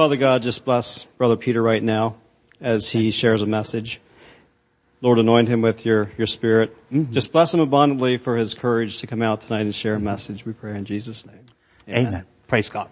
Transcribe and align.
Father 0.00 0.16
God, 0.16 0.40
just 0.40 0.64
bless 0.64 1.04
Brother 1.18 1.36
Peter 1.36 1.62
right 1.62 1.82
now 1.82 2.16
as 2.58 2.88
he 2.88 3.10
shares 3.10 3.42
a 3.42 3.46
message. 3.46 4.00
Lord, 5.02 5.18
anoint 5.18 5.46
him 5.46 5.60
with 5.60 5.84
your, 5.84 6.10
your 6.16 6.26
spirit. 6.26 6.74
Mm-hmm. 6.90 7.12
Just 7.12 7.32
bless 7.32 7.52
him 7.52 7.60
abundantly 7.60 8.16
for 8.16 8.38
his 8.38 8.54
courage 8.54 9.00
to 9.00 9.06
come 9.06 9.20
out 9.20 9.42
tonight 9.42 9.60
and 9.60 9.74
share 9.74 9.96
a 9.96 10.00
message. 10.00 10.46
We 10.46 10.54
pray 10.54 10.74
in 10.74 10.86
Jesus' 10.86 11.26
name. 11.26 11.44
Amen. 11.86 12.06
Amen. 12.06 12.26
Praise 12.48 12.70
God. 12.70 12.88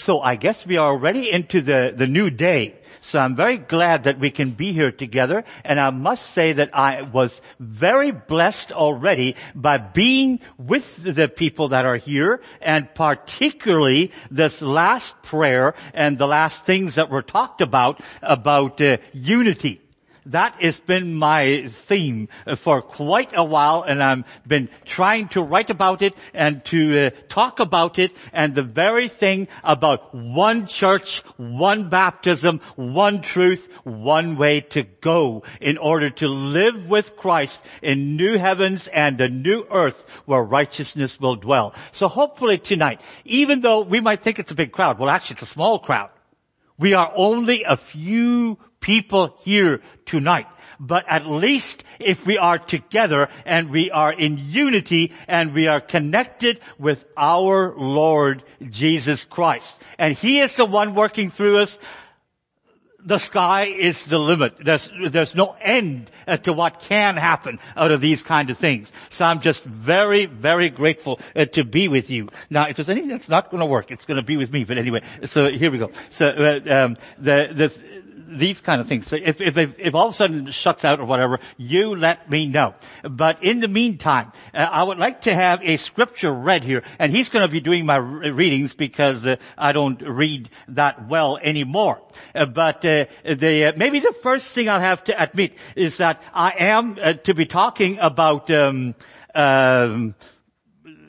So 0.00 0.22
I 0.22 0.36
guess 0.36 0.64
we 0.64 0.78
are 0.78 0.90
already 0.90 1.30
into 1.30 1.60
the, 1.60 1.92
the 1.94 2.06
new 2.06 2.30
day. 2.30 2.74
So 3.02 3.18
I'm 3.18 3.36
very 3.36 3.58
glad 3.58 4.04
that 4.04 4.18
we 4.18 4.30
can 4.30 4.52
be 4.52 4.72
here 4.72 4.90
together. 4.90 5.44
And 5.62 5.78
I 5.78 5.90
must 5.90 6.30
say 6.30 6.54
that 6.54 6.70
I 6.74 7.02
was 7.02 7.42
very 7.58 8.10
blessed 8.10 8.72
already 8.72 9.36
by 9.54 9.76
being 9.76 10.40
with 10.56 10.96
the 11.02 11.28
people 11.28 11.68
that 11.68 11.84
are 11.84 11.96
here 11.96 12.40
and 12.62 12.92
particularly 12.94 14.12
this 14.30 14.62
last 14.62 15.20
prayer 15.22 15.74
and 15.92 16.16
the 16.16 16.26
last 16.26 16.64
things 16.64 16.94
that 16.94 17.10
were 17.10 17.22
talked 17.22 17.60
about, 17.60 18.00
about 18.22 18.80
uh, 18.80 18.96
unity. 19.12 19.82
That 20.30 20.62
has 20.62 20.78
been 20.78 21.14
my 21.16 21.66
theme 21.68 22.28
for 22.54 22.82
quite 22.82 23.30
a 23.34 23.42
while 23.42 23.82
and 23.82 24.00
I've 24.00 24.24
been 24.46 24.68
trying 24.84 25.26
to 25.28 25.42
write 25.42 25.70
about 25.70 26.02
it 26.02 26.14
and 26.32 26.64
to 26.66 27.06
uh, 27.06 27.10
talk 27.28 27.58
about 27.58 27.98
it 27.98 28.12
and 28.32 28.54
the 28.54 28.62
very 28.62 29.08
thing 29.08 29.48
about 29.64 30.14
one 30.14 30.68
church, 30.68 31.22
one 31.36 31.88
baptism, 31.88 32.60
one 32.76 33.22
truth, 33.22 33.68
one 33.82 34.36
way 34.36 34.60
to 34.60 34.84
go 34.84 35.42
in 35.60 35.78
order 35.78 36.10
to 36.10 36.28
live 36.28 36.88
with 36.88 37.16
Christ 37.16 37.60
in 37.82 38.16
new 38.16 38.38
heavens 38.38 38.86
and 38.86 39.20
a 39.20 39.28
new 39.28 39.66
earth 39.68 40.06
where 40.26 40.44
righteousness 40.44 41.18
will 41.18 41.36
dwell. 41.36 41.74
So 41.90 42.06
hopefully 42.06 42.58
tonight, 42.58 43.00
even 43.24 43.62
though 43.62 43.80
we 43.80 44.00
might 44.00 44.22
think 44.22 44.38
it's 44.38 44.52
a 44.52 44.54
big 44.54 44.70
crowd, 44.70 45.00
well 45.00 45.10
actually 45.10 45.34
it's 45.34 45.42
a 45.42 45.46
small 45.46 45.80
crowd. 45.80 46.10
We 46.78 46.94
are 46.94 47.12
only 47.14 47.64
a 47.64 47.76
few 47.76 48.58
people 48.80 49.36
here 49.40 49.80
tonight. 50.06 50.46
But 50.78 51.04
at 51.08 51.26
least 51.26 51.84
if 51.98 52.26
we 52.26 52.38
are 52.38 52.58
together 52.58 53.28
and 53.44 53.70
we 53.70 53.90
are 53.90 54.12
in 54.12 54.38
unity 54.38 55.12
and 55.28 55.52
we 55.52 55.68
are 55.68 55.80
connected 55.80 56.60
with 56.78 57.04
our 57.16 57.74
Lord 57.76 58.42
Jesus 58.62 59.24
Christ. 59.24 59.78
And 59.98 60.16
He 60.16 60.40
is 60.40 60.56
the 60.56 60.64
one 60.64 60.94
working 60.94 61.28
through 61.28 61.58
us 61.58 61.78
the 63.04 63.18
sky 63.18 63.64
is 63.64 64.06
the 64.06 64.18
limit. 64.18 64.54
There's, 64.62 64.90
there's 65.06 65.34
no 65.34 65.56
end 65.60 66.10
to 66.42 66.52
what 66.52 66.80
can 66.80 67.16
happen 67.16 67.58
out 67.76 67.90
of 67.90 68.00
these 68.00 68.22
kind 68.22 68.50
of 68.50 68.58
things. 68.58 68.92
So 69.08 69.24
I'm 69.24 69.40
just 69.40 69.64
very, 69.64 70.26
very 70.26 70.70
grateful 70.70 71.20
uh, 71.34 71.46
to 71.46 71.64
be 71.64 71.88
with 71.88 72.10
you. 72.10 72.28
Now, 72.48 72.68
if 72.68 72.76
there's 72.76 72.90
anything 72.90 73.08
that's 73.08 73.28
not 73.28 73.50
going 73.50 73.60
to 73.60 73.66
work, 73.66 73.90
it's 73.90 74.06
going 74.06 74.16
to 74.16 74.26
be 74.26 74.36
with 74.36 74.52
me. 74.52 74.64
But 74.64 74.78
anyway, 74.78 75.02
so 75.24 75.48
here 75.48 75.70
we 75.70 75.78
go. 75.78 75.90
So 76.10 76.26
uh, 76.26 76.84
um, 76.84 76.96
the 77.18 77.50
the 77.52 77.90
these 78.30 78.60
kind 78.60 78.80
of 78.80 78.88
things. 78.88 79.12
If, 79.12 79.40
if, 79.40 79.56
if, 79.56 79.94
all 79.94 80.08
of 80.08 80.14
a 80.14 80.16
sudden 80.16 80.48
it 80.48 80.54
shuts 80.54 80.84
out 80.84 81.00
or 81.00 81.04
whatever, 81.04 81.40
you 81.56 81.94
let 81.96 82.30
me 82.30 82.46
know. 82.46 82.74
But 83.02 83.42
in 83.42 83.60
the 83.60 83.68
meantime, 83.68 84.32
uh, 84.54 84.58
I 84.70 84.82
would 84.82 84.98
like 84.98 85.22
to 85.22 85.34
have 85.34 85.60
a 85.62 85.76
scripture 85.76 86.32
read 86.32 86.64
here, 86.64 86.82
and 86.98 87.12
he's 87.12 87.28
going 87.28 87.46
to 87.46 87.50
be 87.50 87.60
doing 87.60 87.86
my 87.86 87.96
readings 87.96 88.74
because 88.74 89.26
uh, 89.26 89.36
I 89.58 89.72
don't 89.72 90.00
read 90.02 90.48
that 90.68 91.08
well 91.08 91.38
anymore. 91.38 92.00
Uh, 92.34 92.46
but 92.46 92.84
uh, 92.84 93.06
the, 93.24 93.66
uh, 93.66 93.72
maybe 93.76 94.00
the 94.00 94.12
first 94.12 94.54
thing 94.54 94.68
I'll 94.68 94.80
have 94.80 95.04
to 95.04 95.22
admit 95.22 95.54
is 95.76 95.98
that 95.98 96.22
I 96.32 96.54
am 96.58 96.96
uh, 97.00 97.14
to 97.14 97.34
be 97.34 97.46
talking 97.46 97.98
about 97.98 98.50
um, 98.50 98.94
um, 99.34 100.14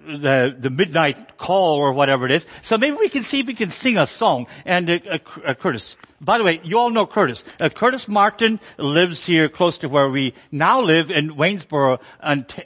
the, 0.06 0.56
the 0.58 0.70
midnight 0.70 1.38
call 1.38 1.78
or 1.78 1.94
whatever 1.94 2.26
it 2.26 2.32
is. 2.32 2.46
So 2.62 2.78
maybe 2.78 2.98
we 2.98 3.10
can 3.10 3.24
see 3.24 3.40
if 3.40 3.48
we 3.48 3.54
can 3.54 3.70
sing 3.70 3.98
a 3.98 4.08
song. 4.08 4.48
And 4.66 4.90
uh, 4.90 5.20
uh, 5.46 5.54
Curtis, 5.54 5.96
by 6.22 6.38
the 6.38 6.44
way, 6.44 6.62
you 6.64 6.78
all 6.78 6.92
know 6.92 7.08
Curtis. 7.08 7.44
Uh, 7.60 7.70
Curtis 7.70 8.08
Martin 8.08 8.60
lives 8.78 9.26
here 9.26 9.50
close 9.50 9.80
to 9.80 9.90
where 9.90 10.08
we 10.08 10.36
now 10.52 10.80
live 10.82 11.10
in 11.10 11.32
Waynesboro, 11.32 12.00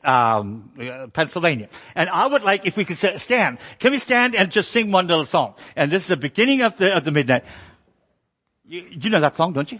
um, 0.03 0.71
uh, 0.77 1.07
Pennsylvania. 1.07 1.69
And 1.95 2.09
I 2.09 2.27
would 2.27 2.43
like, 2.43 2.65
if 2.65 2.75
we 2.75 2.83
could 2.83 2.97
stand, 2.97 3.59
can 3.79 3.91
we 3.91 3.99
stand 3.99 4.35
and 4.35 4.51
just 4.51 4.71
sing 4.71 4.91
one 4.91 5.07
little 5.07 5.25
song? 5.25 5.55
And 5.77 5.89
this 5.89 6.03
is 6.03 6.09
the 6.09 6.17
beginning 6.17 6.63
of 6.63 6.75
the, 6.75 6.95
of 6.95 7.05
the 7.05 7.11
midnight. 7.11 7.45
You, 8.65 8.85
you 8.91 9.09
know 9.09 9.21
that 9.21 9.37
song, 9.37 9.53
don't 9.53 9.71
you? 9.71 9.79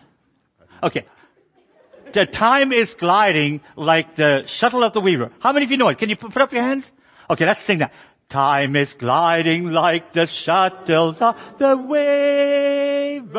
Okay. 0.81 1.05
The 2.13 2.25
time 2.25 2.71
is 2.71 2.93
gliding 2.93 3.59
like 3.75 4.15
the 4.15 4.45
shuttle 4.47 4.83
of 4.83 4.93
the 4.93 5.01
weaver. 5.01 5.31
How 5.39 5.51
many 5.51 5.65
of 5.65 5.71
you 5.71 5.77
know 5.77 5.89
it? 5.89 5.97
Can 5.97 6.09
you 6.09 6.15
put 6.15 6.37
up 6.37 6.53
your 6.53 6.63
hands? 6.63 6.93
Okay, 7.29 7.45
let's 7.45 7.61
sing 7.61 7.79
that. 7.79 7.91
Time 8.29 8.75
is 8.75 8.95
gliding 8.95 9.71
like 9.71 10.13
the 10.13 10.25
shuttle 10.25 11.15
of 11.19 11.57
the 11.59 11.77
weaver 11.77 13.29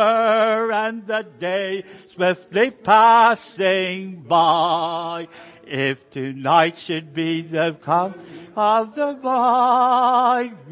and 0.73 1.05
the 1.07 1.27
day 1.39 1.85
swiftly 2.15 2.71
passing 2.71 4.23
by. 4.23 5.27
If 5.67 6.09
tonight 6.11 6.79
should 6.79 7.13
be 7.13 7.43
the 7.43 7.77
come 7.83 8.15
of 8.55 8.95
the 8.95 9.19
bridegroom, 9.21 10.63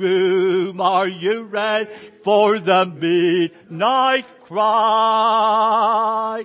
are 0.81 1.09
you 1.09 1.43
ready 1.43 1.91
for 2.23 2.61
the 2.61 2.87
midnight 2.87 4.27
cry? 4.45 6.45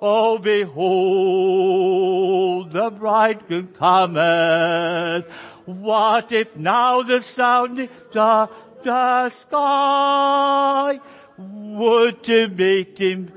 Oh, 0.00 0.38
behold, 0.38 2.70
the 2.72 2.90
bridegroom 2.90 3.68
cometh. 3.68 5.26
What 5.68 6.32
if 6.32 6.56
now 6.56 7.02
the 7.02 7.20
sound 7.20 7.90
star 8.08 8.48
the 8.82 9.28
sky 9.28 10.98
would 11.36 12.22
to 12.24 12.48
make 12.48 12.96
him 12.96 13.30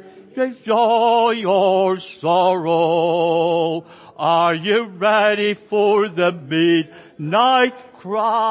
joy 0.63 1.43
or 1.45 1.99
sorrow? 1.99 3.83
Are 4.15 4.55
you 4.55 4.85
ready 4.85 5.55
for 5.55 6.07
the 6.07 6.31
midnight 6.31 7.75
cry? 7.95 8.47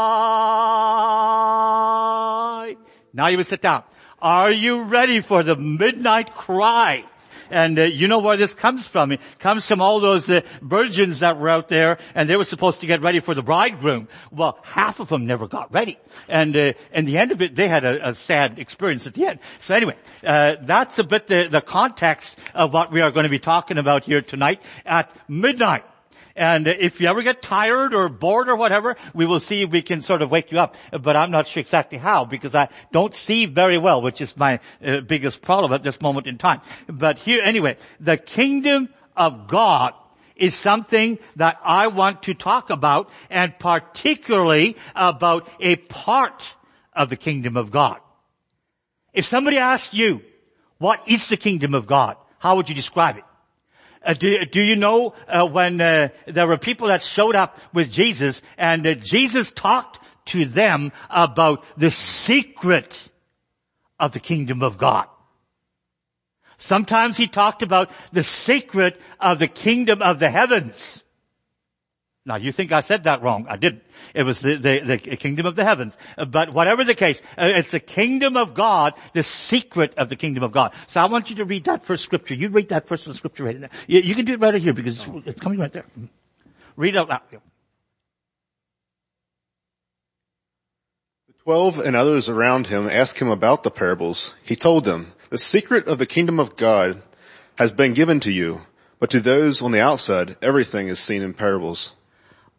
Now 3.14 3.28
you 3.28 3.38
will 3.38 3.44
sit 3.44 3.62
down. 3.62 3.84
Are 4.20 4.50
you 4.50 4.82
ready 4.82 5.20
for 5.22 5.42
the 5.42 5.56
midnight 5.56 6.34
cry? 6.34 7.06
And 7.50 7.78
uh, 7.78 7.82
you 7.84 8.08
know 8.08 8.18
where 8.18 8.36
this 8.36 8.54
comes 8.54 8.86
from. 8.86 9.12
It 9.12 9.20
comes 9.38 9.66
from 9.66 9.80
all 9.80 10.00
those 10.00 10.30
uh, 10.30 10.40
virgins 10.62 11.20
that 11.20 11.38
were 11.38 11.48
out 11.48 11.68
there 11.68 11.98
and 12.14 12.28
they 12.28 12.36
were 12.36 12.44
supposed 12.44 12.80
to 12.80 12.86
get 12.86 13.02
ready 13.02 13.20
for 13.20 13.34
the 13.34 13.42
bridegroom. 13.42 14.08
Well, 14.30 14.58
half 14.62 15.00
of 15.00 15.08
them 15.08 15.26
never 15.26 15.48
got 15.48 15.72
ready. 15.72 15.98
And 16.28 16.56
uh, 16.56 16.72
in 16.92 17.04
the 17.04 17.18
end 17.18 17.32
of 17.32 17.42
it, 17.42 17.54
they 17.56 17.68
had 17.68 17.84
a, 17.84 18.10
a 18.10 18.14
sad 18.14 18.58
experience 18.58 19.06
at 19.06 19.14
the 19.14 19.26
end. 19.26 19.40
So 19.58 19.74
anyway, 19.74 19.96
uh, 20.24 20.56
that's 20.62 20.98
a 20.98 21.04
bit 21.04 21.26
the, 21.26 21.48
the 21.50 21.60
context 21.60 22.36
of 22.54 22.72
what 22.72 22.92
we 22.92 23.00
are 23.00 23.10
going 23.10 23.24
to 23.24 23.30
be 23.30 23.38
talking 23.38 23.78
about 23.78 24.04
here 24.04 24.22
tonight 24.22 24.62
at 24.86 25.10
midnight. 25.28 25.84
And 26.36 26.66
if 26.66 27.00
you 27.00 27.08
ever 27.08 27.22
get 27.22 27.42
tired 27.42 27.94
or 27.94 28.08
bored 28.08 28.48
or 28.48 28.56
whatever, 28.56 28.96
we 29.14 29.26
will 29.26 29.40
see 29.40 29.62
if 29.62 29.70
we 29.70 29.82
can 29.82 30.00
sort 30.00 30.22
of 30.22 30.30
wake 30.30 30.52
you 30.52 30.58
up. 30.58 30.76
But 30.90 31.16
I'm 31.16 31.30
not 31.30 31.46
sure 31.46 31.60
exactly 31.60 31.98
how 31.98 32.24
because 32.24 32.54
I 32.54 32.68
don't 32.92 33.14
see 33.14 33.46
very 33.46 33.78
well, 33.78 34.02
which 34.02 34.20
is 34.20 34.36
my 34.36 34.60
uh, 34.84 35.00
biggest 35.00 35.42
problem 35.42 35.72
at 35.72 35.82
this 35.82 36.00
moment 36.00 36.26
in 36.26 36.38
time. 36.38 36.60
But 36.86 37.18
here, 37.18 37.40
anyway, 37.42 37.76
the 37.98 38.16
kingdom 38.16 38.88
of 39.16 39.48
God 39.48 39.94
is 40.36 40.54
something 40.54 41.18
that 41.36 41.58
I 41.62 41.88
want 41.88 42.24
to 42.24 42.34
talk 42.34 42.70
about 42.70 43.10
and 43.28 43.56
particularly 43.58 44.76
about 44.96 45.48
a 45.60 45.76
part 45.76 46.54
of 46.92 47.10
the 47.10 47.16
kingdom 47.16 47.56
of 47.56 47.70
God. 47.70 48.00
If 49.12 49.24
somebody 49.26 49.58
asked 49.58 49.92
you, 49.92 50.22
what 50.78 51.06
is 51.06 51.28
the 51.28 51.36
kingdom 51.36 51.74
of 51.74 51.86
God? 51.86 52.16
How 52.38 52.56
would 52.56 52.68
you 52.68 52.74
describe 52.74 53.18
it? 53.18 53.24
Uh, 54.02 54.14
do, 54.14 54.44
do, 54.46 54.62
you 54.62 54.76
know 54.76 55.14
uh, 55.28 55.46
when 55.46 55.80
uh, 55.80 56.08
there 56.26 56.46
were 56.46 56.56
people 56.56 56.88
that 56.88 57.02
showed 57.02 57.36
up 57.36 57.58
with 57.74 57.90
Jesus 57.90 58.40
and 58.56 58.86
uh, 58.86 58.94
Jesus 58.94 59.50
talked 59.50 59.98
to 60.26 60.46
them 60.46 60.92
about 61.10 61.64
the 61.76 61.90
secret 61.90 63.08
of 63.98 64.12
the 64.12 64.20
kingdom 64.20 64.62
of 64.62 64.78
God? 64.78 65.06
Sometimes 66.56 67.16
he 67.16 67.26
talked 67.26 67.62
about 67.62 67.90
the 68.12 68.22
secret 68.22 69.00
of 69.18 69.38
the 69.38 69.48
kingdom 69.48 70.02
of 70.02 70.18
the 70.18 70.30
heavens. 70.30 71.02
Now 72.26 72.36
you 72.36 72.52
think 72.52 72.70
I 72.70 72.80
said 72.80 73.04
that 73.04 73.22
wrong. 73.22 73.46
I 73.48 73.56
didn't. 73.56 73.82
It 74.14 74.24
was 74.24 74.40
the, 74.40 74.56
the, 74.56 74.80
the 74.80 75.16
kingdom 75.16 75.46
of 75.46 75.56
the 75.56 75.64
heavens. 75.64 75.96
But 76.28 76.52
whatever 76.52 76.84
the 76.84 76.94
case, 76.94 77.22
uh, 77.38 77.50
it's 77.54 77.70
the 77.70 77.80
kingdom 77.80 78.36
of 78.36 78.52
God, 78.52 78.92
the 79.14 79.22
secret 79.22 79.94
of 79.96 80.10
the 80.10 80.16
kingdom 80.16 80.42
of 80.42 80.52
God. 80.52 80.72
So 80.86 81.00
I 81.00 81.06
want 81.06 81.30
you 81.30 81.36
to 81.36 81.46
read 81.46 81.64
that 81.64 81.86
first 81.86 82.04
scripture. 82.04 82.34
You 82.34 82.50
read 82.50 82.68
that 82.68 82.86
first 82.86 83.12
scripture 83.14 83.44
right 83.44 83.58
there. 83.58 83.70
You, 83.86 84.00
you 84.00 84.14
can 84.14 84.26
do 84.26 84.34
it 84.34 84.40
right 84.40 84.54
here 84.54 84.74
because 84.74 85.00
it's, 85.00 85.26
it's 85.26 85.40
coming 85.40 85.58
right 85.58 85.72
there. 85.72 85.86
Read 86.76 86.94
out 86.96 87.08
loud. 87.08 87.22
The 87.30 87.38
twelve 91.42 91.78
and 91.78 91.96
others 91.96 92.28
around 92.28 92.66
him 92.66 92.88
asked 92.88 93.18
him 93.18 93.28
about 93.28 93.62
the 93.62 93.70
parables. 93.70 94.34
He 94.44 94.56
told 94.56 94.84
them, 94.84 95.14
the 95.30 95.38
secret 95.38 95.86
of 95.86 95.96
the 95.98 96.06
kingdom 96.06 96.38
of 96.38 96.56
God 96.56 97.02
has 97.56 97.72
been 97.72 97.94
given 97.94 98.20
to 98.20 98.30
you, 98.30 98.60
but 98.98 99.08
to 99.10 99.20
those 99.20 99.62
on 99.62 99.72
the 99.72 99.80
outside, 99.80 100.36
everything 100.42 100.88
is 100.88 100.98
seen 100.98 101.22
in 101.22 101.32
parables. 101.32 101.92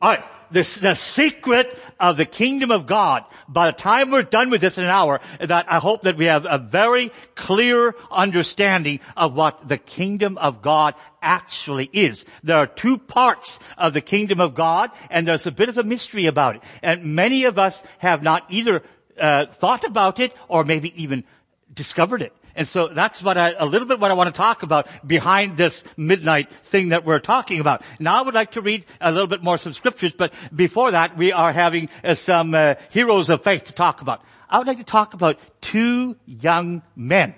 Alright, 0.01 0.24
the, 0.51 0.80
the 0.81 0.95
secret 0.95 1.77
of 2.00 2.18
the 2.18 2.25
kingdom 2.25 2.71
of 2.71 2.88
God, 2.88 3.24
by 3.48 3.68
the 3.68 3.77
time 3.77 4.09
we're 4.09 4.24
done 4.24 4.50
with 4.50 4.62
this 4.62 4.77
in 4.77 4.83
an 4.83 4.89
hour, 4.89 5.21
that 5.39 5.71
I 5.71 5.77
hope 5.77 6.03
that 6.03 6.18
we 6.18 6.25
have 6.25 6.45
a 6.50 6.57
very 6.57 7.12
clear 7.36 7.95
understanding 8.09 9.00
of 9.15 9.36
what 9.36 9.68
the 9.68 9.77
kingdom 9.77 10.38
of 10.38 10.62
God 10.62 10.95
actually 11.21 11.89
is. 11.94 12.25
There 12.44 12.57
are 12.57 12.68
two 12.68 12.98
parts 12.98 13.59
of 13.77 13.94
the 13.94 14.01
kingdom 14.01 14.42
of 14.42 14.56
God, 14.56 14.89
and 15.09 15.27
there's 15.27 15.48
a 15.48 15.51
bit 15.51 15.69
of 15.69 15.77
a 15.77 15.83
mystery 15.83 16.25
about 16.25 16.56
it. 16.56 16.63
And 16.81 17.15
many 17.15 17.45
of 17.45 17.59
us 17.59 17.83
have 18.00 18.24
not 18.24 18.45
either 18.50 18.83
uh, 19.19 19.45
thought 19.45 19.83
about 19.83 20.19
it 20.19 20.33
or 20.48 20.63
maybe 20.63 21.01
even 21.01 21.24
discovered 21.74 22.21
it. 22.21 22.33
And 22.56 22.68
so 22.68 22.88
that's 22.88 23.24
what 23.24 23.38
I, 23.38 23.53
a 23.57 23.65
little 23.65 23.88
bit 23.88 24.00
what 24.00 24.12
I 24.12 24.13
want 24.13 24.33
to 24.33 24.38
talk 24.38 24.63
about 24.63 24.88
behind 25.06 25.57
this 25.57 25.83
midnight 25.98 26.51
thing 26.65 26.89
that 26.89 27.06
we're 27.06 27.19
talking 27.19 27.59
about. 27.59 27.81
Now 28.00 28.19
I 28.19 28.21
would 28.24 28.33
like 28.33 28.51
to 28.51 28.62
read 28.62 28.86
a 29.00 29.12
little 29.12 29.27
bit 29.27 29.44
more 29.44 29.57
some 29.57 29.74
scriptures, 29.74 30.13
but 30.13 30.33
before 30.56 30.92
that 30.92 31.18
we 31.18 31.31
are 31.31 31.51
having 31.51 31.89
uh, 32.03 32.15
some 32.15 32.53
uh, 32.53 32.75
heroes 32.89 33.30
of 33.30 33.44
faith 33.44 33.65
to 33.65 33.74
talk 33.74 34.01
about. 34.01 34.21
I 34.50 34.57
would 34.57 34.68
like 34.68 34.80
to 34.80 34.83
talk 34.83 35.13
about 35.13 35.39
two 35.62 36.18
young 36.25 36.81
men. 36.95 37.36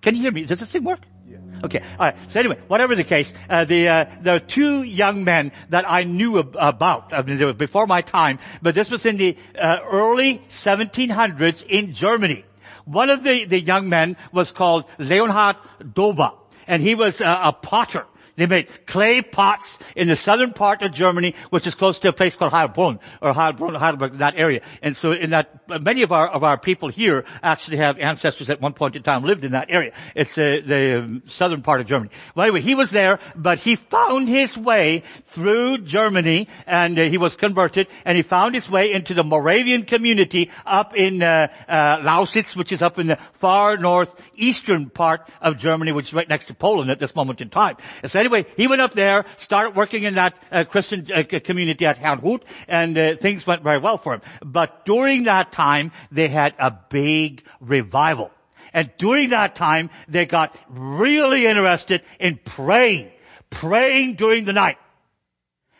Can 0.00 0.16
you 0.16 0.22
hear 0.22 0.32
me? 0.32 0.44
Does 0.44 0.60
this 0.60 0.72
thing 0.72 0.84
work? 0.84 1.00
Yeah. 1.28 1.38
Okay. 1.64 1.80
All 1.98 2.06
right. 2.06 2.16
So 2.28 2.40
anyway, 2.40 2.58
whatever 2.66 2.96
the 2.96 3.04
case, 3.04 3.32
uh, 3.48 3.64
the 3.64 3.88
uh, 3.88 4.06
there 4.20 4.36
are 4.36 4.40
two 4.40 4.82
young 4.82 5.22
men 5.22 5.52
that 5.68 5.88
I 5.88 6.02
knew 6.02 6.40
ab- 6.40 6.56
about. 6.58 7.12
I 7.12 7.22
mean, 7.22 7.38
they 7.38 7.44
were 7.44 7.52
before 7.52 7.86
my 7.86 8.02
time, 8.02 8.40
but 8.62 8.74
this 8.74 8.90
was 8.90 9.06
in 9.06 9.16
the 9.16 9.36
uh, 9.56 9.78
early 9.84 10.42
1700s 10.48 11.64
in 11.68 11.92
Germany. 11.92 12.44
One 12.84 13.10
of 13.10 13.22
the, 13.22 13.44
the 13.44 13.60
young 13.60 13.88
men 13.88 14.16
was 14.32 14.50
called 14.52 14.84
Leonhard 14.98 15.56
Dober, 15.94 16.32
and 16.66 16.82
he 16.82 16.94
was 16.94 17.20
uh, 17.20 17.40
a 17.42 17.52
potter. 17.52 18.06
They 18.40 18.46
made 18.46 18.86
clay 18.86 19.20
pots 19.20 19.78
in 19.94 20.08
the 20.08 20.16
southern 20.16 20.54
part 20.54 20.80
of 20.80 20.92
Germany, 20.92 21.34
which 21.50 21.66
is 21.66 21.74
close 21.74 21.98
to 21.98 22.08
a 22.08 22.12
place 22.14 22.36
called 22.36 22.52
Heilbronn, 22.52 22.98
or 23.20 23.34
Heilbronn, 23.34 23.76
Heidelberg, 23.76 24.14
that 24.14 24.34
area. 24.36 24.62
And 24.80 24.96
so 24.96 25.12
in 25.12 25.30
that, 25.30 25.60
many 25.68 26.00
of 26.00 26.10
our, 26.10 26.26
of 26.26 26.42
our 26.42 26.56
people 26.56 26.88
here 26.88 27.26
actually 27.42 27.76
have 27.76 27.98
ancestors 27.98 28.48
at 28.48 28.58
one 28.62 28.72
point 28.72 28.96
in 28.96 29.02
time 29.02 29.24
lived 29.24 29.44
in 29.44 29.52
that 29.52 29.70
area. 29.70 29.92
It's 30.14 30.38
uh, 30.38 30.62
the 30.64 31.00
um, 31.00 31.22
southern 31.26 31.60
part 31.60 31.82
of 31.82 31.86
Germany. 31.86 32.10
Well 32.34 32.46
anyway, 32.46 32.62
he 32.62 32.74
was 32.74 32.90
there, 32.90 33.18
but 33.36 33.58
he 33.58 33.76
found 33.76 34.26
his 34.30 34.56
way 34.56 35.02
through 35.24 35.78
Germany, 35.78 36.48
and 36.66 36.98
uh, 36.98 37.02
he 37.02 37.18
was 37.18 37.36
converted, 37.36 37.88
and 38.06 38.16
he 38.16 38.22
found 38.22 38.54
his 38.54 38.70
way 38.70 38.90
into 38.90 39.12
the 39.12 39.22
Moravian 39.22 39.82
community 39.82 40.50
up 40.64 40.96
in 40.96 41.22
uh, 41.22 41.48
uh, 41.68 41.98
Lausitz, 41.98 42.56
which 42.56 42.72
is 42.72 42.80
up 42.80 42.98
in 42.98 43.08
the 43.08 43.16
far 43.34 43.76
northeastern 43.76 44.88
part 44.88 45.28
of 45.42 45.58
Germany, 45.58 45.92
which 45.92 46.06
is 46.06 46.14
right 46.14 46.28
next 46.28 46.46
to 46.46 46.54
Poland 46.54 46.90
at 46.90 46.98
this 46.98 47.14
moment 47.14 47.42
in 47.42 47.50
time. 47.50 47.76
And 48.02 48.10
so 48.10 48.18
anyway, 48.18 48.29
he 48.56 48.66
went 48.66 48.80
up 48.80 48.94
there, 48.94 49.24
started 49.36 49.76
working 49.76 50.04
in 50.04 50.14
that 50.14 50.34
uh, 50.50 50.64
Christian 50.64 51.06
uh, 51.12 51.22
community 51.44 51.86
at 51.86 51.98
Herrnhut, 51.98 52.42
and 52.68 52.96
uh, 52.96 53.16
things 53.16 53.46
went 53.46 53.62
very 53.62 53.78
well 53.78 53.98
for 53.98 54.14
him. 54.14 54.22
But 54.44 54.84
during 54.84 55.24
that 55.24 55.52
time, 55.52 55.92
they 56.10 56.28
had 56.28 56.54
a 56.58 56.70
big 56.70 57.44
revival. 57.60 58.30
And 58.72 58.90
during 58.98 59.30
that 59.30 59.56
time, 59.56 59.90
they 60.08 60.26
got 60.26 60.56
really 60.68 61.46
interested 61.46 62.02
in 62.18 62.38
praying, 62.44 63.10
praying 63.50 64.14
during 64.14 64.44
the 64.44 64.52
night. 64.52 64.78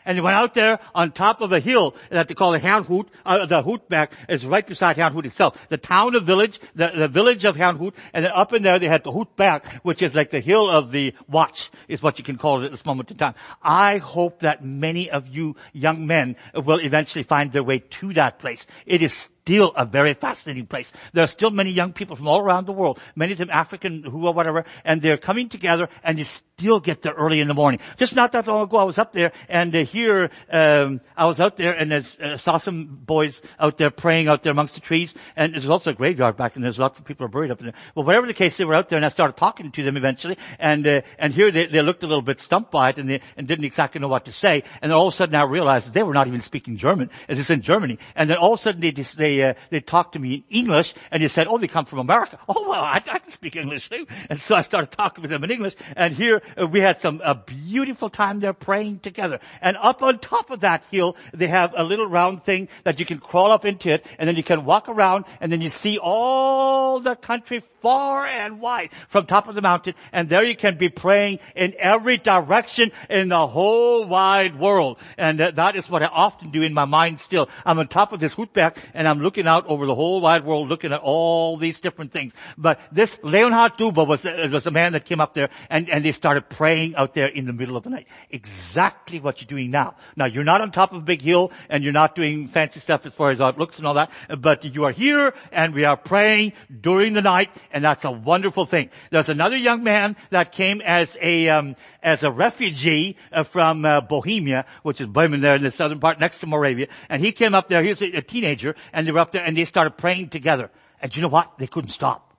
And 0.05 0.17
they 0.17 0.21
went 0.21 0.35
out 0.35 0.53
there 0.53 0.79
on 0.95 1.11
top 1.11 1.41
of 1.41 1.51
a 1.51 1.59
hill 1.59 1.95
that 2.09 2.27
they 2.27 2.33
call 2.33 2.51
the 2.51 2.59
Herrnhut, 2.59 3.07
uh, 3.25 3.45
the 3.45 3.63
Hutberg 3.63 4.09
is 4.29 4.45
right 4.45 4.65
beside 4.65 4.97
Herrnhut 4.97 5.25
itself. 5.25 5.57
The 5.69 5.77
town 5.77 6.15
of 6.15 6.23
village, 6.23 6.59
the, 6.75 6.91
the 6.93 7.07
village 7.07 7.45
of 7.45 7.57
Herrnhut, 7.57 7.93
and 8.13 8.25
then 8.25 8.31
up 8.33 8.53
in 8.53 8.63
there 8.63 8.79
they 8.79 8.87
had 8.87 9.03
the 9.03 9.11
Hutberg, 9.11 9.65
which 9.83 10.01
is 10.01 10.15
like 10.15 10.31
the 10.31 10.39
hill 10.39 10.69
of 10.69 10.91
the 10.91 11.13
watch, 11.27 11.71
is 11.87 12.01
what 12.01 12.17
you 12.17 12.23
can 12.23 12.37
call 12.37 12.61
it 12.61 12.65
at 12.65 12.71
this 12.71 12.85
moment 12.85 13.11
in 13.11 13.17
time. 13.17 13.35
I 13.61 13.97
hope 13.97 14.41
that 14.41 14.63
many 14.63 15.09
of 15.09 15.27
you 15.27 15.55
young 15.73 16.07
men 16.07 16.35
will 16.55 16.79
eventually 16.79 17.23
find 17.23 17.51
their 17.51 17.63
way 17.63 17.79
to 17.79 18.13
that 18.13 18.39
place. 18.39 18.67
It 18.85 19.01
is 19.01 19.29
still 19.41 19.73
a 19.75 19.85
very 19.85 20.13
fascinating 20.13 20.67
place. 20.67 20.93
There 21.13 21.23
are 21.23 21.27
still 21.27 21.49
many 21.49 21.71
young 21.71 21.93
people 21.93 22.15
from 22.15 22.27
all 22.27 22.39
around 22.39 22.67
the 22.67 22.71
world, 22.71 22.99
many 23.15 23.31
of 23.31 23.39
them 23.39 23.49
African, 23.49 24.03
who 24.03 24.27
or 24.27 24.33
whatever, 24.33 24.65
and 24.85 25.01
they're 25.01 25.17
coming 25.17 25.49
together 25.49 25.89
and 26.03 26.19
you 26.19 26.25
still 26.25 26.79
get 26.79 27.01
there 27.01 27.13
early 27.13 27.39
in 27.39 27.47
the 27.47 27.55
morning. 27.55 27.79
Just 27.97 28.15
not 28.15 28.31
that 28.33 28.45
long 28.45 28.61
ago, 28.61 28.77
I 28.77 28.83
was 28.83 28.99
up 28.99 29.13
there 29.13 29.31
and 29.49 29.75
uh, 29.75 29.83
here, 29.83 30.29
um, 30.51 31.01
I 31.17 31.25
was 31.25 31.41
out 31.41 31.57
there 31.57 31.73
and 31.73 31.91
uh, 31.91 32.37
saw 32.37 32.57
some 32.57 32.85
boys 32.85 33.41
out 33.59 33.77
there 33.77 33.89
praying 33.89 34.27
out 34.27 34.43
there 34.43 34.51
amongst 34.51 34.75
the 34.75 34.81
trees, 34.81 35.15
and 35.35 35.53
there's 35.53 35.67
also 35.67 35.89
a 35.89 35.95
graveyard 35.95 36.37
back 36.37 36.55
and 36.55 36.63
there's 36.63 36.77
lots 36.77 36.99
of 36.99 37.05
people 37.05 37.27
buried 37.27 37.49
up 37.49 37.59
in 37.59 37.65
there. 37.65 37.75
Well, 37.95 38.05
whatever 38.05 38.27
the 38.27 38.35
case, 38.35 38.57
they 38.57 38.65
were 38.65 38.75
out 38.75 38.89
there 38.89 38.97
and 38.97 39.05
I 39.05 39.09
started 39.09 39.37
talking 39.37 39.71
to 39.71 39.83
them 39.83 39.97
eventually, 39.97 40.37
and 40.59 40.85
uh, 40.85 41.01
and 41.17 41.33
here 41.33 41.49
they, 41.49 41.65
they 41.65 41.81
looked 41.81 42.03
a 42.03 42.07
little 42.07 42.21
bit 42.21 42.39
stumped 42.39 42.71
by 42.71 42.89
it 42.89 42.97
and 42.97 43.09
they 43.09 43.21
and 43.37 43.47
didn't 43.47 43.65
exactly 43.65 43.99
know 43.99 44.07
what 44.07 44.25
to 44.25 44.31
say, 44.31 44.63
and 44.81 44.91
then 44.91 44.97
all 44.97 45.07
of 45.07 45.13
a 45.15 45.17
sudden 45.17 45.33
I 45.33 45.43
realized 45.43 45.93
they 45.93 46.03
were 46.03 46.13
not 46.13 46.27
even 46.27 46.41
speaking 46.41 46.77
German. 46.77 47.09
It's 47.27 47.49
in 47.49 47.61
Germany, 47.61 47.97
and 48.15 48.29
then 48.29 48.37
all 48.37 48.53
of 48.53 48.59
a 48.59 48.61
sudden 48.61 48.81
they 48.81 48.91
they 48.91 49.30
uh, 49.39 49.53
they 49.69 49.81
talked 49.81 50.13
to 50.13 50.19
me 50.19 50.35
in 50.35 50.43
English, 50.49 50.93
and 51.11 51.21
they 51.23 51.27
said, 51.27 51.47
"Oh, 51.47 51.57
they 51.57 51.67
come 51.67 51.85
from 51.85 51.99
America." 51.99 52.37
Oh 52.53 52.69
well, 52.69 52.83
I, 52.83 52.95
I 52.95 53.19
can 53.19 53.31
speak 53.31 53.55
English 53.55 53.89
too, 53.89 54.05
and 54.29 54.39
so 54.39 54.55
I 54.55 54.61
started 54.61 54.91
talking 54.91 55.21
with 55.21 55.31
them 55.31 55.43
in 55.43 55.51
English, 55.51 55.75
and 55.95 56.13
here 56.13 56.41
uh, 56.59 56.67
we 56.67 56.81
had 56.81 56.99
some 56.99 57.21
a 57.23 57.33
beautiful 57.33 58.09
time 58.09 58.39
there 58.41 58.53
praying 58.53 58.99
together. 58.99 59.39
And 59.61 59.77
up 59.77 60.01
on 60.03 60.19
top 60.19 60.49
of 60.51 60.61
that 60.61 60.83
hill, 60.91 61.15
they 61.33 61.47
have 61.47 61.73
a 61.75 61.83
little 61.83 62.07
round 62.07 62.43
thing 62.43 62.67
that 62.83 62.99
you 62.99 63.05
can 63.05 63.19
crawl 63.19 63.51
up 63.51 63.63
into 63.63 63.89
it, 63.89 64.05
and 64.19 64.27
then 64.27 64.35
you 64.35 64.43
can 64.43 64.65
walk 64.65 64.89
around, 64.89 65.25
and 65.39 65.51
then 65.51 65.61
you 65.61 65.69
see 65.69 65.97
all 66.01 66.99
the 66.99 67.15
country 67.15 67.61
far 67.81 68.25
and 68.25 68.59
wide 68.61 68.89
from 69.07 69.25
top 69.25 69.47
of 69.47 69.55
the 69.55 69.61
mountain, 69.61 69.95
and 70.11 70.29
there 70.29 70.43
you 70.43 70.55
can 70.55 70.77
be 70.77 70.89
praying 70.89 71.39
in 71.55 71.73
every 71.79 72.17
direction 72.17 72.91
in 73.09 73.29
the 73.29 73.47
whole 73.47 74.05
wide 74.05 74.59
world. 74.59 74.97
And 75.17 75.39
uh, 75.41 75.51
that 75.51 75.75
is 75.75 75.89
what 75.89 76.03
I 76.03 76.07
often 76.07 76.51
do 76.51 76.61
in 76.61 76.73
my 76.73 76.85
mind 76.85 77.19
still. 77.19 77.49
I'm 77.65 77.79
on 77.79 77.87
top 77.87 78.13
of 78.13 78.19
this 78.19 78.35
Hutberg, 78.35 78.75
and 78.93 79.07
I'm 79.07 79.20
looking 79.21 79.47
out 79.47 79.65
over 79.67 79.85
the 79.85 79.95
whole 79.95 80.21
wide 80.21 80.45
world, 80.45 80.69
looking 80.69 80.91
at 80.91 81.01
all 81.01 81.57
these 81.57 81.79
different 81.79 82.11
things. 82.11 82.33
But 82.57 82.79
this 82.91 83.19
Leonhard 83.23 83.77
Dober 83.77 84.03
was, 84.03 84.25
uh, 84.25 84.49
was 84.51 84.67
a 84.67 84.71
man 84.71 84.93
that 84.93 85.05
came 85.05 85.19
up 85.19 85.33
there, 85.33 85.49
and, 85.69 85.89
and 85.89 86.03
they 86.03 86.11
started 86.11 86.49
praying 86.49 86.95
out 86.95 87.13
there 87.13 87.27
in 87.27 87.45
the 87.45 87.53
middle 87.53 87.77
of 87.77 87.83
the 87.83 87.89
night. 87.89 88.07
Exactly 88.29 89.19
what 89.19 89.41
you're 89.41 89.47
doing 89.47 89.71
now. 89.71 89.95
Now, 90.15 90.25
you're 90.25 90.43
not 90.43 90.61
on 90.61 90.71
top 90.71 90.91
of 90.91 90.97
a 90.97 91.05
big 91.05 91.21
hill, 91.21 91.51
and 91.69 91.83
you're 91.83 91.93
not 91.93 92.15
doing 92.15 92.47
fancy 92.47 92.79
stuff 92.79 93.05
as 93.05 93.13
far 93.13 93.31
as 93.31 93.39
how 93.39 93.49
it 93.49 93.57
looks 93.57 93.77
and 93.77 93.87
all 93.87 93.93
that, 93.95 94.11
but 94.39 94.65
you 94.65 94.85
are 94.85 94.91
here, 94.91 95.33
and 95.51 95.73
we 95.73 95.85
are 95.85 95.97
praying 95.97 96.53
during 96.81 97.13
the 97.13 97.21
night, 97.21 97.49
and 97.71 97.83
that's 97.83 98.05
a 98.05 98.11
wonderful 98.11 98.65
thing. 98.65 98.89
There's 99.09 99.29
another 99.29 99.57
young 99.57 99.83
man 99.83 100.15
that 100.29 100.51
came 100.51 100.81
as 100.81 101.17
a 101.21 101.49
um, 101.49 101.75
as 102.03 102.23
a 102.23 102.31
refugee 102.31 103.15
uh, 103.31 103.43
from 103.43 103.85
uh, 103.85 104.01
Bohemia, 104.01 104.65
which 104.83 105.01
is 105.01 105.07
Böhmen 105.07 105.41
there 105.41 105.55
in 105.55 105.63
the 105.63 105.71
southern 105.71 105.99
part 105.99 106.19
next 106.19 106.39
to 106.39 106.47
Moravia, 106.47 106.87
and 107.09 107.21
he 107.21 107.31
came 107.31 107.53
up 107.53 107.67
there. 107.67 107.83
He 107.83 107.89
was 107.89 108.01
a, 108.01 108.21
teenager, 108.21 108.75
and 108.93 109.07
they 109.07 109.11
were 109.11 109.19
up 109.19 109.31
there, 109.31 109.43
and 109.43 109.55
they 109.55 109.65
started 109.65 109.97
praying 109.97 110.29
together. 110.29 110.69
And 111.01 111.15
you 111.15 111.21
know 111.21 111.27
what? 111.27 111.57
They 111.57 111.67
couldn't 111.67 111.91
stop. 111.91 112.35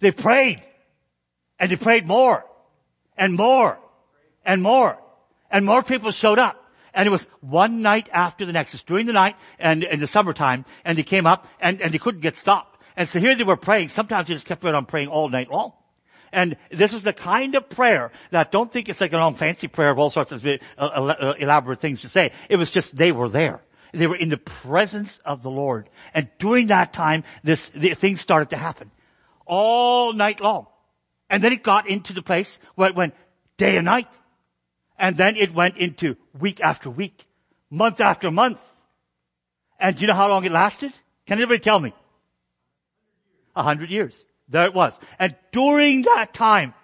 They 0.00 0.12
prayed, 0.12 0.62
and 1.58 1.70
they 1.70 1.76
prayed 1.76 2.06
more, 2.06 2.44
and 3.16 3.34
more, 3.34 3.78
and 4.44 4.62
more, 4.62 4.98
and 5.50 5.66
more 5.66 5.82
people 5.82 6.10
showed 6.10 6.38
up. 6.38 6.56
And 6.92 7.06
it 7.06 7.10
was 7.10 7.24
one 7.40 7.82
night 7.82 8.08
after 8.12 8.44
the 8.44 8.52
next. 8.52 8.74
It's 8.74 8.82
during 8.82 9.06
the 9.06 9.12
night 9.12 9.36
and 9.60 9.84
in 9.84 10.00
the 10.00 10.08
summertime, 10.08 10.64
and 10.84 10.98
they 10.98 11.04
came 11.04 11.24
up 11.24 11.46
and, 11.60 11.80
and 11.80 11.94
they 11.94 11.98
couldn't 11.98 12.20
get 12.20 12.36
stopped. 12.36 12.82
And 12.96 13.08
so 13.08 13.20
here 13.20 13.36
they 13.36 13.44
were 13.44 13.56
praying. 13.56 13.90
Sometimes 13.90 14.26
they 14.26 14.34
just 14.34 14.46
kept 14.46 14.64
on 14.64 14.86
praying 14.86 15.06
all 15.06 15.28
night 15.28 15.50
long. 15.50 15.72
And 16.32 16.56
this 16.70 16.94
is 16.94 17.02
the 17.02 17.12
kind 17.12 17.54
of 17.54 17.68
prayer 17.68 18.12
that 18.30 18.52
don't 18.52 18.72
think 18.72 18.88
it's 18.88 19.00
like 19.00 19.12
a 19.12 19.18
long 19.18 19.34
fancy 19.34 19.68
prayer 19.68 19.90
of 19.90 19.98
all 19.98 20.10
sorts 20.10 20.32
of 20.32 20.46
uh, 20.46 20.58
uh, 20.78 21.34
elaborate 21.38 21.80
things 21.80 22.02
to 22.02 22.08
say. 22.08 22.32
It 22.48 22.56
was 22.56 22.70
just 22.70 22.96
they 22.96 23.12
were 23.12 23.28
there. 23.28 23.62
They 23.92 24.06
were 24.06 24.16
in 24.16 24.28
the 24.28 24.36
presence 24.36 25.18
of 25.24 25.42
the 25.42 25.50
Lord. 25.50 25.88
And 26.14 26.28
during 26.38 26.68
that 26.68 26.92
time, 26.92 27.24
this, 27.42 27.70
the, 27.70 27.94
things 27.94 28.20
started 28.20 28.50
to 28.50 28.56
happen. 28.56 28.90
All 29.46 30.12
night 30.12 30.40
long. 30.40 30.66
And 31.28 31.42
then 31.42 31.52
it 31.52 31.62
got 31.62 31.88
into 31.88 32.12
the 32.12 32.22
place 32.22 32.60
where 32.76 32.88
it 32.88 32.94
went 32.94 33.14
day 33.56 33.76
and 33.76 33.84
night. 33.84 34.08
And 34.98 35.16
then 35.16 35.36
it 35.36 35.52
went 35.52 35.76
into 35.78 36.16
week 36.38 36.60
after 36.60 36.90
week, 36.90 37.26
month 37.70 38.00
after 38.00 38.30
month. 38.30 38.60
And 39.80 39.96
do 39.96 40.02
you 40.02 40.06
know 40.06 40.14
how 40.14 40.28
long 40.28 40.44
it 40.44 40.52
lasted? 40.52 40.92
Can 41.26 41.38
anybody 41.38 41.58
tell 41.58 41.80
me? 41.80 41.94
A 43.56 43.62
hundred 43.62 43.90
years. 43.90 44.24
There 44.50 44.66
it 44.66 44.74
was. 44.74 44.98
And 45.18 45.36
during 45.52 46.02
that 46.02 46.34
time, 46.34 46.74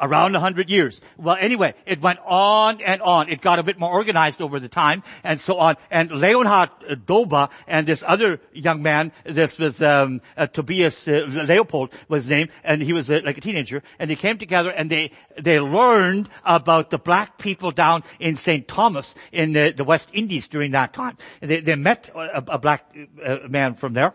around 0.00 0.34
a 0.34 0.40
hundred 0.40 0.70
years. 0.70 1.00
Well, 1.16 1.36
anyway, 1.38 1.74
it 1.86 2.00
went 2.00 2.18
on 2.24 2.80
and 2.80 3.00
on. 3.02 3.28
It 3.28 3.40
got 3.40 3.58
a 3.58 3.62
bit 3.62 3.78
more 3.78 3.90
organized 3.90 4.40
over 4.40 4.60
the 4.60 4.68
time 4.68 5.02
and 5.24 5.40
so 5.40 5.58
on. 5.58 5.76
And 5.90 6.10
Leonhard 6.10 6.70
Dober 7.06 7.48
and 7.66 7.86
this 7.86 8.04
other 8.06 8.40
young 8.52 8.82
man, 8.82 9.12
this 9.24 9.58
was 9.58 9.80
um, 9.82 10.20
uh, 10.36 10.46
Tobias 10.46 11.08
uh, 11.08 11.26
Leopold 11.28 11.92
was 12.08 12.24
his 12.24 12.30
name, 12.30 12.48
and 12.64 12.82
he 12.82 12.92
was 12.92 13.10
uh, 13.10 13.20
like 13.24 13.38
a 13.38 13.40
teenager. 13.40 13.82
And 13.98 14.10
they 14.10 14.16
came 14.16 14.38
together 14.38 14.70
and 14.70 14.90
they 14.90 15.12
they 15.38 15.60
learned 15.60 16.28
about 16.44 16.90
the 16.90 16.98
black 16.98 17.38
people 17.38 17.70
down 17.70 18.02
in 18.18 18.36
St. 18.36 18.66
Thomas 18.66 19.14
in 19.32 19.52
the, 19.52 19.72
the 19.76 19.84
West 19.84 20.08
Indies 20.12 20.48
during 20.48 20.72
that 20.72 20.92
time. 20.92 21.16
They, 21.40 21.60
they 21.60 21.76
met 21.76 22.10
a, 22.14 22.44
a 22.48 22.58
black 22.58 22.94
uh, 23.22 23.38
man 23.48 23.74
from 23.74 23.92
there 23.94 24.14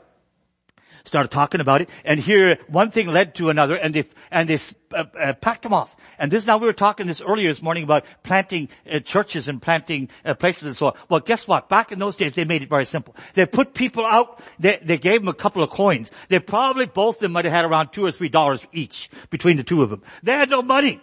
started 1.04 1.30
talking 1.30 1.62
about 1.62 1.82
it, 1.82 1.90
and 2.06 2.20
here 2.20 2.58
one 2.68 2.92
thing 2.92 3.08
led 3.08 3.36
to 3.36 3.50
another, 3.50 3.76
and 3.76 3.94
they 3.94 4.06
and 4.32 4.50
they 4.50 4.60
uh, 4.94 5.06
uh, 5.18 5.34
packed 5.34 5.64
them 5.64 5.74
off. 5.74 5.96
And 6.18 6.32
this 6.32 6.46
now 6.46 6.58
we 6.58 6.68
were 6.68 6.74
talking 6.74 7.08
this 7.08 7.22
earlier 7.22 7.50
this 7.50 7.62
morning 7.62 7.84
about 7.84 8.06
planting 8.24 8.70
uh, 8.90 9.00
churches 9.00 9.48
and 9.48 9.62
planting 9.62 10.10
uh, 10.26 10.34
places 10.34 10.68
and 10.68 10.76
so 10.76 10.88
on. 10.88 10.94
Well, 11.10 11.20
guess 11.20 11.48
what? 11.48 11.70
Back 11.70 11.92
in 11.92 12.00
those 12.00 12.16
days, 12.16 12.34
they 12.34 12.46
made 12.46 12.62
it 12.62 12.70
very 12.70 12.86
simple. 12.86 13.16
They 13.34 13.46
put 13.46 13.74
people 13.74 14.06
out. 14.06 14.42
They 14.60 14.80
they 14.82 14.98
gave 14.98 15.22
them 15.22 15.28
a 15.30 15.34
couple 15.34 15.64
of 15.64 15.70
coins. 15.70 16.12
They 16.30 16.40
probably 16.40 16.86
both 16.86 17.16
of 17.18 17.22
them 17.22 17.32
might 17.32 17.46
have 17.46 17.54
had 17.54 17.66
around 17.66 17.90
two 17.90 18.06
or 18.06 18.12
three 18.12 18.30
dollars 18.30 18.66
each 18.72 19.10
between 19.30 19.58
the 19.58 19.64
two 19.64 19.82
of 19.84 19.90
them. 19.90 20.04
They 20.24 20.34
had 20.34 20.50
no 20.50 20.62
money. 20.62 21.02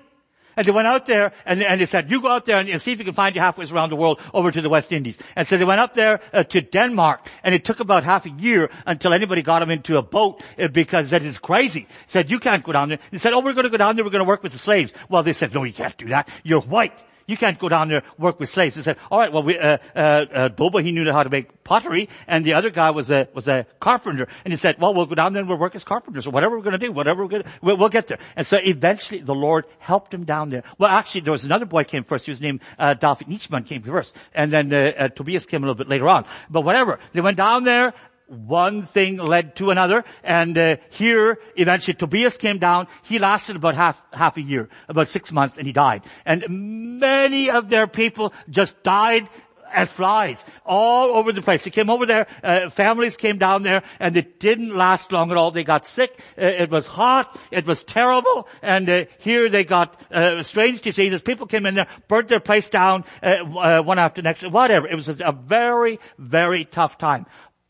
And 0.58 0.66
they 0.66 0.72
went 0.72 0.88
out 0.88 1.06
there 1.06 1.30
and, 1.46 1.62
and 1.62 1.80
they 1.80 1.86
said, 1.86 2.10
you 2.10 2.20
go 2.20 2.26
out 2.26 2.44
there 2.44 2.56
and, 2.56 2.68
and 2.68 2.82
see 2.82 2.90
if 2.90 2.98
you 2.98 3.04
can 3.04 3.14
find 3.14 3.36
you 3.36 3.40
halfway 3.40 3.64
around 3.70 3.90
the 3.90 3.96
world 3.96 4.20
over 4.34 4.50
to 4.50 4.60
the 4.60 4.68
West 4.68 4.90
Indies. 4.90 5.16
And 5.36 5.46
so 5.46 5.56
they 5.56 5.64
went 5.64 5.78
up 5.78 5.94
there 5.94 6.20
uh, 6.32 6.42
to 6.42 6.60
Denmark 6.60 7.28
and 7.44 7.54
it 7.54 7.64
took 7.64 7.78
about 7.78 8.02
half 8.02 8.26
a 8.26 8.30
year 8.30 8.68
until 8.84 9.14
anybody 9.14 9.42
got 9.42 9.60
them 9.60 9.70
into 9.70 9.98
a 9.98 10.02
boat 10.02 10.42
uh, 10.58 10.66
because 10.66 11.10
that 11.10 11.22
is 11.22 11.38
crazy. 11.38 11.86
Said, 12.08 12.28
you 12.28 12.40
can't 12.40 12.64
go 12.64 12.72
down 12.72 12.88
there. 12.88 12.98
They 13.12 13.18
said, 13.18 13.34
oh, 13.34 13.38
we're 13.38 13.52
going 13.52 13.66
to 13.66 13.70
go 13.70 13.76
down 13.76 13.94
there. 13.94 14.04
We're 14.04 14.10
going 14.10 14.24
to 14.24 14.28
work 14.28 14.42
with 14.42 14.50
the 14.50 14.58
slaves. 14.58 14.92
Well, 15.08 15.22
they 15.22 15.32
said, 15.32 15.54
no, 15.54 15.62
you 15.62 15.72
can't 15.72 15.96
do 15.96 16.08
that. 16.08 16.28
You're 16.42 16.60
white. 16.60 16.98
You 17.28 17.36
can't 17.36 17.58
go 17.58 17.68
down 17.68 17.88
there 17.88 18.02
work 18.18 18.40
with 18.40 18.48
slaves. 18.48 18.74
He 18.74 18.82
said, 18.82 18.96
all 19.10 19.20
right, 19.20 19.30
well, 19.30 19.42
we, 19.42 19.58
uh, 19.58 19.76
uh, 19.94 19.98
uh, 19.98 20.48
Boba, 20.48 20.82
he 20.82 20.92
knew 20.92 21.12
how 21.12 21.22
to 21.22 21.28
make 21.28 21.62
pottery, 21.62 22.08
and 22.26 22.42
the 22.42 22.54
other 22.54 22.70
guy 22.70 22.90
was 22.90 23.10
a 23.10 23.28
was 23.34 23.46
a 23.46 23.66
carpenter. 23.80 24.26
And 24.46 24.52
he 24.52 24.56
said, 24.56 24.76
well, 24.80 24.94
we'll 24.94 25.04
go 25.04 25.14
down 25.14 25.34
there 25.34 25.40
and 25.40 25.48
we'll 25.48 25.58
work 25.58 25.76
as 25.76 25.84
carpenters, 25.84 26.26
or 26.26 26.30
whatever 26.30 26.56
we're 26.56 26.62
going 26.62 26.78
to 26.80 26.86
do, 26.86 26.90
whatever 26.90 27.22
we're 27.22 27.28
going 27.28 27.42
to, 27.42 27.48
we'll, 27.60 27.76
we'll, 27.76 27.90
get 27.90 28.06
there. 28.08 28.18
And 28.34 28.46
so 28.46 28.56
eventually, 28.56 29.20
the 29.20 29.34
Lord 29.34 29.66
helped 29.78 30.14
him 30.14 30.24
down 30.24 30.48
there. 30.48 30.64
Well, 30.78 30.90
actually, 30.90 31.20
there 31.20 31.32
was 31.32 31.44
another 31.44 31.66
boy 31.66 31.84
came 31.84 32.02
first. 32.02 32.24
He 32.24 32.30
was 32.30 32.40
named 32.40 32.60
uh, 32.78 32.94
David 32.94 33.28
Nitschmann 33.28 33.66
came 33.66 33.82
first, 33.82 34.16
and 34.34 34.50
then 34.50 34.72
uh, 34.72 34.92
uh, 34.96 35.08
Tobias 35.08 35.44
came 35.44 35.62
a 35.62 35.66
little 35.66 35.78
bit 35.78 35.88
later 35.88 36.08
on. 36.08 36.24
But 36.48 36.62
whatever, 36.62 36.98
they 37.12 37.20
went 37.20 37.36
down 37.36 37.64
there 37.64 37.92
one 38.28 38.84
thing 38.84 39.16
led 39.16 39.56
to 39.56 39.70
another, 39.70 40.04
and 40.22 40.56
uh, 40.56 40.76
here 40.90 41.38
eventually 41.56 41.94
Tobias 41.94 42.36
came 42.36 42.58
down. 42.58 42.86
He 43.02 43.18
lasted 43.18 43.56
about 43.56 43.74
half 43.74 44.00
half 44.12 44.36
a 44.36 44.42
year, 44.42 44.68
about 44.88 45.08
six 45.08 45.32
months, 45.32 45.58
and 45.58 45.66
he 45.66 45.72
died. 45.72 46.02
And 46.24 47.00
many 47.00 47.50
of 47.50 47.68
their 47.68 47.86
people 47.86 48.32
just 48.50 48.82
died 48.82 49.28
as 49.72 49.90
flies 49.90 50.46
all 50.64 51.10
over 51.10 51.32
the 51.32 51.42
place. 51.42 51.64
They 51.64 51.70
came 51.70 51.90
over 51.90 52.06
there, 52.06 52.26
uh, 52.42 52.70
families 52.70 53.16
came 53.16 53.38
down 53.38 53.62
there, 53.62 53.82
and 54.00 54.16
it 54.16 54.40
didn't 54.40 54.74
last 54.74 55.12
long 55.12 55.30
at 55.30 55.36
all. 55.36 55.50
They 55.50 55.64
got 55.64 55.86
sick. 55.86 56.18
Uh, 56.38 56.46
it 56.46 56.70
was 56.70 56.86
hot. 56.86 57.38
It 57.50 57.66
was 57.66 57.82
terrible. 57.82 58.48
And 58.62 58.88
uh, 58.88 59.04
here 59.18 59.48
they 59.48 59.64
got 59.64 60.00
uh, 60.10 60.42
strange 60.42 60.80
diseases. 60.82 61.22
People 61.22 61.46
came 61.46 61.66
in 61.66 61.74
there, 61.74 61.86
burnt 62.08 62.28
their 62.28 62.40
place 62.40 62.68
down 62.68 63.04
uh, 63.22 63.44
uh, 63.58 63.82
one 63.82 63.98
after 63.98 64.22
next. 64.22 64.48
Whatever. 64.48 64.86
It 64.86 64.94
was 64.94 65.08
a, 65.08 65.16
a 65.24 65.32
very, 65.32 65.98
very 66.18 66.64
tough 66.64 66.98
time 66.98 67.26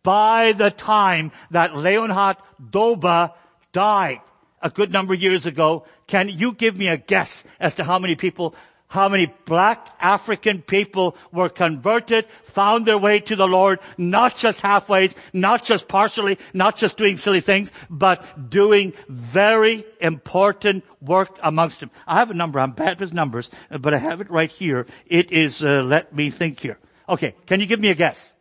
by 0.08 0.52
the 0.52 0.70
time 0.70 1.30
that 1.50 1.76
Leonhard 1.76 2.38
Dober 2.70 3.30
died 3.72 4.22
a 4.62 4.70
good 4.70 4.90
number 4.90 5.12
of 5.12 5.20
years 5.20 5.44
ago, 5.44 5.84
can 6.06 6.30
you 6.30 6.54
give 6.54 6.78
me 6.78 6.88
a 6.88 6.96
guess 6.96 7.44
as 7.60 7.74
to 7.74 7.84
how 7.84 7.98
many 7.98 8.16
people, 8.16 8.54
how 8.86 9.10
many 9.10 9.26
black 9.44 9.86
African 10.00 10.62
people 10.62 11.14
were 11.30 11.50
converted, 11.50 12.24
found 12.44 12.86
their 12.86 12.96
way 12.96 13.20
to 13.20 13.36
the 13.36 13.46
Lord, 13.46 13.80
not 13.98 14.34
just 14.34 14.62
halfways, 14.62 15.14
not 15.34 15.62
just 15.62 15.88
partially, 15.88 16.38
not 16.54 16.78
just 16.78 16.96
doing 16.96 17.18
silly 17.18 17.42
things, 17.42 17.70
but 17.90 18.48
doing 18.48 18.94
very 19.10 19.84
important 20.00 20.84
work 21.02 21.38
amongst 21.42 21.80
them. 21.80 21.90
I 22.06 22.14
have 22.14 22.30
a 22.30 22.34
number, 22.34 22.60
I'm 22.60 22.72
bad 22.72 22.98
with 22.98 23.12
numbers, 23.12 23.50
but 23.68 23.92
I 23.92 23.98
have 23.98 24.22
it 24.22 24.30
right 24.30 24.50
here. 24.50 24.86
It 25.04 25.32
is, 25.32 25.62
uh, 25.62 25.82
let 25.82 26.14
me 26.14 26.30
think 26.30 26.60
here. 26.60 26.78
Okay, 27.10 27.34
can 27.44 27.60
you 27.60 27.66
give 27.66 27.78
me 27.78 27.90
a 27.90 27.94
guess? 27.94 28.32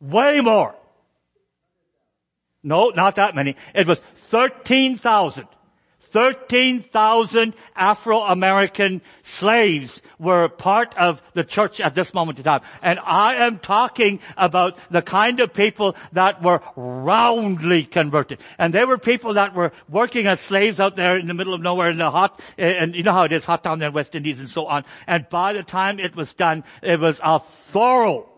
Way 0.00 0.40
more. 0.40 0.74
No, 2.62 2.90
not 2.90 3.16
that 3.16 3.34
many. 3.34 3.56
It 3.74 3.86
was 3.86 4.00
13,000. 4.16 5.46
13,000 6.00 7.54
Afro-American 7.76 9.02
slaves 9.22 10.02
were 10.18 10.48
part 10.48 10.96
of 10.96 11.22
the 11.34 11.44
church 11.44 11.80
at 11.80 11.94
this 11.94 12.14
moment 12.14 12.38
in 12.38 12.44
time. 12.44 12.62
And 12.80 12.98
I 13.04 13.46
am 13.46 13.58
talking 13.58 14.20
about 14.36 14.78
the 14.90 15.02
kind 15.02 15.40
of 15.40 15.52
people 15.52 15.96
that 16.12 16.42
were 16.42 16.62
roundly 16.76 17.84
converted. 17.84 18.38
And 18.58 18.72
they 18.72 18.84
were 18.84 18.98
people 18.98 19.34
that 19.34 19.54
were 19.54 19.72
working 19.88 20.26
as 20.26 20.40
slaves 20.40 20.80
out 20.80 20.96
there 20.96 21.18
in 21.18 21.26
the 21.26 21.34
middle 21.34 21.54
of 21.54 21.60
nowhere 21.60 21.90
in 21.90 21.98
the 21.98 22.10
hot, 22.10 22.40
eh, 22.56 22.74
and 22.78 22.96
you 22.96 23.02
know 23.02 23.12
how 23.12 23.24
it 23.24 23.32
is, 23.32 23.44
hot 23.44 23.62
down 23.62 23.78
there 23.78 23.88
in 23.88 23.94
West 23.94 24.14
Indies 24.14 24.40
and 24.40 24.48
so 24.48 24.66
on. 24.66 24.84
And 25.06 25.28
by 25.28 25.52
the 25.52 25.62
time 25.62 25.98
it 25.98 26.16
was 26.16 26.32
done, 26.32 26.64
it 26.82 27.00
was 27.00 27.20
a 27.22 27.38
thorough 27.38 28.28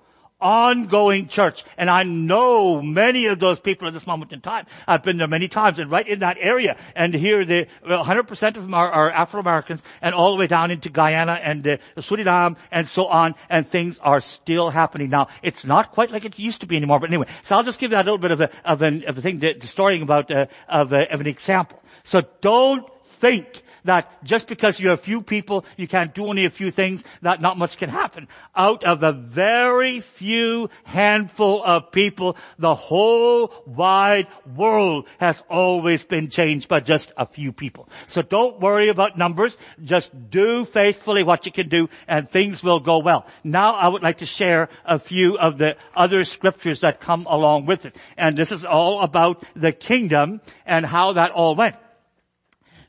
ongoing 0.40 1.28
church. 1.28 1.64
And 1.76 1.90
I 1.90 2.02
know 2.02 2.82
many 2.82 3.26
of 3.26 3.38
those 3.38 3.60
people 3.60 3.88
at 3.88 3.94
this 3.94 4.06
moment 4.06 4.32
in 4.32 4.40
time. 4.40 4.66
I've 4.86 5.02
been 5.02 5.16
there 5.16 5.28
many 5.28 5.48
times 5.48 5.78
and 5.78 5.90
right 5.90 6.06
in 6.06 6.20
that 6.20 6.36
area. 6.40 6.76
And 6.94 7.14
here 7.14 7.44
the 7.44 7.66
100% 7.86 8.56
of 8.56 8.62
them 8.62 8.74
are, 8.74 8.90
are 8.90 9.10
Afro-Americans 9.10 9.82
and 10.00 10.14
all 10.14 10.32
the 10.32 10.38
way 10.38 10.46
down 10.46 10.70
into 10.70 10.88
Guyana 10.88 11.34
and 11.34 11.66
uh, 11.66 11.76
Suriname 11.96 12.56
and 12.70 12.88
so 12.88 13.06
on. 13.06 13.34
And 13.48 13.66
things 13.66 13.98
are 13.98 14.20
still 14.20 14.70
happening. 14.70 15.10
Now, 15.10 15.28
it's 15.42 15.64
not 15.64 15.92
quite 15.92 16.10
like 16.10 16.24
it 16.24 16.38
used 16.38 16.60
to 16.62 16.66
be 16.66 16.76
anymore. 16.76 17.00
But 17.00 17.10
anyway, 17.10 17.26
so 17.42 17.56
I'll 17.56 17.62
just 17.62 17.78
give 17.78 17.90
that 17.90 18.02
a 18.02 18.06
little 18.10 18.18
bit 18.18 18.30
of 18.30 18.40
a, 18.40 18.50
of 18.64 18.82
an, 18.82 19.04
of 19.04 19.18
a 19.18 19.20
thing, 19.20 19.38
the, 19.38 19.54
the 19.54 19.66
story 19.66 20.00
about, 20.00 20.30
uh, 20.30 20.46
of, 20.68 20.92
a, 20.92 21.12
of 21.12 21.20
an 21.20 21.26
example. 21.26 21.82
So 22.04 22.22
don't 22.40 22.88
think 23.04 23.62
that 23.84 24.22
just 24.24 24.48
because 24.48 24.80
you're 24.80 24.92
a 24.92 24.96
few 24.96 25.22
people, 25.22 25.64
you 25.76 25.88
can't 25.88 26.14
do 26.14 26.26
only 26.26 26.44
a 26.44 26.50
few 26.50 26.70
things, 26.70 27.04
that 27.22 27.40
not 27.40 27.58
much 27.58 27.78
can 27.78 27.88
happen. 27.88 28.28
Out 28.54 28.84
of 28.84 29.02
a 29.02 29.12
very 29.12 30.00
few 30.00 30.70
handful 30.84 31.62
of 31.64 31.92
people, 31.92 32.36
the 32.58 32.74
whole 32.74 33.52
wide 33.66 34.26
world 34.56 35.06
has 35.18 35.42
always 35.48 36.04
been 36.04 36.28
changed 36.28 36.68
by 36.68 36.80
just 36.80 37.12
a 37.16 37.26
few 37.26 37.52
people. 37.52 37.88
So 38.06 38.22
don't 38.22 38.60
worry 38.60 38.88
about 38.88 39.18
numbers. 39.18 39.58
Just 39.84 40.30
do 40.30 40.64
faithfully 40.64 41.22
what 41.22 41.46
you 41.46 41.52
can 41.52 41.68
do 41.68 41.88
and 42.08 42.28
things 42.28 42.62
will 42.62 42.80
go 42.80 42.98
well. 42.98 43.26
Now 43.44 43.74
I 43.74 43.88
would 43.88 44.02
like 44.02 44.18
to 44.18 44.26
share 44.26 44.68
a 44.84 44.98
few 44.98 45.38
of 45.38 45.58
the 45.58 45.76
other 45.94 46.24
scriptures 46.24 46.80
that 46.80 47.00
come 47.00 47.26
along 47.28 47.66
with 47.66 47.86
it. 47.86 47.96
And 48.16 48.36
this 48.36 48.52
is 48.52 48.64
all 48.64 49.00
about 49.00 49.44
the 49.54 49.72
kingdom 49.72 50.40
and 50.66 50.84
how 50.84 51.12
that 51.12 51.30
all 51.32 51.54
went. 51.54 51.76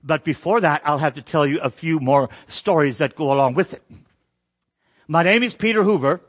But 0.03 0.23
before 0.23 0.61
that, 0.61 0.81
I'll 0.85 0.97
have 0.97 1.15
to 1.15 1.21
tell 1.21 1.45
you 1.45 1.59
a 1.59 1.69
few 1.69 1.99
more 1.99 2.29
stories 2.47 2.99
that 2.99 3.15
go 3.15 3.31
along 3.31 3.53
with 3.53 3.73
it. 3.73 3.83
My 5.07 5.23
name 5.23 5.43
is 5.43 5.53
Peter 5.53 5.83
Hoover. 5.83 6.21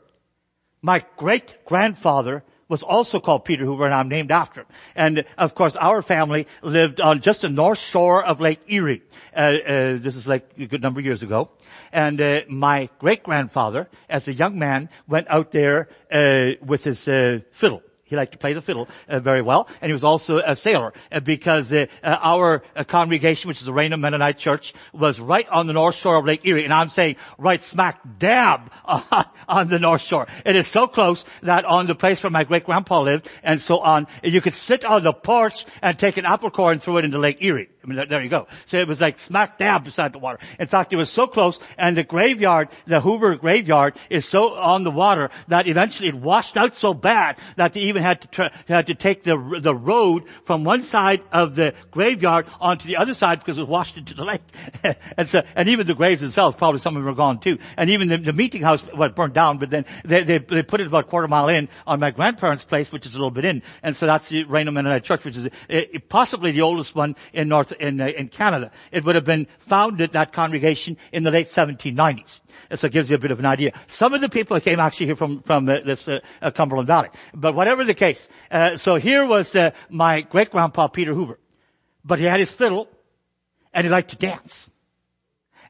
My 0.81 1.05
great 1.17 1.65
grandfather 1.65 2.43
was 2.67 2.83
also 2.83 3.19
called 3.19 3.45
Peter 3.45 3.65
Hoover 3.65 3.85
and 3.85 3.93
I'm 3.93 4.09
named 4.09 4.31
after 4.31 4.61
him. 4.61 4.67
And 4.95 5.25
of 5.37 5.53
course 5.53 5.75
our 5.75 6.01
family 6.01 6.47
lived 6.61 6.99
on 6.99 7.21
just 7.21 7.41
the 7.41 7.49
north 7.49 7.79
shore 7.79 8.23
of 8.23 8.41
Lake 8.41 8.59
Erie. 8.67 9.03
Uh, 9.35 9.39
uh, 9.39 9.97
this 9.97 10.15
is 10.15 10.27
like 10.27 10.49
a 10.57 10.65
good 10.65 10.81
number 10.81 10.99
of 10.99 11.05
years 11.05 11.23
ago. 11.23 11.51
And 11.91 12.19
uh, 12.19 12.41
my 12.49 12.89
great 12.99 13.23
grandfather, 13.23 13.89
as 14.09 14.27
a 14.27 14.33
young 14.33 14.57
man, 14.57 14.89
went 15.07 15.27
out 15.29 15.51
there 15.51 15.87
uh, 16.11 16.53
with 16.65 16.83
his 16.83 17.07
uh, 17.07 17.39
fiddle 17.51 17.83
he 18.13 18.17
liked 18.17 18.33
to 18.33 18.37
play 18.37 18.53
the 18.53 18.61
fiddle 18.61 18.87
uh, 19.07 19.19
very 19.19 19.41
well, 19.41 19.67
and 19.81 19.89
he 19.89 19.93
was 19.93 20.03
also 20.03 20.37
a 20.37 20.55
sailor 20.55 20.93
uh, 21.11 21.19
because 21.19 21.73
uh, 21.73 21.87
uh 22.03 22.17
our 22.21 22.61
uh, 22.75 22.83
congregation, 22.83 23.47
which 23.47 23.57
is 23.57 23.65
the 23.65 23.73
Rainham 23.73 24.01
Mennonite 24.01 24.37
Church, 24.37 24.73
was 24.93 25.19
right 25.19 25.49
on 25.49 25.65
the 25.65 25.73
north 25.73 25.95
shore 25.95 26.17
of 26.17 26.25
Lake 26.25 26.45
Erie, 26.45 26.63
and 26.63 26.71
I'm 26.71 26.89
saying 26.89 27.15
right 27.39 27.63
smack 27.63 27.99
dab 28.19 28.71
on 29.47 29.69
the 29.69 29.79
north 29.79 30.01
shore. 30.01 30.27
It 30.45 30.55
is 30.55 30.67
so 30.67 30.85
close 30.85 31.25
that 31.41 31.65
on 31.65 31.87
the 31.87 31.95
place 31.95 32.21
where 32.21 32.29
my 32.29 32.43
great 32.43 32.65
grandpa 32.65 33.01
lived, 33.01 33.27
and 33.41 33.59
so 33.59 33.79
on, 33.79 34.05
you 34.21 34.41
could 34.41 34.53
sit 34.53 34.85
on 34.85 35.03
the 35.03 35.13
porch 35.13 35.65
and 35.81 35.97
take 35.97 36.17
an 36.17 36.27
apple 36.27 36.51
core 36.51 36.71
and 36.71 36.81
throw 36.81 36.97
it 36.97 37.05
into 37.05 37.17
Lake 37.17 37.41
Erie. 37.41 37.69
I 37.83 37.87
mean, 37.87 38.07
there 38.07 38.21
you 38.21 38.29
go. 38.29 38.47
So 38.65 38.77
it 38.77 38.87
was 38.87 39.01
like 39.01 39.19
smack 39.19 39.57
dab 39.57 39.83
beside 39.83 40.13
the 40.13 40.19
water. 40.19 40.39
In 40.59 40.67
fact, 40.67 40.93
it 40.93 40.95
was 40.95 41.09
so 41.09 41.27
close, 41.27 41.59
and 41.77 41.97
the 41.97 42.03
graveyard, 42.03 42.69
the 42.85 43.01
Hoover 43.01 43.35
graveyard, 43.35 43.95
is 44.09 44.25
so 44.25 44.53
on 44.53 44.83
the 44.83 44.91
water 44.91 45.31
that 45.47 45.67
eventually 45.67 46.09
it 46.09 46.15
washed 46.15 46.55
out 46.55 46.75
so 46.75 46.93
bad 46.93 47.37
that 47.57 47.73
they 47.73 47.81
even 47.81 48.02
had 48.03 48.21
to 48.21 48.27
tra- 48.27 48.51
had 48.67 48.87
to 48.87 48.95
take 48.95 49.23
the 49.23 49.59
the 49.61 49.75
road 49.75 50.25
from 50.43 50.63
one 50.63 50.83
side 50.83 51.21
of 51.31 51.55
the 51.55 51.73
graveyard 51.91 52.45
onto 52.61 52.87
the 52.87 52.97
other 52.97 53.13
side 53.13 53.39
because 53.39 53.57
it 53.57 53.61
was 53.61 53.69
washed 53.69 53.97
into 53.97 54.13
the 54.13 54.23
lake. 54.23 54.41
and 55.17 55.27
so, 55.27 55.41
and 55.55 55.69
even 55.69 55.87
the 55.87 55.95
graves 55.95 56.21
themselves, 56.21 56.55
probably 56.55 56.79
some 56.79 56.95
of 56.95 57.03
them 57.03 57.11
are 57.11 57.15
gone 57.15 57.39
too. 57.39 57.57
And 57.77 57.89
even 57.89 58.09
the, 58.09 58.17
the 58.17 58.33
meeting 58.33 58.61
house 58.61 58.85
was 58.93 59.11
burned 59.13 59.33
down, 59.33 59.57
but 59.57 59.69
then 59.69 59.85
they, 60.03 60.23
they 60.23 60.37
they 60.37 60.63
put 60.63 60.81
it 60.81 60.87
about 60.87 61.05
a 61.05 61.07
quarter 61.07 61.27
mile 61.27 61.49
in 61.49 61.69
on 61.87 61.99
my 61.99 62.11
grandparents' 62.11 62.63
place, 62.63 62.91
which 62.91 63.05
is 63.05 63.15
a 63.15 63.17
little 63.17 63.31
bit 63.31 63.45
in. 63.45 63.63
And 63.81 63.95
so 63.95 64.05
that's 64.05 64.29
the 64.29 64.43
Rainham 64.43 64.75
Mennonite 64.75 65.03
Church, 65.03 65.23
which 65.23 65.37
is 65.37 65.47
uh, 65.69 65.99
possibly 66.09 66.51
the 66.51 66.61
oldest 66.61 66.95
one 66.95 67.15
in 67.31 67.47
North 67.47 67.71
in, 67.73 67.99
uh, 67.99 68.07
in 68.07 68.27
Canada. 68.27 68.71
It 68.91 69.03
would 69.05 69.15
have 69.15 69.25
been 69.25 69.47
founded, 69.59 70.13
that 70.13 70.33
congregation, 70.33 70.97
in 71.11 71.23
the 71.23 71.31
late 71.31 71.47
1790s. 71.47 72.39
So 72.75 72.87
it 72.87 72.93
gives 72.93 73.09
you 73.09 73.15
a 73.15 73.19
bit 73.19 73.31
of 73.31 73.39
an 73.39 73.45
idea. 73.45 73.71
Some 73.87 74.13
of 74.13 74.21
the 74.21 74.29
people 74.29 74.59
came 74.59 74.79
actually 74.79 75.07
here 75.07 75.15
from, 75.15 75.41
from 75.41 75.67
uh, 75.69 75.79
this 75.79 76.07
uh, 76.07 76.19
uh, 76.41 76.51
Cumberland 76.51 76.87
Valley. 76.87 77.09
But 77.33 77.55
whatever 77.55 77.83
the 77.83 77.93
case, 77.93 78.29
uh, 78.51 78.77
so 78.77 78.95
here 78.95 79.25
was 79.25 79.55
uh, 79.55 79.71
my 79.89 80.21
great-grandpa 80.21 80.87
Peter 80.87 81.13
Hoover. 81.13 81.39
But 82.03 82.19
he 82.19 82.25
had 82.25 82.39
his 82.39 82.51
fiddle, 82.51 82.87
and 83.73 83.85
he 83.85 83.89
liked 83.89 84.11
to 84.11 84.17
dance. 84.17 84.69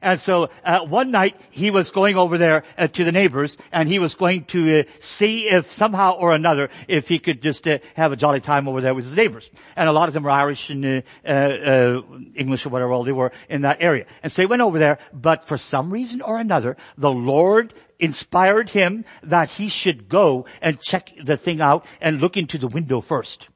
And 0.04 0.20
so 0.20 0.50
uh, 0.64 0.84
one 0.84 1.10
night 1.10 1.34
he 1.50 1.70
was 1.70 1.90
going 1.90 2.16
over 2.16 2.36
there 2.36 2.64
uh, 2.76 2.88
to 2.88 3.04
the 3.04 3.10
neighbors, 3.10 3.56
and 3.72 3.88
he 3.88 3.98
was 3.98 4.14
going 4.14 4.44
to 4.46 4.80
uh, 4.80 4.82
see 5.00 5.48
if 5.48 5.72
somehow 5.72 6.18
or 6.18 6.34
another 6.34 6.68
if 6.88 7.08
he 7.08 7.18
could 7.18 7.40
just 7.40 7.66
uh, 7.66 7.78
have 7.94 8.12
a 8.12 8.16
jolly 8.16 8.42
time 8.42 8.68
over 8.68 8.82
there 8.82 8.94
with 8.94 9.06
his 9.06 9.16
neighbors. 9.16 9.50
And 9.76 9.88
a 9.88 9.92
lot 9.92 10.08
of 10.08 10.14
them 10.14 10.24
were 10.24 10.30
Irish 10.30 10.68
and 10.68 10.84
uh, 10.84 11.28
uh, 11.28 12.02
English 12.34 12.66
or 12.66 12.68
whatever 12.68 12.92
all 12.92 13.02
they 13.02 13.12
were 13.12 13.32
in 13.48 13.62
that 13.62 13.78
area. 13.80 14.04
And 14.22 14.30
so 14.30 14.42
he 14.42 14.46
went 14.46 14.60
over 14.60 14.78
there, 14.78 14.98
but 15.14 15.48
for 15.48 15.56
some 15.56 15.90
reason 15.90 16.20
or 16.20 16.38
another, 16.38 16.76
the 16.98 17.10
Lord 17.10 17.72
inspired 17.98 18.68
him 18.68 19.06
that 19.22 19.48
he 19.48 19.70
should 19.70 20.10
go 20.10 20.44
and 20.60 20.82
check 20.82 21.12
the 21.24 21.38
thing 21.38 21.62
out 21.62 21.86
and 22.02 22.20
look 22.20 22.36
into 22.36 22.58
the 22.58 22.68
window 22.68 23.00
first. 23.00 23.48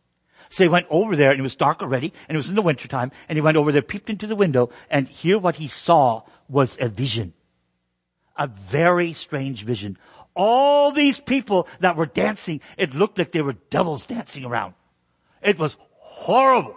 So 0.50 0.64
he 0.64 0.68
went 0.68 0.86
over 0.90 1.16
there 1.16 1.30
and 1.30 1.38
it 1.38 1.42
was 1.42 1.56
dark 1.56 1.82
already 1.82 2.12
and 2.28 2.34
it 2.34 2.38
was 2.38 2.48
in 2.48 2.54
the 2.54 2.62
wintertime 2.62 3.12
and 3.28 3.36
he 3.36 3.42
went 3.42 3.56
over 3.56 3.72
there, 3.72 3.82
peeped 3.82 4.10
into 4.10 4.26
the 4.26 4.36
window 4.36 4.70
and 4.90 5.08
here 5.08 5.38
what 5.38 5.56
he 5.56 5.68
saw 5.68 6.22
was 6.48 6.76
a 6.80 6.88
vision. 6.88 7.34
A 8.36 8.46
very 8.46 9.12
strange 9.12 9.64
vision. 9.64 9.98
All 10.34 10.92
these 10.92 11.18
people 11.18 11.66
that 11.80 11.96
were 11.96 12.06
dancing, 12.06 12.60
it 12.76 12.94
looked 12.94 13.18
like 13.18 13.32
they 13.32 13.42
were 13.42 13.54
devils 13.70 14.06
dancing 14.06 14.44
around. 14.44 14.74
It 15.42 15.58
was 15.58 15.76
horrible. 15.98 16.76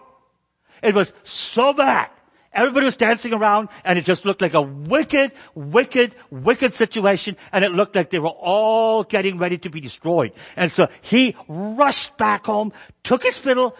It 0.81 0.95
was 0.95 1.13
so 1.23 1.73
bad. 1.73 2.09
Everybody 2.53 2.85
was 2.85 2.97
dancing 2.97 3.33
around 3.33 3.69
and 3.85 3.97
it 3.97 4.03
just 4.03 4.25
looked 4.25 4.41
like 4.41 4.53
a 4.53 4.61
wicked, 4.61 5.31
wicked, 5.55 6.15
wicked 6.29 6.73
situation 6.73 7.37
and 7.51 7.63
it 7.63 7.71
looked 7.71 7.95
like 7.95 8.09
they 8.09 8.19
were 8.19 8.27
all 8.27 9.03
getting 9.03 9.37
ready 9.37 9.57
to 9.59 9.69
be 9.69 9.79
destroyed. 9.79 10.33
And 10.57 10.69
so 10.69 10.87
he 11.01 11.35
rushed 11.47 12.17
back 12.17 12.45
home, 12.45 12.73
took 13.03 13.23
his 13.23 13.37
fiddle, 13.37 13.77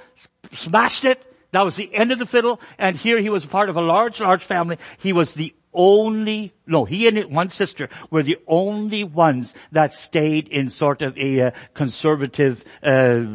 smashed 0.53 1.03
it. 1.03 1.21
That 1.51 1.65
was 1.65 1.75
the 1.75 1.93
end 1.93 2.13
of 2.13 2.19
the 2.19 2.25
fiddle 2.25 2.61
and 2.77 2.95
here 2.95 3.19
he 3.19 3.29
was 3.29 3.45
part 3.45 3.69
of 3.69 3.75
a 3.75 3.81
large, 3.81 4.21
large 4.21 4.43
family. 4.43 4.77
He 4.99 5.11
was 5.11 5.33
the 5.33 5.53
only, 5.73 6.53
no, 6.67 6.85
he 6.85 7.07
and 7.07 7.33
one 7.33 7.49
sister 7.49 7.89
were 8.09 8.23
the 8.23 8.37
only 8.47 9.03
ones 9.03 9.53
that 9.71 9.93
stayed 9.93 10.47
in 10.47 10.69
sort 10.69 11.01
of 11.01 11.17
a 11.17 11.41
uh, 11.41 11.51
conservative, 11.73 12.63
uh, 12.83 13.25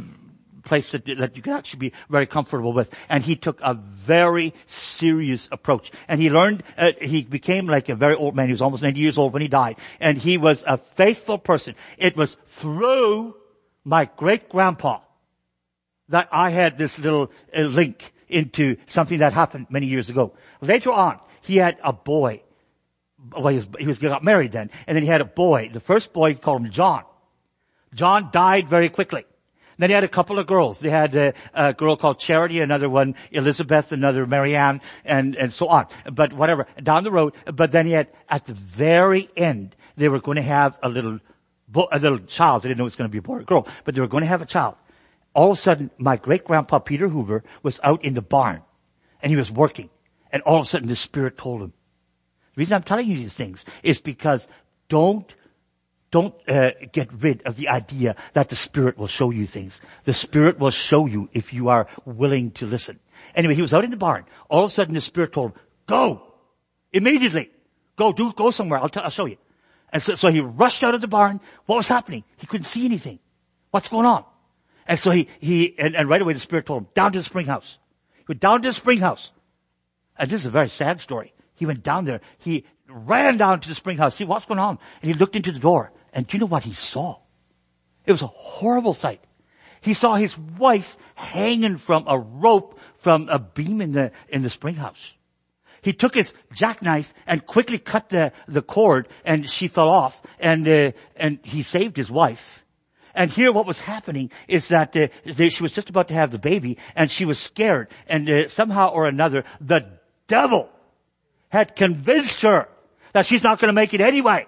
place 0.67 0.93
that, 0.93 1.07
that 1.07 1.37
you 1.37 1.43
can 1.43 1.55
actually 1.55 1.79
be 1.79 1.93
very 2.11 2.27
comfortable 2.27 2.75
with. 2.75 2.93
And 3.09 3.25
he 3.25 3.37
took 3.37 3.59
a 3.63 3.73
very 3.73 4.53
serious 4.67 5.49
approach. 5.51 5.91
And 6.09 6.21
he 6.21 6.29
learned, 6.29 6.63
uh, 6.77 6.93
he 7.01 7.23
became 7.23 7.67
like 7.67 7.89
a 7.89 7.95
very 7.95 8.15
old 8.15 8.37
man. 8.37 8.47
He 8.49 8.53
was 8.53 8.61
almost 8.61 8.83
90 8.83 9.01
years 9.01 9.17
old 9.17 9.33
when 9.33 9.41
he 9.41 9.49
died. 9.49 9.79
And 10.01 10.19
he 10.19 10.37
was 10.37 10.63
a 10.67 10.77
faithful 10.77 11.39
person. 11.39 11.75
It 11.97 12.17
was 12.17 12.37
through 12.47 13.35
my 13.85 14.11
great 14.17 14.51
grandpa 14.51 14.99
that 16.09 16.29
I 16.31 16.51
had 16.51 16.77
this 16.77 16.99
little 16.99 17.31
uh, 17.57 17.63
link 17.63 18.13
into 18.29 18.77
something 18.87 19.19
that 19.21 19.33
happened 19.33 19.69
many 19.71 19.87
years 19.87 20.11
ago. 20.11 20.35
Later 20.61 20.91
on, 20.91 21.21
he 21.43 21.57
had 21.57 21.79
a 21.83 21.93
boy. 21.93 22.43
Well, 23.33 23.49
he 23.49 23.57
was, 23.57 23.69
he 23.79 23.87
was 23.87 23.99
got 23.99 24.23
married 24.23 24.53
then, 24.53 24.71
and 24.87 24.97
then 24.97 25.03
he 25.03 25.09
had 25.09 25.21
a 25.21 25.25
boy. 25.27 25.71
The 25.73 25.81
first 25.81 26.13
boy, 26.13 26.31
he 26.31 26.35
called 26.35 26.63
him 26.63 26.71
John. 26.71 27.05
John 27.95 28.31
died 28.33 28.69
very 28.69 28.89
quickly. 28.89 29.25
Then 29.79 29.91
he 29.91 29.95
had 29.95 30.05
a 30.05 30.09
couple 30.09 30.39
of 30.39 30.47
girls. 30.47 30.81
They 30.81 30.89
had 30.89 31.15
a, 31.15 31.35
a, 31.53 31.75
girl 31.75 31.97
called 31.97 32.19
Charity, 32.19 32.61
another 32.61 32.89
one 32.89 33.15
Elizabeth, 33.31 33.93
another 33.93 34.27
Marianne, 34.27 34.81
and, 35.05 35.37
and 35.37 35.53
so 35.53 35.69
on. 35.69 35.87
But 36.11 36.33
whatever, 36.33 36.67
down 36.83 37.05
the 37.05 37.11
road. 37.11 37.35
But 37.45 37.73
then 37.73 37.87
he 37.87 37.93
had, 37.93 38.09
at 38.29 38.47
the 38.47 38.55
very 38.55 39.29
end, 39.37 39.77
they 39.97 40.09
were 40.09 40.21
going 40.21 40.37
to 40.37 40.43
have 40.43 40.79
a 40.83 40.89
little, 40.89 41.21
a 41.75 41.99
little 41.99 42.21
child. 42.21 42.63
They 42.63 42.69
didn't 42.69 42.79
know 42.79 42.85
it 42.85 42.93
was 42.93 42.97
going 42.97 43.11
to 43.11 43.13
be 43.13 43.19
a 43.19 43.23
boy 43.23 43.37
or 43.37 43.43
girl, 43.43 43.69
but 43.85 43.95
they 43.95 44.01
were 44.01 44.09
going 44.09 44.23
to 44.23 44.29
have 44.29 44.43
a 44.43 44.47
child. 44.47 44.77
All 45.35 45.51
of 45.51 45.59
a 45.59 45.61
sudden, 45.61 45.91
my 45.99 46.17
great 46.17 46.45
grandpa 46.45 46.79
Peter 46.79 47.09
Hoover 47.09 47.45
was 47.63 47.79
out 47.83 48.03
in 48.03 48.15
the 48.15 48.23
barn, 48.23 48.63
and 49.21 49.31
he 49.31 49.37
was 49.37 49.51
working. 49.51 49.91
And 50.33 50.43
all 50.43 50.57
of 50.57 50.63
a 50.63 50.69
sudden, 50.69 50.89
the 50.89 50.97
Spirit 50.97 51.37
told 51.37 51.61
him. 51.61 51.73
The 52.55 52.61
reason 52.61 52.77
I'm 52.77 52.83
telling 52.83 53.09
you 53.09 53.17
these 53.17 53.37
things 53.37 53.67
is 53.83 54.01
because 54.01 54.49
don't 54.89 55.35
don't 56.11 56.35
uh, 56.49 56.71
get 56.93 57.13
rid 57.13 57.43
of 57.43 57.57
the 57.57 57.69
idea 57.69 58.17
that 58.33 58.49
the 58.49 58.57
Spirit 58.57 58.97
will 58.97 59.07
show 59.07 59.31
you 59.31 59.47
things. 59.47 59.81
The 60.05 60.15
Spirit 60.15 60.59
will 60.59 60.71
show 60.71 61.07
you 61.07 61.29
if 61.33 61.53
you 61.53 61.69
are 61.69 61.89
willing 62.05 62.53
to 62.53 62.67
listen. 62.67 63.01
Anyway, 63.35 63.55
he 63.55 63.63
was 63.63 63.73
out 63.73 63.85
in 63.85 63.91
the 63.91 63.97
barn. 63.97 64.25
All 64.49 64.65
of 64.65 64.71
a 64.71 64.75
sudden 64.75 64.95
the 64.95 65.01
Spirit 65.01 65.33
told 65.33 65.53
him, 65.53 65.61
go! 65.87 66.23
Immediately! 66.93 67.51
Go, 67.97 68.13
do, 68.13 68.33
go 68.33 68.51
somewhere. 68.51 68.79
I'll, 68.79 68.89
t- 68.89 69.01
I'll 69.01 69.11
show 69.11 69.27
you. 69.27 69.37
And 69.93 70.03
so, 70.03 70.15
so 70.15 70.31
he 70.31 70.41
rushed 70.41 70.85
out 70.85 70.95
of 70.95 71.01
the 71.01 71.09
barn. 71.09 71.41
What 71.67 71.77
was 71.77 71.89
happening? 71.89 72.25
He 72.37 72.47
couldn't 72.47 72.65
see 72.65 72.85
anything. 72.85 73.19
What's 73.71 73.89
going 73.89 74.07
on? 74.07 74.25
And 74.87 74.99
so 74.99 75.11
he, 75.11 75.29
he, 75.41 75.75
and, 75.79 75.97
and 75.97 76.09
right 76.09 76.23
away 76.23 76.33
the 76.33 76.39
Spirit 76.39 76.67
told 76.67 76.83
him, 76.83 76.89
down 76.95 77.13
to 77.13 77.19
the 77.19 77.25
spring 77.25 77.47
house. 77.47 77.79
He 78.19 78.25
went 78.29 78.41
down 78.41 78.63
to 78.63 78.69
the 78.69 78.75
spring 78.75 78.99
house. 78.99 79.31
And 80.19 80.31
this 80.31 80.41
is 80.41 80.47
a 80.47 80.51
very 80.51 80.69
sad 80.69 81.01
story. 81.01 81.33
He 81.55 81.67
went 81.67 81.83
down 81.83 82.05
there. 82.05 82.21
He 82.39 82.65
ran 82.89 83.37
down 83.37 83.61
to 83.61 83.69
the 83.69 83.75
spring 83.75 83.99
house, 83.99 84.15
see 84.15 84.25
what's 84.25 84.47
going 84.47 84.61
on. 84.61 84.79
And 85.03 85.11
he 85.11 85.15
looked 85.15 85.37
into 85.37 85.53
the 85.53 85.59
door. 85.59 85.93
And 86.17 86.27
do 86.27 86.35
you 86.35 86.41
know 86.41 86.47
what 86.47 86.65
he 86.65 86.73
saw? 86.73 87.19
It 88.07 88.13
was 88.13 88.23
a 88.23 88.27
horrible 88.27 88.95
sight. 88.95 89.21
He 89.83 89.93
saw 89.93 90.15
his 90.15 90.37
wife 90.39 90.97
hanging 91.15 91.77
from 91.77 92.05
a 92.07 92.19
rope 92.19 92.81
from 93.01 93.29
a 93.29 93.39
beam 93.39 93.83
in 93.83 93.93
the, 93.93 94.13
in 94.31 94.41
the 94.41 94.49
spring 94.49 94.77
house. 94.77 95.13
He 95.83 95.93
took 95.93 96.15
his 96.15 96.33
jackknife 96.55 97.13
and 97.27 97.47
quickly 97.47 97.79
cut 97.79 98.09
the, 98.09 98.33
the 98.49 98.63
cord 98.63 99.09
and 99.27 99.49
she 99.49 99.69
fell 99.69 99.91
off 99.91 100.23
and, 100.41 100.67
uh, 100.67 100.93
and 101.17 101.39
he 101.43 101.63
saved 101.63 101.99
his 101.99 102.11
wife. 102.11 102.65
And 103.15 103.31
here 103.31 103.53
what 103.53 103.67
was 103.67 103.79
happening 103.79 104.31
is 104.49 104.69
that 104.69 104.97
uh, 104.97 105.09
they, 105.27 105.51
she 105.51 105.63
was 105.63 105.75
just 105.75 105.91
about 105.91 106.09
to 106.09 106.15
have 106.15 106.31
the 106.31 106.39
baby 106.39 106.79
and 106.95 107.11
she 107.11 107.27
was 107.27 107.39
scared 107.39 107.89
and 108.09 108.29
uh, 108.29 108.49
somehow 108.49 108.89
or 108.89 109.05
another 109.05 109.45
the 109.61 109.87
devil 110.29 110.71
had 111.51 111.77
convinced 111.77 112.41
her 112.41 112.71
that 113.13 113.27
she's 113.27 113.45
not 113.45 113.59
going 113.59 113.69
to 113.69 113.75
make 113.75 113.93
it 113.93 114.01
anyway. 114.01 114.47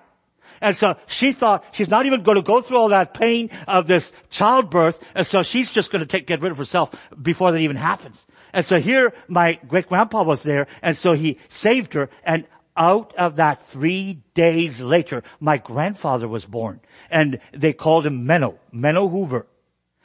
And 0.60 0.76
so 0.76 0.96
she 1.06 1.32
thought 1.32 1.64
she's 1.72 1.88
not 1.88 2.06
even 2.06 2.22
going 2.22 2.36
to 2.36 2.42
go 2.42 2.60
through 2.60 2.78
all 2.78 2.88
that 2.88 3.14
pain 3.14 3.50
of 3.66 3.86
this 3.86 4.12
childbirth. 4.30 5.02
And 5.14 5.26
so 5.26 5.42
she's 5.42 5.70
just 5.70 5.90
going 5.90 6.00
to 6.00 6.06
take, 6.06 6.26
get 6.26 6.40
rid 6.40 6.52
of 6.52 6.58
herself 6.58 6.92
before 7.20 7.52
that 7.52 7.58
even 7.58 7.76
happens. 7.76 8.26
And 8.52 8.64
so 8.64 8.80
here 8.80 9.12
my 9.28 9.58
great 9.68 9.88
grandpa 9.88 10.22
was 10.22 10.42
there. 10.42 10.66
And 10.82 10.96
so 10.96 11.12
he 11.12 11.38
saved 11.48 11.94
her. 11.94 12.10
And 12.24 12.46
out 12.76 13.14
of 13.16 13.36
that 13.36 13.66
three 13.66 14.22
days 14.34 14.80
later, 14.80 15.22
my 15.40 15.58
grandfather 15.58 16.28
was 16.28 16.46
born. 16.46 16.80
And 17.10 17.40
they 17.52 17.72
called 17.72 18.06
him 18.06 18.26
Menno, 18.26 18.58
Menno 18.72 19.10
Hoover. 19.10 19.46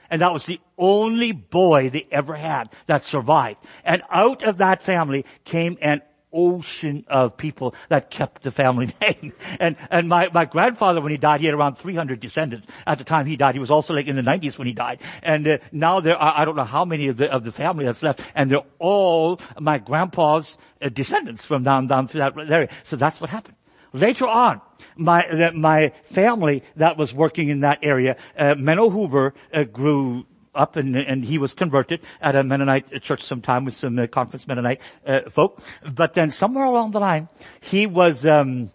And 0.09 0.21
that 0.21 0.33
was 0.33 0.45
the 0.45 0.59
only 0.77 1.31
boy 1.31 1.89
they 1.89 2.07
ever 2.11 2.35
had 2.35 2.69
that 2.87 3.03
survived. 3.03 3.59
And 3.83 4.01
out 4.11 4.43
of 4.43 4.57
that 4.57 4.83
family 4.83 5.25
came 5.43 5.77
an 5.81 6.01
ocean 6.33 7.05
of 7.07 7.37
people 7.37 7.75
that 7.89 8.09
kept 8.09 8.43
the 8.43 8.51
family 8.51 8.93
name. 9.01 9.33
And, 9.59 9.75
and 9.89 10.09
my, 10.09 10.29
my 10.33 10.45
grandfather, 10.45 11.01
when 11.01 11.11
he 11.11 11.17
died, 11.17 11.39
he 11.39 11.45
had 11.45 11.55
around 11.55 11.75
300 11.75 12.19
descendants. 12.19 12.67
At 12.85 12.97
the 12.97 13.03
time 13.03 13.25
he 13.25 13.37
died, 13.37 13.55
he 13.55 13.59
was 13.59 13.71
also 13.71 13.93
like 13.93 14.07
in 14.07 14.15
the 14.15 14.21
90s 14.21 14.57
when 14.57 14.67
he 14.67 14.73
died. 14.73 15.01
And 15.21 15.47
uh, 15.47 15.57
now 15.71 15.99
there 15.99 16.17
are, 16.17 16.33
I 16.35 16.45
don't 16.45 16.55
know 16.55 16.63
how 16.63 16.85
many 16.85 17.07
of 17.07 17.17
the, 17.17 17.31
of 17.31 17.43
the 17.43 17.51
family 17.51 17.85
that's 17.85 18.03
left, 18.03 18.21
and 18.35 18.49
they're 18.49 18.59
all 18.79 19.39
my 19.59 19.77
grandpa's 19.77 20.57
uh, 20.81 20.89
descendants 20.89 21.45
from 21.45 21.63
down, 21.63 21.87
down 21.87 22.07
through 22.07 22.19
that 22.19 22.37
area. 22.37 22.69
So 22.83 22.95
that's 22.95 23.21
what 23.21 23.29
happened. 23.29 23.55
Later 23.93 24.25
on, 24.25 24.59
my, 24.95 25.51
my 25.53 25.91
family 26.05 26.63
that 26.77 26.97
was 26.97 27.13
working 27.13 27.49
in 27.49 27.59
that 27.59 27.79
area, 27.83 28.17
uh, 28.37 28.55
Menno 28.55 28.91
Hoover 28.91 29.35
uh, 29.53 29.63
grew 29.65 30.25
up 30.55 30.75
and, 30.75 30.95
and 30.95 31.25
he 31.25 31.37
was 31.37 31.53
converted 31.53 32.01
at 32.21 32.35
a 32.35 32.43
Mennonite 32.43 33.01
church 33.01 33.23
sometime 33.23 33.65
with 33.65 33.73
some 33.73 33.97
uh, 33.97 34.07
conference 34.07 34.47
Mennonite 34.47 34.81
uh, 35.05 35.21
folk. 35.29 35.61
But 35.93 36.13
then 36.13 36.31
somewhere 36.31 36.65
along 36.65 36.91
the 36.91 36.99
line, 36.99 37.29
he 37.61 37.87
was 37.87 38.25
um, 38.25 38.71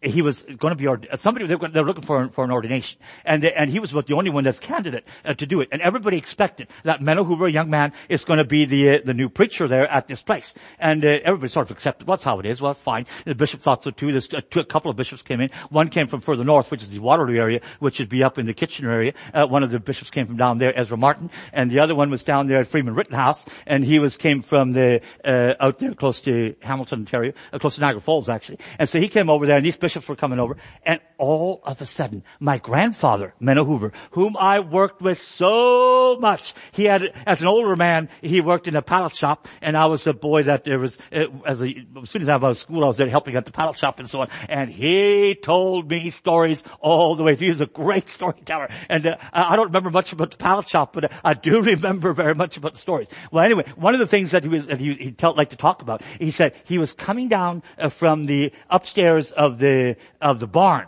he 0.00 0.22
was 0.22 0.42
going 0.42 0.76
to 0.76 0.98
be 0.98 1.16
somebody 1.16 1.46
they 1.46 1.56
were, 1.56 1.68
looking 1.68 2.04
for 2.04 2.28
for 2.28 2.44
an 2.44 2.52
ordination, 2.52 3.00
and 3.24 3.44
and 3.44 3.70
he 3.70 3.80
was 3.80 3.90
about 3.90 4.06
the 4.06 4.14
only 4.14 4.30
one 4.30 4.44
that's 4.44 4.60
candidate 4.60 5.04
uh, 5.24 5.34
to 5.34 5.44
do 5.44 5.60
it. 5.60 5.68
And 5.72 5.82
everybody 5.82 6.16
expected 6.16 6.68
that 6.84 7.00
Menno 7.00 7.26
Hoover, 7.26 7.46
a 7.46 7.50
young 7.50 7.68
man, 7.68 7.92
is 8.08 8.24
going 8.24 8.38
to 8.38 8.44
be 8.44 8.64
the 8.64 8.90
uh, 8.90 8.98
the 9.04 9.14
new 9.14 9.28
preacher 9.28 9.66
there 9.66 9.88
at 9.90 10.06
this 10.06 10.22
place. 10.22 10.54
And 10.78 11.04
uh, 11.04 11.18
everybody 11.24 11.50
sort 11.50 11.66
of 11.66 11.72
accepted. 11.72 12.06
Well, 12.06 12.16
that's 12.16 12.24
how 12.24 12.38
it 12.38 12.46
is. 12.46 12.60
Well, 12.60 12.74
fine. 12.74 13.06
The 13.24 13.34
bishop 13.34 13.60
thought 13.60 13.82
so 13.82 13.90
too. 13.90 14.12
There's 14.12 14.32
a, 14.32 14.38
uh, 14.38 14.40
two, 14.48 14.60
a 14.60 14.64
couple 14.64 14.88
of 14.88 14.96
bishops 14.96 15.22
came 15.22 15.40
in. 15.40 15.50
One 15.70 15.88
came 15.88 16.06
from 16.06 16.20
further 16.20 16.44
north, 16.44 16.70
which 16.70 16.82
is 16.82 16.92
the 16.92 17.00
Waterloo 17.00 17.36
area, 17.36 17.60
which 17.80 17.98
would 17.98 18.08
be 18.08 18.22
up 18.22 18.38
in 18.38 18.46
the 18.46 18.54
Kitchener 18.54 18.92
area. 18.92 19.14
Uh, 19.34 19.48
one 19.48 19.64
of 19.64 19.72
the 19.72 19.80
bishops 19.80 20.12
came 20.12 20.26
from 20.26 20.36
down 20.36 20.58
there, 20.58 20.78
Ezra 20.78 20.96
Martin, 20.96 21.28
and 21.52 21.72
the 21.72 21.80
other 21.80 21.96
one 21.96 22.08
was 22.08 22.22
down 22.22 22.46
there 22.46 22.60
at 22.60 22.68
Freeman 22.68 22.94
Rittenhouse, 22.94 23.44
and 23.66 23.84
he 23.84 23.98
was 23.98 24.16
came 24.16 24.42
from 24.42 24.74
the 24.74 25.00
uh, 25.24 25.54
out 25.58 25.80
there 25.80 25.94
close 25.94 26.20
to 26.20 26.54
Hamilton, 26.60 27.00
Ontario, 27.00 27.32
close 27.58 27.74
to 27.74 27.80
Niagara 27.80 28.00
Falls 28.00 28.28
actually. 28.28 28.60
And 28.78 28.88
so 28.88 29.00
he 29.00 29.08
came 29.08 29.28
over 29.28 29.44
there, 29.44 29.56
and 29.56 29.66
these 29.66 29.76
bishops 29.76 29.87
bishops 29.88 30.06
were 30.06 30.16
coming 30.16 30.38
over, 30.38 30.58
and 30.82 31.00
all 31.16 31.62
of 31.64 31.80
a 31.80 31.86
sudden, 31.86 32.22
my 32.40 32.58
grandfather, 32.58 33.32
Menno 33.40 33.64
Hoover, 33.64 33.90
whom 34.10 34.36
I 34.36 34.60
worked 34.60 35.00
with 35.00 35.16
so 35.16 36.18
much, 36.20 36.52
he 36.72 36.84
had, 36.84 37.10
as 37.24 37.40
an 37.40 37.48
older 37.48 37.74
man, 37.74 38.10
he 38.20 38.42
worked 38.42 38.68
in 38.68 38.76
a 38.76 38.82
pallet 38.82 39.16
shop, 39.16 39.48
and 39.62 39.78
I 39.78 39.86
was 39.86 40.04
the 40.04 40.12
boy 40.12 40.42
that 40.42 40.64
there 40.64 40.78
was, 40.78 40.98
uh, 41.10 41.28
as, 41.46 41.62
a, 41.62 41.74
as 42.02 42.10
soon 42.10 42.20
as 42.20 42.28
I 42.28 42.36
was 42.36 42.44
out 42.44 42.50
of 42.50 42.58
school, 42.58 42.84
I 42.84 42.88
was 42.88 42.98
there 42.98 43.08
helping 43.08 43.34
at 43.34 43.46
the 43.46 43.50
pallet 43.50 43.78
shop 43.78 43.98
and 43.98 44.10
so 44.10 44.20
on, 44.20 44.28
and 44.50 44.70
he 44.70 45.34
told 45.34 45.88
me 45.88 46.10
stories 46.10 46.62
all 46.80 47.16
the 47.16 47.22
way 47.22 47.34
through. 47.34 47.46
He 47.46 47.50
was 47.50 47.62
a 47.62 47.66
great 47.66 48.08
storyteller, 48.18 48.68
and 48.90 49.06
uh, 49.06 49.16
I 49.32 49.56
don't 49.56 49.68
remember 49.68 49.88
much 49.88 50.12
about 50.12 50.32
the 50.32 50.36
pallet 50.36 50.68
shop, 50.68 50.92
but 50.92 51.10
I 51.24 51.32
do 51.32 51.62
remember 51.72 52.12
very 52.12 52.34
much 52.34 52.58
about 52.58 52.74
the 52.74 52.78
stories. 52.78 53.08
Well, 53.32 53.42
anyway, 53.42 53.64
one 53.76 53.94
of 53.94 54.00
the 54.00 54.06
things 54.06 54.32
that 54.32 54.42
he 54.42 54.50
was, 54.50 54.66
that 54.66 54.80
he, 54.80 54.92
he 54.92 55.12
tell, 55.12 55.34
like 55.34 55.48
to 55.48 55.56
talk 55.56 55.80
about, 55.80 56.02
he 56.20 56.30
said 56.30 56.52
he 56.64 56.76
was 56.76 56.92
coming 56.92 57.28
down 57.28 57.62
uh, 57.78 57.88
from 57.88 58.26
the 58.26 58.52
upstairs 58.68 59.32
of 59.32 59.58
the, 59.58 59.77
of 60.20 60.40
the 60.40 60.46
barn, 60.46 60.86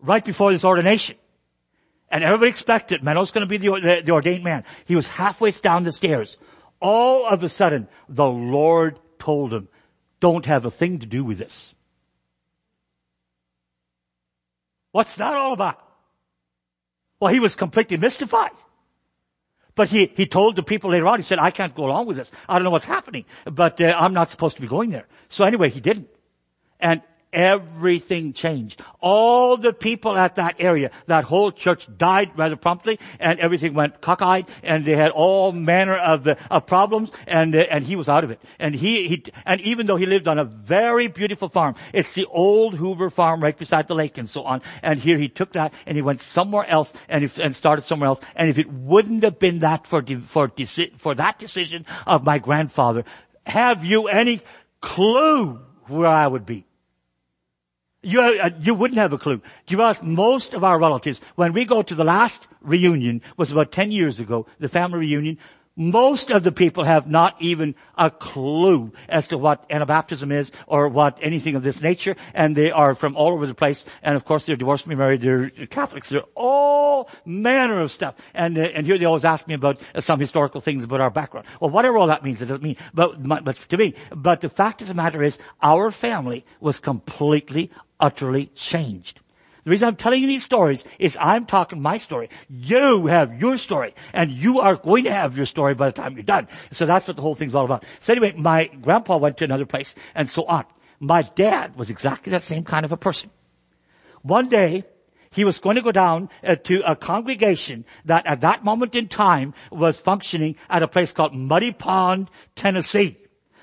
right 0.00 0.24
before 0.24 0.52
this 0.52 0.64
ordination. 0.64 1.16
And 2.10 2.24
everybody 2.24 2.50
expected 2.50 3.02
Menno's 3.02 3.30
going 3.30 3.46
to 3.46 3.46
be 3.46 3.58
the, 3.58 3.70
the, 3.80 4.02
the 4.06 4.12
ordained 4.12 4.44
man. 4.44 4.64
He 4.86 4.96
was 4.96 5.06
halfway 5.08 5.50
down 5.50 5.84
the 5.84 5.92
stairs. 5.92 6.38
All 6.80 7.26
of 7.26 7.42
a 7.42 7.48
sudden, 7.48 7.88
the 8.08 8.26
Lord 8.26 8.98
told 9.18 9.52
him, 9.52 9.68
don't 10.20 10.46
have 10.46 10.64
a 10.64 10.70
thing 10.70 11.00
to 11.00 11.06
do 11.06 11.24
with 11.24 11.38
this. 11.38 11.74
What's 14.92 15.16
that 15.16 15.34
all 15.34 15.52
about? 15.52 15.78
Well, 17.20 17.32
he 17.32 17.40
was 17.40 17.56
completely 17.56 17.96
mystified. 17.96 18.52
But 19.74 19.88
he, 19.88 20.10
he 20.16 20.26
told 20.26 20.56
the 20.56 20.62
people 20.62 20.90
later 20.90 21.06
on, 21.06 21.18
he 21.18 21.22
said, 21.22 21.38
I 21.38 21.50
can't 21.50 21.74
go 21.74 21.84
along 21.84 22.06
with 22.06 22.16
this. 22.16 22.32
I 22.48 22.54
don't 22.54 22.64
know 22.64 22.70
what's 22.70 22.84
happening, 22.84 23.26
but 23.44 23.80
uh, 23.80 23.94
I'm 23.96 24.12
not 24.12 24.30
supposed 24.30 24.56
to 24.56 24.62
be 24.62 24.66
going 24.66 24.90
there. 24.90 25.06
So 25.28 25.44
anyway, 25.44 25.70
he 25.70 25.80
didn't. 25.80 26.08
And 26.80 27.02
everything 27.32 28.32
changed. 28.32 28.82
All 29.00 29.56
the 29.56 29.72
people 29.72 30.16
at 30.16 30.36
that 30.36 30.56
area, 30.58 30.90
that 31.06 31.24
whole 31.24 31.52
church 31.52 31.88
died 31.96 32.30
rather 32.36 32.56
promptly, 32.56 32.98
and 33.18 33.38
everything 33.40 33.74
went 33.74 34.00
cockeyed, 34.00 34.46
and 34.62 34.84
they 34.84 34.96
had 34.96 35.10
all 35.12 35.52
manner 35.52 35.96
of, 35.96 36.26
uh, 36.26 36.36
of 36.50 36.66
problems, 36.66 37.10
and 37.26 37.54
uh, 37.54 37.64
and 37.70 37.84
he 37.84 37.96
was 37.96 38.08
out 38.08 38.24
of 38.24 38.30
it. 38.30 38.40
And 38.58 38.74
he, 38.74 39.08
he 39.08 39.24
and 39.44 39.60
even 39.60 39.86
though 39.86 39.96
he 39.96 40.06
lived 40.06 40.28
on 40.28 40.38
a 40.38 40.44
very 40.44 41.08
beautiful 41.08 41.48
farm, 41.48 41.74
it's 41.92 42.14
the 42.14 42.26
old 42.26 42.74
Hoover 42.74 43.10
farm 43.10 43.42
right 43.42 43.56
beside 43.56 43.88
the 43.88 43.94
lake 43.94 44.18
and 44.18 44.28
so 44.28 44.42
on. 44.42 44.62
And 44.82 45.00
here 45.00 45.18
he 45.18 45.28
took 45.28 45.52
that 45.52 45.72
and 45.86 45.96
he 45.96 46.02
went 46.02 46.22
somewhere 46.22 46.66
else 46.66 46.92
and 47.08 47.24
if, 47.24 47.38
and 47.38 47.54
started 47.54 47.84
somewhere 47.84 48.08
else. 48.08 48.20
And 48.36 48.48
if 48.48 48.58
it 48.58 48.70
wouldn't 48.70 49.22
have 49.24 49.38
been 49.38 49.60
that 49.60 49.86
for 49.86 50.02
for 50.20 50.50
for 50.96 51.14
that 51.14 51.38
decision 51.38 51.86
of 52.06 52.24
my 52.24 52.38
grandfather, 52.38 53.04
have 53.46 53.84
you 53.84 54.08
any 54.08 54.40
clue 54.80 55.60
where 55.86 56.06
I 56.06 56.26
would 56.26 56.46
be? 56.46 56.67
You, 58.02 58.20
uh, 58.20 58.50
you 58.60 58.74
wouldn't 58.74 58.98
have 58.98 59.12
a 59.12 59.18
clue. 59.18 59.42
Do 59.66 59.74
you 59.74 59.82
ask 59.82 60.02
most 60.02 60.54
of 60.54 60.62
our 60.62 60.78
relatives, 60.78 61.20
when 61.34 61.52
we 61.52 61.64
go 61.64 61.82
to 61.82 61.94
the 61.96 62.04
last 62.04 62.46
reunion, 62.60 63.22
was 63.36 63.50
about 63.50 63.72
10 63.72 63.90
years 63.90 64.20
ago, 64.20 64.46
the 64.60 64.68
family 64.68 65.00
reunion, 65.00 65.38
most 65.78 66.30
of 66.30 66.42
the 66.42 66.50
people 66.50 66.82
have 66.82 67.08
not 67.08 67.40
even 67.40 67.76
a 67.96 68.10
clue 68.10 68.92
as 69.08 69.28
to 69.28 69.38
what 69.38 69.68
Anabaptism 69.70 70.32
is 70.32 70.50
or 70.66 70.88
what 70.88 71.16
anything 71.22 71.54
of 71.54 71.62
this 71.62 71.80
nature, 71.80 72.16
and 72.34 72.56
they 72.56 72.72
are 72.72 72.96
from 72.96 73.16
all 73.16 73.32
over 73.32 73.46
the 73.46 73.54
place. 73.54 73.84
And 74.02 74.16
of 74.16 74.24
course, 74.24 74.44
they're 74.44 74.56
divorced, 74.56 74.88
married, 74.88 75.22
they're 75.22 75.50
Catholics, 75.50 76.08
they're 76.08 76.22
all 76.34 77.08
manner 77.24 77.80
of 77.80 77.92
stuff. 77.92 78.16
And 78.34 78.58
uh, 78.58 78.62
and 78.62 78.86
here 78.86 78.98
they 78.98 79.04
always 79.04 79.24
ask 79.24 79.46
me 79.46 79.54
about 79.54 79.80
uh, 79.94 80.00
some 80.00 80.18
historical 80.18 80.60
things 80.60 80.82
about 80.82 81.00
our 81.00 81.10
background. 81.10 81.46
Well, 81.60 81.70
whatever 81.70 81.96
all 81.96 82.08
that 82.08 82.24
means, 82.24 82.42
it 82.42 82.46
doesn't 82.46 82.64
mean. 82.64 82.76
But 82.92 83.22
but 83.22 83.56
to 83.68 83.76
me, 83.76 83.94
but 84.10 84.40
the 84.40 84.48
fact 84.48 84.82
of 84.82 84.88
the 84.88 84.94
matter 84.94 85.22
is, 85.22 85.38
our 85.62 85.92
family 85.92 86.44
was 86.58 86.80
completely, 86.80 87.70
utterly 88.00 88.46
changed. 88.54 89.20
The 89.64 89.72
reason 89.72 89.88
I'm 89.88 89.96
telling 89.96 90.22
you 90.22 90.26
these 90.26 90.44
stories 90.44 90.84
is 90.98 91.18
I'm 91.20 91.44
talking 91.44 91.82
my 91.82 91.98
story. 91.98 92.30
You 92.48 93.06
have 93.06 93.38
your 93.38 93.58
story 93.58 93.94
and 94.14 94.30
you 94.32 94.60
are 94.60 94.76
going 94.76 95.04
to 95.04 95.12
have 95.12 95.36
your 95.36 95.44
story 95.44 95.74
by 95.74 95.88
the 95.88 95.92
time 95.92 96.14
you're 96.14 96.22
done. 96.22 96.48
So 96.72 96.86
that's 96.86 97.06
what 97.06 97.16
the 97.16 97.22
whole 97.22 97.34
thing's 97.34 97.54
all 97.54 97.66
about. 97.66 97.84
So 98.00 98.14
anyway, 98.14 98.32
my 98.34 98.66
grandpa 98.66 99.18
went 99.18 99.36
to 99.38 99.44
another 99.44 99.66
place 99.66 99.94
and 100.14 100.30
so 100.30 100.44
on. 100.44 100.64
My 101.00 101.22
dad 101.22 101.76
was 101.76 101.90
exactly 101.90 102.30
that 102.30 102.44
same 102.44 102.64
kind 102.64 102.86
of 102.86 102.92
a 102.92 102.96
person. 102.96 103.30
One 104.22 104.48
day, 104.48 104.84
he 105.30 105.44
was 105.44 105.58
going 105.58 105.76
to 105.76 105.82
go 105.82 105.92
down 105.92 106.30
uh, 106.42 106.56
to 106.56 106.80
a 106.90 106.96
congregation 106.96 107.84
that 108.06 108.26
at 108.26 108.40
that 108.40 108.64
moment 108.64 108.94
in 108.94 109.08
time 109.08 109.52
was 109.70 110.00
functioning 110.00 110.56
at 110.70 110.82
a 110.82 110.88
place 110.88 111.12
called 111.12 111.34
Muddy 111.34 111.72
Pond, 111.72 112.30
Tennessee. 112.56 113.18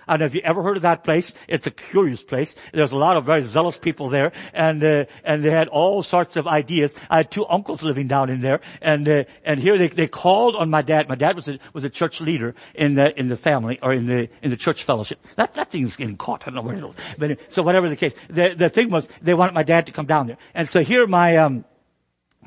And 0.07 0.21
have 0.21 0.35
you 0.35 0.41
ever 0.43 0.63
heard 0.63 0.77
of 0.77 0.83
that 0.83 1.03
place? 1.03 1.33
It's 1.47 1.67
a 1.67 1.71
curious 1.71 2.23
place. 2.23 2.55
There's 2.73 2.91
a 2.91 2.97
lot 2.97 3.17
of 3.17 3.25
very 3.25 3.41
zealous 3.41 3.77
people 3.77 4.09
there, 4.09 4.31
and 4.53 4.83
uh, 4.83 5.05
and 5.23 5.43
they 5.43 5.51
had 5.51 5.67
all 5.67 6.03
sorts 6.03 6.37
of 6.37 6.47
ideas. 6.47 6.93
I 7.09 7.17
had 7.17 7.31
two 7.31 7.45
uncles 7.47 7.83
living 7.83 8.07
down 8.07 8.29
in 8.29 8.41
there, 8.41 8.61
and 8.81 9.07
uh, 9.07 9.23
and 9.43 9.59
here 9.59 9.77
they 9.77 9.87
they 9.87 10.07
called 10.07 10.55
on 10.55 10.69
my 10.69 10.81
dad. 10.81 11.09
My 11.09 11.15
dad 11.15 11.35
was 11.35 11.47
a 11.47 11.59
was 11.73 11.83
a 11.83 11.89
church 11.89 12.21
leader 12.21 12.55
in 12.73 12.95
the 12.95 13.17
in 13.19 13.29
the 13.29 13.37
family 13.37 13.79
or 13.81 13.93
in 13.93 14.05
the 14.05 14.29
in 14.41 14.51
the 14.51 14.57
church 14.57 14.83
fellowship. 14.83 15.19
That 15.35 15.55
that 15.55 15.71
thing's 15.71 15.95
getting 15.95 16.17
caught. 16.17 16.43
I 16.43 16.45
don't 16.45 16.55
know 16.55 16.61
where 16.61 16.75
it'll. 16.75 16.95
But 17.17 17.39
so 17.49 17.63
whatever 17.63 17.89
the 17.89 17.95
case, 17.95 18.13
the 18.29 18.55
the 18.55 18.69
thing 18.69 18.89
was 18.89 19.07
they 19.21 19.33
wanted 19.33 19.53
my 19.53 19.63
dad 19.63 19.87
to 19.87 19.91
come 19.91 20.05
down 20.05 20.27
there, 20.27 20.37
and 20.53 20.69
so 20.69 20.81
here 20.81 21.07
my 21.07 21.37
um 21.37 21.65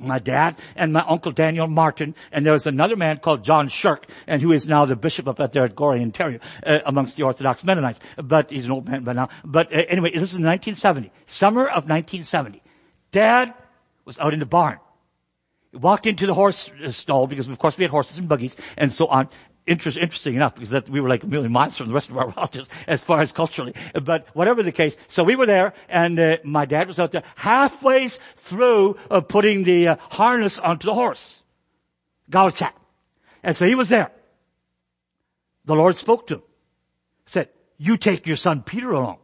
my 0.01 0.19
dad 0.19 0.57
and 0.77 0.93
my 0.93 1.05
uncle 1.07 1.33
Daniel 1.33 1.67
Martin, 1.67 2.15
and 2.33 2.45
there 2.45 2.53
was 2.53 2.67
another 2.67 2.97
man 2.97 3.19
called 3.19 3.45
John 3.45 3.69
Shirk, 3.69 4.07
and 4.27 4.41
who 4.41 4.53
is 4.53 4.67
now 4.67 4.85
the 4.85 4.97
bishop 4.97 5.29
up 5.29 5.53
there 5.53 5.65
at 5.65 5.75
Gorrie, 5.75 6.03
Ontario, 6.03 6.41
uh, 6.65 6.81
amongst 6.87 7.17
the 7.17 7.25
Orthodox 7.25 7.65
Mennonites. 7.65 8.01
But 8.17 8.51
he's 8.51 8.65
an 8.65 8.73
old 8.73 8.89
man 8.89 9.05
by 9.05 9.13
now. 9.13 9.29
But 9.45 9.73
uh, 9.73 9.85
anyway, 9.89 10.11
this 10.11 10.33
is 10.33 10.39
1970, 10.39 11.13
summer 11.27 11.63
of 11.63 11.89
1970. 11.89 12.63
Dad 13.13 13.55
was 14.05 14.19
out 14.19 14.33
in 14.33 14.41
the 14.41 14.47
barn. 14.47 14.79
He 15.71 15.77
walked 15.77 16.07
into 16.07 16.27
the 16.27 16.35
horse 16.35 16.71
stall 16.91 17.27
because 17.27 17.47
of 17.47 17.59
course 17.59 17.77
we 17.77 17.85
had 17.85 17.91
horses 17.91 18.19
and 18.19 18.29
buggies 18.29 18.57
and 18.77 18.91
so 18.91 19.07
on 19.07 19.29
interest, 19.69 19.99
interesting 19.99 20.35
enough 20.35 20.55
because 20.55 20.71
that 20.71 20.89
we 20.89 21.01
were 21.01 21.09
like 21.09 21.23
a 21.23 21.27
million 21.27 21.53
miles 21.53 21.77
from 21.77 21.89
the 21.89 21.95
rest 21.95 22.09
of 22.09 22.17
our 22.17 22.29
relatives 22.37 22.69
as 22.87 23.03
far 23.03 23.21
as 23.21 23.33
culturally. 23.33 23.75
But 24.03 24.27
whatever 24.35 24.63
the 24.63 24.73
case, 24.73 24.97
so 25.09 25.23
we 25.23 25.37
were 25.37 25.47
there 25.47 25.75
and 25.89 26.19
uh, 26.19 26.39
my 26.45 26.65
dad 26.65 26.89
was 26.89 26.99
out 26.99 27.13
there 27.13 27.23
halfway 27.37 28.09
through 28.37 28.97
uh, 29.11 29.21
putting 29.21 29.65
the 29.65 29.89
uh, 29.89 29.97
harness 30.11 30.59
onto 30.59 30.87
the 30.87 30.95
horse. 30.95 31.43
Gauchat. 32.31 32.73
And 33.43 33.55
so 33.55 33.67
he 33.67 33.75
was 33.75 33.89
there. 33.89 34.11
The 35.65 35.75
Lord 35.75 35.97
spoke 35.97 36.27
to 36.29 36.37
him. 36.37 36.43
Said, 37.27 37.51
you 37.77 37.97
take 37.97 38.27
your 38.27 38.37
son 38.37 38.63
Peter 38.63 38.91
along. 38.91 39.19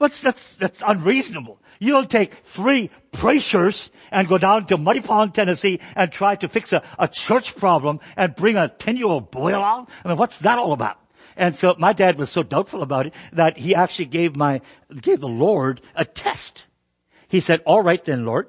What's, 0.00 0.22
that's, 0.22 0.56
that's 0.56 0.82
unreasonable. 0.84 1.60
You 1.78 1.92
don't 1.92 2.08
take 2.08 2.32
three 2.42 2.88
preachers 3.12 3.90
and 4.10 4.26
go 4.26 4.38
down 4.38 4.64
to 4.68 4.78
Muddy 4.78 5.02
Pond, 5.02 5.34
Tennessee 5.34 5.78
and 5.94 6.10
try 6.10 6.36
to 6.36 6.48
fix 6.48 6.72
a, 6.72 6.82
a 6.98 7.06
church 7.06 7.54
problem 7.54 8.00
and 8.16 8.34
bring 8.34 8.56
a 8.56 8.70
10 8.70 8.96
year 8.96 9.08
old 9.08 9.30
boy 9.30 9.54
along? 9.54 9.88
I 10.02 10.08
mean, 10.08 10.16
what's 10.16 10.38
that 10.38 10.58
all 10.58 10.72
about? 10.72 10.98
And 11.36 11.54
so 11.54 11.74
my 11.76 11.92
dad 11.92 12.16
was 12.16 12.30
so 12.30 12.42
doubtful 12.42 12.80
about 12.80 13.08
it 13.08 13.14
that 13.34 13.58
he 13.58 13.74
actually 13.74 14.06
gave 14.06 14.36
my, 14.36 14.62
gave 15.02 15.20
the 15.20 15.28
Lord 15.28 15.82
a 15.94 16.06
test. 16.06 16.64
He 17.28 17.40
said, 17.40 17.60
all 17.66 17.82
right 17.82 18.02
then, 18.02 18.24
Lord, 18.24 18.48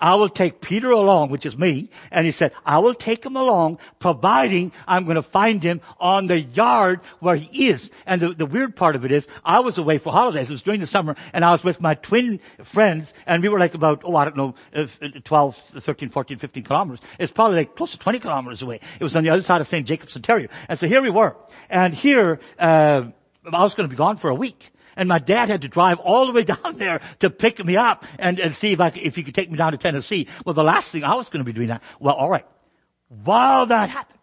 I 0.00 0.14
will 0.14 0.28
take 0.28 0.60
Peter 0.60 0.90
along, 0.90 1.30
which 1.30 1.44
is 1.44 1.58
me, 1.58 1.90
and 2.10 2.24
he 2.24 2.32
said, 2.32 2.52
I 2.64 2.78
will 2.78 2.94
take 2.94 3.24
him 3.24 3.36
along, 3.36 3.78
providing 3.98 4.72
I'm 4.88 5.04
going 5.04 5.16
to 5.16 5.22
find 5.22 5.62
him 5.62 5.80
on 5.98 6.26
the 6.26 6.40
yard 6.40 7.00
where 7.20 7.36
he 7.36 7.68
is. 7.68 7.90
And 8.06 8.20
the, 8.20 8.34
the 8.34 8.46
weird 8.46 8.76
part 8.76 8.96
of 8.96 9.04
it 9.04 9.12
is, 9.12 9.28
I 9.44 9.60
was 9.60 9.78
away 9.78 9.98
for 9.98 10.12
holidays. 10.12 10.48
It 10.48 10.54
was 10.54 10.62
during 10.62 10.80
the 10.80 10.86
summer, 10.86 11.16
and 11.32 11.44
I 11.44 11.50
was 11.50 11.62
with 11.62 11.80
my 11.80 11.94
twin 11.94 12.40
friends, 12.62 13.12
and 13.26 13.42
we 13.42 13.48
were 13.48 13.58
like 13.58 13.74
about, 13.74 14.02
oh, 14.04 14.16
I 14.16 14.24
don't 14.24 14.36
know, 14.36 14.54
12, 15.24 15.56
13, 15.56 16.08
14, 16.08 16.38
15 16.38 16.62
kilometers. 16.62 17.00
It's 17.18 17.32
probably 17.32 17.58
like 17.58 17.76
close 17.76 17.90
to 17.90 17.98
20 17.98 18.20
kilometers 18.20 18.62
away. 18.62 18.80
It 18.98 19.04
was 19.04 19.16
on 19.16 19.24
the 19.24 19.30
other 19.30 19.42
side 19.42 19.60
of 19.60 19.66
St. 19.66 19.86
Jacobs, 19.86 20.16
Ontario. 20.16 20.48
And 20.68 20.78
so 20.78 20.86
here 20.86 21.02
we 21.02 21.10
were. 21.10 21.36
And 21.68 21.94
here, 21.94 22.40
uh, 22.58 23.04
I 23.44 23.62
was 23.62 23.74
going 23.74 23.88
to 23.88 23.92
be 23.92 23.98
gone 23.98 24.16
for 24.16 24.30
a 24.30 24.34
week 24.34 24.72
and 25.00 25.08
my 25.08 25.18
dad 25.18 25.48
had 25.48 25.62
to 25.62 25.68
drive 25.68 25.98
all 25.98 26.26
the 26.26 26.32
way 26.32 26.44
down 26.54 26.76
there 26.76 27.00
to 27.20 27.30
pick 27.30 27.64
me 27.64 27.76
up 27.76 28.04
and, 28.18 28.38
and 28.38 28.54
see 28.54 28.72
if 28.72 28.80
I 28.80 28.88
if 28.94 29.16
he 29.16 29.22
could 29.24 29.34
take 29.34 29.50
me 29.50 29.56
down 29.56 29.72
to 29.72 29.78
Tennessee. 29.78 30.28
Well, 30.44 30.54
the 30.54 30.62
last 30.62 30.92
thing 30.92 31.02
I 31.02 31.14
was 31.14 31.28
going 31.30 31.40
to 31.40 31.44
be 31.44 31.54
doing 31.54 31.68
that. 31.68 31.82
Well, 31.98 32.14
all 32.14 32.28
right. 32.28 32.46
While 33.08 33.66
that 33.66 33.88
happened, 33.88 34.19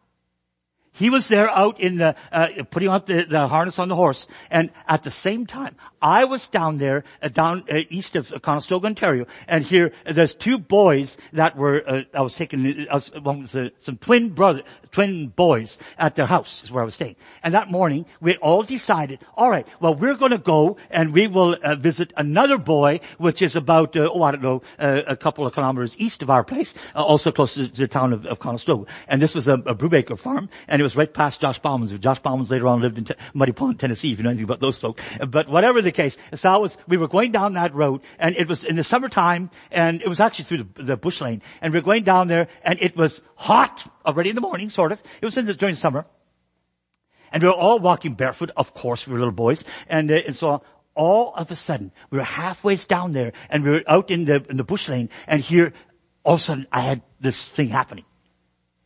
he 0.98 1.10
was 1.12 1.28
there 1.28 1.50
out 1.50 1.80
in 1.80 1.98
the, 1.98 2.16
uh, 2.32 2.50
putting 2.72 2.90
on 2.90 3.04
the, 3.06 3.24
the, 3.24 3.48
harness 3.48 3.78
on 3.78 3.88
the 3.88 3.96
horse. 3.96 4.28
And 4.50 4.72
at 4.88 5.04
the 5.04 5.12
same 5.12 5.46
time, 5.46 5.76
I 6.02 6.26
was 6.26 6.48
down 6.48 6.80
there, 6.80 7.04
uh, 7.22 7.30
down 7.30 7.64
uh, 7.70 7.82
east 7.90 8.16
of 8.16 8.30
Conestogo, 8.30 8.86
Ontario. 8.86 9.28
And 9.48 9.64
here, 9.64 9.94
there's 10.06 10.34
two 10.34 10.58
boys 10.58 11.18
that 11.34 11.56
were, 11.56 11.84
uh, 11.86 12.04
I 12.14 12.22
was 12.22 12.34
taking, 12.34 12.88
was, 12.92 13.12
uh, 13.56 13.70
some 13.78 13.98
twin 13.98 14.30
brother, 14.30 14.64
twin 14.92 15.28
boys 15.28 15.78
at 16.00 16.16
their 16.16 16.26
house 16.26 16.64
is 16.64 16.72
where 16.72 16.82
I 16.82 16.86
was 16.86 16.96
staying. 16.96 17.16
And 17.44 17.54
that 17.54 17.70
morning, 17.70 18.06
we 18.20 18.36
all 18.38 18.64
decided, 18.64 19.20
all 19.36 19.52
right, 19.52 19.68
well, 19.80 19.94
we're 19.94 20.16
going 20.16 20.32
to 20.32 20.40
go 20.40 20.78
and 20.90 21.14
we 21.14 21.28
will 21.28 21.56
uh, 21.62 21.76
visit 21.76 22.12
another 22.18 22.58
boy, 22.58 23.02
which 23.20 23.44
is 23.44 23.56
about, 23.56 23.96
oh, 23.96 24.24
I 24.24 24.32
don't 24.32 24.42
know, 24.42 24.62
a 24.80 25.16
couple 25.16 25.46
of 25.46 25.54
kilometers 25.54 25.96
east 26.00 26.24
of 26.24 26.30
our 26.30 26.44
place, 26.44 26.74
also 26.96 27.32
close 27.32 27.54
to 27.54 27.68
the 27.68 27.88
town 27.88 28.14
of, 28.14 28.26
of 28.26 28.40
Conestogo. 28.40 28.88
And 29.08 29.22
this 29.22 29.36
was 29.36 29.48
a, 29.48 29.62
a 29.66 30.16
farm, 30.18 30.50
and 30.68 30.82
it 30.82 30.87
was 30.88 30.96
right 30.96 31.14
past 31.14 31.42
Josh 31.42 31.60
Bauman's. 31.60 31.98
Josh 32.00 32.20
Bauman's 32.20 32.50
later 32.50 32.68
on 32.68 32.80
lived 32.80 32.98
in 32.98 33.04
Te- 33.04 33.16
Muddy 33.34 33.52
Pond, 33.52 33.78
Tennessee, 33.78 34.14
if 34.14 34.20
you 34.20 34.24
know 34.24 34.30
anything 34.30 34.46
about 34.46 34.62
those 34.62 34.78
folks. 34.78 35.04
But 35.28 35.50
whatever 35.50 35.82
the 35.82 35.92
case, 35.92 36.18
so 36.34 36.50
I 36.50 36.58
was, 36.58 36.78
we 36.88 36.96
were 36.96 37.10
going 37.10 37.34
down 37.34 37.56
that 37.56 37.76
road 37.76 38.02
and 38.18 38.38
it 38.38 38.48
was 38.48 38.64
in 38.64 38.78
the 38.78 38.86
summertime 38.86 39.50
and 39.70 40.02
it 40.02 40.08
was 40.08 40.22
actually 40.22 40.46
through 40.46 40.58
the, 40.76 40.84
the 40.84 40.98
bush 40.98 41.20
lane 41.20 41.42
and 41.62 41.74
we 41.74 41.80
were 41.80 41.84
going 41.84 42.04
down 42.04 42.30
there 42.30 42.48
and 42.64 42.82
it 42.82 42.96
was 42.96 43.22
hot 43.36 43.84
already 44.06 44.30
in 44.30 44.36
the 44.36 44.42
morning, 44.42 44.70
sort 44.70 44.94
of. 44.94 45.04
It 45.22 45.26
was 45.26 45.38
in 45.38 45.46
the, 45.46 45.54
during 45.54 45.76
the 45.76 45.80
summer. 45.80 46.06
And 47.34 47.44
we 47.44 47.50
were 47.50 47.56
all 47.56 47.80
walking 47.80 48.14
barefoot, 48.14 48.52
of 48.56 48.74
course, 48.74 49.06
we 49.06 49.12
were 49.12 49.20
little 49.20 49.34
boys. 49.34 49.66
And, 49.90 50.10
uh, 50.10 50.22
and 50.26 50.34
so 50.34 50.62
all 50.96 51.34
of 51.36 51.52
a 51.52 51.56
sudden, 51.56 51.92
we 52.12 52.18
were 52.18 52.24
halfway 52.24 52.78
down 52.78 53.12
there 53.12 53.34
and 53.50 53.66
we 53.66 53.72
were 53.72 53.84
out 53.88 54.10
in 54.10 54.24
the, 54.24 54.46
in 54.50 54.56
the 54.56 54.64
bush 54.64 54.88
lane 54.88 55.10
and 55.28 55.42
here, 55.42 55.74
all 56.24 56.36
of 56.36 56.40
a 56.40 56.44
sudden, 56.44 56.68
I 56.72 56.80
had 56.80 57.02
this 57.20 57.46
thing 57.50 57.68
happening. 57.68 58.06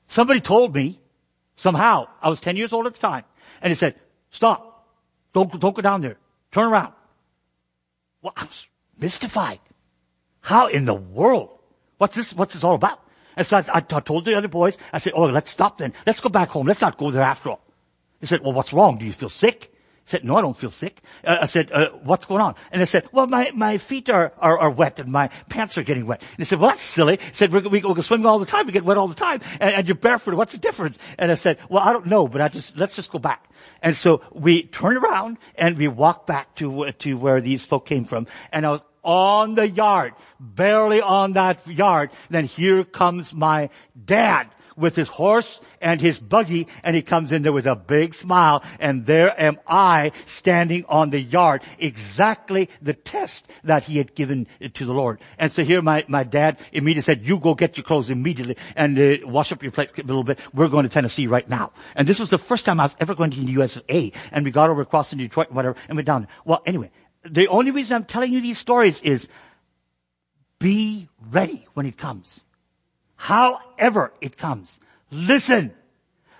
Somebody 0.08 0.42
told 0.42 0.76
me, 0.76 1.01
somehow, 1.56 2.08
I 2.22 2.30
was 2.30 2.40
10 2.40 2.58
years 2.58 2.74
old 2.74 2.88
at 2.88 2.94
the 2.94 3.00
time, 3.00 3.24
and 3.62 3.72
he 3.72 3.76
said, 3.76 3.96
stop. 4.30 4.88
Don't, 5.34 5.60
don't 5.60 5.76
go 5.76 5.82
down 5.82 6.02
there. 6.02 6.18
Turn 6.52 6.66
around. 6.66 6.94
Well, 8.22 8.34
I 8.36 8.44
was 8.44 8.68
mystified. 8.98 9.60
How 10.42 10.68
in 10.68 10.86
the 10.86 10.94
world? 10.94 11.50
What's 11.98 12.16
this, 12.16 12.34
what's 12.34 12.54
this 12.54 12.64
all 12.64 12.76
about? 12.76 13.00
And 13.36 13.48
so 13.48 13.58
I, 13.58 13.66
I 13.74 13.80
told 13.82 14.26
the 14.26 14.36
other 14.36 14.48
boys, 14.48 14.78
I 14.92 14.98
said, 14.98 15.14
oh, 15.16 15.26
let's 15.26 15.52
stop 15.52 15.78
then. 15.78 15.94
Let's 16.06 16.20
go 16.20 16.30
back 16.30 16.50
home. 16.50 16.68
Let's 16.68 16.82
not 16.82 16.98
go 16.98 17.12
there 17.12 17.22
after 17.22 17.50
all. 17.50 17.62
He 18.20 18.26
said, 18.26 18.42
well, 18.42 18.54
what's 18.54 18.74
wrong? 18.74 18.98
Do 18.98 19.06
you 19.06 19.14
feel 19.14 19.30
sick? 19.30 19.74
I 20.08 20.10
said, 20.12 20.24
no, 20.26 20.36
I 20.36 20.42
don't 20.42 20.58
feel 20.58 20.72
sick. 20.72 21.02
Uh, 21.24 21.38
I 21.42 21.46
said, 21.46 21.72
uh, 21.72 21.90
what's 22.04 22.26
going 22.26 22.42
on? 22.42 22.56
And 22.72 22.82
I 22.82 22.86
said, 22.86 23.08
well, 23.12 23.28
my, 23.28 23.52
my 23.54 23.78
feet 23.78 24.10
are, 24.10 24.34
are, 24.40 24.60
are 24.60 24.72
wet 24.72 25.00
and 25.00 25.12
my 25.12 25.30
pants 25.48 25.78
are 25.78 25.84
getting 25.84 26.08
wet. 26.08 26.22
And 26.22 26.38
he 26.40 26.46
said, 26.46 26.60
well, 26.60 26.72
that's 26.72 26.82
silly. 26.82 27.18
He 27.18 27.34
said, 27.34 27.54
we, 27.54 27.62
we, 27.62 27.82
go 27.82 27.94
swimming 28.02 28.26
all 28.26 28.40
the 28.40 28.46
time. 28.46 28.66
We 28.66 28.72
get 28.72 28.84
wet 28.84 28.98
all 28.98 29.08
the 29.08 29.16
time. 29.16 29.42
And, 29.60 29.72
and 29.76 29.88
you're 29.88 29.96
barefoot. 29.96 30.34
What's 30.34 30.54
the 30.54 30.58
difference? 30.58 30.98
And 31.20 31.32
I 31.32 31.36
said, 31.36 31.60
well, 31.70 31.84
I 31.84 31.94
don't 31.94 32.08
know, 32.08 32.28
but 32.28 32.42
I 32.42 32.48
just, 32.48 32.76
let's 32.78 32.96
just 32.96 33.12
go 33.12 33.20
back. 33.20 33.48
And 33.82 33.96
so 33.96 34.22
we 34.32 34.64
turned 34.64 34.98
around 34.98 35.38
and 35.56 35.78
we 35.78 35.88
walked 35.88 36.28
back 36.28 36.56
to, 36.56 36.92
to 36.92 37.18
where 37.18 37.40
these 37.40 37.64
folk 37.64 37.86
came 37.86 38.06
from. 38.06 38.28
And 38.52 38.66
I 38.66 38.72
was 38.72 38.84
on 39.04 39.56
the 39.56 39.68
yard, 39.68 40.14
barely 40.40 41.02
on 41.02 41.34
that 41.34 41.66
yard. 41.68 42.12
Then 42.30 42.46
here 42.46 42.84
comes 42.84 43.34
my 43.34 43.70
dad 44.04 44.50
with 44.82 44.96
his 44.96 45.08
horse 45.08 45.62
and 45.80 46.02
his 46.02 46.20
buggy 46.20 46.67
and 46.84 46.96
he 46.96 47.02
comes 47.02 47.32
in 47.32 47.44
there 47.44 47.54
with 47.54 47.67
a 47.67 47.76
big 47.76 48.13
smile 48.13 48.63
and 48.80 49.06
there 49.06 49.34
am 49.39 49.60
I 49.67 50.12
standing 50.26 50.86
on 50.89 51.10
the 51.10 51.20
yard. 51.20 51.63
Exactly 51.80 52.70
the 52.82 52.94
test 52.94 53.48
that 53.63 53.84
he 53.84 53.98
had 53.98 54.15
given 54.15 54.48
to 54.74 54.86
the 54.86 54.94
Lord. 54.94 55.20
And 55.38 55.52
so 55.52 55.63
here 55.63 55.82
my, 55.82 56.04
my 56.08 56.24
dad 56.24 56.58
immediately 56.72 57.13
said, 57.13 57.26
you 57.26 57.38
go 57.38 57.54
get 57.54 57.78
your 57.78 57.84
clothes 57.84 58.10
immediately 58.10 58.58
and 58.76 58.98
uh, 59.00 59.17
wash 59.24 59.52
up 59.52 59.63
your 59.63 59.72
place 59.72 59.91
a 59.98 60.04
little 60.04 60.24
bit. 60.24 60.39
We're 60.54 60.67
going 60.67 60.84
to 60.84 60.89
Tennessee 60.89 61.28
right 61.28 61.48
now. 61.48 61.72
And 61.96 62.08
this 62.08 62.20
was 62.20 62.30
the 62.30 62.38
first 62.38 62.65
time 62.65 62.80
I 62.80 62.84
was 62.84 62.98
ever 63.00 63.15
going 63.15 63.32
to 63.32 63.39
the 63.39 63.52
USA 63.52 64.12
and 64.32 64.44
we 64.44 64.52
got 64.52 64.70
over 64.70 64.82
across 64.82 65.13
in 65.13 65.20
Detroit 65.20 65.48
and 65.48 65.56
whatever 65.56 65.76
and 65.88 65.96
went 65.96 66.08
down. 66.08 66.28
Well 66.44 66.62
anyway, 66.65 66.91
the 67.24 67.48
only 67.48 67.72
reason 67.72 67.96
I'm 67.96 68.06
telling 68.06 68.34
you 68.34 68.41
these 68.41 68.58
stories 68.58 69.02
is 69.02 69.30
be 70.60 71.10
ready 71.32 71.67
when 71.74 71.86
it 71.86 71.98
comes. 71.98 72.41
However 73.22 74.14
it 74.20 74.36
comes. 74.36 74.80
Listen. 75.12 75.74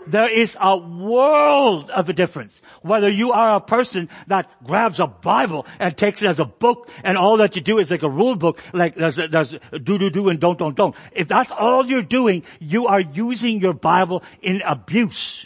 There 0.08 0.28
is 0.28 0.58
a 0.60 0.76
world 0.76 1.92
of 1.92 2.10
a 2.10 2.14
difference. 2.14 2.64
Whether 2.82 3.08
you 3.08 3.34
are 3.34 3.56
a 3.56 3.62
person 3.62 4.10
that 4.26 4.50
grabs 4.66 5.00
a 5.00 5.06
Bible 5.06 5.68
and 5.78 5.96
takes 5.96 6.24
it 6.24 6.26
as 6.26 6.40
a 6.40 6.46
book 6.46 6.90
and 7.04 7.20
all 7.20 7.38
that 7.38 7.56
you 7.56 7.62
do 7.62 7.78
is 7.78 7.92
like 7.92 8.02
a 8.02 8.10
rule 8.10 8.36
book, 8.36 8.60
like 8.74 8.96
there's, 8.96 9.18
there's 9.18 9.52
do, 9.52 10.00
do, 10.00 10.10
do 10.10 10.30
and 10.30 10.40
don't, 10.40 10.58
don't, 10.58 10.76
don't. 10.76 10.96
If 11.12 11.28
that's 11.28 11.52
all 11.52 11.86
you're 11.86 12.02
doing, 12.02 12.42
you 12.60 12.88
are 12.88 13.00
using 13.00 13.62
your 13.62 13.76
Bible 13.76 14.24
in 14.42 14.64
abuse. 14.66 15.46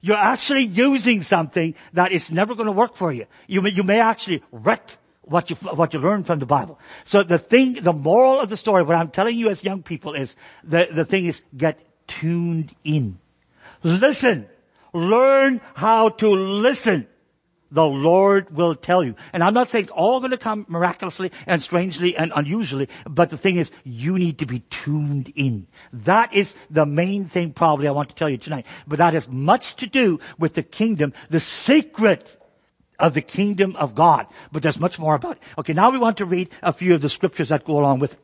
You're 0.00 0.16
actually 0.16 0.62
using 0.62 1.20
something 1.22 1.74
that 1.94 2.12
is 2.12 2.30
never 2.30 2.54
going 2.54 2.66
to 2.66 2.72
work 2.72 2.94
for 2.94 3.10
you. 3.10 3.26
You 3.48 3.62
may, 3.62 3.70
you 3.70 3.82
may 3.82 3.98
actually 3.98 4.44
wreck 4.52 4.96
what 5.26 5.50
you, 5.50 5.56
what 5.56 5.92
you 5.92 6.00
learn 6.00 6.24
from 6.24 6.38
the 6.38 6.46
Bible. 6.46 6.78
So 7.04 7.22
the 7.22 7.38
thing, 7.38 7.74
the 7.74 7.92
moral 7.92 8.40
of 8.40 8.48
the 8.48 8.56
story, 8.56 8.82
what 8.82 8.96
I'm 8.96 9.10
telling 9.10 9.38
you 9.38 9.48
as 9.48 9.64
young 9.64 9.82
people 9.82 10.14
is, 10.14 10.36
the, 10.62 10.88
the 10.92 11.04
thing 11.04 11.26
is 11.26 11.42
get 11.56 11.78
tuned 12.06 12.74
in. 12.84 13.18
Listen. 13.82 14.48
Learn 14.92 15.60
how 15.74 16.10
to 16.10 16.28
listen. 16.28 17.08
The 17.72 17.84
Lord 17.84 18.54
will 18.54 18.76
tell 18.76 19.02
you. 19.02 19.16
And 19.32 19.42
I'm 19.42 19.52
not 19.52 19.68
saying 19.68 19.86
it's 19.86 19.92
all 19.92 20.20
going 20.20 20.30
to 20.30 20.38
come 20.38 20.64
miraculously 20.68 21.32
and 21.46 21.60
strangely 21.60 22.16
and 22.16 22.30
unusually, 22.36 22.88
but 23.04 23.30
the 23.30 23.36
thing 23.36 23.56
is, 23.56 23.72
you 23.82 24.16
need 24.16 24.38
to 24.38 24.46
be 24.46 24.60
tuned 24.70 25.32
in. 25.34 25.66
That 25.92 26.32
is 26.32 26.54
the 26.70 26.86
main 26.86 27.24
thing 27.24 27.52
probably 27.52 27.88
I 27.88 27.90
want 27.90 28.10
to 28.10 28.14
tell 28.14 28.30
you 28.30 28.38
tonight. 28.38 28.66
But 28.86 28.98
that 28.98 29.14
has 29.14 29.28
much 29.28 29.74
to 29.76 29.88
do 29.88 30.20
with 30.38 30.54
the 30.54 30.62
kingdom, 30.62 31.12
the 31.30 31.40
secret 31.40 32.40
of 32.98 33.14
the 33.14 33.20
kingdom 33.20 33.76
of 33.76 33.94
God. 33.94 34.26
But 34.52 34.62
there's 34.62 34.80
much 34.80 34.98
more 34.98 35.14
about 35.14 35.36
it. 35.36 35.42
Okay, 35.58 35.72
now 35.72 35.90
we 35.90 35.98
want 35.98 36.18
to 36.18 36.24
read 36.24 36.50
a 36.62 36.72
few 36.72 36.94
of 36.94 37.00
the 37.00 37.08
scriptures 37.08 37.48
that 37.48 37.64
go 37.64 37.78
along 37.78 37.98
with 38.00 38.14
it. 38.14 38.18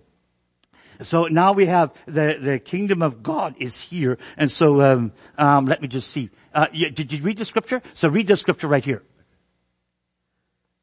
So 1.03 1.27
now 1.27 1.53
we 1.53 1.67
have 1.67 1.93
the, 2.07 2.39
the 2.41 2.59
kingdom 2.59 3.03
of 3.03 3.23
God 3.23 3.55
is 3.59 3.81
here. 3.81 4.19
And 4.37 4.51
so, 4.51 4.81
um, 4.83 5.13
um, 5.39 5.67
let 5.67 5.81
me 5.81 5.89
just 5.89 6.11
see. 6.11 6.31
Uh, 6.53 6.67
you, 6.73 6.91
did 6.91 7.13
you 7.13 7.23
read 7.23 7.39
the 7.39 7.45
scripture? 7.45 7.83
So 7.95 8.09
read 8.09 8.27
the 8.27 8.37
scripture 8.37 8.69
right 8.69 8.85
here. 8.85 9.03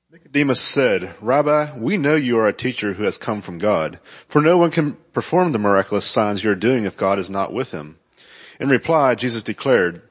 Nicodemus 0.09 0.61
said, 0.61 1.13
Rabbi, 1.21 1.77
we 1.77 1.97
know 1.97 2.15
you 2.15 2.39
are 2.39 2.47
a 2.47 2.53
teacher 2.53 2.93
who 2.93 3.03
has 3.03 3.17
come 3.17 3.41
from 3.41 3.57
God, 3.57 3.99
for 4.27 4.41
no 4.41 4.57
one 4.57 4.71
can 4.71 4.93
perform 5.13 5.51
the 5.51 5.59
miraculous 5.59 6.05
signs 6.05 6.43
you 6.43 6.49
are 6.49 6.55
doing 6.55 6.85
if 6.85 6.97
God 6.97 7.19
is 7.19 7.29
not 7.29 7.53
with 7.53 7.71
him. 7.71 7.99
In 8.59 8.69
reply, 8.69 9.15
Jesus 9.15 9.43
declared, 9.43 10.01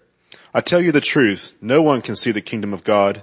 I 0.53 0.61
tell 0.61 0.81
you 0.81 0.93
the 0.93 1.01
truth, 1.01 1.55
no 1.61 1.83
one 1.83 2.03
can 2.03 2.15
see 2.15 2.31
the 2.31 2.43
kingdom 2.43 2.73
of 2.73 2.85
God 2.85 3.23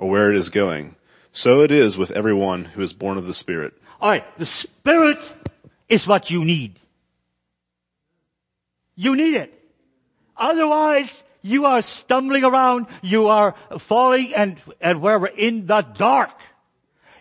or 0.00 0.08
where 0.08 0.32
it 0.32 0.36
is 0.36 0.48
going. 0.48 0.96
So 1.30 1.60
it 1.60 1.70
is 1.70 1.96
with 1.96 2.10
everyone 2.10 2.64
who 2.64 2.82
is 2.82 2.92
born 2.92 3.18
of 3.18 3.26
the 3.26 3.34
spirit. 3.34 3.74
Alright, 4.02 4.24
the 4.38 4.46
spirit 4.46 5.32
is 5.88 6.08
what 6.08 6.30
you 6.30 6.44
need. 6.44 6.80
You 8.96 9.14
need 9.14 9.34
it. 9.34 9.54
Otherwise, 10.36 11.22
you 11.42 11.66
are 11.66 11.82
stumbling 11.82 12.44
around, 12.44 12.86
you 13.02 13.28
are 13.28 13.54
falling 13.78 14.34
and, 14.34 14.60
and 14.80 15.02
wherever 15.02 15.26
in 15.26 15.66
the 15.66 15.82
dark. 15.82 16.32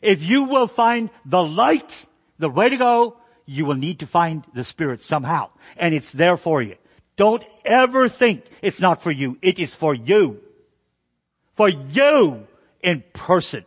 If 0.02 0.22
you 0.22 0.44
will 0.44 0.68
find 0.68 1.10
the 1.26 1.44
light, 1.44 2.06
the 2.40 2.50
way 2.50 2.70
to 2.70 2.78
go, 2.78 3.18
you 3.46 3.66
will 3.66 3.76
need 3.76 4.00
to 4.00 4.08
find 4.08 4.46
the 4.54 4.64
Spirit 4.64 5.02
somehow. 5.02 5.50
And 5.76 5.94
it's 5.94 6.14
there 6.14 6.38
for 6.38 6.62
you. 6.62 6.78
Don't 7.18 7.44
ever 7.66 8.08
think 8.08 8.46
it's 8.62 8.80
not 8.80 9.02
for 9.02 9.12
you. 9.12 9.38
It 9.42 9.60
is 9.60 9.76
for 9.76 9.94
you. 9.94 10.40
For 11.56 11.68
you 11.68 12.48
in 12.82 13.04
person. 13.14 13.66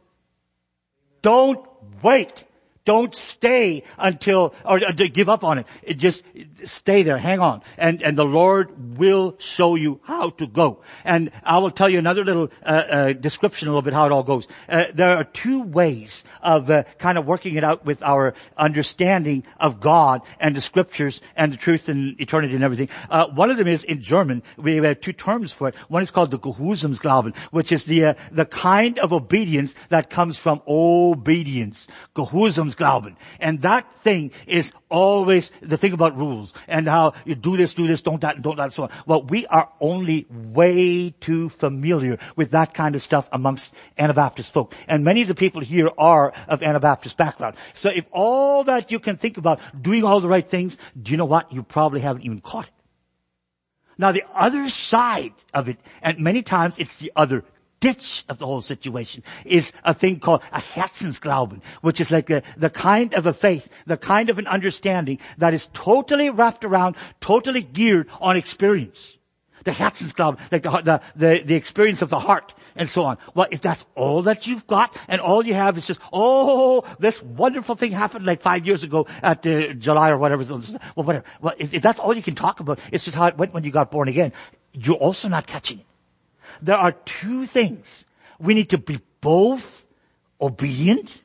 Don't 1.23 1.67
wait. 2.03 2.45
Don't 2.85 3.15
stay 3.15 3.85
until, 3.97 4.55
or, 4.65 4.79
or 4.79 4.93
give 4.93 5.29
up 5.29 5.45
on 5.45 5.59
it. 5.59 5.67
it. 5.83 5.95
Just 5.95 6.25
stay 6.65 7.03
there, 7.05 7.17
hang 7.17 7.39
on. 7.39 7.63
And, 7.77 8.03
and 8.03 8.19
the 8.19 8.25
Lord 8.25 8.99
will 8.99 9.37
show 9.39 9.77
you 9.77 10.01
how 10.03 10.31
to 10.31 10.49
go. 10.49 10.83
And 11.05 11.31
I 11.45 11.59
will 11.59 11.71
tell 11.71 11.89
you 11.89 11.99
another 11.99 12.25
little, 12.25 12.51
uh, 12.65 12.67
uh, 12.67 13.13
description 13.13 13.69
a 13.69 13.71
little 13.71 13.83
bit 13.83 13.93
how 13.93 14.07
it 14.07 14.13
all 14.13 14.25
goes. 14.25 14.49
Uh, 14.69 14.87
there 14.93 15.17
are 15.17 15.23
two 15.23 15.63
ways 15.63 16.25
of, 16.43 16.71
uh, 16.71 16.83
kind 16.99 17.19
of 17.19 17.27
working 17.27 17.55
it 17.55 17.63
out 17.63 17.85
with 17.85 18.03
our 18.03 18.35
understanding 18.57 19.45
of 19.61 19.79
God 19.79 20.23
and 20.41 20.57
the 20.57 20.61
scriptures 20.61 21.21
and 21.37 21.53
the 21.53 21.57
truth 21.57 21.89
and 21.89 22.21
eternity 22.21 22.55
and 22.55 22.65
everything. 22.65 22.89
Uh, 23.09 23.29
one 23.29 23.51
of 23.51 23.59
them 23.59 23.69
is 23.69 23.85
in 23.85 24.03
German, 24.03 24.43
we 24.57 24.77
have 24.77 25.01
two 25.01 25.13
terms 25.13 25.53
for 25.53 25.69
it. 25.69 25.77
One 25.87 26.03
is 26.03 26.11
called 26.11 26.33
the 26.33 26.39
Gehorsamsglauben, 26.39 27.37
which 27.53 27.71
is 27.71 27.85
the, 27.85 28.07
uh, 28.07 28.15
the 28.33 28.47
kind 28.47 28.99
of 28.99 29.13
obedience 29.13 29.77
that 29.91 30.11
comes 30.11 30.37
from 30.37 30.63
obedience. 30.67 31.87
Gehorsam 32.17 32.72
Glauben. 32.75 33.17
And 33.41 33.63
that 33.63 33.93
thing 33.99 34.33
is 34.47 34.73
always 34.89 35.51
the 35.61 35.77
thing 35.77 35.93
about 35.93 36.17
rules 36.17 36.53
and 36.69 36.87
how 36.87 37.15
you 37.25 37.35
do 37.35 37.57
this, 37.57 37.75
do 37.75 37.87
this, 37.87 38.03
don't 38.03 38.21
that, 38.21 38.43
don't 38.43 38.57
that, 38.57 38.73
so 38.73 38.85
on. 38.85 38.91
Well, 39.07 39.23
we 39.23 39.47
are 39.47 39.69
only 39.81 40.27
way 40.31 41.11
too 41.11 41.49
familiar 41.49 42.19
with 42.37 42.51
that 42.51 42.75
kind 42.75 42.95
of 42.95 43.03
stuff 43.03 43.29
amongst 43.33 43.75
Anabaptist 43.99 44.53
folk. 44.53 44.75
And 44.87 45.05
many 45.05 45.23
of 45.23 45.29
the 45.29 45.35
people 45.35 45.61
here 45.61 45.91
are 45.99 46.33
of 46.49 46.63
Anabaptist 46.63 47.17
background. 47.17 47.57
So 47.75 47.89
if 47.89 48.07
all 48.13 48.65
that 48.65 48.91
you 48.91 49.01
can 49.01 49.17
think 49.17 49.39
about 49.39 49.61
doing 49.81 50.05
all 50.05 50.21
the 50.21 50.29
right 50.29 50.49
things, 50.49 50.79
do 51.01 51.11
you 51.11 51.17
know 51.17 51.25
what? 51.25 51.53
You 51.53 51.63
probably 51.63 52.01
haven't 52.01 52.23
even 52.23 52.41
caught 52.41 52.67
it. 52.67 52.73
Now 53.99 54.13
the 54.13 54.25
other 54.35 54.69
side 54.69 55.35
of 55.53 55.69
it, 55.69 55.79
and 56.03 56.19
many 56.19 56.43
times 56.43 56.75
it's 56.79 56.99
the 56.99 57.13
other 57.15 57.45
ditch 57.83 58.25
of 58.29 58.39
the 58.39 58.47
whole 58.47 58.63
situation 58.63 59.23
is 59.45 59.73
a 59.85 59.93
thing 59.93 60.21
called 60.21 60.41
a 60.53 60.61
Herzensglauben, 60.61 61.61
which 61.83 62.01
is 62.01 62.11
like 62.11 62.31
a, 62.31 62.43
the 62.57 62.71
kind 62.71 63.13
of 63.13 63.27
a 63.27 63.35
faith, 63.35 63.69
the 63.87 63.97
kind 63.97 64.31
of 64.31 64.39
an 64.39 64.47
understanding 64.47 65.19
that 65.37 65.53
is 65.53 65.69
totally 65.75 66.31
wrapped 66.31 66.65
around, 66.65 66.97
totally 67.21 67.61
geared 67.61 68.09
on 68.21 68.37
experience. 68.37 69.19
The 69.65 69.73
Herzensglauben, 69.73 70.39
like 70.53 70.63
the, 70.63 70.71
the, 70.71 71.01
the, 71.17 71.43
the 71.45 71.55
experience 71.57 72.03
of 72.03 72.09
the 72.09 72.21
heart 72.21 72.55
and 72.77 72.89
so 72.89 73.03
on. 73.03 73.19
Well, 73.35 73.49
if 73.51 73.61
that's 73.61 73.85
all 73.97 74.23
that 74.23 74.47
you've 74.47 74.67
got 74.67 74.97
and 75.09 75.21
all 75.21 75.45
you 75.45 75.55
have 75.55 75.77
is 75.77 75.87
just, 75.87 76.01
oh, 76.13 76.85
this 77.01 77.21
wonderful 77.23 77.75
thing 77.75 77.91
happened 77.91 78.25
like 78.25 78.43
five 78.43 78.65
years 78.65 78.85
ago 78.85 79.09
at 79.23 79.45
uh, 79.45 79.75
July 79.75 80.11
or 80.11 80.19
whatever. 80.19 80.45
Well, 80.45 81.05
whatever. 81.05 81.25
Well, 81.41 81.55
if, 81.59 81.75
if 81.75 81.83
that's 81.83 81.99
all 81.99 82.15
you 82.15 82.23
can 82.23 82.37
talk 82.37 82.61
about, 82.61 82.79
it's 82.93 83.05
just 83.05 83.17
how 83.17 83.27
it 83.27 83.37
went 83.37 83.53
when 83.53 83.65
you 83.65 83.73
got 83.73 83.91
born 83.91 84.09
again. 84.09 84.33
You're 84.73 84.97
also 84.97 85.29
not 85.29 85.47
catching 85.47 85.81
it 85.81 85.87
there 86.63 86.77
are 86.77 86.93
two 86.93 87.45
things. 87.45 88.07
We 88.39 88.55
need 88.55 88.71
to 88.71 88.79
be 88.79 89.01
both 89.21 89.87
obedient. 90.41 91.23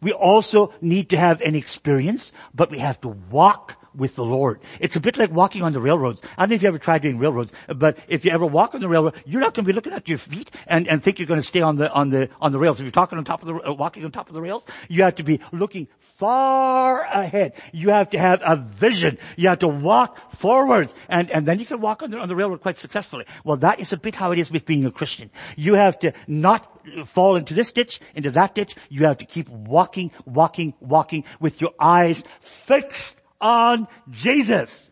We 0.00 0.12
also 0.12 0.72
need 0.80 1.10
to 1.10 1.16
have 1.16 1.40
an 1.40 1.54
experience, 1.54 2.32
but 2.54 2.70
we 2.70 2.78
have 2.78 3.00
to 3.02 3.08
walk 3.08 3.76
with 3.98 4.14
the 4.14 4.24
Lord. 4.24 4.60
It's 4.80 4.96
a 4.96 5.00
bit 5.00 5.18
like 5.18 5.30
walking 5.30 5.62
on 5.62 5.72
the 5.72 5.80
railroads. 5.80 6.22
I 6.38 6.42
don't 6.42 6.50
know 6.50 6.54
if 6.54 6.62
you 6.62 6.68
ever 6.68 6.78
tried 6.78 7.02
doing 7.02 7.18
railroads, 7.18 7.52
but 7.66 7.98
if 8.08 8.24
you 8.24 8.30
ever 8.30 8.46
walk 8.46 8.74
on 8.74 8.80
the 8.80 8.88
railroad, 8.88 9.14
you're 9.26 9.40
not 9.40 9.54
going 9.54 9.64
to 9.64 9.68
be 9.68 9.74
looking 9.74 9.92
at 9.92 10.08
your 10.08 10.18
feet 10.18 10.50
and, 10.66 10.86
and 10.88 11.02
think 11.02 11.18
you're 11.18 11.26
going 11.26 11.40
to 11.40 11.46
stay 11.46 11.60
on 11.60 11.76
the, 11.76 11.92
on 11.92 12.10
the, 12.10 12.30
on 12.40 12.52
the 12.52 12.58
rails. 12.58 12.80
If 12.80 12.84
you're 12.84 12.92
talking 12.92 13.18
on 13.18 13.24
top 13.24 13.42
of 13.42 13.48
the, 13.48 13.68
uh, 13.68 13.74
walking 13.74 14.04
on 14.04 14.12
top 14.12 14.28
of 14.28 14.34
the 14.34 14.40
rails, 14.40 14.64
you 14.88 15.02
have 15.02 15.16
to 15.16 15.22
be 15.22 15.40
looking 15.52 15.88
far 15.98 17.02
ahead. 17.02 17.54
You 17.72 17.90
have 17.90 18.10
to 18.10 18.18
have 18.18 18.40
a 18.42 18.56
vision. 18.56 19.18
You 19.36 19.48
have 19.48 19.58
to 19.60 19.68
walk 19.68 20.32
forwards 20.32 20.94
and, 21.08 21.30
and 21.30 21.44
then 21.46 21.58
you 21.58 21.66
can 21.66 21.80
walk 21.80 22.02
on 22.02 22.10
the, 22.10 22.18
on 22.18 22.28
the 22.28 22.36
railroad 22.36 22.60
quite 22.60 22.78
successfully. 22.78 23.24
Well, 23.44 23.56
that 23.58 23.80
is 23.80 23.92
a 23.92 23.96
bit 23.96 24.14
how 24.14 24.32
it 24.32 24.38
is 24.38 24.50
with 24.50 24.64
being 24.64 24.86
a 24.86 24.90
Christian. 24.90 25.30
You 25.56 25.74
have 25.74 25.98
to 26.00 26.12
not 26.26 26.66
fall 27.06 27.36
into 27.36 27.54
this 27.54 27.72
ditch, 27.72 28.00
into 28.14 28.30
that 28.32 28.54
ditch. 28.54 28.76
You 28.88 29.04
have 29.04 29.18
to 29.18 29.26
keep 29.26 29.48
walking, 29.48 30.12
walking, 30.24 30.74
walking 30.80 31.24
with 31.40 31.60
your 31.60 31.72
eyes 31.78 32.24
fixed 32.40 33.17
on 33.40 33.88
Jesus. 34.10 34.88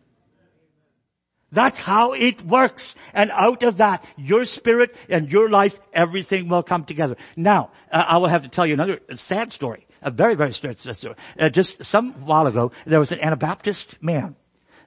That's 1.51 1.79
how 1.79 2.13
it 2.13 2.41
works. 2.45 2.95
And 3.13 3.31
out 3.31 3.63
of 3.63 3.77
that, 3.77 4.03
your 4.17 4.43
spirit 4.45 4.95
and 5.07 5.31
your 5.31 5.49
life, 5.49 5.79
everything 5.93 6.49
will 6.49 6.63
come 6.63 6.83
together. 6.83 7.15
Now, 7.37 7.71
uh, 7.91 8.03
I 8.05 8.17
will 8.17 8.27
have 8.27 8.43
to 8.43 8.49
tell 8.49 8.65
you 8.65 8.73
another 8.73 8.99
sad 9.15 9.53
story. 9.53 9.87
A 10.01 10.11
very, 10.11 10.35
very 10.35 10.53
sad 10.53 10.79
story. 10.79 11.15
Uh, 11.39 11.49
just 11.49 11.83
some 11.83 12.13
while 12.25 12.47
ago, 12.47 12.71
there 12.85 12.99
was 12.99 13.11
an 13.11 13.19
Anabaptist 13.19 13.95
man 14.01 14.35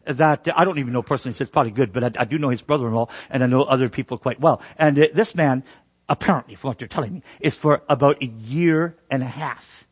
that 0.04 0.46
uh, 0.48 0.52
I 0.54 0.64
don't 0.64 0.78
even 0.78 0.92
know 0.92 1.02
personally, 1.02 1.34
so 1.34 1.42
it's 1.42 1.50
probably 1.50 1.72
good, 1.72 1.92
but 1.92 2.04
I, 2.04 2.22
I, 2.22 2.24
do 2.24 2.38
know 2.38 2.48
his 2.48 2.62
brother-in-law 2.62 3.08
and 3.28 3.42
I 3.42 3.46
know 3.46 3.62
other 3.62 3.88
people 3.88 4.18
quite 4.18 4.40
well. 4.40 4.62
And 4.78 4.98
uh, 4.98 5.08
this 5.12 5.34
man, 5.34 5.64
apparently, 6.08 6.54
from 6.54 6.68
what 6.68 6.78
they're 6.78 6.88
telling 6.88 7.14
me, 7.14 7.22
is 7.40 7.56
for 7.56 7.82
about 7.88 8.22
a 8.22 8.26
year 8.26 8.96
and 9.10 9.22
a 9.22 9.26
half 9.26 9.86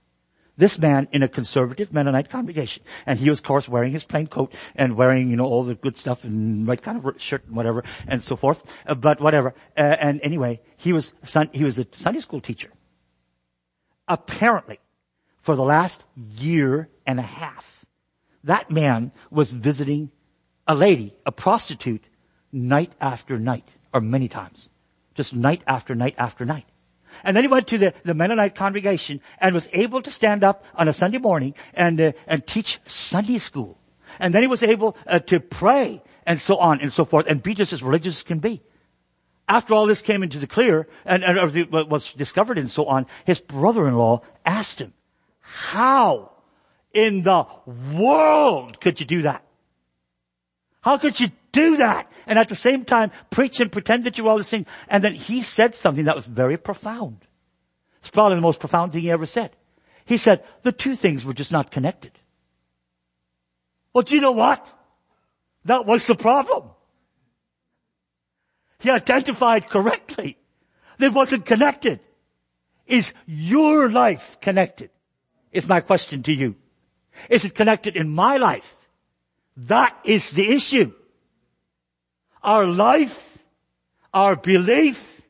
this 0.59 0.79
man 0.79 1.09
in 1.13 1.23
a 1.23 1.29
conservative 1.29 1.93
Mennonite 1.93 2.29
congregation. 2.29 2.83
And 3.07 3.19
he 3.19 3.31
was, 3.31 3.39
of 3.39 3.45
course, 3.45 3.69
wearing 3.69 3.93
his 3.93 4.05
plain 4.05 4.27
coat 4.27 4.53
and 4.75 4.97
wearing, 4.97 5.31
you 5.31 5.37
know, 5.37 5.47
all 5.47 5.63
the 5.63 5.77
good 5.77 5.97
stuff 5.97 6.25
and 6.25 6.67
right 6.67 6.83
kind 6.83 7.03
of 7.03 7.23
shirt 7.23 7.47
and 7.47 7.57
whatever 7.57 7.85
and 8.07 8.23
so 8.23 8.37
forth. 8.37 8.63
Uh, 8.87 8.95
but 8.95 9.21
whatever. 9.21 9.55
Uh, 9.77 9.97
and 10.01 10.21
anyway, 10.23 10.61
he 10.77 10.93
was, 10.93 11.15
he 11.53 11.65
was 11.65 11.79
a 11.79 11.87
Sunday 11.93 12.21
school 12.21 12.41
teacher. 12.41 12.71
Apparently, 14.09 14.81
for 15.41 15.55
the 15.57 15.65
last 15.65 16.03
year 16.17 16.89
and 17.07 17.19
a 17.19 17.23
half, 17.23 17.87
that 18.45 18.71
man 18.71 19.13
was 19.31 19.53
visiting 19.53 20.11
a 20.67 20.75
lady, 20.75 21.15
a 21.25 21.33
prostitute, 21.33 22.05
night 22.53 22.93
after 23.01 23.39
night, 23.39 23.69
or 23.95 24.01
many 24.01 24.29
times. 24.29 24.69
Just 25.15 25.35
night 25.35 25.63
after 25.67 25.95
night 25.95 26.15
after 26.19 26.45
night. 26.45 26.67
And 27.25 27.37
then 27.37 27.45
he 27.45 27.49
went 27.49 27.67
to 27.69 27.79
the, 27.79 27.95
the 28.05 28.15
Mennonite 28.15 28.55
congregation 28.55 29.21
and 29.41 29.55
was 29.55 29.69
able 29.73 30.03
to 30.03 30.11
stand 30.11 30.45
up 30.45 30.65
on 30.75 30.89
a 30.89 30.93
Sunday 30.93 31.19
morning 31.19 31.55
and, 31.75 32.01
uh, 32.01 32.13
and 32.27 32.47
teach 32.47 32.81
Sunday 32.87 33.39
school. 33.39 33.79
And 34.19 34.35
then 34.35 34.43
he 34.43 34.49
was 34.49 34.63
able 34.63 34.97
uh, 35.07 35.19
to 35.21 35.41
pray 35.41 36.03
and 36.27 36.41
so 36.41 36.57
on 36.57 36.81
and 36.81 36.93
so 36.93 37.05
forth 37.05 37.27
and 37.27 37.43
be 37.43 37.55
just 37.55 37.73
as 37.73 37.83
religious 37.83 38.19
as 38.19 38.23
can 38.23 38.39
be. 38.39 38.63
After 39.49 39.75
all 39.75 39.87
this 39.87 40.03
came 40.03 40.23
into 40.23 40.39
the 40.39 40.47
clear 40.47 40.87
and, 41.07 41.25
and 41.25 41.71
was 41.71 42.13
discovered 42.13 42.59
and 42.59 42.71
so 42.71 42.85
on, 42.85 43.07
his 43.25 43.41
brother-in-law 43.41 44.21
asked 44.45 44.79
him, 44.79 44.93
how 45.41 46.33
in 46.93 47.23
the 47.23 47.47
world 47.95 48.81
could 48.81 49.01
you 49.01 49.07
do 49.07 49.23
that? 49.23 49.43
How 50.83 50.99
could 50.99 51.19
you 51.19 51.31
do 51.59 51.77
that? 51.79 52.11
And 52.27 52.39
at 52.39 52.49
the 52.49 52.55
same 52.55 52.85
time, 52.85 53.11
preach 53.31 53.61
and 53.61 53.73
pretend 53.73 54.05
that 54.05 54.17
you're 54.17 54.29
all 54.29 54.39
the 54.39 54.45
same. 54.45 54.67
And 54.89 55.03
then 55.03 55.15
he 55.15 55.43
said 55.43 55.75
something 55.75 56.05
that 56.05 56.17
was 56.17 56.27
very 56.27 56.57
profound. 56.57 57.19
It's 58.01 58.11
probably 58.11 58.37
the 58.37 58.43
most 58.43 58.61
profound 58.61 58.93
thing 58.93 59.03
he 59.03 59.11
ever 59.11 59.27
said. 59.27 59.51
He 60.05 60.17
said, 60.17 60.45
the 60.63 60.73
two 60.73 60.95
things 60.95 61.25
were 61.25 61.35
just 61.35 61.53
not 61.53 61.71
connected. 61.71 62.13
Well, 63.93 64.03
do 64.03 64.15
you 64.15 64.21
know 64.21 64.33
what? 64.33 64.67
That 65.65 65.87
was 65.87 66.07
the 66.07 66.15
problem. 66.15 66.71
He 68.79 68.91
identified 68.91 69.69
correctly. 69.69 70.39
It 71.01 71.13
wasn't 71.13 71.45
connected. 71.45 72.01
Is 72.87 73.13
your 73.27 73.91
life 73.91 74.39
connected? 74.41 74.91
Is 75.53 75.69
my 75.69 75.81
question 75.81 76.23
to 76.25 76.33
you. 76.33 76.57
Is 77.29 77.45
it 77.45 77.55
connected 77.55 77.97
in 77.97 78.09
my 78.09 78.37
life? 78.37 78.75
That 79.57 79.97
is 80.05 80.31
the 80.31 80.49
issue. 80.53 80.93
Our 82.43 82.67
life, 82.67 83.39
our 84.15 84.37
belief, 84.37 85.21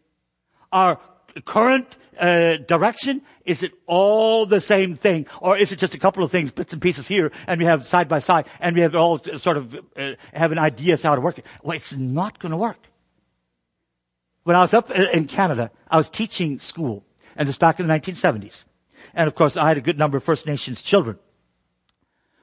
our 0.73 1.01
current 1.45 1.97
uh, 2.19 2.57
direction, 2.57 3.23
is 3.45 3.63
it 3.63 3.73
all 3.87 4.45
the 4.45 4.61
same 4.61 4.97
thing? 4.97 5.27
Or 5.41 5.57
is 5.57 5.73
it 5.73 5.79
just 5.79 5.95
a 5.95 5.99
couple 5.99 6.23
of 6.23 6.31
things, 6.31 6.51
bits 6.51 6.73
and 6.73 6.83
pieces 6.83 7.09
here, 7.09 7.33
and 7.47 7.59
we 7.59 7.67
have 7.67 7.87
side 7.87 8.09
by 8.09 8.19
side, 8.19 8.47
and 8.61 8.77
we 8.77 8.83
have 8.83 8.95
all 8.95 9.19
sort 9.39 9.57
of 9.57 9.75
uh, 9.97 10.13
have 10.35 10.53
an 10.53 10.59
idea 10.59 10.95
as 10.95 11.03
how 11.03 11.15
to 11.15 11.21
work 11.21 11.39
it? 11.39 11.47
Well, 11.63 11.77
it's 11.77 11.97
not 11.97 12.39
going 12.39 12.51
to 12.51 12.59
work. 12.59 12.79
When 14.45 14.57
I 14.57 14.61
was 14.61 14.75
up 14.75 14.91
in 14.91 15.27
Canada, 15.27 15.71
I 15.91 15.97
was 15.97 16.11
teaching 16.11 16.59
school, 16.59 17.05
and 17.37 17.49
this 17.49 17.59
back 17.59 17.81
in 17.81 17.87
the 17.87 17.93
1970s. 17.93 18.65
And 19.15 19.27
of 19.27 19.35
course, 19.35 19.57
I 19.57 19.69
had 19.69 19.77
a 19.77 19.83
good 19.83 19.99
number 19.99 20.17
of 20.17 20.25
First 20.25 20.47
Nations 20.47 20.83
children. 20.83 21.19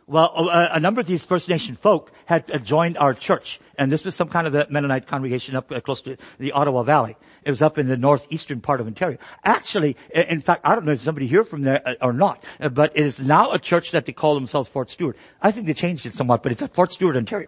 Well, 0.08 0.50
a, 0.50 0.70
a, 0.74 0.80
number 0.80 1.02
of 1.02 1.08
these 1.08 1.24
First 1.24 1.50
Nation 1.50 1.76
folk 1.76 2.12
had 2.28 2.52
uh, 2.52 2.60
joined 2.60 2.96
our 2.96 3.16
church, 3.16 3.60
and 3.76 3.92
this 3.92 4.06
was 4.06 4.14
some 4.14 4.30
kind 4.30 4.46
of 4.46 4.54
a 4.54 4.68
Mennonite 4.70 5.08
congregation 5.08 5.56
up 5.56 5.72
uh, 5.72 5.82
close 5.82 6.04
to 6.04 6.18
the 6.38 6.52
Ottawa 6.52 6.84
Valley. 6.84 7.18
It 7.44 7.50
was 7.50 7.64
up 7.64 7.80
in 7.80 7.88
the 7.88 7.98
northeastern 7.98 8.62
part 8.62 8.82
of 8.82 8.86
Ontario. 8.86 9.18
Actually, 9.44 9.98
in 10.14 10.42
fact, 10.42 10.62
I 10.64 10.76
don't 10.76 10.86
know 10.86 10.92
if 10.92 11.02
somebody 11.02 11.26
here 11.26 11.44
from 11.44 11.64
there 11.64 11.82
uh, 11.84 11.96
or 12.02 12.14
not, 12.14 12.44
but 12.72 12.96
it 12.96 13.04
is 13.04 13.20
now 13.20 13.52
a 13.52 13.58
church 13.58 13.92
that 13.92 14.06
they 14.06 14.12
call 14.12 14.36
themselves 14.36 14.68
Fort 14.70 14.92
Stewart. 14.92 15.18
I 15.42 15.50
think 15.50 15.66
they 15.66 15.74
changed 15.74 16.06
it 16.06 16.14
somewhat, 16.14 16.44
but 16.44 16.52
it's 16.52 16.62
at 16.62 16.76
Fort 16.76 16.92
Stewart, 16.92 17.18
Ontario. 17.18 17.48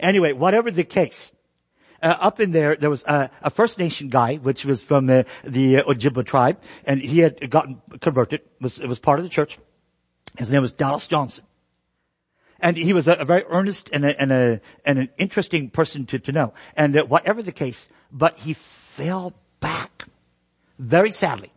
Anyway, 0.00 0.32
whatever 0.32 0.70
the 0.70 0.84
case, 0.84 1.30
uh, 2.02 2.06
up 2.06 2.40
in 2.40 2.52
there, 2.52 2.74
there 2.74 2.90
was 2.90 3.04
a, 3.04 3.28
a, 3.42 3.50
First 3.50 3.78
Nation 3.78 4.08
guy, 4.08 4.36
which 4.36 4.64
was 4.64 4.82
from 4.82 5.10
uh, 5.10 5.24
the 5.44 5.76
Ojibwa 5.76 6.24
tribe, 6.24 6.58
and 6.86 7.02
he 7.02 7.18
had 7.18 7.50
gotten 7.50 7.82
converted. 8.00 8.40
Was 8.62 8.80
it 8.80 8.86
was 8.86 8.98
part 8.98 9.18
of 9.18 9.24
the 9.24 9.28
church. 9.30 9.58
His 10.36 10.50
name 10.50 10.62
was 10.62 10.72
Dallas 10.72 11.06
Johnson. 11.06 11.44
And 12.60 12.76
he 12.76 12.92
was 12.92 13.08
a, 13.08 13.14
a 13.14 13.24
very 13.24 13.44
earnest 13.48 13.90
and, 13.92 14.04
a, 14.04 14.20
and, 14.20 14.32
a, 14.32 14.60
and 14.84 14.98
an 14.98 15.08
interesting 15.18 15.70
person 15.70 16.06
to, 16.06 16.18
to 16.18 16.32
know. 16.32 16.54
And 16.76 16.96
uh, 16.96 17.04
whatever 17.04 17.42
the 17.42 17.52
case, 17.52 17.88
but 18.10 18.38
he 18.38 18.54
fell 18.54 19.34
back 19.60 20.04
very 20.78 21.10
sadly. 21.10 21.52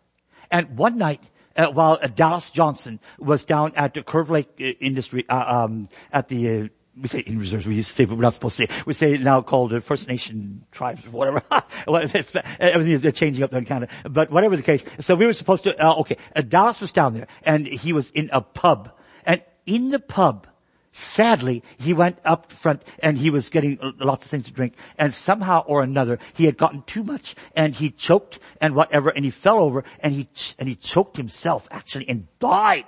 And 0.52 0.78
one 0.78 0.98
night, 0.98 1.22
uh, 1.56 1.72
while 1.72 1.98
uh, 2.02 2.08
Dallas 2.08 2.50
Johnson 2.50 3.00
was 3.18 3.44
down 3.44 3.74
at 3.76 3.94
the 3.94 4.04
Curve 4.04 4.30
Lake 4.30 4.50
uh, 4.60 4.64
Industry, 4.64 5.26
uh, 5.28 5.64
um, 5.66 5.90
at 6.12 6.30
the 6.30 6.50
uh, 6.50 6.68
we 7.00 7.08
say 7.08 7.20
in 7.20 7.40
reserves, 7.40 7.68
we 7.68 7.76
used 7.76 7.90
to 7.90 7.94
say, 7.94 8.06
but 8.06 8.16
we're 8.16 8.24
not 8.24 8.34
supposed 8.34 8.58
to 8.58 8.68
say. 8.68 8.82
We 8.86 8.94
say 8.94 9.18
now 9.18 9.42
called 9.42 9.74
uh, 9.74 9.80
First 9.80 10.08
Nation 10.08 10.66
tribes 10.72 11.06
or 11.06 11.10
whatever. 11.12 11.44
Everything 12.60 12.94
is 12.94 13.14
changing 13.14 13.44
up 13.44 13.52
there 13.52 13.60
in 13.60 13.66
Canada. 13.66 13.92
But 14.04 14.32
whatever 14.32 14.56
the 14.56 14.64
case. 14.64 14.86
So 15.00 15.16
we 15.16 15.26
were 15.26 15.34
supposed 15.34 15.64
to, 15.66 15.86
uh, 15.86 15.96
okay, 16.00 16.18
uh, 16.36 16.42
Dallas 16.42 16.82
was 16.82 16.92
down 16.92 17.14
there 17.14 17.28
and 17.44 17.68
he 17.68 17.94
was 17.94 18.10
in 18.12 18.30
a 18.32 18.42
pub. 18.42 18.92
And 19.26 19.44
in 19.66 19.90
the 19.90 20.00
pub, 20.00 20.48
sadly, 20.92 21.64
he 21.78 21.94
went 21.94 22.18
up 22.26 22.52
front 22.52 22.84
and 23.00 23.18
he 23.18 23.30
was 23.30 23.50
getting 23.50 23.78
lots 24.00 24.26
of 24.26 24.32
things 24.32 24.46
to 24.46 24.54
drink. 24.54 24.74
And 24.98 25.14
somehow 25.14 25.64
or 25.68 25.84
another, 25.84 26.20
he 26.34 26.46
had 26.46 26.58
gotten 26.58 26.82
too 26.84 27.04
much 27.04 27.36
and 27.56 27.76
he 27.76 27.92
choked 27.92 28.40
and 28.60 28.76
whatever 28.76 29.10
and 29.10 29.24
he 29.24 29.32
fell 29.32 29.60
over 29.60 29.84
and 30.00 30.14
he, 30.14 30.28
and 30.58 30.68
he 30.68 30.76
choked 30.76 31.18
himself 31.18 31.68
actually 31.70 32.10
and 32.10 32.28
died. 32.40 32.86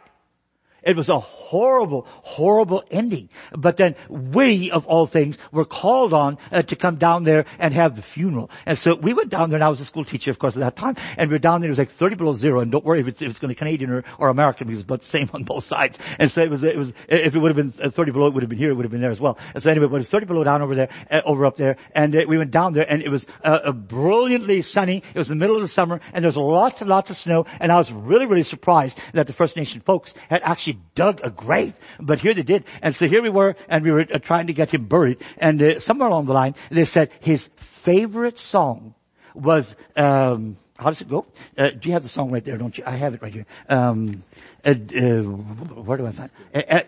It 0.83 0.95
was 0.95 1.09
a 1.09 1.19
horrible, 1.19 2.07
horrible 2.23 2.83
ending. 2.91 3.29
But 3.57 3.77
then 3.77 3.95
we, 4.09 4.71
of 4.71 4.85
all 4.87 5.07
things, 5.07 5.37
were 5.51 5.65
called 5.65 6.13
on 6.13 6.37
uh, 6.51 6.61
to 6.63 6.75
come 6.75 6.95
down 6.95 7.23
there 7.23 7.45
and 7.57 7.73
have 7.73 7.95
the 7.95 8.01
funeral. 8.01 8.49
And 8.65 8.77
so 8.77 8.95
we 8.95 9.13
went 9.13 9.29
down 9.29 9.49
there, 9.49 9.57
and 9.57 9.63
I 9.63 9.69
was 9.69 9.81
a 9.81 9.85
school 9.85 10.05
teacher, 10.05 10.31
of 10.31 10.39
course, 10.39 10.55
at 10.55 10.61
that 10.61 10.75
time. 10.75 10.95
And 11.17 11.29
we 11.29 11.35
were 11.35 11.39
down 11.39 11.61
there, 11.61 11.69
it 11.69 11.71
was 11.71 11.79
like 11.79 11.89
30 11.89 12.15
below 12.15 12.35
zero, 12.35 12.59
and 12.59 12.71
don't 12.71 12.85
worry 12.85 12.99
if 12.99 13.07
it's, 13.07 13.21
if 13.21 13.29
it's 13.29 13.39
going 13.39 13.49
to 13.49 13.55
be 13.55 13.59
Canadian 13.59 13.91
or, 13.91 14.03
or 14.17 14.29
American, 14.29 14.67
because 14.67 14.79
it's 14.79 14.85
about 14.85 15.01
the 15.01 15.07
same 15.07 15.29
on 15.33 15.43
both 15.43 15.63
sides. 15.63 15.99
And 16.17 16.29
so 16.29 16.41
it 16.41 16.49
was, 16.49 16.63
it 16.63 16.77
was, 16.77 16.93
if 17.07 17.35
it 17.35 17.39
would 17.39 17.55
have 17.55 17.77
been 17.77 17.85
uh, 17.85 17.89
30 17.89 18.11
below, 18.11 18.27
it 18.27 18.33
would 18.33 18.43
have 18.43 18.49
been 18.49 18.59
here, 18.59 18.71
it 18.71 18.75
would 18.75 18.85
have 18.85 18.91
been 18.91 19.01
there 19.01 19.11
as 19.11 19.19
well. 19.19 19.37
And 19.53 19.61
so 19.61 19.69
anyway, 19.69 19.85
it 19.85 19.91
was 19.91 20.09
30 20.09 20.25
below 20.25 20.43
down 20.43 20.61
over 20.61 20.75
there, 20.75 20.89
uh, 21.11 21.21
over 21.25 21.45
up 21.45 21.57
there, 21.57 21.77
and 21.93 22.15
uh, 22.15 22.25
we 22.27 22.37
went 22.37 22.51
down 22.51 22.73
there, 22.73 22.85
and 22.89 23.01
it 23.01 23.09
was 23.09 23.27
uh, 23.43 23.71
brilliantly 23.71 24.61
sunny. 24.61 25.03
It 25.13 25.17
was 25.17 25.27
the 25.27 25.35
middle 25.35 25.55
of 25.55 25.61
the 25.61 25.67
summer, 25.67 25.99
and 26.13 26.23
there 26.23 26.29
was 26.29 26.37
lots 26.37 26.81
and 26.81 26.89
lots 26.89 27.09
of 27.09 27.15
snow, 27.15 27.45
and 27.59 27.71
I 27.71 27.77
was 27.77 27.91
really, 27.91 28.25
really 28.25 28.43
surprised 28.43 28.99
that 29.13 29.27
the 29.27 29.33
First 29.33 29.55
Nation 29.55 29.81
folks 29.81 30.13
had 30.29 30.41
actually 30.43 30.68
dug 30.95 31.21
a 31.23 31.29
grave. 31.29 31.73
But 31.99 32.19
here 32.19 32.33
they 32.33 32.43
did. 32.43 32.63
And 32.81 32.95
so 32.95 33.07
here 33.07 33.21
we 33.21 33.29
were, 33.29 33.55
and 33.67 33.83
we 33.83 33.91
were 33.91 34.05
uh, 34.11 34.19
trying 34.19 34.47
to 34.47 34.53
get 34.53 34.73
him 34.73 34.85
buried. 34.85 35.17
And 35.37 35.61
uh, 35.61 35.79
somewhere 35.79 36.07
along 36.07 36.25
the 36.25 36.33
line, 36.33 36.55
they 36.69 36.85
said 36.85 37.11
his 37.19 37.49
favorite 37.57 38.39
song 38.39 38.93
was, 39.33 39.75
um, 39.95 40.57
how 40.77 40.89
does 40.89 41.01
it 41.01 41.09
go? 41.09 41.25
Uh, 41.57 41.71
do 41.71 41.89
you 41.89 41.93
have 41.93 42.03
the 42.03 42.09
song 42.09 42.31
right 42.31 42.43
there, 42.43 42.57
don't 42.57 42.77
you? 42.77 42.83
I 42.85 42.91
have 42.91 43.13
it 43.13 43.21
right 43.21 43.33
here. 43.33 43.45
Um, 43.67 44.23
uh, 44.63 44.69
uh, 44.69 45.21
where 45.21 45.97
do 45.97 46.05
I 46.07 46.11
find 46.11 46.31
it? 46.53 46.65
Uh, 46.69 46.81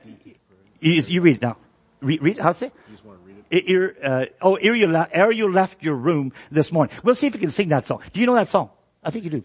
you, 0.80 0.94
you, 0.94 1.22
read 1.22 1.38
it 1.38 1.42
now. 1.42 1.58
Read, 2.02 2.22
read 2.22 2.38
how's 2.40 2.62
it? 2.62 2.74
You 2.88 2.96
just 2.96 3.06
want 3.06 3.20
to 3.20 3.28
read 3.28 3.44
it? 3.50 3.98
uh, 4.04 4.26
oh, 4.42 4.56
ere 4.56 4.76
you, 4.76 4.88
la- 4.88 5.08
ere 5.12 5.32
you 5.32 5.52
left 5.52 5.84
your 5.84 5.96
room 5.96 6.34
this 6.50 6.72
morning. 6.72 6.96
We'll 7.04 7.16
see 7.16 7.28
if 7.28 7.34
you 7.34 7.40
can 7.40 7.52
sing 7.52 7.70
that 7.70 7.86
song. 7.86 8.02
Do 8.14 8.20
you 8.20 8.26
know 8.26 8.36
that 8.36 8.50
song? 8.50 8.70
I 9.04 9.12
think 9.12 9.26
you 9.26 9.30
do. 9.30 9.44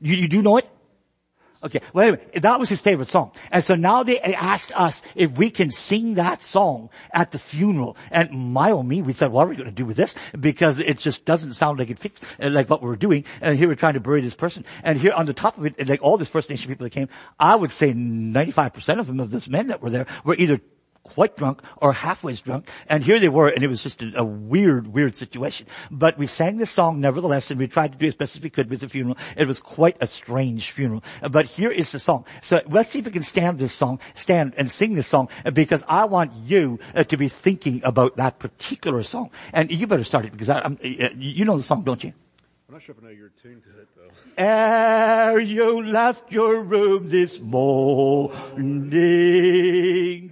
You, 0.00 0.16
you 0.16 0.28
do 0.28 0.42
know 0.42 0.56
it? 0.56 0.68
Okay, 1.62 1.80
well 1.92 2.08
anyway, 2.08 2.24
that 2.40 2.58
was 2.58 2.70
his 2.70 2.80
favorite 2.80 3.08
song. 3.08 3.32
And 3.50 3.62
so 3.62 3.74
now 3.74 4.02
they 4.02 4.18
asked 4.20 4.72
us 4.74 5.02
if 5.14 5.32
we 5.32 5.50
can 5.50 5.70
sing 5.70 6.14
that 6.14 6.42
song 6.42 6.88
at 7.12 7.32
the 7.32 7.38
funeral. 7.38 7.98
And 8.10 8.30
my 8.52 8.70
oh 8.70 8.82
me, 8.82 9.02
we 9.02 9.12
said, 9.12 9.30
what 9.30 9.46
are 9.46 9.50
we 9.50 9.56
going 9.56 9.68
to 9.68 9.74
do 9.74 9.84
with 9.84 9.96
this? 9.96 10.14
Because 10.38 10.78
it 10.78 10.98
just 10.98 11.26
doesn't 11.26 11.52
sound 11.52 11.78
like 11.78 11.90
it 11.90 11.98
fits, 11.98 12.20
uh, 12.40 12.48
like 12.48 12.70
what 12.70 12.82
we 12.82 12.88
are 12.88 12.96
doing. 12.96 13.24
And 13.42 13.58
here 13.58 13.68
we're 13.68 13.74
trying 13.74 13.94
to 13.94 14.00
bury 14.00 14.22
this 14.22 14.34
person. 14.34 14.64
And 14.82 14.98
here 14.98 15.12
on 15.12 15.26
the 15.26 15.34
top 15.34 15.58
of 15.58 15.66
it, 15.66 15.86
like 15.86 16.02
all 16.02 16.16
these 16.16 16.28
First 16.28 16.48
Nation 16.48 16.70
people 16.70 16.84
that 16.84 16.90
came, 16.90 17.08
I 17.38 17.56
would 17.56 17.72
say 17.72 17.92
95% 17.92 18.98
of 18.98 19.06
them, 19.06 19.20
of 19.20 19.30
this 19.30 19.48
men 19.48 19.66
that 19.66 19.82
were 19.82 19.90
there, 19.90 20.06
were 20.24 20.36
either 20.36 20.60
quite 21.10 21.36
drunk 21.36 21.62
or 21.76 21.92
halfway 21.92 22.32
drunk. 22.34 22.68
And 22.88 23.02
here 23.02 23.18
they 23.18 23.28
were, 23.28 23.48
and 23.48 23.62
it 23.62 23.68
was 23.68 23.82
just 23.82 24.02
a, 24.02 24.12
a, 24.16 24.24
weird, 24.24 24.86
weird 24.86 25.16
situation. 25.16 25.66
But 25.90 26.16
we 26.16 26.26
sang 26.26 26.56
this 26.56 26.70
song 26.70 27.00
nevertheless, 27.00 27.50
and 27.50 27.58
we 27.58 27.66
tried 27.66 27.92
to 27.92 27.98
do 27.98 28.06
as 28.06 28.14
best 28.14 28.36
as 28.36 28.42
we 28.42 28.50
could 28.50 28.70
with 28.70 28.80
the 28.80 28.88
funeral. 28.88 29.18
It 29.36 29.48
was 29.48 29.60
quite 29.60 29.96
a 30.00 30.06
strange 30.06 30.70
funeral. 30.70 31.02
But 31.30 31.46
here 31.46 31.70
is 31.70 31.92
the 31.92 31.98
song. 31.98 32.24
So 32.42 32.60
let's 32.68 32.90
see 32.90 33.00
if 33.00 33.06
we 33.06 33.10
can 33.10 33.22
stand 33.22 33.58
this 33.58 33.72
song, 33.72 33.98
stand 34.14 34.54
and 34.56 34.70
sing 34.70 34.94
this 34.94 35.08
song, 35.08 35.28
because 35.52 35.84
I 35.88 36.04
want 36.04 36.32
you 36.34 36.78
uh, 36.94 37.04
to 37.04 37.16
be 37.16 37.28
thinking 37.28 37.82
about 37.84 38.16
that 38.16 38.38
particular 38.38 39.02
song. 39.02 39.30
And 39.52 39.70
you 39.70 39.86
better 39.86 40.04
start 40.04 40.26
it, 40.26 40.32
because 40.32 40.50
I, 40.50 40.60
uh, 40.60 40.76
you 41.16 41.44
know 41.44 41.56
the 41.56 41.62
song, 41.62 41.82
don't 41.82 42.02
you? 42.02 42.12
I'm 42.70 42.74
not 42.74 42.82
sure 42.84 42.94
if 42.96 43.02
I 43.02 43.06
know 43.08 43.12
your 43.12 43.30
tune 43.30 43.60
to 43.62 43.70
it 43.80 43.88
though. 43.96 44.12
Ere 44.38 45.40
you 45.40 45.82
left 45.82 46.30
your 46.30 46.62
room 46.62 47.08
this 47.08 47.40
morning, 47.40 48.88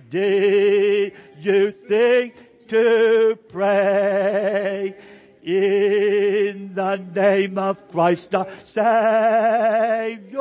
did 0.09 1.15
you 1.41 1.73
think 1.73 2.37
to 2.69 3.37
pray 3.49 4.95
in 5.43 6.77
the 6.77 7.05
name 7.13 7.59
of 7.59 7.91
Christ 7.91 8.33
our 8.37 8.47
Savior? 8.65 10.37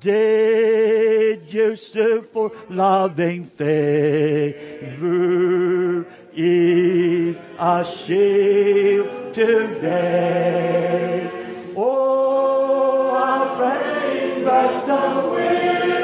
Did 0.00 1.52
you 1.52 1.76
seek 1.76 2.24
for 2.32 2.50
loving 2.68 3.44
favor? 3.44 4.96
Is 6.38 7.40
a 7.58 7.82
shield 7.82 9.32
today. 9.32 11.30
Oh, 11.74 13.08
our 13.10 13.56
friend, 13.56 14.44
rest 14.44 14.86
the 14.86 15.30
weary. 15.32 15.96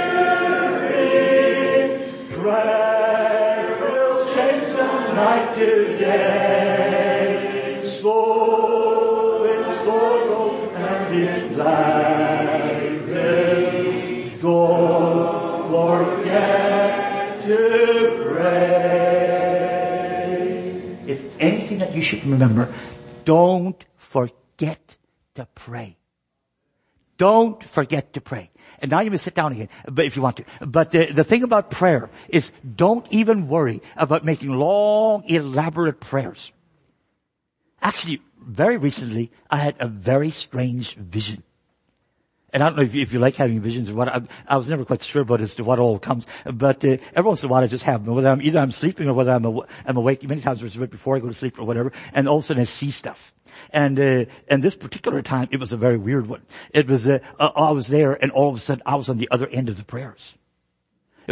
Prayer 2.31 3.77
will 3.79 4.25
change 4.35 4.69
the 4.75 5.13
night 5.13 5.55
to 5.57 5.99
day. 5.99 7.83
Soul 7.85 9.45
in 9.45 9.67
sorrow 9.85 10.71
and 10.71 11.15
in 11.15 11.53
gladness. 11.53 11.92
You 22.03 22.09
should 22.09 22.27
remember 22.27 22.73
don't 23.25 23.85
forget 23.97 24.97
to 25.37 25.47
pray. 25.55 25.97
Don't 27.17 27.63
forget 27.63 28.15
to 28.15 28.21
pray. 28.21 28.51
And 28.81 28.91
now 28.91 29.01
you 29.01 29.13
may 29.13 29.17
sit 29.17 29.37
down 29.37 29.53
again, 29.53 29.69
but 29.87 30.05
if 30.05 30.17
you 30.17 30.23
want 30.23 30.39
to. 30.39 30.45
But 30.61 30.91
the, 30.91 31.07
the 31.07 31.23
thing 31.23 31.45
about 31.45 31.71
prayer 31.71 32.11
is 32.29 32.51
don't 32.75 33.07
even 33.11 33.47
worry 33.47 33.81
about 33.97 34.25
making 34.25 34.51
long, 34.51 35.23
elaborate 35.29 36.01
prayers. 36.01 36.51
Actually, 37.81 38.21
very 38.41 38.77
recently, 38.77 39.31
I 39.49 39.59
had 39.59 39.77
a 39.79 39.87
very 39.87 40.31
strange 40.31 40.97
vision. 40.97 41.45
And 42.53 42.63
I 42.63 42.69
don't 42.69 42.77
know 42.77 42.83
if 42.83 42.95
you, 42.95 43.01
if 43.01 43.13
you 43.13 43.19
like 43.19 43.37
having 43.37 43.61
visions 43.61 43.89
or 43.89 43.95
what. 43.95 44.09
I, 44.09 44.23
I, 44.47 44.57
was 44.57 44.69
never 44.69 44.85
quite 44.85 45.03
sure 45.03 45.23
about 45.23 45.41
as 45.41 45.55
to 45.55 45.65
what 45.65 45.79
all 45.79 45.99
comes. 45.99 46.27
But 46.45 46.85
uh, 46.85 46.99
every 47.15 47.29
once 47.29 47.43
in 47.43 47.49
a 47.49 47.53
while 47.53 47.63
I 47.63 47.67
just 47.67 47.85
have 47.85 48.05
them. 48.05 48.15
Whether 48.15 48.29
I'm 48.29 48.43
either 48.43 48.59
I'm 48.59 48.73
sleeping 48.73 49.09
or 49.09 49.15
whether 49.15 49.33
I'm, 49.33 49.47
aw- 49.47 49.65
I'm 49.87 49.97
awake. 49.97 50.23
Many 50.29 50.43
times 50.43 50.63
it's 50.63 50.77
right 50.77 50.91
before 50.91 51.17
I 51.17 51.21
go 51.21 51.29
to 51.29 51.35
sleep 51.35 51.59
or 51.59 51.65
whatever. 51.65 51.93
And 52.13 52.29
all 52.29 52.39
of 52.39 52.45
a 52.45 52.47
sudden 52.47 52.61
I 52.61 52.65
see 52.65 52.91
stuff. 52.91 53.33
And 53.71 53.99
uh, 53.99 54.25
and 54.49 54.63
this 54.63 54.75
particular 54.75 55.23
time 55.23 55.49
it 55.51 55.61
was 55.61 55.73
a 55.73 55.77
very 55.77 55.97
weird 55.97 56.27
one. 56.27 56.43
It 56.73 56.89
was 56.89 57.07
uh, 57.07 57.21
I 57.39 57.71
was 57.71 57.89
there 57.89 58.13
and 58.23 58.31
all 58.33 58.51
of 58.51 58.57
a 58.57 58.61
sudden 58.61 58.83
I 58.85 58.97
was 58.97 59.09
on 59.09 59.19
the 59.19 59.29
other 59.31 59.49
end 59.49 59.69
of 59.69 59.77
the 59.77 59.85
prayers. 59.85 60.35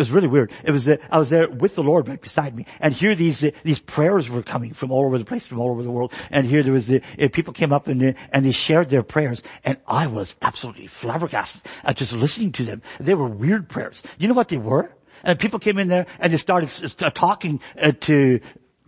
It 0.01 0.09
was 0.09 0.13
really 0.13 0.29
weird. 0.29 0.51
It 0.65 0.71
was, 0.71 0.89
uh, 0.89 0.97
I 1.11 1.19
was 1.19 1.29
there 1.29 1.47
with 1.47 1.75
the 1.75 1.83
Lord 1.83 2.09
right 2.09 2.19
beside 2.19 2.57
me, 2.57 2.65
and 2.81 2.95
here 2.95 3.15
these 3.15 3.45
uh, 3.45 3.51
these 3.65 3.81
prayers 3.81 4.31
were 4.31 4.43
coming 4.43 4.73
from 4.73 4.91
all 4.91 5.05
over 5.05 5.19
the 5.19 5.27
place, 5.27 5.47
from 5.47 5.61
all 5.61 5.71
over 5.71 5.83
the 5.83 5.91
world. 5.91 6.15
And 6.31 6.47
here 6.47 6.63
there 6.63 6.73
was 6.73 6.87
the 6.87 7.03
uh, 7.21 7.29
people 7.31 7.53
came 7.53 7.71
up 7.71 7.87
and 7.87 8.03
uh, 8.03 8.13
and 8.33 8.47
they 8.47 8.51
shared 8.51 8.89
their 8.89 9.03
prayers, 9.03 9.43
and 9.63 9.77
I 9.87 10.07
was 10.07 10.37
absolutely 10.41 10.87
flabbergasted 10.87 11.61
at 11.85 11.99
just 11.99 12.15
listening 12.15 12.53
to 12.53 12.65
them. 12.65 12.81
They 12.99 13.13
were 13.13 13.29
weird 13.29 13.69
prayers. 13.69 14.03
You 14.17 14.29
know 14.29 14.33
what 14.33 14.49
they 14.49 14.57
were? 14.57 14.91
And 15.23 15.39
people 15.39 15.59
came 15.59 15.79
in 15.79 15.89
there 15.89 16.07
and 16.19 16.33
they 16.33 16.39
started 16.39 16.71
uh, 17.03 17.11
talking 17.11 17.61
uh, 17.79 17.93
to 18.01 18.41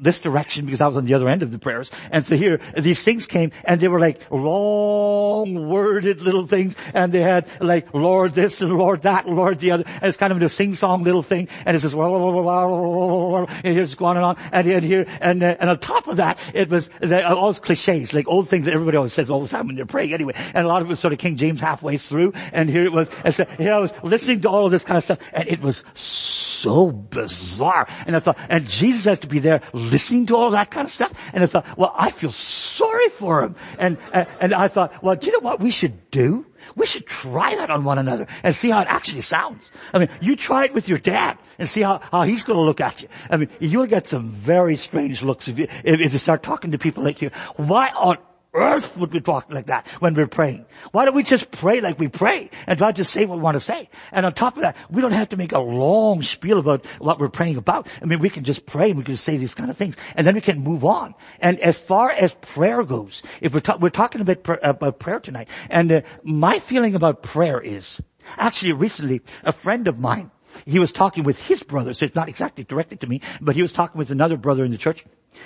this 0.03 0.19
direction 0.19 0.67
because 0.67 0.81
I 0.81 0.89
was 0.89 0.97
on 0.97 1.07
the 1.07 1.15
other 1.15 1.29
end 1.29 1.43
of 1.43 1.51
the 1.51 1.59
prayers. 1.59 1.91
And 2.11 2.27
so 2.27 2.35
here, 2.37 2.61
these 2.77 3.03
things 3.03 3.27
came 3.27 3.53
and 3.65 3.81
they 3.81 3.89
were 3.89 4.01
like 4.01 4.21
long 4.31 5.69
worded 5.69 6.21
little 6.21 6.47
things 6.47 6.75
and 6.93 7.13
they 7.13 7.23
had 7.23 7.47
like 7.61 7.95
Lord 7.95 8.33
this 8.33 8.61
and 8.61 8.77
Lord 8.77 9.03
that 9.03 9.29
Lord 9.29 9.61
the 9.61 9.71
other. 9.71 9.85
And 9.87 10.05
it's 10.05 10.17
kind 10.17 10.33
of 10.33 10.43
a 10.43 10.49
sing-song 10.49 11.05
little 11.05 11.23
thing 11.23 11.49
and 11.65 11.77
it 11.77 11.81
says, 11.81 11.95
and 11.95 13.49
here's 13.65 13.95
going 13.95 14.19
on 14.19 14.37
and, 14.53 14.67
and 14.67 14.85
here, 14.85 15.07
and, 15.21 15.43
uh, 15.43 15.57
and 15.61 15.71
on 15.71 15.79
top 15.79 16.09
of 16.09 16.17
that, 16.17 16.39
it 16.53 16.69
was 16.69 16.91
uh, 17.03 17.35
all 17.35 17.55
cliches, 17.55 18.13
like 18.13 18.27
old 18.27 18.49
things 18.49 18.65
that 18.65 18.75
everybody 18.75 18.97
always 18.97 19.13
says 19.13 19.31
all 19.31 19.41
the 19.41 19.49
time 19.49 19.69
when 19.69 19.77
they're 19.77 19.87
praying 19.87 20.13
anyway. 20.13 20.35
And 20.55 20.67
a 20.67 20.69
lot 20.69 20.83
of 20.83 20.89
it 20.89 20.91
was 20.91 21.01
sort 21.01 21.13
of 21.13 21.21
King 21.21 21.37
James 21.37 21.61
halfway 21.61 21.97
through 21.97 22.33
and 22.53 22.69
here 22.69 22.85
it 22.85 22.93
was, 22.93 23.09
and 23.25 23.33
so 23.33 23.45
here 23.59 23.73
I 23.73 23.79
was 23.79 23.93
listening 24.03 24.41
to 24.41 24.49
all 24.49 24.67
of 24.67 24.73
this 24.73 24.85
kind 24.85 24.99
of 24.99 25.05
stuff 25.05 25.19
and 25.33 25.49
it 25.49 25.61
was 25.61 25.85
so 25.95 26.91
bizarre. 26.91 27.87
And 28.07 28.17
I 28.17 28.21
thought, 28.21 28.39
and 28.49 28.67
Jesus 28.67 29.05
has 29.05 29.21
to 29.21 29.27
be 29.27 29.39
there 29.39 29.61
listening 29.93 30.27
to 30.27 30.37
all 30.37 30.51
that 30.51 30.71
kind 30.71 30.87
of 30.87 30.91
stuff. 30.91 31.13
And 31.33 31.45
I 31.45 31.47
thought, 31.47 31.67
well, 31.77 31.95
I 31.97 32.11
feel 32.11 32.33
sorry 32.33 33.09
for 33.11 33.43
him. 33.43 33.55
And, 33.79 33.99
uh, 34.13 34.25
and 34.41 34.53
I 34.53 34.69
thought, 34.69 35.03
well, 35.03 35.15
do 35.15 35.27
you 35.27 35.33
know 35.33 35.41
what 35.41 35.61
we 35.61 35.71
should 35.71 36.11
do? 36.11 36.47
We 36.75 36.87
should 36.87 37.07
try 37.07 37.55
that 37.57 37.71
on 37.71 37.85
one 37.85 37.99
another 37.99 38.27
and 38.43 38.55
see 38.55 38.71
how 38.71 38.81
it 38.81 38.89
actually 38.89 39.21
sounds. 39.21 39.73
I 39.93 39.99
mean, 39.99 40.09
you 40.21 40.37
try 40.37 40.65
it 40.65 40.75
with 40.75 40.89
your 40.89 40.99
dad 40.99 41.39
and 41.59 41.69
see 41.69 41.83
how, 41.83 42.01
how 42.11 42.23
he's 42.23 42.43
going 42.43 42.57
to 42.57 42.63
look 42.63 42.81
at 42.81 43.03
you. 43.03 43.09
I 43.31 43.37
mean, 43.37 43.51
you'll 43.61 43.87
get 43.87 44.07
some 44.07 44.29
very 44.29 44.77
strange 44.77 45.23
looks 45.23 45.49
if 45.49 45.59
you, 45.59 45.67
if, 45.85 46.01
if 46.01 46.13
you 46.13 46.19
start 46.19 46.43
talking 46.43 46.71
to 46.73 46.79
people 46.79 47.05
like 47.05 47.21
you. 47.21 47.31
Why 47.57 47.91
on 47.91 48.19
earth 48.55 48.99
would 48.99 49.13
we 49.13 49.21
talk 49.21 49.53
like 49.53 49.67
that 49.67 49.87
when 50.01 50.15
we're 50.15 50.27
praying? 50.27 50.67
Why 50.93 51.05
don't 51.05 51.15
we 51.15 51.23
just 51.23 51.51
pray 51.51 51.81
like 51.81 51.99
we 51.99 52.09
pray 52.09 52.51
and 52.67 52.79
try 52.79 52.93
to 52.93 53.05
say 53.05 53.25
what 53.25 53.39
we 53.39 53.43
want 53.43 53.57
to 53.57 53.61
say? 53.61 53.89
And 54.13 54.27
on 54.27 54.35
top 54.35 54.57
of 54.57 54.63
that, 54.63 54.77
we 54.91 55.01
don't 55.01 55.13
have 55.13 55.31
to 55.31 55.37
make 55.37 55.53
a 55.53 55.61
long 55.61 56.23
spiel 56.23 56.59
about 56.59 56.85
what 56.99 57.19
we're 57.19 57.29
praying 57.29 57.57
about. 57.57 57.87
I 58.01 58.05
mean, 58.05 58.19
we 58.19 58.31
can 58.31 58.45
just 58.45 58.67
pray 58.67 58.91
and 58.91 58.99
we 58.99 59.05
can 59.05 59.17
say 59.17 59.37
these 59.37 59.55
kind 59.55 59.71
of 59.71 59.77
things 59.77 59.97
and 60.15 60.27
then 60.27 60.35
we 60.35 60.41
can 60.41 60.61
move 60.61 60.85
on. 60.85 61.15
And 61.41 61.59
as 61.61 61.79
far 61.79 62.11
as 62.11 62.35
prayer 62.35 62.83
goes, 62.85 63.23
if 63.41 63.55
we're, 63.55 63.61
ta- 63.61 63.79
we're 63.81 63.89
talking 63.89 64.21
about, 64.21 64.43
pr- 64.43 64.55
about 64.63 64.99
prayer 64.99 65.21
tonight, 65.21 65.49
and 65.71 65.91
uh, 65.91 66.03
my 66.23 66.59
feeling 66.59 66.95
about 66.95 67.23
prayer 67.23 67.61
is, 67.61 68.01
actually 68.37 68.73
recently, 68.73 69.23
a 69.45 69.53
friend 69.53 69.89
of 69.89 69.99
mine, 69.99 70.31
he 70.67 70.79
was 70.79 70.93
talking 70.93 71.25
with 71.25 71.41
his 71.41 71.63
brother, 71.63 71.95
so 71.95 72.05
it's 72.05 72.15
not 72.15 72.29
exactly 72.29 72.65
directed 72.65 73.01
to 73.01 73.07
me, 73.07 73.23
but 73.41 73.57
he 73.57 73.63
was 73.63 73.73
talking 73.73 73.99
with 73.99 74.11
another 74.11 74.37
brother 74.37 74.65
in 74.65 74.71
the 74.71 74.77
church, 74.77 75.05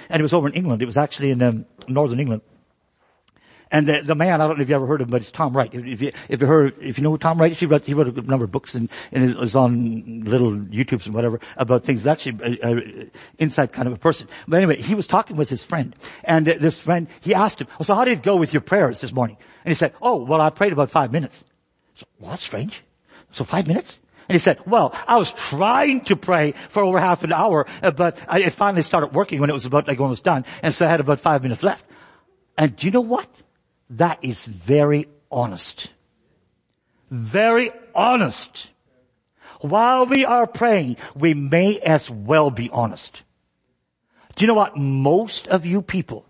and 0.09 0.21
it 0.21 0.23
was 0.23 0.35
over 0.35 0.49
in 0.49 0.55
England. 0.55 0.83
It 0.83 0.87
was 0.87 0.97
actually 0.97 1.31
in 1.31 1.41
um, 1.43 1.67
northern 1.87 2.19
England 2.19 2.43
And 3.71 3.89
the, 3.89 4.01
the 4.01 4.15
man, 4.15 4.41
I 4.41 4.47
don't 4.47 4.59
know 4.59 4.63
if 4.63 4.69
you 4.69 4.77
ever 4.77 4.87
heard 4.87 5.01
of 5.01 5.09
him, 5.09 5.11
but 5.11 5.23
it's 5.23 5.31
Tom 5.31 5.57
Wright. 5.57 5.73
If 5.73 6.01
you, 6.01 6.13
if 6.29 6.41
you 6.41 6.47
heard, 6.47 6.75
if 6.81 6.99
you 6.99 7.05
know 7.05 7.17
Tom 7.17 7.41
Wright 7.41 7.53
he 7.53 7.67
wrote, 7.67 7.85
he 7.85 7.95
wrote 7.95 8.17
a 8.17 8.23
number 8.23 8.45
of 8.45 8.53
books 8.53 8.77
and, 8.77 8.89
and 9.11 9.25
is 9.25 9.57
on 9.57 10.21
little 10.25 10.53
YouTubes 10.53 11.07
and 11.07 11.15
whatever 11.15 11.41
about 11.57 11.83
things. 11.83 12.01
He's 12.01 12.07
actually 12.07 12.61
an 12.63 13.11
inside 13.39 13.73
kind 13.73 13.89
of 13.89 13.95
a 13.95 13.99
person. 13.99 14.29
But 14.47 14.59
anyway, 14.59 14.77
he 14.77 14.95
was 14.95 15.09
talking 15.09 15.37
with 15.37 15.49
his 15.49 15.65
friend 15.65 15.97
and 16.23 16.47
this 16.47 16.79
friend, 16.79 17.09
he 17.21 17.35
asked 17.35 17.61
him, 17.61 17.67
so 17.83 17.95
how 17.95 18.05
did 18.05 18.19
it 18.19 18.23
go 18.23 18.37
with 18.37 18.53
your 18.55 18.61
prayers 18.61 19.01
this 19.01 19.13
morning? 19.13 19.37
And 19.65 19.71
he 19.71 19.75
said, 19.75 19.95
oh, 20.01 20.17
well, 20.17 20.41
I 20.41 20.51
prayed 20.51 20.73
about 20.73 20.93
five 20.93 21.11
minutes. 21.11 21.45
So, 21.95 22.07
well, 22.21 22.31
that's 22.31 22.45
strange. 22.45 22.85
So 23.33 23.43
five 23.43 23.67
minutes? 23.67 23.99
And 24.29 24.35
he 24.35 24.39
said, 24.39 24.59
well, 24.67 24.95
I 25.07 25.17
was 25.17 25.33
trying 25.33 26.03
to 26.03 26.17
pray 26.17 26.53
for 26.69 26.83
over 26.83 26.99
half 27.01 27.25
an 27.25 27.33
hour, 27.33 27.67
uh, 27.83 27.91
but 27.91 28.19
I, 28.29 28.41
it 28.41 28.55
finally 28.55 28.83
started 28.83 29.13
working 29.13 29.41
when 29.41 29.51
it 29.51 29.53
was 29.53 29.65
about 29.67 29.89
like 29.89 30.01
almost 30.01 30.25
done. 30.25 30.45
And 30.63 30.75
so 30.75 30.85
I 30.85 30.89
had 30.89 31.01
about 31.01 31.21
five 31.21 31.43
minutes 31.43 31.63
left. 31.63 31.85
And 32.59 32.75
do 32.77 32.87
you 32.87 32.93
know 32.93 33.01
what? 33.01 33.29
That 33.91 34.19
is 34.23 34.45
very 34.47 35.09
honest. 35.31 35.93
Very 37.11 37.71
honest. 37.95 38.71
While 39.61 40.07
we 40.07 40.25
are 40.25 40.47
praying, 40.47 40.97
we 41.15 41.35
may 41.35 41.79
as 41.79 42.11
well 42.11 42.51
be 42.51 42.69
honest. 42.71 43.23
Do 44.35 44.45
you 44.45 44.49
know 44.49 44.55
what? 44.55 44.77
Most 44.77 45.49
of 45.49 45.65
you 45.65 45.81
people, 45.83 46.27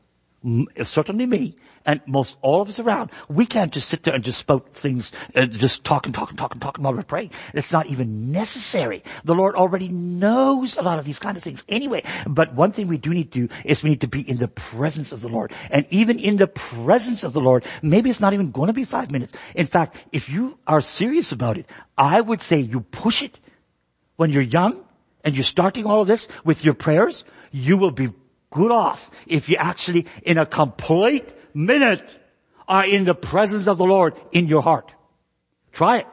certainly 0.82 1.26
me, 1.26 1.57
and 1.87 2.01
most 2.07 2.37
all 2.43 2.61
of 2.61 2.68
us 2.68 2.78
around, 2.80 3.11
we 3.28 3.47
can't 3.47 3.72
just 3.72 3.89
sit 3.89 4.03
there 4.03 4.14
and 4.14 4.24
just 4.24 4.39
spout 4.39 4.74
things, 4.74 5.12
uh, 5.34 5.47
just 5.47 5.84
talking, 5.84 6.12
talking, 6.12 6.37
talking, 6.37 6.61
talking 6.61 6.84
while 6.84 6.95
we're 6.95 7.03
praying. 7.03 7.30
It's 7.55 7.72
not 7.72 7.87
even 7.87 8.32
necessary. 8.32 9.03
The 9.24 9.34
Lord 9.34 9.55
already 9.55 9.89
knows 9.89 10.76
a 10.76 10.82
lot 10.82 10.99
of 10.99 11.05
these 11.05 11.20
kind 11.20 11.37
of 11.37 11.43
things 11.43 11.64
anyway. 11.68 12.03
But 12.26 12.55
one 12.55 12.72
thing 12.72 12.89
we 12.89 12.99
do 12.99 13.14
need 13.14 13.32
to 13.32 13.47
do 13.47 13.55
is 13.64 13.82
we 13.82 13.91
need 13.91 14.01
to 14.03 14.09
be 14.09 14.28
in 14.28 14.39
the 14.39 14.49
presence 14.49 15.12
of 15.12 15.20
the 15.20 15.28
Lord. 15.28 15.53
And 15.70 15.87
even 15.91 16.18
in 16.18 16.37
the 16.37 16.49
presence 16.49 17.22
of 17.22 17.32
the 17.32 17.41
Lord, 17.41 17.64
maybe 17.82 18.11
it's 18.11 18.20
not 18.20 18.34
even 18.34 18.51
going 18.51 18.66
to 18.66 18.72
be 18.72 18.84
five 18.84 19.11
minutes. 19.11 19.32
In 19.55 19.66
fact, 19.66 19.97
if 20.12 20.28
you 20.28 20.59
are 20.66 20.80
serious 20.80 21.32
about 21.32 21.57
it, 21.57 21.70
I 21.97 22.20
would 22.20 22.43
say 22.43 22.59
you 22.59 22.80
push 22.80 23.22
it 23.22 23.39
when 24.16 24.30
you're 24.30 24.43
young 24.43 24.84
and 25.24 25.37
you're 25.37 25.45
starting 25.45 25.87
all 25.87 26.01
of 26.01 26.09
this 26.09 26.28
with 26.45 26.64
your 26.64 26.74
prayers, 26.74 27.24
you 27.53 27.76
will 27.76 27.91
be 27.93 28.12
good 28.51 28.70
off 28.70 29.11
if 29.26 29.49
you 29.49 29.57
actually 29.57 30.07
in 30.22 30.39
a 30.39 30.47
complete 30.47 31.28
minute 31.57 32.04
are 32.68 32.84
in 32.84 33.04
the 33.04 33.14
presence 33.14 33.66
of 33.66 33.78
the 33.78 33.84
Lord 33.84 34.14
in 34.30 34.46
your 34.46 34.62
heart. 34.62 34.92
Try 35.72 35.98
it. 35.98 36.07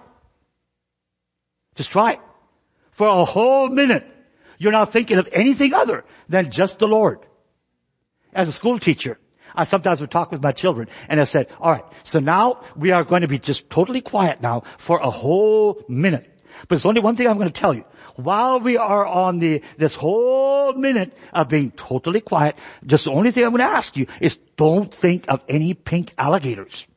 Just 1.76 1.92
try 1.92 2.14
it. 2.14 2.20
For 2.92 3.08
a 3.08 3.26
whole 3.26 3.70
minute, 3.70 4.06
you're 4.58 4.72
not 4.72 4.92
thinking 4.92 5.18
of 5.18 5.28
anything 5.32 5.74
other 5.74 6.06
than 6.30 6.52
just 6.52 6.80
the 6.80 6.88
Lord. 6.88 7.20
As 8.34 8.48
a 8.48 8.52
school 8.52 8.80
teacher, 8.80 9.20
I 9.56 9.66
sometimes 9.66 10.00
would 10.02 10.12
talk 10.12 10.32
with 10.32 10.42
my 10.42 10.52
children 10.52 10.88
and 11.10 11.20
I 11.20 11.26
said, 11.26 11.50
alright, 11.60 11.86
so 12.04 12.20
now 12.20 12.62
we 12.76 12.92
are 12.92 13.04
going 13.04 13.22
to 13.22 13.28
be 13.28 13.40
just 13.40 13.70
totally 13.70 14.02
quiet 14.02 14.42
now 14.42 14.64
for 14.78 15.00
a 15.00 15.10
whole 15.10 15.84
minute. 15.88 16.30
But 16.64 16.70
there's 16.70 16.86
only 16.86 17.02
one 17.02 17.16
thing 17.16 17.28
I'm 17.28 17.38
going 17.38 17.52
to 17.52 17.60
tell 17.60 17.74
you. 17.74 17.84
While 18.16 18.62
we 18.62 18.78
are 18.78 19.06
on 19.06 19.40
the, 19.40 19.62
this 19.78 19.96
whole 19.96 20.74
minute 20.74 21.16
of 21.34 21.50
being 21.50 21.72
totally 21.72 22.22
quiet, 22.22 22.56
just 22.86 23.04
the 23.06 23.12
only 23.12 23.32
thing 23.32 23.44
I'm 23.44 23.52
going 23.52 23.60
to 23.60 23.76
ask 23.76 23.98
you 23.98 24.08
is 24.22 24.38
don't 24.56 24.94
think 24.94 25.26
of 25.28 25.44
any 25.50 25.74
pink 25.74 26.14
alligators. 26.18 26.88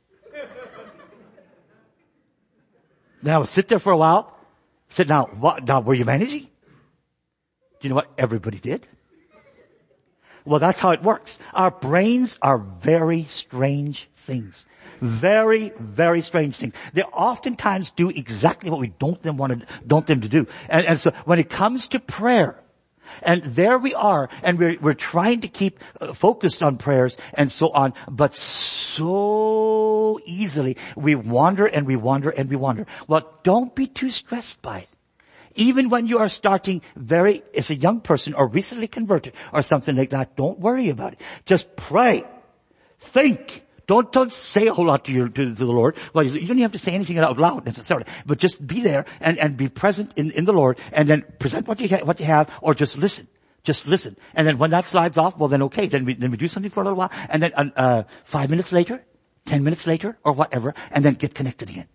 now 3.23 3.43
sit 3.45 3.67
there 3.67 3.81
for 3.81 3.93
a 3.93 3.97
while. 3.97 4.33
Sit 4.89 5.09
now, 5.09 5.25
what, 5.27 5.65
now 5.67 5.81
were 5.81 5.95
you 5.95 6.05
managing? 6.05 6.43
Do 6.43 6.49
you 7.83 7.89
know 7.89 7.97
what 7.97 8.13
everybody 8.17 8.61
did? 8.61 8.87
Well, 10.47 10.61
that's 10.61 10.79
how 10.79 10.93
it 10.93 11.03
works. 11.03 11.39
Our 11.53 11.71
brains 11.71 12.39
are 12.41 12.59
very 12.59 13.25
strange 13.25 14.09
things. 14.17 14.67
Very, 15.01 15.73
very 15.79 16.23
strange 16.23 16.57
things. 16.57 16.73
They 16.95 17.03
oftentimes 17.03 17.91
do 17.91 18.09
exactly 18.09 18.71
what 18.71 18.81
we 18.81 18.89
don't 18.99 19.21
them 19.23 19.37
want 19.37 19.61
to, 19.61 19.67
don't 19.87 20.07
them 20.07 20.23
to 20.23 20.29
do. 20.29 20.47
And, 20.69 20.87
and 20.87 20.99
so 20.99 21.11
when 21.25 21.39
it 21.39 21.51
comes 21.51 21.89
to 21.89 22.01
prayer, 22.01 22.63
and 23.23 23.43
there 23.43 23.79
we 23.79 23.95
are, 23.95 24.29
and 24.43 24.59
we're, 24.59 24.79
we're 24.81 24.95
trying 24.95 25.43
to 25.43 25.49
keep 25.49 25.81
uh, 26.01 26.13
focused 26.13 26.63
on 26.63 26.77
prayers 26.77 27.17
and 27.35 27.51
so 27.51 27.71
on, 27.71 27.93
but 28.09 28.35
so 28.35 30.21
easily 30.25 30.77
we 30.97 31.15
wander 31.15 31.67
and 31.67 31.87
we 31.87 31.97
wander 31.97 32.31
and 32.31 32.49
we 32.49 32.57
wander. 32.57 32.87
Well, 33.07 33.29
don't 33.43 33.75
be 33.75 33.87
too 33.87 34.11
stressed 34.11 34.63
by 34.63 34.81
it. 34.81 34.89
Even 35.57 35.89
when 35.89 36.07
you 36.07 36.19
are 36.19 36.29
starting 36.29 36.83
very, 36.95 37.43
as 37.55 37.71
a 37.71 37.75
young 37.75 38.01
person 38.01 38.35
or 38.35 38.49
recently 38.49 38.87
converted 38.87 39.35
or 39.53 39.63
something 39.63 39.97
like 39.97 40.11
that, 40.11 40.37
don't 40.37 40.59
worry 40.59 40.91
about 40.91 41.15
it. 41.15 41.21
Just 41.45 41.75
pray. 41.77 42.25
Think. 43.01 43.65
Don't, 43.87 44.11
don't 44.11 44.33
say 44.33 44.67
a 44.67 44.75
whole 44.75 44.87
lot 44.87 45.05
to, 45.05 45.13
your, 45.13 45.29
to, 45.29 45.45
to 45.45 45.53
the 45.55 45.65
Lord. 45.65 45.97
Well, 46.13 46.25
you 46.25 46.47
don't 46.47 46.59
have 46.59 46.73
to 46.73 46.79
say 46.79 46.93
anything 46.93 47.19
out 47.19 47.39
loud 47.39 47.65
necessarily, 47.67 48.07
but 48.25 48.39
just 48.39 48.67
be 48.67 48.81
there 48.81 49.05
and, 49.21 49.39
and 49.39 49.57
be 49.57 49.69
present 49.69 50.13
in, 50.17 50.33
in 50.33 50.45
the 50.45 50.53
Lord 50.53 50.79
and 50.93 51.09
then 51.09 51.25
present 51.39 51.69
what 51.69 51.81
you, 51.81 51.89
ha- 51.89 52.05
what 52.05 52.19
you 52.19 52.27
have 52.27 52.51
or 52.63 52.75
just 52.75 52.99
listen. 52.99 53.29
Just 53.63 53.87
listen. 53.87 54.17
And 54.35 54.47
then 54.47 54.59
when 54.59 54.71
that 54.71 54.85
slides 54.85 55.19
off, 55.19 55.39
well 55.39 55.49
then 55.49 55.63
okay, 55.65 55.87
then 55.87 56.05
we, 56.05 56.15
then 56.15 56.31
we 56.31 56.37
do 56.37 56.49
something 56.49 56.71
for 56.71 56.81
a 56.81 56.85
little 56.85 56.99
while 56.99 57.13
and 57.29 57.43
then, 57.43 57.53
uh, 57.77 58.05
five 58.25 58.51
minutes 58.51 58.73
later, 58.73 59.05
ten 59.45 59.63
minutes 59.63 59.87
later 59.87 60.19
or 60.25 60.33
whatever, 60.33 60.75
and 60.91 61.05
then 61.05 61.15
get 61.15 61.35
connected 61.35 61.71
again. 61.71 61.87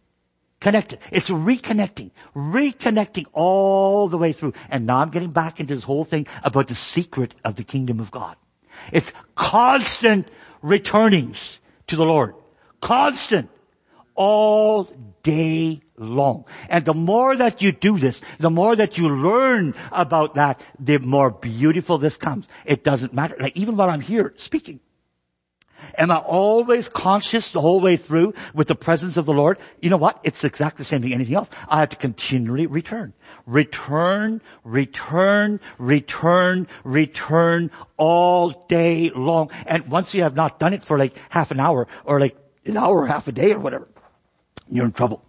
Connected. 0.61 0.99
It's 1.11 1.27
reconnecting. 1.27 2.11
Reconnecting 2.35 3.25
all 3.33 4.07
the 4.07 4.17
way 4.17 4.31
through. 4.31 4.53
And 4.69 4.85
now 4.85 4.99
I'm 4.99 5.09
getting 5.09 5.31
back 5.31 5.59
into 5.59 5.73
this 5.73 5.83
whole 5.83 6.05
thing 6.05 6.27
about 6.43 6.67
the 6.67 6.75
secret 6.75 7.33
of 7.43 7.55
the 7.55 7.63
kingdom 7.63 7.99
of 7.99 8.11
God. 8.11 8.37
It's 8.91 9.11
constant 9.35 10.29
returnings 10.61 11.59
to 11.87 11.95
the 11.95 12.05
Lord. 12.05 12.35
Constant. 12.79 13.49
All 14.13 14.83
day 15.23 15.81
long. 15.97 16.45
And 16.69 16.85
the 16.85 16.93
more 16.93 17.35
that 17.35 17.63
you 17.63 17.71
do 17.71 17.97
this, 17.97 18.21
the 18.39 18.51
more 18.51 18.75
that 18.75 18.99
you 18.99 19.09
learn 19.09 19.73
about 19.91 20.35
that, 20.35 20.61
the 20.79 20.99
more 20.99 21.31
beautiful 21.31 21.97
this 21.97 22.17
comes. 22.17 22.47
It 22.65 22.83
doesn't 22.83 23.13
matter. 23.13 23.35
Like 23.39 23.57
even 23.57 23.77
while 23.77 23.89
I'm 23.89 24.01
here 24.01 24.35
speaking, 24.37 24.79
Am 25.97 26.11
I 26.11 26.17
always 26.17 26.89
conscious 26.89 27.51
the 27.51 27.61
whole 27.61 27.79
way 27.79 27.97
through 27.97 28.33
with 28.53 28.67
the 28.67 28.75
presence 28.75 29.17
of 29.17 29.25
the 29.25 29.33
Lord? 29.33 29.57
You 29.81 29.89
know 29.89 29.97
what? 29.97 30.19
It's 30.23 30.43
exactly 30.43 30.79
the 30.79 30.85
same 30.85 31.01
thing 31.01 31.13
anything 31.13 31.35
else. 31.35 31.49
I 31.67 31.79
have 31.79 31.89
to 31.89 31.95
continually 31.95 32.67
return. 32.67 33.13
Return, 33.45 34.41
return, 34.63 35.59
return, 35.77 36.67
return 36.83 37.71
all 37.97 38.65
day 38.67 39.09
long. 39.09 39.51
And 39.65 39.87
once 39.87 40.13
you 40.13 40.23
have 40.23 40.35
not 40.35 40.59
done 40.59 40.73
it 40.73 40.83
for 40.83 40.97
like 40.97 41.15
half 41.29 41.51
an 41.51 41.59
hour 41.59 41.87
or 42.05 42.19
like 42.19 42.37
an 42.65 42.77
hour 42.77 43.01
or 43.01 43.07
half 43.07 43.27
a 43.27 43.31
day 43.31 43.53
or 43.53 43.59
whatever, 43.59 43.87
you're 44.69 44.85
in 44.85 44.91
trouble. 44.91 45.23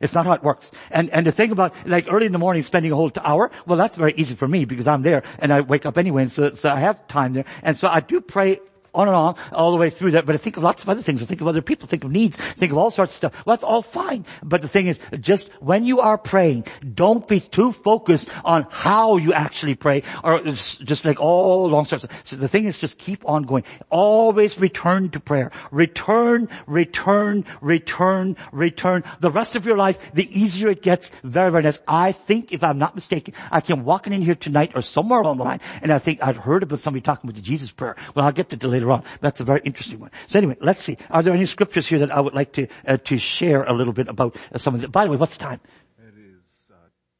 It's 0.00 0.14
not 0.14 0.24
how 0.24 0.32
it 0.32 0.42
works. 0.42 0.72
And, 0.90 1.10
and 1.10 1.26
the 1.26 1.32
thing 1.32 1.52
about, 1.52 1.74
like 1.86 2.10
early 2.10 2.24
in 2.24 2.32
the 2.32 2.38
morning 2.38 2.62
spending 2.62 2.90
a 2.90 2.96
whole 2.96 3.12
hour, 3.22 3.50
well 3.66 3.76
that's 3.76 3.96
very 3.96 4.14
easy 4.16 4.34
for 4.34 4.48
me 4.48 4.64
because 4.64 4.88
I'm 4.88 5.02
there 5.02 5.22
and 5.38 5.52
I 5.52 5.60
wake 5.60 5.84
up 5.84 5.98
anyway 5.98 6.22
and 6.22 6.32
so, 6.32 6.54
so 6.54 6.70
I 6.70 6.78
have 6.78 7.06
time 7.06 7.34
there. 7.34 7.44
And 7.62 7.76
so 7.76 7.86
I 7.86 8.00
do 8.00 8.22
pray 8.22 8.60
on 8.94 9.08
and 9.08 9.16
on, 9.16 9.36
all 9.52 9.70
the 9.70 9.76
way 9.76 9.90
through 9.90 10.12
that. 10.12 10.26
But 10.26 10.34
I 10.34 10.38
think 10.38 10.56
of 10.56 10.62
lots 10.62 10.82
of 10.82 10.88
other 10.88 11.02
things. 11.02 11.22
I 11.22 11.26
think 11.26 11.40
of 11.40 11.48
other 11.48 11.62
people, 11.62 11.86
think 11.86 12.04
of 12.04 12.10
needs, 12.10 12.36
think 12.36 12.72
of 12.72 12.78
all 12.78 12.90
sorts 12.90 13.12
of 13.12 13.16
stuff. 13.16 13.46
Well, 13.46 13.54
that's 13.54 13.64
all 13.64 13.82
fine. 13.82 14.24
But 14.42 14.62
the 14.62 14.68
thing 14.68 14.86
is, 14.86 15.00
just 15.20 15.48
when 15.60 15.84
you 15.84 16.00
are 16.00 16.18
praying, 16.18 16.66
don't 16.94 17.26
be 17.26 17.40
too 17.40 17.72
focused 17.72 18.28
on 18.44 18.66
how 18.70 19.16
you 19.16 19.32
actually 19.32 19.74
pray 19.74 20.02
or 20.24 20.40
just 20.40 21.04
like 21.04 21.20
all 21.20 21.68
long 21.68 21.84
sorts 21.84 22.04
of, 22.04 22.10
so 22.24 22.36
the 22.36 22.48
thing 22.48 22.64
is 22.64 22.78
just 22.78 22.98
keep 22.98 23.28
on 23.28 23.44
going. 23.44 23.64
Always 23.88 24.58
return 24.58 25.10
to 25.10 25.20
prayer. 25.20 25.50
Return, 25.70 26.48
return, 26.66 27.44
return, 27.60 28.36
return. 28.52 29.04
The 29.20 29.30
rest 29.30 29.56
of 29.56 29.66
your 29.66 29.76
life, 29.76 29.98
the 30.14 30.28
easier 30.38 30.68
it 30.68 30.82
gets, 30.82 31.10
very, 31.22 31.50
very 31.50 31.62
nice. 31.62 31.78
I 31.86 32.12
think, 32.12 32.52
if 32.52 32.64
I'm 32.64 32.78
not 32.78 32.94
mistaken, 32.94 33.34
I 33.50 33.60
came 33.60 33.84
walking 33.84 34.12
in 34.12 34.22
here 34.22 34.34
tonight 34.34 34.72
or 34.74 34.82
somewhere 34.82 35.20
along 35.20 35.38
the 35.38 35.44
line 35.44 35.60
and 35.82 35.92
I 35.92 35.98
think 35.98 36.22
I'd 36.22 36.36
heard 36.36 36.62
about 36.62 36.80
somebody 36.80 37.02
talking 37.02 37.28
about 37.28 37.36
the 37.36 37.42
Jesus 37.42 37.70
prayer. 37.70 37.96
Well, 38.14 38.24
I'll 38.24 38.32
get 38.32 38.50
to 38.50 38.56
delay 38.56 38.79
later 38.80 38.92
on. 38.92 39.04
That's 39.20 39.40
a 39.40 39.44
very 39.44 39.60
interesting 39.64 40.00
one. 40.00 40.10
So 40.26 40.38
anyway, 40.38 40.56
let's 40.60 40.82
see. 40.82 40.96
Are 41.10 41.22
there 41.22 41.32
any 41.32 41.46
scriptures 41.46 41.86
here 41.86 41.98
that 42.00 42.10
I 42.10 42.20
would 42.20 42.34
like 42.34 42.52
to 42.52 42.66
uh, 42.86 42.96
to 42.96 43.18
share 43.18 43.64
a 43.64 43.72
little 43.72 43.92
bit 43.92 44.08
about 44.08 44.36
uh, 44.52 44.58
some 44.58 44.74
of 44.74 44.80
them? 44.80 44.90
By 44.90 45.04
the 45.04 45.10
way, 45.10 45.16
what's 45.16 45.36
time? 45.36 45.60
It 45.98 46.14
is 46.18 46.70
uh, 46.70 46.74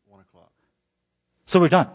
one 0.09 0.21
o'clock. 0.21 0.51
So 1.47 1.61
we're 1.61 1.69
done. 1.69 1.89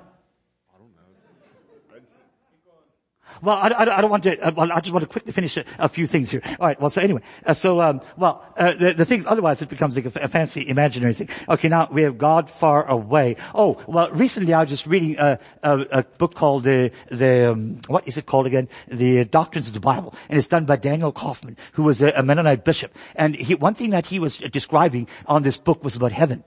Well, 3.42 3.58
I, 3.58 3.68
I, 3.70 3.98
I 3.98 4.02
don't 4.02 4.10
want 4.10 4.24
to, 4.24 4.40
uh, 4.40 4.52
well, 4.56 4.72
I 4.72 4.80
just 4.80 4.94
want 4.94 5.04
to 5.04 5.10
quickly 5.10 5.32
finish 5.32 5.58
a, 5.58 5.66
a 5.80 5.90
few 5.90 6.08
things 6.08 6.32
here. 6.32 6.42
Alright, 6.46 6.80
well, 6.80 6.90
so 6.90 7.02
anyway, 7.02 7.22
uh, 7.46 7.54
so, 7.54 7.82
um, 7.82 8.02
well, 8.18 8.46
uh, 8.58 8.74
the, 8.74 8.94
the 8.94 9.06
things, 9.06 9.26
otherwise 9.26 9.62
it 9.62 9.70
becomes 9.70 9.96
like 9.96 10.06
a, 10.06 10.20
a, 10.20 10.28
fancy 10.28 10.68
imaginary 10.68 11.14
thing. 11.14 11.30
Okay, 11.50 11.68
now 11.70 11.88
we 11.92 12.04
have 12.04 12.18
God 12.18 12.50
far 12.50 12.88
away. 12.88 13.36
Oh, 13.54 13.82
well, 13.88 14.10
recently 14.12 14.54
I 14.54 14.62
was 14.62 14.70
just 14.70 14.86
reading 14.88 15.18
a, 15.18 15.40
a, 15.64 15.80
a 15.92 16.04
book 16.04 16.36
called 16.36 16.64
the, 16.64 16.92
the, 17.10 17.52
um, 17.52 17.82
what 17.88 18.08
is 18.08 18.18
it 18.18 18.26
called 18.26 18.48
again? 18.48 18.70
The 18.88 19.26
Doctrines 19.26 19.68
of 19.68 19.74
the 19.74 19.80
Bible. 19.80 20.16
And 20.30 20.38
it's 20.38 20.48
done 20.48 20.66
by 20.66 20.78
Daniel 20.78 21.12
Kauffman, 21.12 21.58
who 21.74 21.84
was 21.84 22.02
a, 22.02 22.12
a 22.12 22.24
Mennonite 22.24 22.64
bishop. 22.66 22.96
And 23.16 23.36
he, 23.36 23.56
one 23.56 23.76
thing 23.76 23.92
that 23.92 24.06
he 24.06 24.20
was 24.20 24.38
describing 24.38 25.08
on 25.26 25.44
this 25.44 25.58
book 25.58 25.84
was 25.84 25.96
about 25.96 26.12
heaven. 26.12 26.44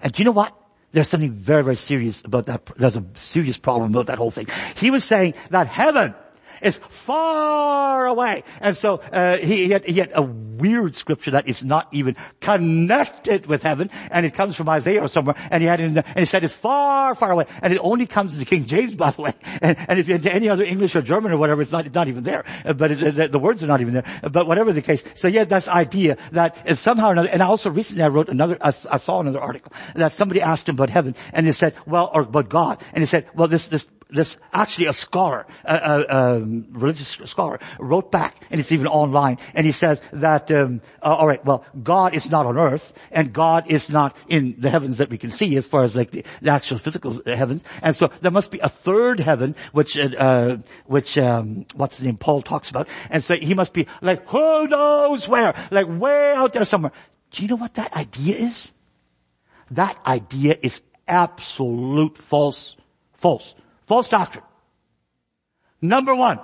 And 0.00 0.12
do 0.12 0.20
you 0.20 0.24
know 0.24 0.32
what? 0.32 0.56
There's 0.92 1.08
something 1.08 1.32
very, 1.32 1.64
very 1.64 1.76
serious 1.76 2.22
about 2.24 2.46
that. 2.46 2.66
There's 2.76 2.96
a 2.96 3.04
serious 3.14 3.58
problem 3.58 3.92
about 3.92 4.06
that 4.06 4.18
whole 4.18 4.30
thing. 4.30 4.46
He 4.76 4.90
was 4.90 5.04
saying 5.04 5.34
that 5.50 5.66
heaven 5.66 6.14
is 6.62 6.78
far 6.88 8.06
away. 8.06 8.44
And 8.60 8.76
so, 8.76 8.96
uh, 9.12 9.36
he, 9.36 9.64
he, 9.64 9.70
had, 9.70 9.84
he 9.84 9.94
had 9.94 10.12
a 10.14 10.22
weird 10.22 10.94
scripture 10.94 11.32
that 11.32 11.48
is 11.48 11.64
not 11.64 11.88
even 11.92 12.16
connected 12.40 13.46
with 13.46 13.62
heaven, 13.62 13.90
and 14.10 14.24
it 14.24 14.34
comes 14.34 14.56
from 14.56 14.68
Isaiah 14.68 15.02
or 15.02 15.08
somewhere, 15.08 15.34
and 15.50 15.62
he 15.62 15.68
had 15.68 15.80
in 15.80 15.94
the, 15.94 16.06
and 16.06 16.20
he 16.20 16.24
said 16.24 16.44
it's 16.44 16.54
far, 16.54 17.14
far 17.14 17.32
away, 17.32 17.46
and 17.62 17.72
it 17.72 17.78
only 17.78 18.06
comes 18.06 18.34
in 18.34 18.40
the 18.40 18.46
King 18.46 18.64
James, 18.64 18.94
by 19.02 19.10
the 19.10 19.22
way. 19.22 19.34
And, 19.60 19.76
and 19.88 19.98
if 19.98 20.08
you 20.08 20.14
had 20.14 20.26
any 20.26 20.48
other 20.48 20.64
English 20.64 20.94
or 20.96 21.02
German 21.02 21.32
or 21.32 21.36
whatever, 21.36 21.62
it's 21.62 21.72
not, 21.72 21.92
not 21.94 22.08
even 22.08 22.22
there. 22.22 22.44
Uh, 22.64 22.72
But 22.72 22.92
it, 22.92 23.14
the, 23.14 23.28
the 23.28 23.38
words 23.38 23.62
are 23.64 23.66
not 23.66 23.80
even 23.80 23.94
there. 23.94 24.04
But 24.22 24.46
whatever 24.46 24.72
the 24.72 24.82
case, 24.82 25.02
so 25.14 25.28
yeah, 25.28 25.44
that's 25.44 25.68
idea 25.68 26.16
that 26.32 26.78
somehow 26.78 27.08
or 27.08 27.12
another, 27.12 27.28
and 27.28 27.42
I 27.42 27.46
also 27.46 27.70
recently 27.70 28.02
I 28.04 28.08
wrote 28.08 28.28
another, 28.28 28.56
I, 28.60 28.68
I 28.68 28.96
saw 28.96 29.20
another 29.20 29.40
article 29.40 29.72
that 29.94 30.12
somebody 30.12 30.40
asked 30.40 30.68
him 30.68 30.76
about 30.76 30.90
heaven, 30.90 31.14
and 31.32 31.46
he 31.46 31.52
said, 31.52 31.74
well, 31.86 32.10
or 32.14 32.22
about 32.22 32.48
God, 32.48 32.82
and 32.92 33.02
he 33.02 33.06
said, 33.06 33.26
well, 33.34 33.48
this, 33.48 33.68
this 33.68 33.86
this 34.12 34.36
actually 34.52 34.86
a 34.86 34.92
scholar, 34.92 35.46
a, 35.64 35.74
a, 35.74 36.04
a, 36.08 36.40
religious 36.70 37.18
scholar, 37.24 37.58
wrote 37.78 38.12
back, 38.12 38.36
and 38.50 38.60
it's 38.60 38.72
even 38.72 38.86
online, 38.86 39.38
and 39.54 39.66
he 39.66 39.72
says 39.72 40.02
that, 40.12 40.50
um, 40.50 40.80
uh, 41.02 41.06
all 41.06 41.26
right, 41.26 41.44
well, 41.44 41.64
God 41.82 42.14
is 42.14 42.30
not 42.30 42.46
on 42.46 42.58
earth, 42.58 42.92
and 43.10 43.32
God 43.32 43.70
is 43.70 43.90
not 43.90 44.16
in 44.28 44.56
the 44.58 44.70
heavens 44.70 44.98
that 44.98 45.10
we 45.10 45.18
can 45.18 45.30
see, 45.30 45.56
as 45.56 45.66
far 45.66 45.82
as 45.82 45.96
like 45.96 46.10
the, 46.10 46.24
the 46.40 46.50
actual 46.50 46.78
physical 46.78 47.20
heavens, 47.24 47.64
and 47.82 47.96
so 47.96 48.10
there 48.20 48.30
must 48.30 48.50
be 48.50 48.58
a 48.60 48.68
third 48.68 49.18
heaven, 49.18 49.56
which, 49.72 49.98
uh, 49.98 50.10
uh, 50.18 50.56
which, 50.86 51.16
um, 51.18 51.66
what's 51.74 51.98
the 51.98 52.04
name, 52.04 52.16
Paul 52.16 52.42
talks 52.42 52.70
about, 52.70 52.88
and 53.10 53.22
so 53.22 53.34
he 53.34 53.54
must 53.54 53.72
be 53.72 53.86
like, 54.00 54.28
who 54.28 54.68
knows 54.68 55.26
where, 55.26 55.54
like 55.70 55.86
way 55.88 56.32
out 56.34 56.52
there 56.52 56.64
somewhere. 56.64 56.92
Do 57.30 57.42
you 57.42 57.48
know 57.48 57.56
what 57.56 57.74
that 57.74 57.94
idea 57.94 58.36
is? 58.36 58.72
That 59.70 59.96
idea 60.06 60.56
is 60.60 60.82
absolute 61.08 62.18
false, 62.18 62.76
false. 63.14 63.54
False 63.92 64.08
doctrine. 64.08 64.44
Number 65.82 66.14
one. 66.14 66.40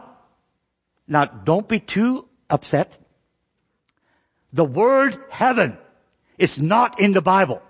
Now 1.07 1.25
don't 1.25 1.67
be 1.67 1.81
too 1.81 2.29
upset. 2.51 2.93
The 4.53 4.67
word 4.67 5.19
heaven 5.31 5.79
is 6.37 6.59
not 6.59 7.01
in 7.01 7.15
the 7.15 7.23
Bible. 7.23 7.63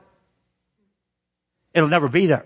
It'll 1.72 1.88
never 1.88 2.08
be 2.08 2.26
there. 2.26 2.44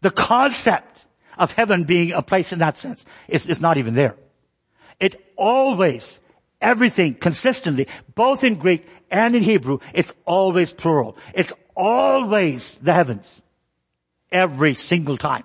The 0.00 0.12
concept 0.12 1.04
of 1.36 1.50
heaven 1.54 1.82
being 1.82 2.12
a 2.12 2.22
place 2.22 2.52
in 2.52 2.60
that 2.60 2.78
sense 2.78 3.04
is, 3.26 3.48
is 3.48 3.60
not 3.60 3.76
even 3.76 3.94
there. 3.94 4.14
It 5.00 5.16
always, 5.34 6.20
everything 6.60 7.14
consistently, 7.14 7.88
both 8.14 8.44
in 8.44 8.54
Greek 8.54 8.86
and 9.10 9.34
in 9.34 9.42
Hebrew, 9.42 9.80
it's 9.92 10.14
always 10.24 10.70
plural. 10.70 11.16
It's 11.34 11.52
always 11.74 12.74
the 12.74 12.92
heavens. 12.92 13.42
Every 14.30 14.74
single 14.74 15.16
time. 15.16 15.42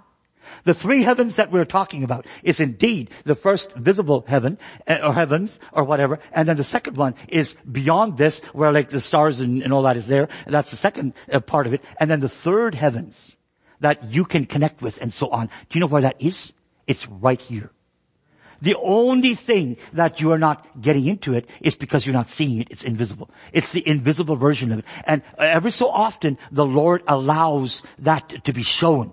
The 0.64 0.74
three 0.74 1.04
heavens 1.04 1.36
that 1.38 1.51
we're 1.51 1.66
talking 1.66 2.04
about 2.04 2.26
is 2.43 2.60
indeed 2.60 3.10
the 3.26 3.36
first 3.36 3.72
visible 3.74 4.26
heaven, 4.28 4.58
uh, 4.88 4.99
or 5.04 5.14
heavens, 5.14 5.60
or 5.72 5.84
whatever, 5.84 6.20
and 6.32 6.47
then 6.47 6.58
the 6.58 6.64
second 6.64 6.97
one 6.97 7.16
is 7.28 7.56
beyond 7.70 8.18
this, 8.18 8.39
where 8.54 8.72
like 8.72 8.89
the 8.89 9.01
stars 9.01 9.39
and, 9.39 9.62
and 9.62 9.74
all 9.74 9.84
that 9.84 9.97
is 9.97 10.08
there. 10.08 10.30
That's 10.47 10.72
the 10.72 10.78
second 10.78 11.14
uh, 11.32 11.39
part 11.39 11.68
of 11.68 11.74
it. 11.74 11.82
And 11.99 12.10
then 12.10 12.20
the 12.20 12.30
third 12.30 12.76
heavens 12.76 13.36
that 13.80 14.06
you 14.06 14.26
can 14.26 14.45
connect 14.45 14.82
with 14.82 15.01
and 15.01 15.12
so 15.12 15.30
on. 15.30 15.47
Do 15.47 15.78
you 15.78 15.80
know 15.82 15.88
where 15.88 16.01
that 16.01 16.22
is? 16.22 16.54
It's 16.88 17.08
right 17.08 17.39
here. 17.39 17.72
The 18.62 18.76
only 18.76 19.36
thing 19.36 19.76
that 19.91 20.22
you 20.22 20.32
are 20.32 20.38
not 20.38 20.82
getting 20.82 21.06
into 21.06 21.34
it 21.34 21.49
is 21.60 21.76
because 21.76 22.06
you're 22.06 22.14
not 22.14 22.30
seeing 22.30 22.62
it. 22.62 22.70
It's 22.72 22.86
invisible. 22.86 23.30
It's 23.51 23.74
the 23.74 23.86
invisible 23.86 24.38
version 24.38 24.72
of 24.72 24.80
it. 24.80 24.86
And 25.06 25.22
every 25.38 25.72
so 25.72 25.89
often, 25.89 26.38
the 26.49 26.66
Lord 26.66 27.04
allows 27.06 27.84
that 27.99 28.45
to 28.45 28.54
be 28.54 28.64
shown. 28.64 29.12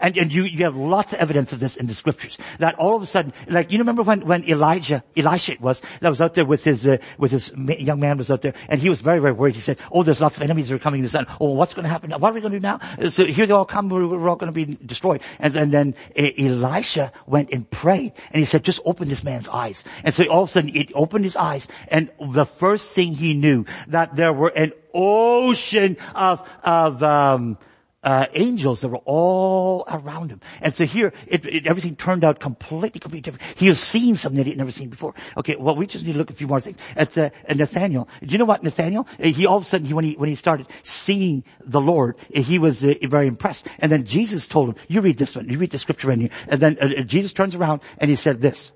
And, 0.00 0.16
and 0.16 0.32
you, 0.32 0.44
you 0.44 0.64
have 0.64 0.76
lots 0.76 1.12
of 1.12 1.18
evidence 1.20 1.52
of 1.52 1.60
this 1.60 1.76
in 1.76 1.86
the 1.86 1.94
scriptures. 1.94 2.38
That 2.58 2.74
all 2.76 2.96
of 2.96 3.02
a 3.02 3.06
sudden, 3.06 3.32
like, 3.48 3.72
you 3.72 3.78
remember 3.78 4.02
when, 4.02 4.26
when 4.26 4.44
Elijah, 4.44 5.02
Elisha 5.16 5.56
was, 5.60 5.82
that 6.00 6.08
was 6.08 6.20
out 6.20 6.34
there 6.34 6.44
with 6.44 6.64
his, 6.64 6.86
uh, 6.86 6.98
with 7.18 7.30
his 7.30 7.52
young 7.56 8.00
man 8.00 8.18
was 8.18 8.30
out 8.30 8.42
there, 8.42 8.54
and 8.68 8.80
he 8.80 8.90
was 8.90 9.00
very, 9.00 9.18
very 9.18 9.32
worried. 9.32 9.54
He 9.54 9.60
said, 9.60 9.78
oh, 9.92 10.02
there's 10.02 10.20
lots 10.20 10.36
of 10.36 10.42
enemies 10.42 10.68
that 10.68 10.74
are 10.74 10.78
coming 10.78 11.02
this 11.02 11.14
and 11.14 11.26
Oh, 11.40 11.52
what's 11.52 11.74
going 11.74 11.84
to 11.84 11.90
happen 11.90 12.10
now? 12.10 12.18
What 12.18 12.30
are 12.30 12.34
we 12.34 12.40
going 12.40 12.52
to 12.52 12.58
do 12.58 12.62
now? 12.62 12.80
So 13.08 13.24
here 13.24 13.46
they 13.46 13.52
all 13.52 13.64
come, 13.64 13.88
we're, 13.88 14.06
we're 14.06 14.28
all 14.28 14.36
going 14.36 14.52
to 14.52 14.66
be 14.66 14.76
destroyed. 14.84 15.20
And, 15.38 15.54
and 15.56 15.72
then 15.72 15.94
uh, 16.16 16.22
Elisha 16.38 17.12
went 17.26 17.50
and 17.52 17.68
prayed, 17.68 18.12
and 18.30 18.38
he 18.38 18.44
said, 18.44 18.64
just 18.64 18.80
open 18.84 19.08
this 19.08 19.24
man's 19.24 19.48
eyes. 19.48 19.84
And 20.02 20.14
so 20.14 20.24
all 20.26 20.42
of 20.44 20.48
a 20.48 20.52
sudden, 20.52 20.74
it 20.74 20.92
opened 20.94 21.24
his 21.24 21.36
eyes, 21.36 21.68
and 21.88 22.10
the 22.20 22.46
first 22.46 22.94
thing 22.94 23.14
he 23.14 23.34
knew, 23.34 23.64
that 23.88 24.16
there 24.16 24.32
were 24.32 24.52
an 24.54 24.72
ocean 24.92 25.96
of, 26.14 26.48
of, 26.62 27.02
um, 27.02 27.58
uh, 28.04 28.26
angels 28.34 28.82
that 28.82 28.88
were 28.88 29.02
all 29.04 29.84
around 29.88 30.30
him. 30.30 30.40
And 30.60 30.72
so 30.72 30.84
here, 30.84 31.12
it, 31.26 31.44
it, 31.46 31.66
everything 31.66 31.96
turned 31.96 32.24
out 32.24 32.38
completely, 32.38 33.00
completely 33.00 33.22
different. 33.22 33.58
He 33.58 33.68
was 33.68 33.80
seeing 33.80 34.14
something 34.14 34.36
that 34.36 34.44
he 34.44 34.50
had 34.50 34.58
never 34.58 34.70
seen 34.70 34.90
before. 34.90 35.14
Okay, 35.36 35.56
well, 35.56 35.74
we 35.74 35.86
just 35.86 36.04
need 36.04 36.12
to 36.12 36.18
look 36.18 36.30
at 36.30 36.34
a 36.34 36.36
few 36.36 36.46
more 36.46 36.60
things. 36.60 36.76
It's 36.96 37.18
uh, 37.18 37.30
Nathaniel. 37.54 38.08
Do 38.22 38.30
you 38.32 38.38
know 38.38 38.44
what 38.44 38.62
Nathaniel? 38.62 39.08
Uh, 39.18 39.28
he 39.28 39.46
all 39.46 39.56
of 39.56 39.62
a 39.62 39.66
sudden, 39.66 39.86
he, 39.86 39.94
when 39.94 40.04
he 40.04 40.14
when 40.14 40.28
he 40.28 40.34
started 40.34 40.66
seeing 40.82 41.44
the 41.64 41.80
Lord, 41.80 42.18
uh, 42.34 42.40
he 42.40 42.58
was 42.58 42.84
uh, 42.84 42.94
very 43.02 43.26
impressed. 43.26 43.66
And 43.78 43.90
then 43.90 44.04
Jesus 44.04 44.46
told 44.46 44.68
him, 44.70 44.76
"You 44.88 45.00
read 45.00 45.18
this 45.18 45.34
one. 45.34 45.48
You 45.48 45.58
read 45.58 45.70
the 45.70 45.78
scripture 45.78 46.10
in 46.10 46.20
here." 46.20 46.30
And 46.48 46.60
then 46.60 46.78
uh, 46.80 47.02
Jesus 47.02 47.32
turns 47.32 47.54
around 47.54 47.80
and 47.98 48.10
he 48.10 48.16
said 48.16 48.40
this. 48.40 48.70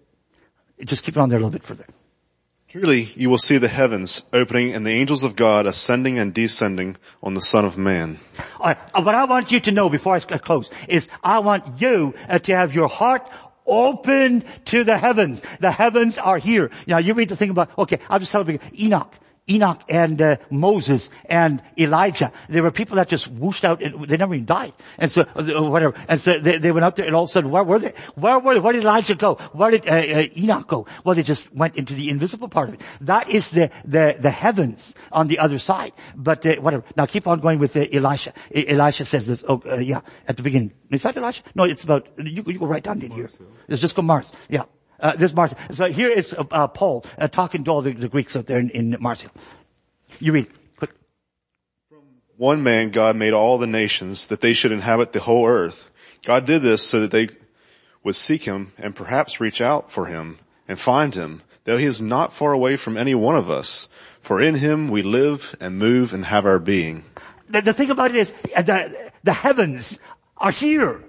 Just 0.85 1.05
keep 1.05 1.16
it 1.16 1.20
on 1.20 1.29
there 1.29 1.39
a 1.39 1.43
little 1.43 1.53
bit 1.53 1.64
further. 1.64 1.87
Truly, 2.71 3.09
you 3.16 3.31
will 3.31 3.39
see 3.39 3.57
the 3.57 3.66
heavens 3.66 4.27
opening 4.31 4.75
and 4.75 4.87
the 4.87 4.91
angels 4.91 5.23
of 5.23 5.37
God 5.37 5.64
ascending 5.64 6.19
and 6.19 6.35
descending 6.35 6.99
on 7.23 7.33
the 7.33 7.41
Son 7.41 7.64
of 7.64 7.79
Man. 7.79 8.19
Uh, 8.61 8.75
what 8.93 9.14
I 9.14 9.25
want 9.25 9.51
you 9.51 9.59
to 9.61 9.71
know 9.71 9.89
before 9.89 10.16
I 10.16 10.21
close 10.21 10.71
is 10.87 11.09
I 11.25 11.39
want 11.39 11.81
you 11.81 12.12
uh, 12.29 12.39
to 12.41 12.55
have 12.55 12.75
your 12.75 12.89
heart 12.89 13.31
open 13.64 14.45
to 14.66 14.85
the 14.85 14.99
heavens. 14.99 15.43
The 15.61 15.71
heavens 15.71 16.19
are 16.19 16.37
here. 16.37 16.71
Now 16.87 16.99
you 16.99 17.14
read 17.14 17.31
the 17.31 17.37
thing 17.37 17.49
about, 17.49 17.71
okay, 17.79 18.01
I'll 18.11 18.19
just 18.19 18.33
tell 18.33 18.47
you, 18.51 18.59
Enoch. 18.79 19.14
Enoch 19.49 19.82
and 19.88 20.20
uh, 20.20 20.36
Moses 20.51 21.11
and 21.26 21.62
Elijah. 21.78 22.32
There 22.49 22.62
were 22.62 22.70
people 22.70 22.96
that 22.96 23.09
just 23.09 23.28
whooshed 23.28 23.64
out 23.64 23.82
and 23.82 24.09
they 24.09 24.16
never 24.16 24.34
even 24.34 24.46
died. 24.46 24.72
And 24.99 25.11
so, 25.11 25.22
uh, 25.22 25.68
whatever. 25.70 25.94
And 26.09 26.20
so 26.20 26.38
they, 26.38 26.59
they, 26.59 26.72
went 26.72 26.84
out 26.84 26.96
there 26.96 27.07
and 27.07 27.14
all 27.14 27.24
of 27.24 27.30
a 27.30 27.32
sudden, 27.32 27.51
where 27.51 27.64
were 27.64 27.78
they? 27.78 27.94
Where 28.14 28.38
were 28.38 28.55
they? 28.55 28.61
Where 28.61 28.72
did 28.72 28.82
Elijah 28.82 29.14
go? 29.14 29.36
Where 29.53 29.70
did 29.70 29.88
uh, 29.88 29.92
uh, 29.92 30.26
Enoch 30.36 30.66
go? 30.66 30.86
Well, 31.05 31.14
they 31.14 31.22
just 31.22 31.53
went 31.55 31.76
into 31.76 31.94
the 31.94 32.11
invisible 32.11 32.49
part 32.49 32.68
of 32.68 32.74
it. 32.74 32.80
That 33.01 33.28
is 33.28 33.51
the, 33.51 33.70
the, 33.84 34.16
the 34.18 34.30
heavens 34.30 34.94
on 35.12 35.28
the 35.28 35.38
other 35.38 35.59
side. 35.59 35.92
But 36.16 36.44
uh, 36.46 36.57
whatever. 36.57 36.84
Now 36.96 37.07
keep 37.07 37.26
on 37.26 37.40
going 37.40 37.59
with 37.59 37.76
uh, 37.76 37.84
Elisha. 37.92 38.32
E- 38.55 38.68
Elisha 38.68 39.05
says 39.05 39.26
this, 39.26 39.44
oh, 39.49 39.62
yeah, 39.78 40.01
at 40.26 40.36
the 40.36 40.42
beginning. 40.42 40.72
Is 40.90 41.03
that 41.03 41.16
Elisha? 41.16 41.42
No, 41.55 41.64
it's 41.64 41.84
about, 41.84 42.09
you, 42.18 42.42
you 42.46 42.59
go 42.59 42.66
right 42.66 42.82
down 42.82 43.03
in 43.03 43.11
here. 43.11 43.30
It's 43.68 43.80
just 43.80 43.94
go 43.94 44.03
Mars. 44.03 44.32
Yeah. 44.49 44.64
Uh, 45.01 45.14
this 45.14 45.32
Marcia. 45.32 45.57
So 45.70 45.86
here 45.86 46.11
is 46.11 46.32
uh, 46.32 46.44
uh, 46.51 46.66
Paul 46.66 47.05
uh, 47.18 47.28
talking 47.28 47.62
to 47.64 47.70
all 47.70 47.82
the, 47.82 47.92
the, 47.92 48.09
Greeks 48.09 48.34
out 48.34 48.46
there 48.46 48.59
in, 48.59 48.70
in 48.70 48.96
Marcia. 48.99 49.30
You 50.18 50.32
read. 50.32 50.51
Quick. 50.76 50.90
From 51.88 52.03
one 52.36 52.64
man 52.64 52.90
God 52.90 53.14
made 53.14 53.32
all 53.32 53.59
the 53.59 53.66
nations 53.66 54.26
that 54.26 54.40
they 54.40 54.53
should 54.53 54.72
inhabit 54.72 55.12
the 55.12 55.20
whole 55.20 55.46
earth. 55.46 55.88
God 56.24 56.46
did 56.46 56.62
this 56.62 56.82
so 56.82 57.01
that 57.01 57.12
they 57.12 57.28
would 58.03 58.16
seek 58.16 58.42
him 58.42 58.72
and 58.76 58.96
perhaps 58.96 59.40
reach 59.40 59.61
out 59.61 59.92
for 59.92 60.07
him 60.07 60.38
and 60.66 60.78
find 60.78 61.14
him, 61.14 61.42
though 61.64 61.76
he 61.76 61.86
is 61.86 62.03
not 62.03 62.32
far 62.32 62.53
away 62.53 62.76
from 62.76 62.96
any 62.96 63.14
one 63.14 63.36
of 63.36 63.49
us. 63.49 63.88
For 64.20 64.42
in 64.42 64.57
him 64.57 64.88
we 64.88 65.03
live 65.03 65.55
and 65.61 65.78
move 65.78 66.12
and 66.12 66.24
have 66.24 66.44
our 66.44 66.59
being. 66.59 67.05
The, 67.49 67.62
the 67.62 67.72
thing 67.72 67.90
about 67.90 68.11
it 68.11 68.16
is, 68.16 68.34
uh, 68.57 68.62
the, 68.62 69.12
the 69.22 69.32
heavens 69.32 69.99
are 70.36 70.51
here. 70.51 71.03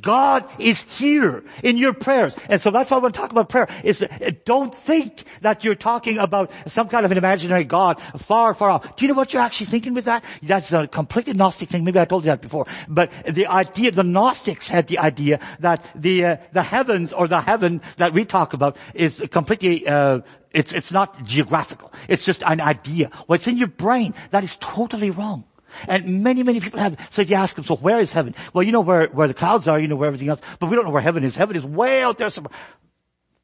God 0.00 0.48
is 0.58 0.82
here 0.82 1.44
in 1.62 1.76
your 1.76 1.92
prayers. 1.92 2.36
And 2.48 2.60
so 2.60 2.70
that's 2.70 2.90
why 2.90 2.98
I 2.98 3.00
want 3.00 3.14
to 3.14 3.20
talk 3.20 3.30
about 3.30 3.48
prayer 3.48 3.68
is 3.84 4.04
don't 4.44 4.74
think 4.74 5.24
that 5.40 5.64
you're 5.64 5.74
talking 5.74 6.18
about 6.18 6.50
some 6.66 6.88
kind 6.88 7.04
of 7.04 7.12
an 7.12 7.18
imaginary 7.18 7.64
God 7.64 8.00
far, 8.16 8.54
far 8.54 8.70
off. 8.70 8.96
Do 8.96 9.04
you 9.04 9.08
know 9.08 9.16
what 9.16 9.32
you're 9.32 9.42
actually 9.42 9.66
thinking 9.66 9.94
with 9.94 10.06
that? 10.06 10.24
That's 10.42 10.72
a 10.72 10.86
completely 10.86 11.34
Gnostic 11.34 11.68
thing. 11.68 11.84
Maybe 11.84 11.98
I 11.98 12.04
told 12.04 12.24
you 12.24 12.30
that 12.30 12.40
before. 12.40 12.66
But 12.88 13.10
the 13.26 13.46
idea, 13.46 13.90
the 13.90 14.02
Gnostics 14.02 14.68
had 14.68 14.86
the 14.86 14.98
idea 14.98 15.40
that 15.60 15.84
the, 15.94 16.24
uh, 16.24 16.36
the 16.52 16.62
heavens 16.62 17.12
or 17.12 17.28
the 17.28 17.40
heaven 17.40 17.80
that 17.96 18.12
we 18.12 18.24
talk 18.24 18.52
about 18.52 18.76
is 18.94 19.24
completely, 19.30 19.86
uh, 19.86 20.20
it's, 20.52 20.72
it's 20.72 20.92
not 20.92 21.24
geographical. 21.24 21.92
It's 22.08 22.24
just 22.24 22.42
an 22.44 22.60
idea. 22.60 23.10
What's 23.26 23.46
in 23.46 23.56
your 23.56 23.68
brain, 23.68 24.14
that 24.30 24.44
is 24.44 24.56
totally 24.56 25.10
wrong. 25.10 25.44
And 25.88 26.22
many, 26.22 26.42
many 26.42 26.60
people 26.60 26.80
have. 26.80 26.96
So 27.10 27.22
if 27.22 27.30
you 27.30 27.36
ask 27.36 27.54
them, 27.54 27.64
so 27.64 27.76
where 27.76 28.00
is 28.00 28.12
heaven? 28.12 28.34
Well, 28.52 28.62
you 28.62 28.72
know 28.72 28.80
where, 28.80 29.08
where 29.08 29.28
the 29.28 29.34
clouds 29.34 29.68
are, 29.68 29.78
you 29.78 29.88
know 29.88 29.96
where 29.96 30.08
everything 30.08 30.28
else, 30.28 30.42
but 30.58 30.68
we 30.68 30.76
don't 30.76 30.84
know 30.84 30.90
where 30.90 31.02
heaven 31.02 31.24
is. 31.24 31.36
Heaven 31.36 31.56
is 31.56 31.64
way 31.64 32.02
out 32.02 32.18
there 32.18 32.30
somewhere. 32.30 32.52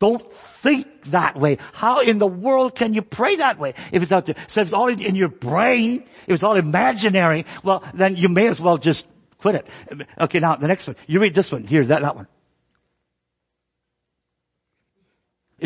Don't 0.00 0.32
think 0.32 0.86
that 1.06 1.36
way. 1.36 1.58
How 1.72 2.00
in 2.00 2.18
the 2.18 2.26
world 2.26 2.76
can 2.76 2.94
you 2.94 3.02
pray 3.02 3.36
that 3.36 3.58
way 3.58 3.74
if 3.90 4.00
it's 4.00 4.12
out 4.12 4.26
there? 4.26 4.36
So 4.46 4.60
if 4.60 4.68
it's 4.68 4.72
all 4.72 4.88
in 4.88 5.16
your 5.16 5.28
brain, 5.28 6.04
if 6.26 6.34
it's 6.34 6.44
all 6.44 6.54
imaginary, 6.54 7.46
well, 7.64 7.82
then 7.94 8.16
you 8.16 8.28
may 8.28 8.46
as 8.46 8.60
well 8.60 8.78
just 8.78 9.06
quit 9.38 9.56
it. 9.56 10.06
Okay, 10.20 10.38
now 10.38 10.54
the 10.54 10.68
next 10.68 10.86
one. 10.86 10.96
You 11.08 11.20
read 11.20 11.34
this 11.34 11.50
one. 11.50 11.64
Here, 11.64 11.84
that, 11.84 12.02
that 12.02 12.14
one. 12.14 12.28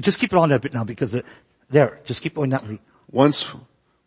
Just 0.00 0.18
keep 0.18 0.32
it 0.32 0.38
on 0.38 0.48
that 0.48 0.62
bit 0.62 0.72
now 0.72 0.84
because 0.84 1.12
it, 1.12 1.26
there, 1.68 2.00
just 2.04 2.22
keep 2.22 2.34
going 2.34 2.50
that 2.50 2.66
way. 2.66 2.80
Once 3.10 3.52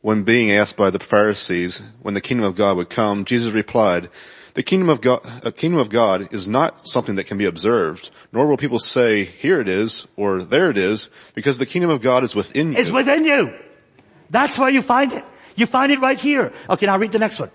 when 0.05 0.21
being 0.21 0.51
asked 0.51 0.77
by 0.77 0.91
the 0.91 0.99
Pharisees 0.99 1.81
when 2.03 2.13
the 2.13 2.21
kingdom 2.21 2.45
of 2.45 2.53
God 2.53 2.77
would 2.77 2.91
come, 2.91 3.25
Jesus 3.25 3.51
replied, 3.51 4.07
the 4.53 4.61
kingdom 4.61 4.87
of 4.87 5.01
God, 5.01 5.19
a 5.43 5.51
kingdom 5.51 5.79
of 5.79 5.89
God 5.89 6.31
is 6.31 6.47
not 6.47 6.87
something 6.87 7.15
that 7.15 7.23
can 7.23 7.39
be 7.39 7.45
observed, 7.45 8.11
nor 8.31 8.45
will 8.45 8.55
people 8.55 8.77
say, 8.77 9.23
here 9.23 9.59
it 9.59 9.67
is, 9.67 10.05
or 10.15 10.43
there 10.43 10.69
it 10.69 10.77
is, 10.77 11.09
because 11.33 11.57
the 11.57 11.65
kingdom 11.65 11.89
of 11.89 12.03
God 12.03 12.23
is 12.23 12.35
within 12.35 12.73
you. 12.73 12.77
It's 12.77 12.91
within 12.91 13.25
you. 13.25 13.51
That's 14.29 14.59
where 14.59 14.69
you 14.69 14.83
find 14.83 15.11
it. 15.11 15.25
You 15.55 15.65
find 15.65 15.91
it 15.91 15.99
right 15.99 16.21
here. 16.21 16.53
Okay, 16.69 16.85
now 16.85 16.99
read 16.99 17.11
the 17.11 17.17
next 17.17 17.39
one. 17.39 17.49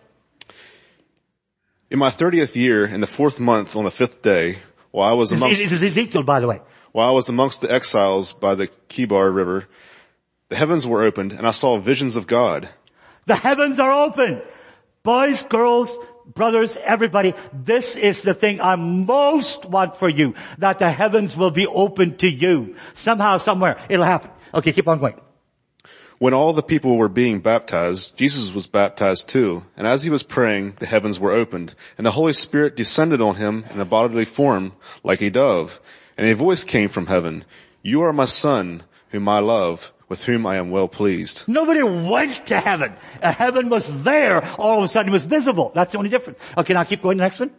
In 1.88 2.01
my 2.01 2.11
thirtieth 2.11 2.57
year, 2.57 2.84
in 2.84 3.01
the 3.01 3.07
fourth 3.07 3.38
month, 3.38 3.76
on 3.76 3.84
the 3.84 3.92
fifth 3.92 4.22
day, 4.22 4.59
while 4.90 5.09
I 5.09 5.12
was 5.12 5.30
amongst, 5.30 5.61
is 5.61 5.70
this 5.70 5.82
is 5.82 5.96
Ezekiel, 5.96 6.24
by 6.24 6.40
the 6.40 6.48
way. 6.48 6.61
while 6.90 7.09
I 7.09 7.12
was 7.12 7.28
amongst 7.28 7.61
the 7.61 7.70
exiles 7.70 8.32
by 8.32 8.57
the 8.57 8.66
Kebar 8.88 9.32
River, 9.32 9.68
the 10.51 10.57
heavens 10.57 10.86
were 10.86 11.05
opened, 11.05 11.32
and 11.32 11.46
I 11.46 11.53
saw 11.53 11.78
visions 11.78 12.16
of 12.16 12.26
God. 12.26 12.68
The 13.26 13.36
heavens 13.36 13.78
are 13.78 13.92
open. 13.92 14.42
Boys, 15.05 15.44
girls, 15.44 15.96
brothers, 16.34 16.76
everybody, 16.76 17.34
this 17.53 17.96
is 17.96 18.22
the 18.22 18.34
thing 18.34 18.61
I 18.61 18.74
most 18.74 19.64
want 19.64 19.96
for 19.96 20.09
you, 20.09 20.34
that 20.59 20.80
the 20.80 20.90
heavens 20.90 21.36
will 21.36 21.53
be 21.53 21.68
open 21.68 22.16
to 22.18 22.28
you. 22.28 22.74
Somehow, 22.94 23.38
somewhere, 23.38 23.78
it'll 23.88 24.05
happen. 24.05 24.30
Okay, 24.53 24.72
keep 24.72 24.88
on 24.88 24.98
going. 24.98 25.14
When 26.18 26.34
all 26.34 26.53
the 26.53 26.62
people 26.62 26.96
were 26.96 27.09
being 27.09 27.40
baptized, 27.40 28.18
Jesus 28.18 28.53
was 28.53 28.66
baptized 28.66 29.28
too, 29.28 29.64
and 29.76 29.86
as 29.86 30.03
he 30.03 30.11
was 30.11 30.24
praying, 30.24 30.74
the 30.80 30.86
heavens 30.86 31.20
were 31.20 31.30
opened, 31.30 31.76
and 31.96 32.05
the 32.05 32.11
Holy 32.11 32.32
Spirit 32.32 32.76
descended 32.76 33.22
on 33.22 33.36
him 33.36 33.64
in 33.72 33.80
a 33.80 33.84
bodily 33.84 34.24
form 34.24 34.72
like 35.05 35.22
a 35.22 35.30
dove, 35.30 35.80
and 36.18 36.26
a 36.26 36.34
voice 36.34 36.64
came 36.64 36.88
from 36.88 37.07
heaven, 37.07 37.44
You 37.82 38.03
are 38.03 38.12
my 38.12 38.26
son, 38.26 38.82
whom 39.11 39.28
I 39.28 39.38
love, 39.38 39.92
with 40.11 40.24
whom 40.24 40.44
I 40.44 40.56
am 40.56 40.70
well 40.70 40.88
pleased. 40.88 41.44
Nobody 41.46 41.82
went 41.82 42.44
to 42.46 42.61
heaven. 42.61 42.92
A 43.22 43.30
heaven 43.32 43.70
was 43.70 44.02
there. 44.02 44.44
All 44.58 44.78
of 44.78 44.84
a 44.84 44.88
sudden 44.88 45.11
it 45.11 45.12
was 45.12 45.24
visible. 45.24 45.70
That's 45.72 45.92
the 45.92 45.98
only 45.98 46.11
difference. 46.11 46.38
Okay, 46.58 46.74
now 46.74 46.84
keep 46.84 47.00
going 47.00 47.16
to 47.16 47.20
the 47.22 47.24
next 47.24 47.40
one. 47.40 47.52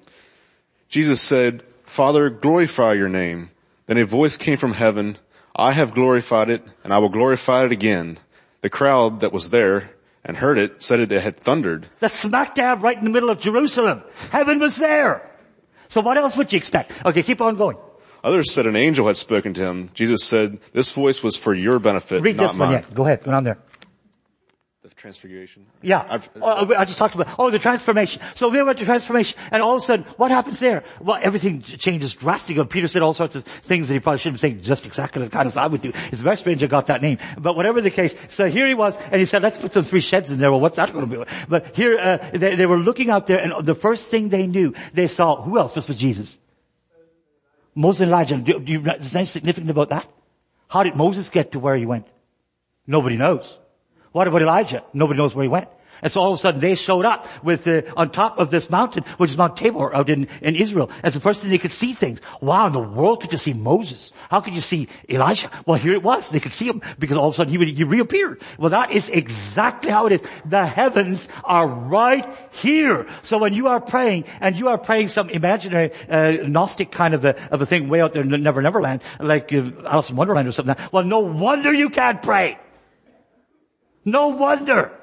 Jesus 0.90 1.22
said, 1.22 1.64
Father, 1.86 2.30
glorify 2.30 2.94
your 2.94 3.10
name. 3.10 3.50
Then 3.88 3.98
a 3.98 4.06
voice 4.06 4.38
came 4.38 4.58
from 4.58 4.74
heaven, 4.74 5.18
I 5.56 5.72
have 5.72 5.94
glorified 5.94 6.50
it, 6.50 6.64
and 6.84 6.94
I 6.94 7.00
will 7.00 7.10
glorify 7.10 7.66
it 7.66 7.72
again. 7.72 8.20
The 8.62 8.70
crowd 8.70 9.22
that 9.22 9.34
was 9.34 9.50
there 9.50 9.90
and 10.24 10.38
heard 10.38 10.58
it 10.58 10.84
said 10.84 11.00
it 11.00 11.12
had 11.12 11.38
thundered. 11.38 11.88
That's 12.00 12.20
smack 12.20 12.56
dab 12.56 12.84
right 12.84 12.98
in 12.98 13.04
the 13.04 13.10
middle 13.10 13.30
of 13.30 13.40
Jerusalem. 13.40 14.04
Heaven 14.30 14.60
was 14.60 14.78
there. 14.78 15.30
So 15.88 16.02
what 16.02 16.18
else 16.18 16.38
would 16.38 16.52
you 16.54 16.58
expect? 16.58 16.92
Okay, 17.06 17.24
keep 17.24 17.42
on 17.42 17.56
going. 17.56 17.78
Others 18.24 18.54
said 18.54 18.66
an 18.68 18.76
angel 18.76 19.08
had 19.08 19.18
spoken 19.18 19.54
to 19.56 19.62
him. 19.66 19.90
Jesus 19.94 20.24
said, 20.24 20.60
this 20.74 20.92
voice 20.92 21.24
was 21.24 21.36
for 21.36 21.54
your 21.54 21.80
benefit, 21.80 22.22
Read 22.22 22.38
not 22.38 22.44
this 22.52 22.52
one 22.60 22.60
mine. 22.70 22.72
yet. 22.72 22.94
Go 22.94 23.06
ahead. 23.06 23.24
Go 23.24 23.32
down 23.32 23.44
there. 23.44 23.58
The 24.84 24.90
transfiguration. 24.90 25.66
Yeah. 25.82 26.06
I've- 26.10 26.28
Oh, 26.42 26.74
I 26.76 26.86
just 26.86 26.98
talked 27.00 27.14
about, 27.16 27.28
oh, 27.40 27.50
the 27.52 27.58
transformation. 27.60 28.22
So 28.36 28.50
we 28.50 28.62
went 28.62 28.78
to 28.80 28.86
transformation 28.86 29.40
and 29.52 29.62
all 29.64 29.76
of 29.76 29.82
a 29.84 29.86
sudden, 29.86 30.06
what 30.18 30.30
happens 30.32 30.60
there? 30.60 30.84
Well, 31.00 31.20
everything 31.22 31.62
changes 31.62 32.14
drastically. 32.16 32.64
Peter 32.66 32.88
said 32.88 33.02
all 33.04 33.14
sorts 33.16 33.36
of 33.36 33.44
things 33.44 33.88
that 33.88 33.94
he 33.96 34.00
probably 34.00 34.20
shouldn't 34.20 34.40
say 34.40 34.54
just 34.54 34.86
exactly 34.86 35.24
the 35.24 35.30
kind 35.30 35.48
of 35.48 35.58
I 35.58 35.66
would 35.68 35.82
do. 35.82 35.92
It's 36.12 36.22
very 36.22 36.38
strange 36.38 36.64
I 36.64 36.68
got 36.68 36.88
that 36.88 37.02
name. 37.02 37.18
But 37.40 37.56
whatever 37.56 37.82
the 37.82 37.92
case, 37.92 38.16
so 38.30 38.50
here 38.50 38.68
he 38.68 38.74
was 38.76 38.98
and 39.12 39.16
he 39.16 39.26
said, 39.26 39.42
let's 39.44 39.58
put 39.58 39.74
some 39.74 39.84
three 39.84 40.02
sheds 40.02 40.30
in 40.32 40.40
there. 40.40 40.52
Well, 40.52 40.60
what's 40.62 40.78
that 40.78 40.94
going 40.94 41.10
to 41.10 41.18
be? 41.26 41.32
But 41.50 41.76
here, 41.76 41.98
uh, 42.00 42.18
they, 42.34 42.56
they 42.56 42.66
were 42.68 42.78
looking 42.80 43.10
out 43.10 43.26
there 43.28 43.40
and 43.40 43.66
the 43.66 43.76
first 43.76 44.10
thing 44.12 44.30
they 44.30 44.46
knew, 44.48 44.74
they 44.94 45.08
saw, 45.08 45.42
who 45.42 45.58
else 45.58 45.76
was 45.76 45.88
with 45.88 45.98
Jesus? 45.98 46.38
Moses 47.76 48.02
and 48.02 48.10
Elijah. 48.10 48.38
Do, 48.38 48.60
do 48.60 48.72
you, 48.72 48.80
is 48.80 49.16
anything 49.16 49.26
significant 49.26 49.70
about 49.70 49.90
that? 49.90 50.08
How 50.68 50.84
did 50.84 50.96
Moses 50.96 51.30
get 51.30 51.52
to 51.54 51.60
where 51.60 51.76
he 51.76 51.86
went? 51.86 52.08
Nobody 52.88 53.18
knows. 53.18 53.58
What 54.12 54.28
about 54.28 54.42
Elijah? 54.42 54.84
Nobody 54.94 55.18
knows 55.18 55.34
where 55.36 55.44
he 55.44 55.50
went. 55.50 55.70
And 56.02 56.12
so 56.12 56.22
all 56.22 56.34
of 56.34 56.40
a 56.40 56.42
sudden 56.42 56.62
they 56.62 56.76
showed 56.76 57.06
up 57.06 57.28
with 57.44 57.68
uh, 57.68 57.82
on 57.96 58.10
top 58.10 58.40
of 58.40 58.52
this 58.52 58.70
mountain, 58.70 59.04
which 59.18 59.32
is 59.32 59.38
Mount 59.38 59.58
Tabor 59.58 59.94
out 59.94 60.10
in, 60.10 60.28
in 60.42 60.56
Israel. 60.56 60.90
As 61.04 61.14
the 61.14 61.20
first 61.20 61.42
thing 61.42 61.52
they 61.52 61.58
could 61.58 61.72
see 61.72 61.94
things. 61.94 62.20
Wow, 62.42 62.68
in 62.68 62.74
the 62.74 62.80
world 62.80 63.22
could 63.22 63.32
you 63.32 63.38
see 63.38 63.54
Moses? 63.54 64.12
How 64.30 64.42
could 64.42 64.54
you 64.54 64.62
see 64.62 64.88
Elijah? 65.10 65.50
Well, 65.66 65.78
here 65.78 65.94
it 65.94 66.04
was. 66.04 66.30
They 66.30 66.40
could 66.40 66.54
see 66.54 66.66
him 66.68 66.82
because 67.00 67.18
all 67.18 67.28
of 67.28 67.34
a 67.34 67.38
sudden 67.38 67.52
he, 67.52 67.58
would, 67.58 67.68
he 67.68 67.84
reappeared. 67.84 68.42
Well, 68.58 68.70
that 68.72 68.92
is 68.92 69.10
exactly 69.10 69.92
how 69.92 70.08
it 70.08 70.14
is. 70.14 70.22
The 70.46 70.66
heavens 70.66 71.28
are 71.44 71.68
right 71.68 72.28
here. 72.52 73.08
So 73.24 73.38
when 73.38 73.54
you 73.54 73.68
are 73.68 73.82
praying 73.82 74.26
and 74.40 74.58
you 74.58 74.70
are 74.70 74.78
praying 74.78 75.10
some 75.10 75.30
imaginary 75.30 75.92
uh, 76.10 76.48
Gnostic 76.48 76.92
kind 76.92 77.14
of 77.14 77.26
a, 77.26 77.36
of 77.52 77.62
a 77.62 77.66
thing 77.66 77.90
way 77.90 78.02
out 78.02 78.14
there 78.14 78.24
in 78.24 78.30
Never 78.30 78.62
Never 78.62 78.82
Land, 78.82 79.02
like 79.20 79.54
uh, 79.54 79.72
Alice 79.86 80.10
in 80.10 80.16
Wonderland 80.16 80.48
or 80.48 80.52
something, 80.52 80.76
well, 80.92 81.04
no 81.04 81.20
wonder 81.20 81.74
you 81.74 81.90
can't 81.90 82.22
pray. 82.22 82.60
No 84.06 84.30
wonder. 84.30 84.98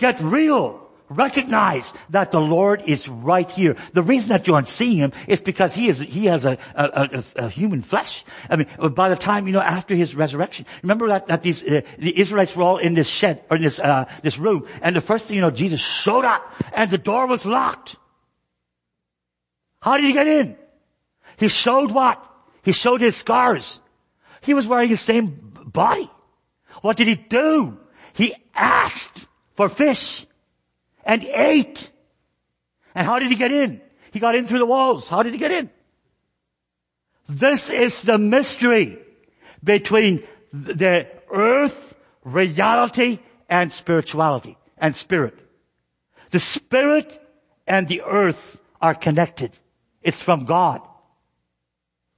Get 0.00 0.20
real. 0.20 0.88
Recognize 1.08 1.92
that 2.10 2.30
the 2.30 2.40
Lord 2.40 2.82
is 2.86 3.08
right 3.08 3.50
here. 3.50 3.76
The 3.92 4.02
reason 4.02 4.30
that 4.30 4.46
you 4.46 4.54
aren't 4.54 4.68
seeing 4.68 4.96
Him 4.96 5.12
is 5.26 5.42
because 5.42 5.74
He 5.74 5.88
is, 5.88 5.98
He 5.98 6.26
has 6.26 6.44
a, 6.44 6.56
a, 6.74 7.24
a, 7.36 7.44
a 7.44 7.48
human 7.48 7.82
flesh. 7.82 8.24
I 8.48 8.56
mean, 8.56 8.68
by 8.94 9.08
the 9.08 9.16
time, 9.16 9.46
you 9.46 9.52
know, 9.52 9.60
after 9.60 9.94
His 9.94 10.14
resurrection, 10.14 10.66
remember 10.82 11.08
that, 11.08 11.26
that 11.26 11.42
these, 11.42 11.62
uh, 11.62 11.82
the 11.98 12.18
Israelites 12.18 12.54
were 12.54 12.62
all 12.62 12.78
in 12.78 12.94
this 12.94 13.08
shed, 13.08 13.42
or 13.50 13.56
in 13.56 13.62
this, 13.62 13.78
uh, 13.78 14.04
this 14.22 14.38
room, 14.38 14.66
and 14.82 14.94
the 14.94 15.00
first 15.00 15.26
thing 15.26 15.34
you 15.34 15.42
know, 15.42 15.50
Jesus 15.50 15.80
showed 15.80 16.24
up, 16.24 16.42
and 16.72 16.90
the 16.90 16.98
door 16.98 17.26
was 17.26 17.44
locked. 17.44 17.96
How 19.82 19.96
did 19.96 20.06
He 20.06 20.12
get 20.12 20.28
in? 20.28 20.56
He 21.38 21.48
showed 21.48 21.90
what? 21.90 22.24
He 22.62 22.72
showed 22.72 23.00
His 23.00 23.16
scars. 23.16 23.80
He 24.42 24.54
was 24.54 24.66
wearing 24.66 24.88
his 24.88 25.00
same 25.00 25.52
body. 25.66 26.10
What 26.82 26.96
did 26.96 27.08
he 27.08 27.16
do? 27.16 27.78
He 28.14 28.34
asked 28.54 29.26
for 29.54 29.68
fish 29.68 30.26
and 31.04 31.24
ate. 31.24 31.90
And 32.94 33.06
how 33.06 33.18
did 33.18 33.30
he 33.30 33.36
get 33.36 33.52
in? 33.52 33.80
He 34.12 34.20
got 34.20 34.34
in 34.34 34.46
through 34.46 34.58
the 34.58 34.66
walls. 34.66 35.08
How 35.08 35.22
did 35.22 35.32
he 35.32 35.38
get 35.38 35.50
in? 35.50 35.70
This 37.28 37.70
is 37.70 38.02
the 38.02 38.18
mystery 38.18 38.98
between 39.62 40.24
the 40.52 41.06
earth, 41.30 41.94
reality, 42.24 43.20
and 43.48 43.72
spirituality 43.72 44.56
and 44.78 44.94
spirit. 44.96 45.38
The 46.30 46.40
spirit 46.40 47.20
and 47.66 47.86
the 47.86 48.02
earth 48.02 48.58
are 48.80 48.94
connected. 48.94 49.52
It's 50.02 50.22
from 50.22 50.44
God. 50.44 50.80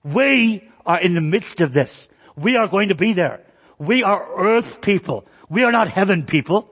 We 0.05 0.68
are 0.87 1.01
in 1.01 1.14
the 1.14 1.20
midst 1.20 1.61
of 1.61 1.72
this. 1.72 2.09
We 2.37 2.57
are 2.57 2.68
going 2.68 2.89
to 2.89 2.95
be 2.95 3.12
there. 3.12 3.45
We 3.78 4.03
are 4.03 4.22
earth 4.37 4.80
people. 4.80 5.26
We 5.49 5.64
are 5.64 5.72
not 5.72 5.89
heaven 5.89 6.24
people. 6.24 6.70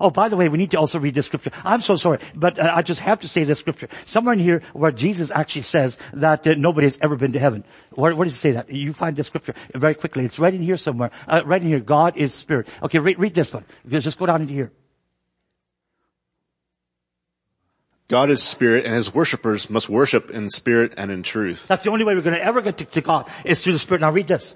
Oh, 0.00 0.10
by 0.10 0.28
the 0.28 0.36
way, 0.36 0.48
we 0.48 0.58
need 0.58 0.70
to 0.72 0.78
also 0.78 0.98
read 0.98 1.14
this 1.14 1.26
scripture. 1.26 1.50
I'm 1.64 1.80
so 1.80 1.96
sorry, 1.96 2.18
but 2.34 2.58
uh, 2.58 2.72
I 2.74 2.82
just 2.82 3.00
have 3.00 3.20
to 3.20 3.28
say 3.28 3.44
this 3.44 3.58
scripture. 3.58 3.88
Somewhere 4.06 4.34
in 4.34 4.40
here 4.40 4.62
where 4.72 4.90
Jesus 4.90 5.30
actually 5.30 5.62
says 5.62 5.98
that 6.12 6.46
uh, 6.46 6.54
nobody 6.56 6.86
has 6.86 6.98
ever 7.00 7.16
been 7.16 7.32
to 7.32 7.38
heaven. 7.38 7.64
Where, 7.92 8.14
where 8.14 8.24
does 8.24 8.34
he 8.34 8.38
say 8.38 8.52
that? 8.52 8.70
You 8.70 8.92
find 8.92 9.14
this 9.16 9.26
scripture 9.26 9.54
very 9.74 9.94
quickly. 9.94 10.24
It's 10.24 10.38
right 10.38 10.54
in 10.54 10.62
here 10.62 10.76
somewhere. 10.76 11.10
Uh, 11.28 11.42
right 11.46 11.62
in 11.62 11.68
here. 11.68 11.80
God 11.80 12.16
is 12.16 12.34
spirit. 12.34 12.68
Okay, 12.82 12.98
read, 12.98 13.18
read 13.18 13.34
this 13.34 13.52
one. 13.52 13.64
Just 13.88 14.18
go 14.18 14.26
down 14.26 14.42
into 14.42 14.54
here. 14.54 14.72
God 18.08 18.28
is 18.28 18.42
spirit 18.42 18.84
and 18.84 18.94
his 18.94 19.14
worshippers 19.14 19.70
must 19.70 19.88
worship 19.88 20.30
in 20.30 20.50
spirit 20.50 20.94
and 20.96 21.10
in 21.10 21.22
truth. 21.22 21.66
That's 21.68 21.84
the 21.84 21.90
only 21.90 22.04
way 22.04 22.14
we're 22.14 22.22
going 22.22 22.36
to 22.36 22.44
ever 22.44 22.60
get 22.60 22.78
to, 22.78 22.84
to 22.84 23.00
God 23.00 23.30
is 23.44 23.62
through 23.62 23.72
the 23.72 23.78
spirit. 23.78 24.02
Now 24.02 24.10
read 24.10 24.28
this. 24.28 24.54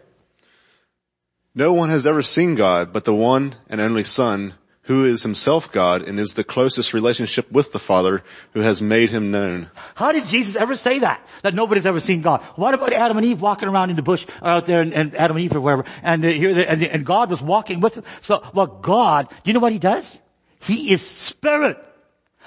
No 1.54 1.72
one 1.72 1.88
has 1.88 2.06
ever 2.06 2.22
seen 2.22 2.56
God 2.56 2.92
but 2.92 3.04
the 3.04 3.14
one 3.14 3.54
and 3.68 3.80
only 3.80 4.04
son 4.04 4.54
who 4.88 5.04
is 5.04 5.22
himself 5.22 5.70
God 5.70 6.08
and 6.08 6.18
is 6.18 6.32
the 6.32 6.42
closest 6.42 6.94
relationship 6.94 7.52
with 7.52 7.72
the 7.72 7.78
Father 7.78 8.22
who 8.54 8.60
has 8.60 8.80
made 8.80 9.10
him 9.10 9.30
known. 9.30 9.70
How 9.94 10.12
did 10.12 10.26
Jesus 10.26 10.56
ever 10.56 10.76
say 10.76 11.00
that? 11.00 11.24
That 11.42 11.54
nobody's 11.54 11.84
ever 11.84 12.00
seen 12.00 12.22
God. 12.22 12.40
What 12.56 12.72
about 12.72 12.94
Adam 12.94 13.18
and 13.18 13.26
Eve 13.26 13.42
walking 13.42 13.68
around 13.68 13.90
in 13.90 13.96
the 13.96 14.02
bush 14.02 14.26
or 14.40 14.48
out 14.48 14.64
there 14.64 14.80
and, 14.80 14.94
and 14.94 15.14
Adam 15.14 15.36
and 15.36 15.44
Eve 15.44 15.56
or 15.56 15.60
wherever 15.60 15.84
and 16.02 16.24
uh, 16.24 16.28
here 16.28 16.64
and, 16.66 16.82
and 16.82 17.04
God 17.04 17.28
was 17.28 17.42
walking 17.42 17.80
with 17.80 17.96
them. 17.96 18.04
So, 18.22 18.42
well 18.54 18.66
God, 18.66 19.28
do 19.28 19.36
you 19.44 19.52
know 19.52 19.60
what 19.60 19.72
he 19.72 19.78
does? 19.78 20.18
He 20.60 20.90
is 20.90 21.06
spirit. 21.06 21.84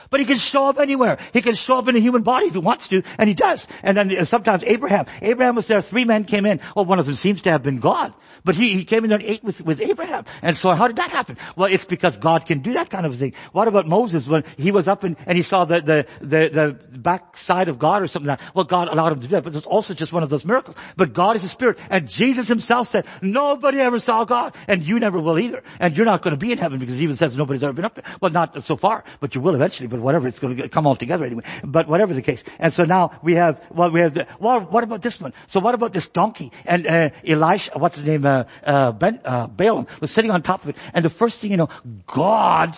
But 0.10 0.20
he 0.20 0.26
can 0.26 0.36
show 0.36 0.66
up 0.66 0.80
anywhere. 0.80 1.20
He 1.34 1.42
can 1.42 1.54
show 1.54 1.78
up 1.78 1.88
in 1.88 1.96
a 1.96 2.00
human 2.00 2.24
body 2.24 2.48
if 2.48 2.54
he 2.54 2.60
wants 2.60 2.88
to, 2.90 3.04
and 3.20 3.30
he 3.30 3.36
does. 3.36 3.68
And 3.84 3.96
then 3.96 4.18
uh, 4.18 4.26
sometimes 4.26 4.64
Abraham, 4.64 5.06
Abraham 5.22 5.56
was 5.56 5.68
there, 5.68 5.80
three 5.80 6.06
men 6.06 6.26
came 6.26 6.46
in. 6.46 6.60
Well, 6.76 6.86
one 6.86 7.00
of 7.00 7.06
them 7.06 7.16
seems 7.16 7.42
to 7.42 7.52
have 7.52 7.62
been 7.62 7.80
God. 7.80 8.14
But 8.44 8.56
he, 8.56 8.74
he 8.74 8.86
came 8.86 9.06
in 9.06 9.12
and 9.12 9.22
ate 9.22 9.44
with, 9.44 9.64
with 9.64 9.82
Abraham. 9.82 10.26
And 10.42 10.58
so 10.58 10.74
how 10.74 10.88
did 10.88 10.98
that 10.98 11.12
happen? 11.12 11.38
Well, 11.56 11.72
it's 11.72 11.86
because 11.86 12.18
God 12.18 12.46
can 12.46 12.60
do 12.60 12.74
that 12.74 12.90
kind 12.90 13.06
of 13.06 13.16
thing. 13.16 13.34
What 13.52 13.68
about 13.68 13.88
Moses 13.88 14.28
when 14.28 14.44
he 14.58 14.72
was 14.72 14.88
up 14.88 15.04
and, 15.04 15.16
and 15.26 15.38
he 15.38 15.44
saw 15.44 15.66
the, 15.66 15.82
the, 15.82 16.06
the, 16.22 16.50
the 16.50 16.98
backside 16.98 17.70
of 17.70 17.78
God 17.78 18.02
or 18.02 18.08
something 18.08 18.28
like 18.28 18.40
that? 18.40 18.56
Well, 18.56 18.66
God 18.66 18.88
allowed 18.88 19.14
him 19.14 19.22
to 19.22 19.28
do 19.28 19.32
that, 19.36 19.44
but 19.44 19.56
it's 19.56 19.66
also 19.66 19.94
just 19.94 20.14
one 20.14 20.24
of 20.24 20.30
those 20.30 20.46
miracles. 20.46 20.76
But 20.98 21.14
God 21.14 21.36
is 21.36 21.44
a 21.44 21.48
spirit. 21.48 21.78
And 21.90 22.08
Jesus 22.08 22.48
himself 22.48 22.88
said, 22.88 23.06
nobody 23.22 23.80
ever 23.80 24.00
saw 24.00 24.26
God, 24.26 24.56
and 24.68 24.82
you 24.82 25.00
never 25.00 25.20
will 25.20 25.38
either. 25.38 25.64
And 25.80 25.96
you're 25.96 26.06
not 26.06 26.22
going 26.22 26.32
to 26.34 26.38
be 26.38 26.52
in 26.52 26.58
heaven 26.58 26.80
because 26.80 26.96
he 26.96 27.04
even 27.04 27.16
says 27.16 27.36
nobody's 27.36 27.64
ever 27.64 27.74
been 27.74 27.86
up 27.86 27.96
there. 27.96 28.06
Well, 28.22 28.32
not 28.32 28.64
so 28.64 28.76
far, 28.76 29.04
but 29.20 29.36
you 29.36 29.42
will 29.42 29.56
eventually, 29.56 29.88
but 29.88 30.00
whatever, 30.00 30.28
it's 30.28 30.40
going 30.40 30.58
to 30.58 30.70
come 30.70 30.88
all 30.88 30.96
together 30.96 31.26
anyway. 31.26 31.44
But 31.64 31.88
whatever 31.88 32.14
the 32.14 32.22
case. 32.22 32.44
And 32.60 32.74
so 32.74 32.86
now 32.86 33.20
we 33.22 33.36
have, 33.36 33.62
well, 33.70 33.92
we 33.92 34.00
have 34.00 34.14
the, 34.14 34.28
well, 34.40 34.62
what 34.62 34.84
about 34.84 35.02
this 35.02 35.20
one? 35.20 35.34
So 35.48 35.60
what 35.60 35.76
about 35.76 35.94
this 35.94 36.08
donkey? 36.10 36.52
And, 36.66 36.88
uh, 36.88 37.10
Elisha, 37.26 37.78
what's 37.78 37.98
his 37.98 38.06
name, 38.06 38.26
uh, 38.26 38.31
uh, 38.64 38.92
ben, 38.92 39.20
uh, 39.26 39.48
Balaam 39.48 39.88
was 40.00 40.12
sitting 40.12 40.32
on 40.32 40.42
top 40.42 40.64
of 40.64 40.70
it. 40.70 40.76
And 40.94 41.04
the 41.06 41.10
first 41.10 41.42
thing 41.42 41.52
you 41.52 41.58
know, 41.58 41.70
God 42.08 42.78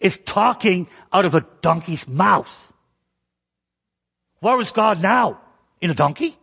is 0.00 0.18
talking 0.18 0.88
out 1.12 1.24
of 1.24 1.34
a 1.34 1.46
donkey's 1.62 2.06
mouth. 2.08 2.52
Where 4.40 4.56
was 4.56 4.70
God 4.72 5.02
now? 5.02 5.40
In 5.80 5.90
a 5.90 5.94
donkey? 5.94 6.36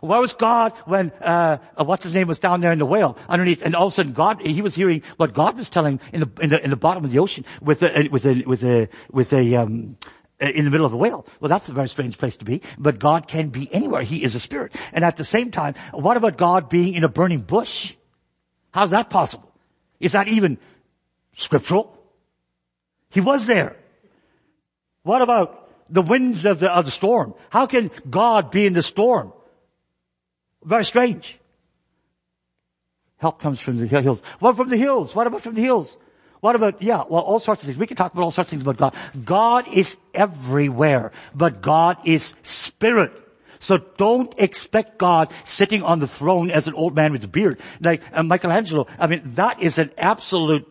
Where 0.00 0.20
was 0.20 0.34
God 0.34 0.72
when, 0.86 1.12
uh, 1.20 1.58
uh, 1.76 1.84
what's 1.84 2.04
his 2.04 2.14
name 2.14 2.28
was 2.28 2.38
down 2.38 2.60
there 2.60 2.72
in 2.72 2.78
the 2.78 2.86
whale 2.86 3.16
underneath 3.28 3.62
and 3.62 3.74
all 3.74 3.88
of 3.88 3.92
a 3.92 3.96
sudden 3.96 4.12
God, 4.12 4.40
he 4.40 4.62
was 4.62 4.74
hearing 4.74 5.02
what 5.16 5.34
God 5.34 5.56
was 5.56 5.70
telling 5.70 6.00
in 6.12 6.20
the, 6.20 6.30
in 6.40 6.50
the, 6.50 6.64
in 6.64 6.70
the 6.70 6.76
bottom 6.76 7.04
of 7.04 7.10
the 7.10 7.18
ocean 7.18 7.44
with 7.60 7.82
a, 7.82 8.08
with 8.10 8.24
a, 8.26 8.42
with 8.44 8.64
a, 8.64 8.88
with 9.10 9.32
a, 9.32 9.56
um, 9.56 9.96
Uh, 10.42 10.46
in 10.46 10.64
the 10.64 10.70
middle 10.70 10.86
of 10.86 10.92
a 10.92 10.96
whale. 10.96 11.24
Well, 11.38 11.48
that's 11.48 11.68
a 11.68 11.72
very 11.72 11.88
strange 11.88 12.18
place 12.18 12.36
to 12.36 12.44
be, 12.44 12.62
but 12.76 12.98
God 12.98 13.28
can 13.28 13.50
be 13.50 13.72
anywhere. 13.72 14.02
He 14.02 14.24
is 14.24 14.34
a 14.34 14.40
spirit. 14.40 14.72
And 14.92 15.04
at 15.04 15.16
the 15.16 15.24
same 15.24 15.52
time, 15.52 15.74
what 15.92 16.16
about 16.16 16.36
God 16.36 16.68
being 16.68 16.94
in 16.94 17.04
a 17.04 17.08
burning 17.08 17.42
bush? 17.42 17.94
How's 18.72 18.90
that 18.90 19.08
possible? 19.08 19.48
Is 20.00 20.12
that 20.12 20.26
even 20.26 20.58
scriptural? 21.36 21.96
He 23.10 23.20
was 23.20 23.46
there. 23.46 23.76
What 25.04 25.22
about 25.22 25.70
the 25.88 26.02
winds 26.02 26.44
of 26.44 26.58
the, 26.58 26.72
of 26.72 26.86
the 26.86 26.90
storm? 26.90 27.34
How 27.50 27.66
can 27.66 27.92
God 28.08 28.50
be 28.50 28.66
in 28.66 28.72
the 28.72 28.82
storm? 28.82 29.32
Very 30.64 30.84
strange. 30.84 31.38
Help 33.18 33.40
comes 33.40 33.60
from 33.60 33.78
the 33.78 33.86
hills. 33.86 34.20
What 34.40 34.56
from 34.56 34.70
the 34.70 34.76
hills? 34.76 35.14
What 35.14 35.28
about 35.28 35.42
from 35.42 35.54
the 35.54 35.62
hills? 35.62 35.96
What 36.42 36.56
about, 36.56 36.82
yeah, 36.82 37.04
well, 37.08 37.22
all 37.22 37.38
sorts 37.38 37.62
of 37.62 37.68
things. 37.68 37.78
We 37.78 37.86
can 37.86 37.96
talk 37.96 38.12
about 38.12 38.24
all 38.24 38.32
sorts 38.32 38.48
of 38.48 38.50
things 38.50 38.62
about 38.62 38.76
God. 38.76 38.96
God 39.24 39.68
is 39.68 39.96
everywhere, 40.12 41.12
but 41.32 41.62
God 41.62 41.98
is 42.04 42.34
spirit. 42.42 43.12
So 43.60 43.78
don't 43.78 44.34
expect 44.38 44.98
God 44.98 45.32
sitting 45.44 45.84
on 45.84 46.00
the 46.00 46.08
throne 46.08 46.50
as 46.50 46.66
an 46.66 46.74
old 46.74 46.96
man 46.96 47.12
with 47.12 47.22
a 47.22 47.28
beard. 47.28 47.60
Like 47.80 48.02
uh, 48.12 48.24
Michelangelo, 48.24 48.88
I 48.98 49.06
mean, 49.06 49.22
that 49.36 49.62
is 49.62 49.78
an 49.78 49.92
absolute 49.96 50.66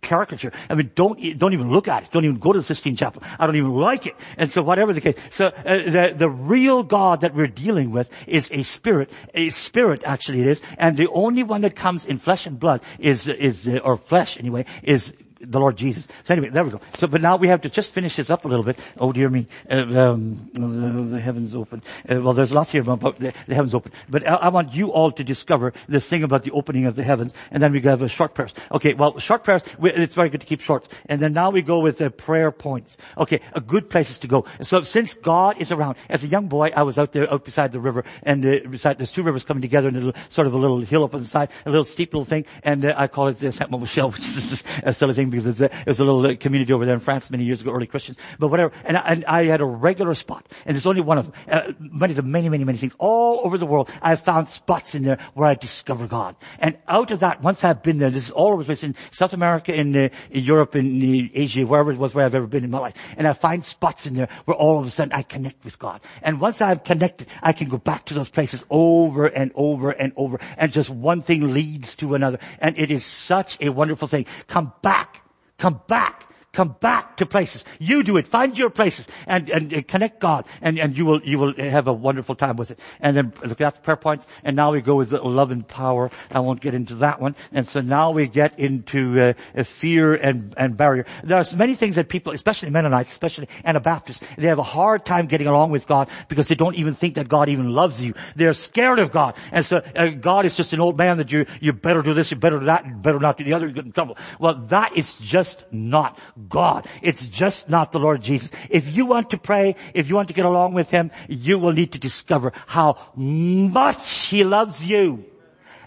caricature. 0.00 0.52
I 0.68 0.74
mean, 0.74 0.90
don't, 0.94 1.38
don't 1.38 1.52
even 1.52 1.70
look 1.70 1.88
at 1.88 2.04
it. 2.04 2.10
Don't 2.10 2.24
even 2.24 2.38
go 2.38 2.52
to 2.52 2.58
the 2.58 2.62
Sistine 2.64 2.96
Chapel. 2.96 3.22
I 3.38 3.46
don't 3.46 3.56
even 3.56 3.72
like 3.72 4.06
it. 4.06 4.16
And 4.36 4.50
so 4.50 4.62
whatever 4.62 4.92
the 4.92 5.00
case. 5.00 5.16
So 5.30 5.46
uh, 5.46 5.52
the, 5.62 6.14
the 6.16 6.30
real 6.30 6.82
God 6.82 7.22
that 7.22 7.34
we're 7.34 7.46
dealing 7.46 7.90
with 7.90 8.10
is 8.26 8.50
a 8.52 8.62
spirit. 8.62 9.10
A 9.34 9.50
spirit 9.50 10.02
actually 10.04 10.40
it 10.40 10.46
is. 10.46 10.62
And 10.78 10.96
the 10.96 11.08
only 11.08 11.42
one 11.42 11.62
that 11.62 11.76
comes 11.76 12.04
in 12.04 12.18
flesh 12.18 12.46
and 12.46 12.58
blood 12.58 12.82
is, 12.98 13.28
is, 13.28 13.68
or 13.68 13.96
flesh 13.96 14.38
anyway, 14.38 14.64
is 14.82 15.12
the 15.40 15.58
Lord 15.58 15.76
Jesus. 15.76 16.06
So 16.24 16.34
anyway, 16.34 16.50
there 16.50 16.64
we 16.64 16.70
go. 16.70 16.80
So, 16.94 17.06
but 17.06 17.22
now 17.22 17.36
we 17.36 17.48
have 17.48 17.62
to 17.62 17.70
just 17.70 17.92
finish 17.92 18.16
this 18.16 18.30
up 18.30 18.44
a 18.44 18.48
little 18.48 18.64
bit. 18.64 18.78
Oh 18.98 19.12
dear 19.12 19.28
me, 19.28 19.46
uh, 19.70 19.76
um, 19.76 20.50
the, 20.52 21.02
the, 21.10 21.20
heavens 21.20 21.54
open. 21.56 21.82
Uh, 22.08 22.20
well, 22.20 22.34
there's 22.34 22.50
a 22.50 22.54
lot 22.54 22.68
here 22.68 22.82
about 22.82 23.18
the, 23.18 23.32
the 23.46 23.54
heavens 23.54 23.74
open. 23.74 23.92
But 24.08 24.26
I, 24.26 24.34
I, 24.34 24.48
want 24.48 24.74
you 24.74 24.92
all 24.92 25.12
to 25.12 25.24
discover 25.24 25.72
this 25.88 26.08
thing 26.08 26.22
about 26.22 26.44
the 26.44 26.50
opening 26.50 26.86
of 26.86 26.94
the 26.94 27.02
heavens, 27.02 27.32
and 27.50 27.62
then 27.62 27.72
we 27.72 27.80
have 27.82 28.02
a 28.02 28.08
short 28.08 28.34
prayers. 28.34 28.52
Okay, 28.70 28.94
well, 28.94 29.18
short 29.18 29.44
prayers. 29.44 29.62
We, 29.78 29.90
it's 29.92 30.14
very 30.14 30.28
good 30.28 30.42
to 30.42 30.46
keep 30.46 30.60
shorts. 30.60 30.88
And 31.06 31.20
then 31.20 31.32
now 31.32 31.50
we 31.50 31.62
go 31.62 31.80
with 31.80 31.98
the 31.98 32.10
prayer 32.10 32.50
points. 32.50 32.98
Okay, 33.16 33.40
a 33.54 33.60
good 33.60 33.88
places 33.88 34.18
to 34.20 34.28
go. 34.28 34.44
So 34.62 34.82
since 34.82 35.14
God 35.14 35.60
is 35.60 35.72
around, 35.72 35.96
as 36.08 36.22
a 36.22 36.28
young 36.28 36.48
boy, 36.48 36.72
I 36.76 36.82
was 36.82 36.98
out 36.98 37.12
there, 37.12 37.32
out 37.32 37.44
beside 37.44 37.72
the 37.72 37.80
river, 37.80 38.04
and 38.22 38.44
uh, 38.44 38.68
beside 38.68 38.98
there's 38.98 39.12
two 39.12 39.22
rivers 39.22 39.44
coming 39.44 39.62
together, 39.62 39.88
and 39.88 39.96
a 39.96 40.00
little, 40.00 40.22
sort 40.28 40.46
of 40.46 40.52
a 40.52 40.58
little 40.58 40.80
hill 40.80 41.04
up 41.04 41.14
on 41.14 41.20
the 41.20 41.26
side, 41.26 41.48
a 41.64 41.70
little 41.70 41.84
steep 41.84 42.12
little 42.12 42.26
thing, 42.26 42.44
and 42.62 42.84
uh, 42.84 42.94
I 42.96 43.06
call 43.06 43.28
it 43.28 43.38
the 43.38 43.52
Saint 43.52 43.70
Michel, 43.70 44.10
which 44.10 44.20
is 44.20 44.62
a 44.82 44.92
silly 44.92 45.14
thing 45.14 45.29
because 45.30 45.46
it's 45.46 45.60
a, 45.60 45.64
it 45.64 45.86
was 45.86 46.00
a 46.00 46.04
little 46.04 46.26
uh, 46.26 46.36
community 46.36 46.72
over 46.72 46.84
there 46.84 46.94
in 46.94 47.00
France 47.00 47.30
many 47.30 47.44
years 47.44 47.60
ago, 47.60 47.72
early 47.72 47.86
Christians, 47.86 48.18
but 48.38 48.48
whatever. 48.48 48.72
And 48.84 48.96
I, 48.96 49.00
and 49.00 49.24
I 49.24 49.44
had 49.44 49.60
a 49.60 49.64
regular 49.64 50.14
spot, 50.14 50.46
and 50.66 50.74
there's 50.74 50.86
only 50.86 51.00
one 51.00 51.18
of 51.18 51.26
them. 51.26 51.34
Uh, 51.48 51.72
many, 51.78 52.14
many, 52.14 52.48
many, 52.48 52.64
many 52.64 52.78
things 52.78 52.94
all 52.98 53.40
over 53.44 53.58
the 53.58 53.66
world. 53.66 53.90
I've 54.02 54.20
found 54.20 54.48
spots 54.48 54.94
in 54.94 55.02
there 55.02 55.18
where 55.34 55.48
I 55.48 55.54
discover 55.54 56.06
God. 56.06 56.36
And 56.58 56.78
out 56.88 57.10
of 57.10 57.20
that, 57.20 57.42
once 57.42 57.64
I've 57.64 57.82
been 57.82 57.98
there, 57.98 58.10
this 58.10 58.24
is 58.24 58.30
all 58.30 58.52
over 58.52 58.62
the 58.62 58.66
place 58.66 58.84
in 58.84 58.94
South 59.10 59.32
America, 59.32 59.74
in, 59.74 59.96
uh, 59.96 60.08
in 60.30 60.44
Europe, 60.44 60.76
in 60.76 61.00
uh, 61.00 61.28
Asia, 61.34 61.66
wherever 61.66 61.92
it 61.92 61.98
was 61.98 62.14
where 62.14 62.24
I've 62.24 62.34
ever 62.34 62.46
been 62.46 62.64
in 62.64 62.70
my 62.70 62.78
life. 62.78 62.94
And 63.16 63.26
I 63.26 63.32
find 63.32 63.64
spots 63.64 64.06
in 64.06 64.14
there 64.14 64.28
where 64.44 64.56
all 64.56 64.78
of 64.78 64.86
a 64.86 64.90
sudden 64.90 65.12
I 65.12 65.22
connect 65.22 65.64
with 65.64 65.78
God. 65.78 66.00
And 66.22 66.40
once 66.40 66.60
I'm 66.60 66.78
connected, 66.78 67.28
I 67.42 67.52
can 67.52 67.68
go 67.68 67.78
back 67.78 68.06
to 68.06 68.14
those 68.14 68.28
places 68.28 68.66
over 68.70 69.26
and 69.26 69.52
over 69.54 69.90
and 69.90 70.12
over. 70.16 70.40
And 70.56 70.72
just 70.72 70.90
one 70.90 71.22
thing 71.22 71.52
leads 71.52 71.96
to 71.96 72.14
another. 72.14 72.38
And 72.58 72.78
it 72.78 72.90
is 72.90 73.04
such 73.04 73.56
a 73.60 73.70
wonderful 73.70 74.08
thing. 74.08 74.26
Come 74.48 74.72
back 74.82 75.19
Come 75.60 75.78
back 75.88 76.29
Come 76.52 76.74
back 76.80 77.16
to 77.18 77.26
places. 77.26 77.64
You 77.78 78.02
do 78.02 78.16
it. 78.16 78.26
Find 78.26 78.58
your 78.58 78.70
places 78.70 79.06
and, 79.28 79.48
and, 79.50 79.72
and, 79.72 79.86
connect 79.86 80.18
God 80.18 80.46
and, 80.60 80.80
and 80.80 80.96
you 80.96 81.04
will, 81.04 81.22
you 81.22 81.38
will 81.38 81.54
have 81.54 81.86
a 81.86 81.92
wonderful 81.92 82.34
time 82.34 82.56
with 82.56 82.72
it. 82.72 82.80
And 82.98 83.16
then 83.16 83.32
look 83.44 83.60
at 83.60 83.76
the 83.76 83.80
prayer 83.80 83.96
points 83.96 84.26
and 84.42 84.56
now 84.56 84.72
we 84.72 84.80
go 84.80 84.96
with 84.96 85.12
love 85.12 85.52
and 85.52 85.66
power. 85.66 86.10
I 86.28 86.40
won't 86.40 86.60
get 86.60 86.74
into 86.74 86.96
that 86.96 87.20
one. 87.20 87.36
And 87.52 87.68
so 87.68 87.80
now 87.80 88.10
we 88.10 88.26
get 88.26 88.58
into 88.58 89.34
uh, 89.56 89.62
fear 89.62 90.14
and, 90.14 90.52
and 90.56 90.76
barrier. 90.76 91.06
There's 91.22 91.54
many 91.54 91.76
things 91.76 91.94
that 91.94 92.08
people, 92.08 92.32
especially 92.32 92.70
Mennonites, 92.70 93.12
especially 93.12 93.48
Anabaptists, 93.64 94.20
they 94.36 94.48
have 94.48 94.58
a 94.58 94.64
hard 94.64 95.06
time 95.06 95.26
getting 95.26 95.46
along 95.46 95.70
with 95.70 95.86
God 95.86 96.08
because 96.28 96.48
they 96.48 96.56
don't 96.56 96.74
even 96.74 96.94
think 96.94 97.14
that 97.14 97.28
God 97.28 97.48
even 97.48 97.70
loves 97.70 98.02
you. 98.02 98.12
They're 98.34 98.54
scared 98.54 98.98
of 98.98 99.12
God. 99.12 99.36
And 99.52 99.64
so 99.64 99.82
uh, 99.94 100.08
God 100.08 100.46
is 100.46 100.56
just 100.56 100.72
an 100.72 100.80
old 100.80 100.98
man 100.98 101.18
that 101.18 101.30
you, 101.30 101.46
you 101.60 101.72
better 101.72 102.02
do 102.02 102.12
this, 102.12 102.32
you 102.32 102.36
better 102.36 102.58
do 102.58 102.66
that, 102.66 102.86
you 102.86 102.94
better 102.94 103.20
not 103.20 103.38
do 103.38 103.44
the 103.44 103.52
other, 103.52 103.68
you 103.68 103.72
get 103.72 103.84
in 103.84 103.92
trouble. 103.92 104.18
Well, 104.40 104.54
that 104.66 104.96
is 104.96 105.12
just 105.12 105.64
not 105.70 106.18
God. 106.48 106.86
It's 107.02 107.26
just 107.26 107.68
not 107.68 107.92
the 107.92 107.98
Lord 107.98 108.22
Jesus. 108.22 108.50
If 108.68 108.94
you 108.94 109.06
want 109.06 109.30
to 109.30 109.38
pray, 109.38 109.76
if 109.94 110.08
you 110.08 110.14
want 110.14 110.28
to 110.28 110.34
get 110.34 110.46
along 110.46 110.74
with 110.74 110.90
Him, 110.90 111.10
you 111.28 111.58
will 111.58 111.72
need 111.72 111.92
to 111.92 111.98
discover 111.98 112.52
how 112.66 112.98
much 113.14 114.26
He 114.26 114.44
loves 114.44 114.86
you 114.86 115.24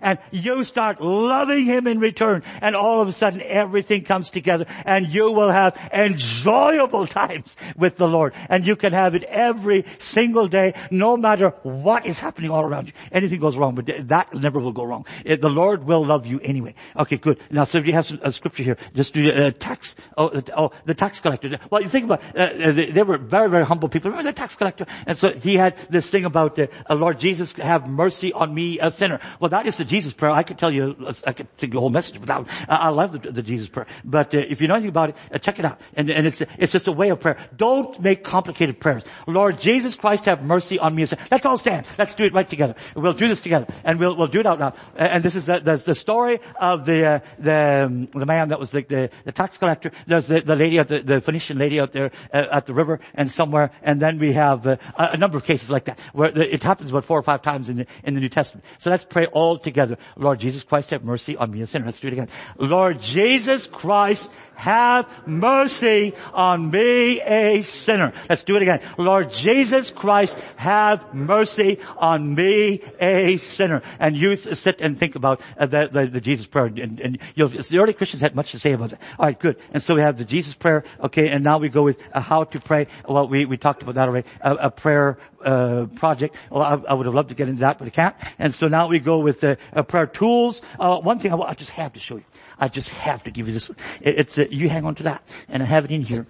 and 0.03 0.19
you 0.31 0.63
start 0.63 1.01
loving 1.01 1.65
Him 1.65 1.87
in 1.87 1.99
return 1.99 2.43
and 2.61 2.75
all 2.75 3.01
of 3.01 3.07
a 3.07 3.11
sudden 3.11 3.41
everything 3.41 4.03
comes 4.03 4.29
together 4.29 4.65
and 4.85 5.07
you 5.07 5.31
will 5.31 5.49
have 5.49 5.75
enjoyable 5.91 7.07
times 7.21 7.55
with 7.75 7.97
the 7.97 8.05
Lord 8.05 8.33
and 8.49 8.67
you 8.67 8.75
can 8.75 8.93
have 8.93 9.15
it 9.15 9.23
every 9.23 9.85
single 9.97 10.47
day 10.47 10.75
no 10.91 11.17
matter 11.17 11.49
what 11.63 12.05
is 12.05 12.19
happening 12.19 12.51
all 12.51 12.63
around 12.63 12.87
you. 12.87 12.93
Anything 13.11 13.39
goes 13.39 13.57
wrong, 13.57 13.75
but 13.75 14.07
that 14.09 14.33
never 14.33 14.59
will 14.59 14.71
go 14.71 14.83
wrong. 14.83 15.05
The 15.25 15.49
Lord 15.49 15.85
will 15.85 16.05
love 16.05 16.27
you 16.27 16.39
anyway. 16.41 16.75
Okay, 16.97 17.17
good. 17.17 17.39
Now, 17.49 17.63
so 17.63 17.79
you 17.79 17.93
have 17.93 18.05
some, 18.05 18.19
a 18.21 18.31
scripture 18.31 18.63
here, 18.63 18.77
just 18.93 19.13
do 19.13 19.31
uh, 19.31 19.51
tax. 19.51 19.95
Oh, 20.17 20.27
uh, 20.27 20.41
oh, 20.55 20.71
the 20.85 20.93
tax 20.93 21.19
collector. 21.19 21.57
Well, 21.69 21.81
you 21.81 21.89
think 21.89 22.05
about, 22.05 22.21
uh, 22.35 22.39
uh 22.39 22.71
they, 22.71 22.85
they, 22.87 23.03
were 23.03 23.17
very, 23.17 23.49
very 23.49 23.65
humble 23.65 23.89
people. 23.89 24.11
Remember 24.11 24.29
the 24.29 24.35
tax 24.35 24.55
collector? 24.55 24.85
And 25.07 25.17
so 25.17 25.31
he 25.31 25.55
had 25.55 25.75
this 25.89 26.09
thing 26.09 26.25
about, 26.25 26.59
uh, 26.59 26.67
Lord 26.89 27.19
Jesus, 27.19 27.53
have 27.53 27.87
mercy 27.87 28.33
on 28.33 28.53
me, 28.53 28.79
a 28.79 28.91
sinner. 28.91 29.19
Well, 29.39 29.49
that 29.49 29.67
is 29.67 29.77
the 29.77 29.85
Jesus 29.93 30.13
prayer. 30.13 30.31
I 30.31 30.41
could 30.41 30.57
tell 30.57 30.73
you, 30.73 30.95
I 31.23 31.33
could 31.33 31.47
take 31.59 31.71
the 31.71 31.79
whole 31.79 31.91
message 31.91 32.17
without, 32.19 32.47
I 32.67 32.89
love 32.89 33.11
the, 33.11 33.31
the 33.31 33.43
Jesus 33.43 33.69
prayer. 33.69 33.85
But 34.03 34.33
uh, 34.33 34.39
if 34.39 34.59
you 34.59 34.67
know 34.67 34.73
anything 34.73 34.89
about 34.89 35.09
it, 35.09 35.15
uh, 35.31 35.37
check 35.37 35.59
it 35.59 35.65
out. 35.65 35.79
And, 35.93 36.09
and 36.09 36.25
it's, 36.25 36.41
it's 36.57 36.71
just 36.71 36.87
a 36.87 36.91
way 36.91 37.09
of 37.09 37.19
prayer. 37.19 37.37
Don't 37.55 37.99
make 38.01 38.23
complicated 38.23 38.79
prayers. 38.79 39.03
Lord 39.27 39.59
Jesus 39.59 39.95
Christ 39.95 40.25
have 40.25 40.43
mercy 40.43 40.79
on 40.79 40.95
me. 40.95 41.05
Let's 41.29 41.45
all 41.45 41.59
stand. 41.59 41.85
Let's 41.99 42.15
do 42.15 42.23
it 42.23 42.33
right 42.33 42.49
together. 42.49 42.73
We'll 42.95 43.13
do 43.13 43.27
this 43.27 43.39
together. 43.39 43.67
And 43.83 43.99
we'll, 43.99 44.15
we'll 44.15 44.33
do 44.33 44.39
it 44.39 44.47
out 44.47 44.57
now. 44.57 44.73
And 44.95 45.21
this 45.21 45.35
is 45.35 45.45
the, 45.45 45.59
the, 45.59 45.75
the 45.77 45.93
story 45.93 46.39
of 46.59 46.87
the, 46.87 47.05
uh, 47.05 47.19
the, 47.37 47.85
um, 47.85 48.07
the 48.07 48.25
man 48.25 48.49
that 48.49 48.59
was 48.59 48.73
like 48.73 48.87
the, 48.87 49.11
the 49.25 49.31
tax 49.31 49.59
collector. 49.59 49.91
There's 50.07 50.25
the, 50.25 50.41
the 50.41 50.55
lady, 50.55 50.81
the, 50.81 51.01
the 51.01 51.21
Phoenician 51.21 51.59
lady 51.59 51.79
out 51.79 51.91
there 51.91 52.09
uh, 52.33 52.47
at 52.51 52.65
the 52.65 52.73
river 52.73 52.99
and 53.13 53.29
somewhere. 53.29 53.69
And 53.83 53.99
then 53.99 54.17
we 54.17 54.33
have 54.33 54.65
uh, 54.65 54.77
a 54.97 55.17
number 55.17 55.37
of 55.37 55.43
cases 55.43 55.69
like 55.69 55.85
that 55.85 55.99
where 56.13 56.31
the, 56.31 56.51
it 56.51 56.63
happens 56.63 56.89
about 56.89 57.05
four 57.05 57.19
or 57.19 57.23
five 57.23 57.43
times 57.43 57.69
in 57.69 57.77
the, 57.77 57.87
in 58.03 58.15
the 58.15 58.21
New 58.21 58.29
Testament. 58.29 58.65
So 58.79 58.89
let's 58.89 59.05
pray 59.05 59.27
all 59.27 59.59
together. 59.59 59.82
Lord 60.15 60.39
Jesus 60.39 60.63
Christ, 60.63 60.91
have 60.91 61.03
mercy 61.03 61.37
on 61.37 61.51
me, 61.51 61.61
a 61.61 61.67
sinner. 61.67 61.85
Let's 61.85 61.99
do 61.99 62.07
it 62.07 62.13
again. 62.13 62.29
Lord 62.57 63.01
Jesus 63.01 63.67
Christ, 63.67 64.29
have 64.55 65.09
mercy 65.27 66.13
on 66.33 66.69
me, 66.69 67.21
a 67.21 67.61
sinner. 67.61 68.13
Let's 68.29 68.43
do 68.43 68.55
it 68.55 68.61
again. 68.61 68.81
Lord 68.97 69.31
Jesus 69.31 69.89
Christ, 69.91 70.37
have 70.55 71.13
mercy 71.13 71.79
on 71.97 72.35
me, 72.35 72.81
a 72.99 73.37
sinner. 73.37 73.81
And 73.99 74.15
you 74.15 74.35
sit 74.35 74.81
and 74.81 74.97
think 74.97 75.15
about 75.15 75.41
uh, 75.57 75.65
the, 75.65 75.89
the, 75.91 76.05
the, 76.05 76.21
Jesus 76.21 76.45
prayer. 76.45 76.65
And, 76.65 76.99
and 76.99 77.19
the 77.35 77.77
early 77.77 77.93
Christians 77.93 78.21
had 78.21 78.35
much 78.35 78.51
to 78.51 78.59
say 78.59 78.73
about 78.73 78.91
that. 78.91 79.01
All 79.17 79.25
right, 79.25 79.39
good. 79.39 79.57
And 79.71 79.81
so 79.81 79.95
we 79.95 80.01
have 80.01 80.17
the 80.17 80.25
Jesus 80.25 80.53
prayer. 80.53 80.83
Okay, 81.01 81.29
and 81.29 81.43
now 81.43 81.57
we 81.57 81.69
go 81.69 81.83
with 81.83 81.99
uh, 82.13 82.19
how 82.19 82.43
to 82.45 82.59
pray. 82.59 82.87
Well, 83.07 83.27
we, 83.27 83.45
we 83.45 83.57
talked 83.57 83.81
about 83.83 83.95
that 83.95 84.07
already. 84.07 84.27
A 84.41 84.71
prayer 84.71 85.17
uh, 85.43 85.85
project. 85.95 86.35
Well, 86.49 86.61
I, 86.61 86.91
I, 86.91 86.93
would 86.93 87.05
have 87.05 87.15
loved 87.15 87.29
to 87.29 87.35
get 87.35 87.49
into 87.49 87.61
that, 87.61 87.77
but 87.77 87.87
I 87.87 87.91
can't. 87.91 88.15
And 88.39 88.53
so 88.53 88.67
now 88.67 88.87
we 88.87 88.99
go 88.99 89.19
with 89.19 89.43
uh, 89.43 89.55
prayer 89.83 90.07
tools. 90.07 90.61
Uh, 90.79 90.99
one 90.99 91.19
thing 91.19 91.33
I, 91.33 91.37
I, 91.37 91.53
just 91.53 91.71
have 91.71 91.93
to 91.93 91.99
show 91.99 92.17
you. 92.17 92.25
I 92.59 92.67
just 92.67 92.89
have 92.89 93.23
to 93.23 93.31
give 93.31 93.47
you 93.47 93.53
this. 93.53 93.69
It, 94.01 94.19
it's 94.19 94.37
uh, 94.37 94.45
you 94.49 94.69
hang 94.69 94.85
on 94.85 94.95
to 94.95 95.03
that, 95.03 95.23
and 95.49 95.61
I 95.61 95.65
have 95.65 95.85
it 95.85 95.91
in 95.91 96.01
here. 96.01 96.25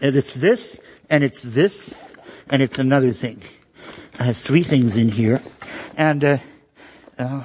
And 0.00 0.14
it's 0.14 0.34
this, 0.34 0.78
and 1.10 1.24
it's 1.24 1.42
this, 1.42 1.94
and 2.50 2.62
it's 2.62 2.78
another 2.78 3.12
thing. 3.12 3.42
I 4.18 4.24
have 4.24 4.36
three 4.36 4.62
things 4.62 4.96
in 4.96 5.08
here, 5.08 5.40
and 5.96 6.24
uh, 6.24 6.38
uh, 7.18 7.44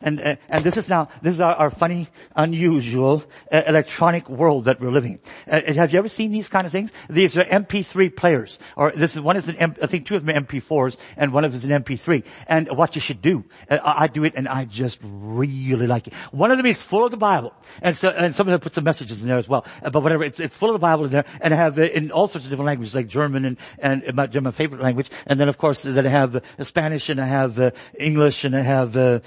And, 0.00 0.20
uh, 0.20 0.36
and 0.48 0.64
this 0.64 0.76
is 0.76 0.88
now, 0.88 1.08
this 1.22 1.34
is 1.34 1.40
our, 1.40 1.54
our 1.54 1.70
funny, 1.70 2.08
unusual 2.34 3.24
uh, 3.50 3.62
electronic 3.66 4.28
world 4.28 4.66
that 4.66 4.80
we're 4.80 4.90
living. 4.90 5.20
Uh, 5.46 5.60
have 5.74 5.92
you 5.92 5.98
ever 5.98 6.08
seen 6.08 6.30
these 6.30 6.48
kind 6.48 6.66
of 6.66 6.72
things? 6.72 6.92
These 7.08 7.36
are 7.36 7.44
MP3 7.44 8.14
players, 8.14 8.58
or 8.76 8.90
this 8.90 9.14
is 9.14 9.20
one 9.20 9.36
is 9.36 9.48
an 9.48 9.56
M, 9.56 9.74
I 9.82 9.86
think 9.86 10.06
two 10.06 10.16
of 10.16 10.24
them 10.24 10.36
are 10.36 10.40
MP4s, 10.40 10.96
and 11.16 11.32
one 11.32 11.44
of 11.44 11.52
them 11.52 11.56
is 11.58 11.64
an 11.64 11.82
MP3. 11.82 12.24
And 12.46 12.68
what 12.76 12.94
you 12.94 13.00
should 13.00 13.22
do, 13.22 13.44
uh, 13.70 13.78
I, 13.82 14.04
I 14.04 14.06
do 14.08 14.24
it, 14.24 14.34
and 14.36 14.48
I 14.48 14.64
just 14.64 14.98
really 15.02 15.86
like 15.86 16.06
it. 16.06 16.14
One 16.30 16.50
of 16.50 16.56
them 16.56 16.66
is 16.66 16.82
full 16.82 17.04
of 17.04 17.10
the 17.10 17.16
Bible, 17.16 17.54
and 17.82 17.96
so 17.96 18.08
and 18.08 18.34
some 18.34 18.46
of 18.46 18.52
them 18.52 18.60
put 18.60 18.74
some 18.74 18.84
messages 18.84 19.22
in 19.22 19.28
there 19.28 19.38
as 19.38 19.48
well. 19.48 19.64
Uh, 19.82 19.90
but 19.90 20.02
whatever, 20.02 20.24
it's 20.24 20.40
it's 20.40 20.56
full 20.56 20.70
of 20.70 20.74
the 20.74 20.78
Bible 20.78 21.04
in 21.04 21.10
there, 21.10 21.24
and 21.40 21.54
I 21.54 21.56
have 21.56 21.78
uh, 21.78 21.82
in 21.82 22.10
all 22.10 22.28
sorts 22.28 22.44
of 22.46 22.50
different 22.50 22.66
languages 22.66 22.94
like 22.94 23.08
German 23.08 23.44
and 23.44 23.56
and 23.78 24.14
my, 24.14 24.50
favorite 24.50 24.80
language, 24.80 25.10
and 25.26 25.40
then 25.40 25.48
of 25.48 25.58
course 25.58 25.82
then 25.82 26.06
I 26.06 26.10
have 26.10 26.42
Spanish 26.60 27.08
and 27.08 27.20
I 27.20 27.26
have 27.26 27.74
English 27.98 28.44
and 28.44 28.56
I 28.56 28.60
have 28.60 28.96
uh, 28.96 29.20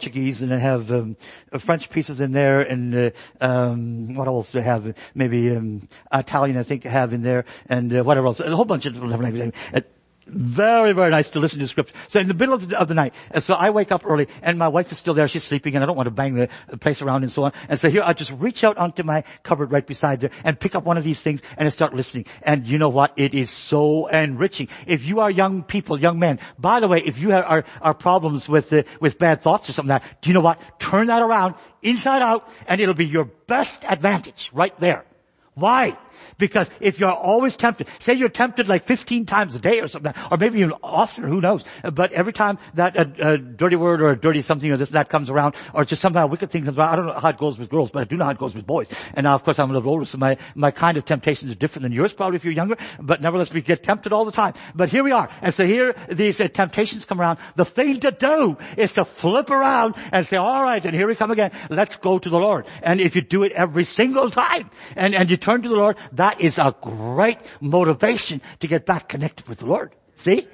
Portuguese 0.00 0.40
and 0.40 0.54
I 0.54 0.56
have 0.56 0.90
um, 0.90 1.14
French 1.58 1.90
pieces 1.90 2.20
in 2.20 2.32
there 2.32 2.62
and 2.62 3.12
um, 3.38 4.14
what 4.14 4.28
else 4.28 4.54
I 4.54 4.62
have? 4.62 4.96
Maybe 5.14 5.54
um, 5.54 5.90
Italian 6.10 6.56
I 6.56 6.62
think 6.62 6.86
I 6.86 6.88
have 6.88 7.12
in 7.12 7.20
there 7.20 7.44
and 7.68 7.92
whatever 8.06 8.28
else. 8.28 8.40
A 8.40 8.56
whole 8.56 8.64
bunch 8.64 8.86
of 8.86 8.94
different 8.94 9.22
languages 9.22 9.52
very, 10.32 10.92
very 10.92 11.10
nice 11.10 11.28
to 11.30 11.40
listen 11.40 11.60
to 11.60 11.66
scripture. 11.66 11.94
So 12.08 12.20
in 12.20 12.28
the 12.28 12.34
middle 12.34 12.54
of 12.54 12.68
the, 12.68 12.78
of 12.78 12.88
the 12.88 12.94
night, 12.94 13.14
so 13.40 13.54
I 13.54 13.70
wake 13.70 13.92
up 13.92 14.02
early 14.04 14.28
and 14.42 14.58
my 14.58 14.68
wife 14.68 14.92
is 14.92 14.98
still 14.98 15.14
there. 15.14 15.28
She's 15.28 15.44
sleeping 15.44 15.74
and 15.74 15.84
I 15.84 15.86
don't 15.86 15.96
want 15.96 16.06
to 16.06 16.10
bang 16.10 16.34
the, 16.34 16.48
place 16.78 17.02
around 17.02 17.22
and 17.22 17.32
so 17.32 17.44
on. 17.44 17.52
And 17.68 17.78
so 17.78 17.90
here 17.90 18.02
I 18.04 18.12
just 18.12 18.30
reach 18.32 18.64
out 18.64 18.78
onto 18.78 19.02
my 19.02 19.24
cupboard 19.42 19.72
right 19.72 19.86
beside 19.86 20.20
there 20.20 20.30
and 20.44 20.58
pick 20.58 20.74
up 20.74 20.84
one 20.84 20.96
of 20.96 21.04
these 21.04 21.20
things 21.22 21.42
and 21.56 21.66
I 21.66 21.70
start 21.70 21.94
listening. 21.94 22.26
And 22.42 22.66
you 22.66 22.78
know 22.78 22.88
what? 22.88 23.12
It 23.16 23.34
is 23.34 23.50
so 23.50 24.06
enriching. 24.06 24.68
If 24.86 25.04
you 25.04 25.20
are 25.20 25.30
young 25.30 25.62
people, 25.62 25.98
young 25.98 26.18
men, 26.18 26.38
by 26.58 26.80
the 26.80 26.88
way, 26.88 26.98
if 26.98 27.18
you 27.18 27.30
have, 27.30 27.44
are, 27.44 27.64
are 27.82 27.94
problems 27.94 28.48
with, 28.48 28.72
uh, 28.72 28.84
with 29.00 29.18
bad 29.18 29.42
thoughts 29.42 29.68
or 29.68 29.72
something 29.72 29.90
like 29.90 30.02
that, 30.02 30.22
do 30.22 30.30
you 30.30 30.34
know 30.34 30.40
what? 30.40 30.60
Turn 30.78 31.08
that 31.08 31.22
around 31.22 31.54
inside 31.82 32.22
out 32.22 32.48
and 32.66 32.80
it'll 32.80 32.94
be 32.94 33.06
your 33.06 33.24
best 33.24 33.84
advantage 33.84 34.50
right 34.52 34.78
there. 34.80 35.04
Why? 35.54 35.98
Because 36.38 36.70
if 36.80 36.98
you're 36.98 37.12
always 37.12 37.56
tempted, 37.56 37.88
say 37.98 38.14
you're 38.14 38.28
tempted 38.28 38.68
like 38.68 38.84
15 38.84 39.26
times 39.26 39.54
a 39.54 39.58
day 39.58 39.80
or 39.80 39.88
something, 39.88 40.12
or 40.30 40.36
maybe 40.36 40.60
even 40.60 40.74
often, 40.82 41.24
who 41.24 41.40
knows, 41.40 41.64
uh, 41.84 41.90
but 41.90 42.12
every 42.12 42.32
time 42.32 42.58
that 42.74 42.96
a, 42.96 43.32
a 43.32 43.38
dirty 43.38 43.76
word 43.76 44.00
or 44.00 44.10
a 44.10 44.16
dirty 44.16 44.42
something 44.42 44.70
or 44.70 44.76
this 44.76 44.90
that 44.90 45.08
comes 45.08 45.30
around, 45.30 45.54
or 45.74 45.84
just 45.84 46.02
somehow 46.02 46.26
wicked 46.26 46.50
thing 46.50 46.64
comes 46.64 46.78
around, 46.78 46.92
I 46.92 46.96
don't 46.96 47.06
know 47.06 47.12
how 47.12 47.28
it 47.28 47.38
goes 47.38 47.58
with 47.58 47.68
girls, 47.68 47.90
but 47.90 48.00
I 48.00 48.04
do 48.04 48.16
know 48.16 48.24
how 48.24 48.30
it 48.30 48.38
goes 48.38 48.54
with 48.54 48.66
boys. 48.66 48.88
And 49.14 49.24
now 49.24 49.34
of 49.34 49.44
course 49.44 49.58
I'm 49.58 49.70
a 49.70 49.72
little 49.72 49.90
older, 49.90 50.04
so 50.04 50.18
my, 50.18 50.36
my 50.54 50.70
kind 50.70 50.96
of 50.96 51.04
temptations 51.04 51.50
are 51.50 51.56
different 51.56 51.84
than 51.84 51.92
yours 51.92 52.12
probably 52.12 52.36
if 52.36 52.44
you're 52.44 52.54
younger, 52.54 52.76
but 53.00 53.20
nevertheless 53.20 53.52
we 53.52 53.62
get 53.62 53.82
tempted 53.82 54.12
all 54.12 54.24
the 54.24 54.32
time. 54.32 54.54
But 54.74 54.88
here 54.88 55.04
we 55.04 55.12
are. 55.12 55.28
And 55.42 55.52
so 55.52 55.64
here 55.64 55.94
these 56.08 56.40
uh, 56.40 56.48
temptations 56.48 57.04
come 57.04 57.20
around. 57.20 57.38
The 57.56 57.64
thing 57.64 58.00
to 58.00 58.10
do 58.10 58.56
is 58.76 58.94
to 58.94 59.04
flip 59.04 59.50
around 59.50 59.94
and 60.12 60.26
say, 60.26 60.36
alright, 60.36 60.84
and 60.84 60.94
here 60.94 61.06
we 61.06 61.14
come 61.14 61.30
again. 61.30 61.52
Let's 61.68 61.96
go 61.96 62.18
to 62.18 62.28
the 62.28 62.38
Lord. 62.38 62.66
And 62.82 63.00
if 63.00 63.16
you 63.16 63.22
do 63.22 63.42
it 63.42 63.52
every 63.52 63.84
single 63.84 64.30
time, 64.30 64.70
and, 64.96 65.14
and 65.14 65.30
you 65.30 65.36
turn 65.36 65.62
to 65.62 65.68
the 65.68 65.74
Lord, 65.74 65.96
that 66.12 66.40
is 66.40 66.58
a 66.58 66.74
great 66.80 67.38
motivation 67.60 68.40
to 68.60 68.66
get 68.66 68.86
back 68.86 69.08
connected 69.08 69.48
with 69.48 69.60
the 69.60 69.66
Lord. 69.66 69.94
See? 70.16 70.46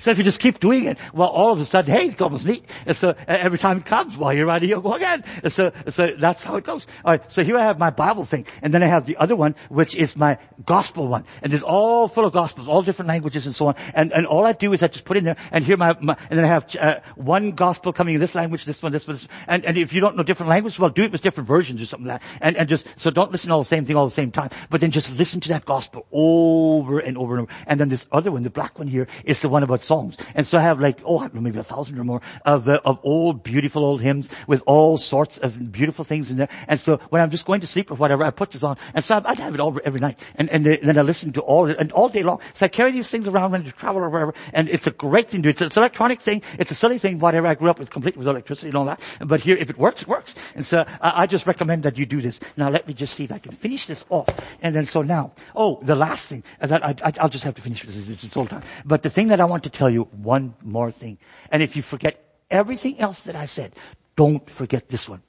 So 0.00 0.10
if 0.10 0.18
you 0.18 0.24
just 0.24 0.40
keep 0.40 0.60
doing 0.60 0.84
it, 0.84 0.98
well, 1.12 1.28
all 1.28 1.52
of 1.52 1.60
a 1.60 1.64
sudden, 1.64 1.94
hey, 1.94 2.06
it's 2.06 2.22
almost 2.22 2.46
neat. 2.46 2.64
And 2.86 2.96
so 2.96 3.14
every 3.28 3.58
time 3.58 3.78
it 3.78 3.84
comes, 3.84 4.16
well, 4.16 4.32
you're 4.32 4.50
you'll 4.58 4.80
go 4.80 4.94
again. 4.94 5.22
And 5.42 5.52
so, 5.52 5.72
so 5.88 6.08
that's 6.08 6.42
how 6.42 6.56
it 6.56 6.64
goes. 6.64 6.86
All 7.04 7.12
right. 7.12 7.30
So 7.30 7.44
here 7.44 7.56
I 7.56 7.62
have 7.62 7.78
my 7.78 7.90
Bible 7.90 8.24
thing, 8.24 8.46
and 8.62 8.72
then 8.72 8.82
I 8.82 8.86
have 8.86 9.04
the 9.04 9.18
other 9.18 9.36
one, 9.36 9.54
which 9.68 9.94
is 9.94 10.16
my 10.16 10.38
gospel 10.64 11.06
one, 11.06 11.24
and 11.42 11.52
it's 11.52 11.62
all 11.62 12.08
full 12.08 12.24
of 12.24 12.32
gospels, 12.32 12.66
all 12.66 12.82
different 12.82 13.08
languages 13.08 13.46
and 13.46 13.54
so 13.54 13.66
on. 13.66 13.74
And 13.94 14.12
and 14.12 14.26
all 14.26 14.46
I 14.46 14.52
do 14.52 14.72
is 14.72 14.82
I 14.82 14.88
just 14.88 15.04
put 15.04 15.16
in 15.16 15.24
there, 15.24 15.36
and 15.52 15.64
here 15.64 15.76
my, 15.76 15.96
my 16.00 16.16
and 16.30 16.38
then 16.38 16.44
I 16.44 16.48
have 16.48 16.74
uh, 16.76 17.00
one 17.16 17.52
gospel 17.52 17.92
coming 17.92 18.14
in 18.14 18.20
this 18.20 18.34
language, 18.34 18.64
this 18.64 18.82
one, 18.82 18.92
this 18.92 19.06
one, 19.06 19.16
this, 19.16 19.28
and 19.46 19.64
and 19.66 19.76
if 19.76 19.92
you 19.92 20.00
don't 20.00 20.16
know 20.16 20.22
different 20.22 20.48
languages, 20.48 20.78
well, 20.78 20.90
do 20.90 21.02
it 21.02 21.12
with 21.12 21.20
different 21.20 21.46
versions 21.46 21.82
or 21.82 21.86
something 21.86 22.08
like 22.08 22.22
that. 22.22 22.28
And 22.40 22.56
and 22.56 22.68
just 22.68 22.86
so 22.96 23.10
don't 23.10 23.30
listen 23.32 23.48
to 23.48 23.54
all 23.54 23.60
the 23.60 23.66
same 23.66 23.84
thing 23.84 23.96
all 23.96 24.06
the 24.06 24.10
same 24.10 24.30
time, 24.30 24.50
but 24.70 24.80
then 24.80 24.90
just 24.90 25.14
listen 25.16 25.40
to 25.40 25.50
that 25.50 25.66
gospel 25.66 26.06
over 26.10 27.00
and 27.00 27.18
over 27.18 27.34
and 27.36 27.42
over. 27.42 27.52
And 27.66 27.78
then 27.78 27.90
this 27.90 28.06
other 28.10 28.32
one, 28.32 28.42
the 28.42 28.50
black 28.50 28.78
one 28.78 28.88
here, 28.88 29.06
is 29.24 29.42
the 29.42 29.48
one 29.48 29.62
about 29.62 29.82
songs. 29.90 30.16
And 30.36 30.46
so 30.46 30.56
I 30.56 30.60
have 30.62 30.78
like, 30.80 30.98
oh, 31.04 31.28
maybe 31.32 31.58
a 31.58 31.64
thousand 31.64 31.98
or 31.98 32.04
more 32.04 32.22
of, 32.44 32.68
uh, 32.68 32.80
of 32.84 33.00
old, 33.02 33.42
beautiful 33.42 33.84
old 33.84 34.00
hymns 34.00 34.30
with 34.46 34.62
all 34.66 34.98
sorts 34.98 35.38
of 35.38 35.72
beautiful 35.72 36.04
things 36.04 36.30
in 36.30 36.36
there. 36.36 36.48
And 36.68 36.78
so 36.78 36.98
when 37.10 37.20
I'm 37.20 37.30
just 37.30 37.44
going 37.44 37.60
to 37.62 37.66
sleep 37.66 37.90
or 37.90 37.96
whatever, 37.96 38.22
I 38.22 38.30
put 38.30 38.52
this 38.52 38.62
on. 38.62 38.76
And 38.94 39.04
so 39.04 39.20
I'd 39.24 39.40
have 39.40 39.52
it 39.52 39.58
over 39.58 39.80
every 39.84 39.98
night. 39.98 40.20
And, 40.36 40.48
and 40.48 40.64
then 40.64 40.96
I 40.96 41.02
listen 41.02 41.32
to 41.32 41.40
all, 41.40 41.66
and 41.66 41.90
all 41.90 42.08
day 42.08 42.22
long. 42.22 42.38
So 42.54 42.66
I 42.66 42.68
carry 42.68 42.92
these 42.92 43.10
things 43.10 43.26
around 43.26 43.50
when 43.50 43.66
I 43.66 43.70
travel 43.70 44.02
or 44.02 44.08
wherever. 44.08 44.32
And 44.52 44.68
it's 44.68 44.86
a 44.86 44.92
great 44.92 45.28
thing 45.28 45.42
to 45.42 45.52
do. 45.52 45.64
It's, 45.64 45.76
an 45.76 45.82
electronic 45.82 46.20
thing. 46.20 46.42
It's 46.56 46.70
a 46.70 46.76
silly 46.76 46.98
thing, 46.98 47.18
whatever. 47.18 47.48
I 47.48 47.56
grew 47.56 47.70
up 47.70 47.80
with 47.80 47.90
completely 47.90 48.20
with 48.20 48.28
electricity 48.28 48.68
and 48.68 48.76
all 48.76 48.84
that. 48.84 49.00
But 49.18 49.40
here, 49.40 49.56
if 49.56 49.70
it 49.70 49.78
works, 49.78 50.02
it 50.02 50.08
works. 50.08 50.36
And 50.54 50.64
so 50.64 50.86
I, 51.00 51.22
I 51.22 51.26
just 51.26 51.48
recommend 51.48 51.82
that 51.82 51.98
you 51.98 52.06
do 52.06 52.20
this. 52.20 52.38
Now 52.56 52.70
let 52.70 52.86
me 52.86 52.94
just 52.94 53.14
see 53.16 53.24
if 53.24 53.32
I 53.32 53.38
can 53.38 53.50
finish 53.50 53.86
this 53.86 54.04
off. 54.08 54.28
And 54.62 54.72
then 54.72 54.86
so 54.86 55.02
now, 55.02 55.32
oh, 55.56 55.80
the 55.82 55.96
last 55.96 56.28
thing, 56.28 56.44
that 56.60 56.84
I, 56.84 56.94
I, 57.04 57.12
I'll 57.20 57.28
just 57.28 57.44
have 57.44 57.56
to 57.56 57.62
finish 57.62 57.82
this. 57.82 58.24
It's 58.24 58.36
all 58.36 58.46
time. 58.46 58.62
But 58.84 59.02
the 59.02 59.10
thing 59.10 59.28
that 59.28 59.40
I 59.40 59.46
want 59.46 59.64
to 59.64 59.70
tell 59.80 59.90
you, 59.90 60.04
one 60.12 60.54
more 60.62 60.92
thing. 60.92 61.18
And 61.50 61.62
if 61.62 61.74
you 61.74 61.82
forget 61.82 62.22
everything 62.50 63.00
else 63.00 63.24
that 63.24 63.34
I 63.34 63.46
said, 63.46 63.74
don't 64.14 64.48
forget 64.48 64.88
this 64.88 65.08
one. 65.08 65.22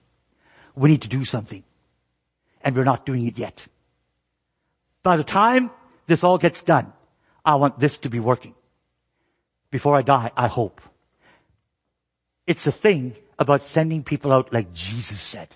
We 0.76 0.90
need 0.90 1.04
to 1.04 1.08
do 1.08 1.24
something. 1.24 1.64
And 2.62 2.76
we're 2.76 2.84
not 2.84 3.06
doing 3.06 3.26
it 3.26 3.38
yet. 3.38 3.64
By 5.04 5.16
the 5.16 5.24
time 5.24 5.72
this 6.06 6.24
all 6.24 6.38
gets 6.38 6.64
done, 6.64 6.92
I 7.46 7.56
want 7.56 7.80
this 7.80 8.00
to 8.00 8.10
be 8.10 8.20
working. 8.20 8.54
Before 9.72 9.96
I 9.96 10.02
die, 10.02 10.32
I 10.36 10.48
hope. 10.48 10.82
It's 12.46 12.68
a 12.68 12.72
thing 12.72 13.16
about 13.40 13.64
sending 13.64 14.04
people 14.04 14.32
out 14.32 14.52
like 14.52 14.74
Jesus 14.74 15.22
said. 15.22 15.48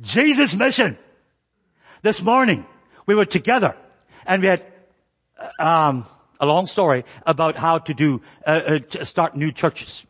Jesus' 0.00 0.54
mission. 0.54 0.98
This 2.02 2.20
morning, 2.20 2.66
we 3.06 3.14
were 3.14 3.24
together 3.24 3.74
and 4.26 4.42
we 4.42 4.48
had, 4.48 4.62
um, 5.58 6.04
a 6.44 6.46
long 6.46 6.66
story 6.66 7.04
about 7.26 7.56
how 7.56 7.78
to 7.78 7.94
do, 7.94 8.20
uh, 8.46 8.78
uh, 9.00 9.04
start 9.04 9.36
new 9.36 9.50
churches. 9.52 10.06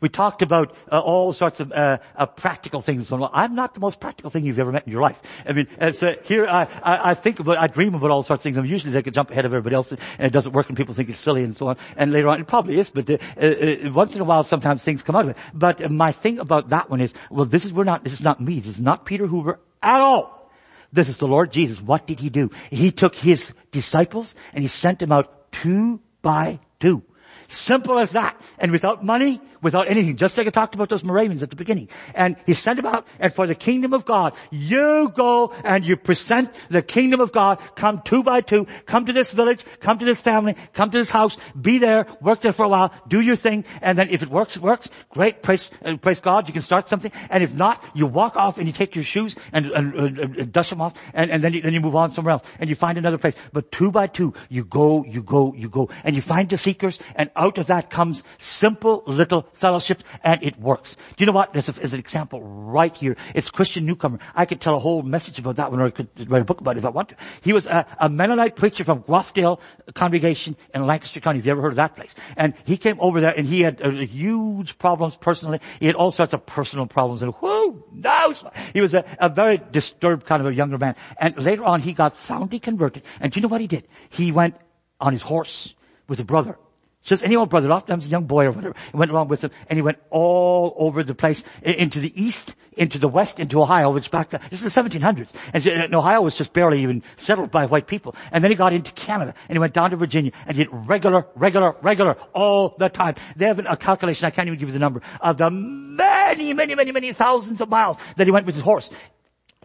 We 0.00 0.10
talked 0.10 0.42
about 0.42 0.76
uh, 0.92 1.00
all 1.00 1.32
sorts 1.32 1.60
of 1.60 1.72
uh, 1.72 1.96
uh, 2.14 2.26
practical 2.26 2.82
things. 2.82 3.10
I'm 3.10 3.54
not 3.54 3.72
the 3.72 3.80
most 3.80 4.00
practical 4.00 4.30
thing 4.30 4.44
you've 4.44 4.58
ever 4.58 4.70
met 4.70 4.84
in 4.86 4.92
your 4.92 5.00
life. 5.00 5.22
I 5.46 5.52
mean, 5.52 5.66
uh, 5.80 5.92
here 6.24 6.46
I, 6.46 6.68
I, 6.82 7.10
I, 7.10 7.14
think 7.14 7.40
about, 7.40 7.56
I 7.56 7.68
dream 7.68 7.94
about 7.94 8.10
all 8.10 8.22
sorts 8.22 8.40
of 8.40 8.42
things. 8.42 8.58
I'm 8.58 8.66
usually 8.66 8.92
like 8.92 9.06
a 9.06 9.10
jump 9.10 9.30
ahead 9.30 9.46
of 9.46 9.54
everybody 9.54 9.74
else, 9.74 9.92
and 9.92 10.00
it 10.18 10.30
doesn't 10.30 10.52
work, 10.52 10.68
and 10.68 10.76
people 10.76 10.94
think 10.94 11.08
it's 11.08 11.18
silly 11.18 11.42
and 11.42 11.56
so 11.56 11.68
on. 11.68 11.78
And 11.96 12.12
later 12.12 12.28
on, 12.28 12.38
it 12.38 12.46
probably 12.46 12.78
is, 12.78 12.90
but 12.90 13.08
uh, 13.08 13.16
uh, 13.40 13.92
once 13.92 14.14
in 14.14 14.20
a 14.20 14.24
while, 14.24 14.44
sometimes 14.44 14.82
things 14.82 15.02
come 15.02 15.16
out 15.16 15.24
of 15.24 15.30
it. 15.30 15.36
But 15.54 15.90
my 15.90 16.12
thing 16.12 16.38
about 16.38 16.68
that 16.68 16.90
one 16.90 17.00
is, 17.00 17.14
well, 17.30 17.46
this 17.46 17.64
is 17.64 17.72
we're 17.72 17.84
not. 17.84 18.04
This 18.04 18.12
is 18.12 18.22
not 18.22 18.42
me. 18.42 18.60
This 18.60 18.72
is 18.72 18.82
not 18.82 19.06
Peter 19.06 19.26
Hoover 19.26 19.58
at 19.82 20.00
all. 20.00 20.50
This 20.92 21.08
is 21.08 21.18
the 21.18 21.26
Lord 21.26 21.50
Jesus. 21.50 21.80
What 21.80 22.06
did 22.06 22.20
he 22.20 22.30
do? 22.30 22.50
He 22.70 22.92
took 22.92 23.16
his 23.16 23.52
disciples 23.72 24.36
and 24.52 24.62
he 24.62 24.68
sent 24.68 25.00
them 25.00 25.10
out 25.10 25.33
two 25.62 26.00
by 26.22 26.60
two. 26.80 27.02
Simple 27.48 27.98
as 27.98 28.12
that. 28.12 28.40
And 28.58 28.72
without 28.72 29.04
money, 29.04 29.40
without 29.64 29.88
anything, 29.88 30.16
just 30.16 30.36
like 30.36 30.46
I 30.46 30.50
talked 30.50 30.74
about 30.74 30.90
those 30.90 31.02
Moravians 31.02 31.42
at 31.42 31.50
the 31.50 31.56
beginning. 31.56 31.88
And 32.14 32.36
he 32.46 32.54
sent 32.54 32.76
them 32.76 32.86
out, 32.86 33.06
and 33.18 33.32
for 33.32 33.46
the 33.46 33.54
kingdom 33.54 33.92
of 33.94 34.04
God, 34.04 34.34
you 34.50 35.10
go 35.14 35.52
and 35.64 35.84
you 35.84 35.96
present 35.96 36.54
the 36.68 36.82
kingdom 36.82 37.20
of 37.20 37.32
God, 37.32 37.58
come 37.74 38.02
two 38.04 38.22
by 38.22 38.42
two, 38.42 38.66
come 38.86 39.06
to 39.06 39.12
this 39.12 39.32
village, 39.32 39.64
come 39.80 39.98
to 39.98 40.04
this 40.04 40.20
family, 40.20 40.54
come 40.74 40.90
to 40.90 40.98
this 40.98 41.10
house, 41.10 41.38
be 41.60 41.78
there, 41.78 42.06
work 42.20 42.42
there 42.42 42.52
for 42.52 42.64
a 42.64 42.68
while, 42.68 42.92
do 43.08 43.20
your 43.20 43.36
thing, 43.36 43.64
and 43.80 43.98
then 43.98 44.10
if 44.10 44.22
it 44.22 44.28
works, 44.28 44.56
it 44.56 44.62
works. 44.62 44.90
Great, 45.10 45.42
praise, 45.42 45.70
uh, 45.84 45.96
praise 45.96 46.20
God, 46.20 46.46
you 46.46 46.52
can 46.52 46.62
start 46.62 46.88
something. 46.88 47.10
And 47.30 47.42
if 47.42 47.54
not, 47.54 47.82
you 47.94 48.06
walk 48.06 48.36
off 48.36 48.58
and 48.58 48.66
you 48.66 48.72
take 48.72 48.94
your 48.94 49.04
shoes 49.04 49.34
and, 49.52 49.66
and, 49.70 50.18
and 50.18 50.52
dust 50.52 50.70
them 50.70 50.80
off, 50.82 50.94
and, 51.14 51.30
and 51.30 51.42
then, 51.42 51.54
you, 51.54 51.62
then 51.62 51.72
you 51.72 51.80
move 51.80 51.96
on 51.96 52.10
somewhere 52.10 52.32
else, 52.32 52.42
and 52.58 52.68
you 52.68 52.76
find 52.76 52.98
another 52.98 53.18
place. 53.18 53.34
But 53.52 53.72
two 53.72 53.90
by 53.90 54.06
two, 54.08 54.34
you 54.50 54.64
go, 54.64 55.04
you 55.04 55.22
go, 55.22 55.54
you 55.54 55.70
go, 55.70 55.88
and 56.04 56.14
you 56.14 56.20
find 56.20 56.48
the 56.48 56.58
seekers, 56.58 56.98
and 57.14 57.30
out 57.34 57.56
of 57.58 57.68
that 57.68 57.88
comes 57.88 58.22
simple 58.38 59.02
little 59.06 59.42
fellowship 59.56 60.02
and 60.22 60.42
it 60.42 60.58
works. 60.58 60.96
Do 61.16 61.22
you 61.22 61.26
know 61.26 61.32
what? 61.32 61.52
There's, 61.52 61.68
a, 61.68 61.72
there's 61.72 61.92
an 61.92 61.98
example 61.98 62.42
right 62.42 62.94
here. 62.96 63.16
It's 63.34 63.50
Christian 63.50 63.86
Newcomer. 63.86 64.18
I 64.34 64.46
could 64.46 64.60
tell 64.60 64.76
a 64.76 64.78
whole 64.78 65.02
message 65.02 65.38
about 65.38 65.56
that 65.56 65.70
one 65.70 65.80
or 65.80 65.86
I 65.86 65.90
could 65.90 66.08
write 66.30 66.42
a 66.42 66.44
book 66.44 66.60
about 66.60 66.76
it 66.76 66.78
if 66.78 66.84
I 66.84 66.90
want 66.90 67.10
to. 67.10 67.16
He 67.42 67.52
was 67.52 67.66
a, 67.66 67.86
a 67.98 68.08
Mennonite 68.08 68.56
preacher 68.56 68.84
from 68.84 69.02
Groffdale 69.02 69.60
congregation 69.94 70.56
in 70.74 70.86
Lancaster 70.86 71.20
County. 71.20 71.38
Have 71.38 71.46
you 71.46 71.52
ever 71.52 71.62
heard 71.62 71.72
of 71.72 71.76
that 71.76 71.96
place? 71.96 72.14
And 72.36 72.54
he 72.64 72.76
came 72.76 72.96
over 73.00 73.20
there 73.20 73.34
and 73.36 73.46
he 73.46 73.60
had 73.60 73.80
uh, 73.82 73.90
huge 73.90 74.78
problems 74.78 75.16
personally. 75.16 75.60
He 75.80 75.86
had 75.86 75.94
all 75.96 76.10
sorts 76.10 76.32
of 76.32 76.44
personal 76.46 76.86
problems 76.86 77.22
and 77.22 77.34
whoo, 77.40 77.84
no! 77.92 78.34
He 78.72 78.80
was 78.80 78.94
a, 78.94 79.04
a 79.18 79.28
very 79.28 79.60
disturbed 79.72 80.26
kind 80.26 80.40
of 80.40 80.46
a 80.46 80.54
younger 80.54 80.78
man. 80.78 80.96
And 81.18 81.36
later 81.38 81.64
on 81.64 81.80
he 81.80 81.92
got 81.92 82.16
soundly 82.16 82.58
converted. 82.58 83.02
And 83.20 83.32
do 83.32 83.38
you 83.38 83.42
know 83.42 83.48
what 83.48 83.60
he 83.60 83.66
did? 83.66 83.86
He 84.10 84.32
went 84.32 84.56
on 85.00 85.12
his 85.12 85.22
horse 85.22 85.74
with 86.08 86.20
a 86.20 86.24
brother 86.24 86.58
just 87.04 87.22
any 87.22 87.36
old 87.36 87.50
brother, 87.50 87.70
oftentimes 87.70 88.06
a 88.06 88.08
young 88.08 88.24
boy 88.24 88.46
or 88.46 88.52
whatever, 88.52 88.74
he 88.90 88.96
went 88.96 89.10
along 89.10 89.28
with 89.28 89.44
him 89.44 89.50
and 89.68 89.76
he 89.76 89.82
went 89.82 89.98
all 90.10 90.74
over 90.76 91.04
the 91.04 91.14
place 91.14 91.44
into 91.62 92.00
the 92.00 92.10
east, 92.20 92.54
into 92.78 92.98
the 92.98 93.08
west, 93.08 93.38
into 93.38 93.60
Ohio, 93.60 93.90
which 93.90 94.10
back, 94.10 94.32
uh, 94.32 94.38
this 94.50 94.62
is 94.62 94.74
the 94.74 94.80
1700s. 94.80 95.28
Uh, 95.54 95.70
and 95.70 95.94
Ohio 95.94 96.22
was 96.22 96.36
just 96.36 96.54
barely 96.54 96.80
even 96.82 97.02
settled 97.16 97.50
by 97.50 97.66
white 97.66 97.86
people. 97.86 98.16
And 98.32 98.42
then 98.42 98.50
he 98.50 98.56
got 98.56 98.72
into 98.72 98.90
Canada 98.92 99.34
and 99.48 99.54
he 99.54 99.58
went 99.58 99.74
down 99.74 99.90
to 99.90 99.96
Virginia 99.96 100.32
and 100.46 100.56
did 100.56 100.68
regular, 100.72 101.26
regular, 101.34 101.76
regular 101.82 102.16
all 102.32 102.74
the 102.78 102.88
time. 102.88 103.16
They 103.36 103.46
have 103.46 103.58
a 103.58 103.76
calculation, 103.76 104.26
I 104.26 104.30
can't 104.30 104.48
even 104.48 104.58
give 104.58 104.68
you 104.68 104.72
the 104.72 104.78
number, 104.78 105.02
of 105.20 105.36
the 105.36 105.50
many, 105.50 106.54
many, 106.54 106.74
many, 106.74 106.90
many 106.90 107.12
thousands 107.12 107.60
of 107.60 107.68
miles 107.68 107.98
that 108.16 108.26
he 108.26 108.30
went 108.30 108.46
with 108.46 108.54
his 108.54 108.64
horse 108.64 108.90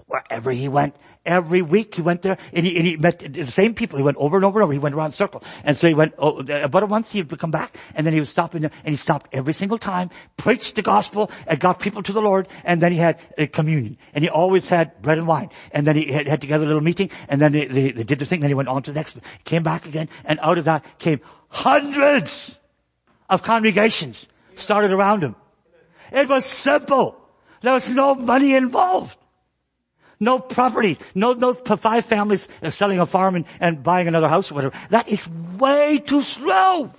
wherever 0.08 0.52
he 0.52 0.68
went. 0.68 0.96
Every 1.26 1.62
week 1.62 1.96
he 1.96 2.02
went 2.02 2.22
there 2.22 2.38
and 2.54 2.66
he, 2.66 2.78
and 2.78 2.88
he 2.88 2.98
met 2.98 3.20
the 3.20 3.46
same 3.46 3.74
people. 3.74 3.98
He 3.98 4.04
went 4.04 4.18
over 4.18 4.38
and 4.38 4.46
over 4.46 4.60
and 4.60 4.64
over. 4.64 4.74
He 4.74 4.80
went 4.80 4.96
around 4.96 5.12
the 5.12 5.18
circle. 5.18 5.44
And 5.64 5.76
so 5.76 5.88
he 5.88 5.94
went, 5.94 6.14
oh, 6.18 6.40
about 6.40 6.84
a 6.84 6.88
month 6.88 7.12
he 7.12 7.22
would 7.22 7.40
come 7.40 7.52
back 7.52 7.78
and 7.94 8.06
then 8.06 8.14
he 8.14 8.20
would 8.20 8.30
stop 8.30 8.56
in 8.56 8.64
there 8.64 8.72
and 8.84 8.94
he 8.94 8.96
stopped 8.96 9.30
every 9.34 9.54
single 9.54 9.78
time, 9.78 10.10
preached 10.38 10.76
the 10.76 10.82
gospel 10.82 11.30
and 11.46 11.60
got 11.60 11.80
people 11.80 12.02
to 12.04 12.14
the 12.14 12.22
Lord 12.22 12.48
and 12.64 12.82
then 12.82 12.92
he 12.92 12.98
had 12.98 13.20
a 13.38 13.48
communion 13.48 13.98
and 14.14 14.24
he 14.24 14.30
always 14.30 14.70
had 14.70 15.02
bread 15.02 15.18
and 15.18 15.28
wine 15.28 15.50
and 15.72 15.86
then 15.86 15.96
he 15.96 16.12
had, 16.12 16.28
had 16.28 16.42
together 16.42 16.64
a 16.64 16.68
little 16.68 16.84
meeting 16.84 17.10
and 17.28 17.42
then 17.42 17.52
they, 17.52 17.66
they, 17.66 17.92
they 17.92 18.04
did 18.04 18.20
the 18.20 18.26
thing 18.26 18.40
then 18.42 18.50
he 18.50 18.56
went 18.56 18.70
on 18.70 18.82
to 18.84 18.92
the 18.92 18.96
next, 18.96 19.18
came 19.44 19.64
back 19.64 19.86
again 19.86 20.10
and 20.26 20.40
out 20.42 20.58
of 20.58 20.66
that 20.66 20.84
came 21.00 21.20
hundreds 21.50 22.58
of 23.30 23.44
congregations 23.44 24.28
started 24.56 24.92
around 24.92 25.24
him. 25.24 25.36
It 26.12 26.28
was 26.28 26.46
simple. 26.46 27.16
There 27.62 27.74
was 27.74 27.90
no 27.90 28.16
money 28.16 28.56
involved. 28.56 29.19
No 30.20 30.40
property. 30.40 30.98
No, 31.16 31.34
no 31.34 31.54
five 31.54 32.06
families 32.06 32.50
uh, 32.62 32.70
selling 32.70 33.00
a 33.00 33.06
farm 33.06 33.36
and, 33.36 33.46
and 33.60 33.82
buying 33.82 34.08
another 34.08 34.28
house 34.28 34.52
or 34.52 34.56
whatever. 34.56 34.78
That 34.90 35.08
is 35.08 35.28
way 35.58 36.00
too 36.00 36.22
slow. 36.22 36.92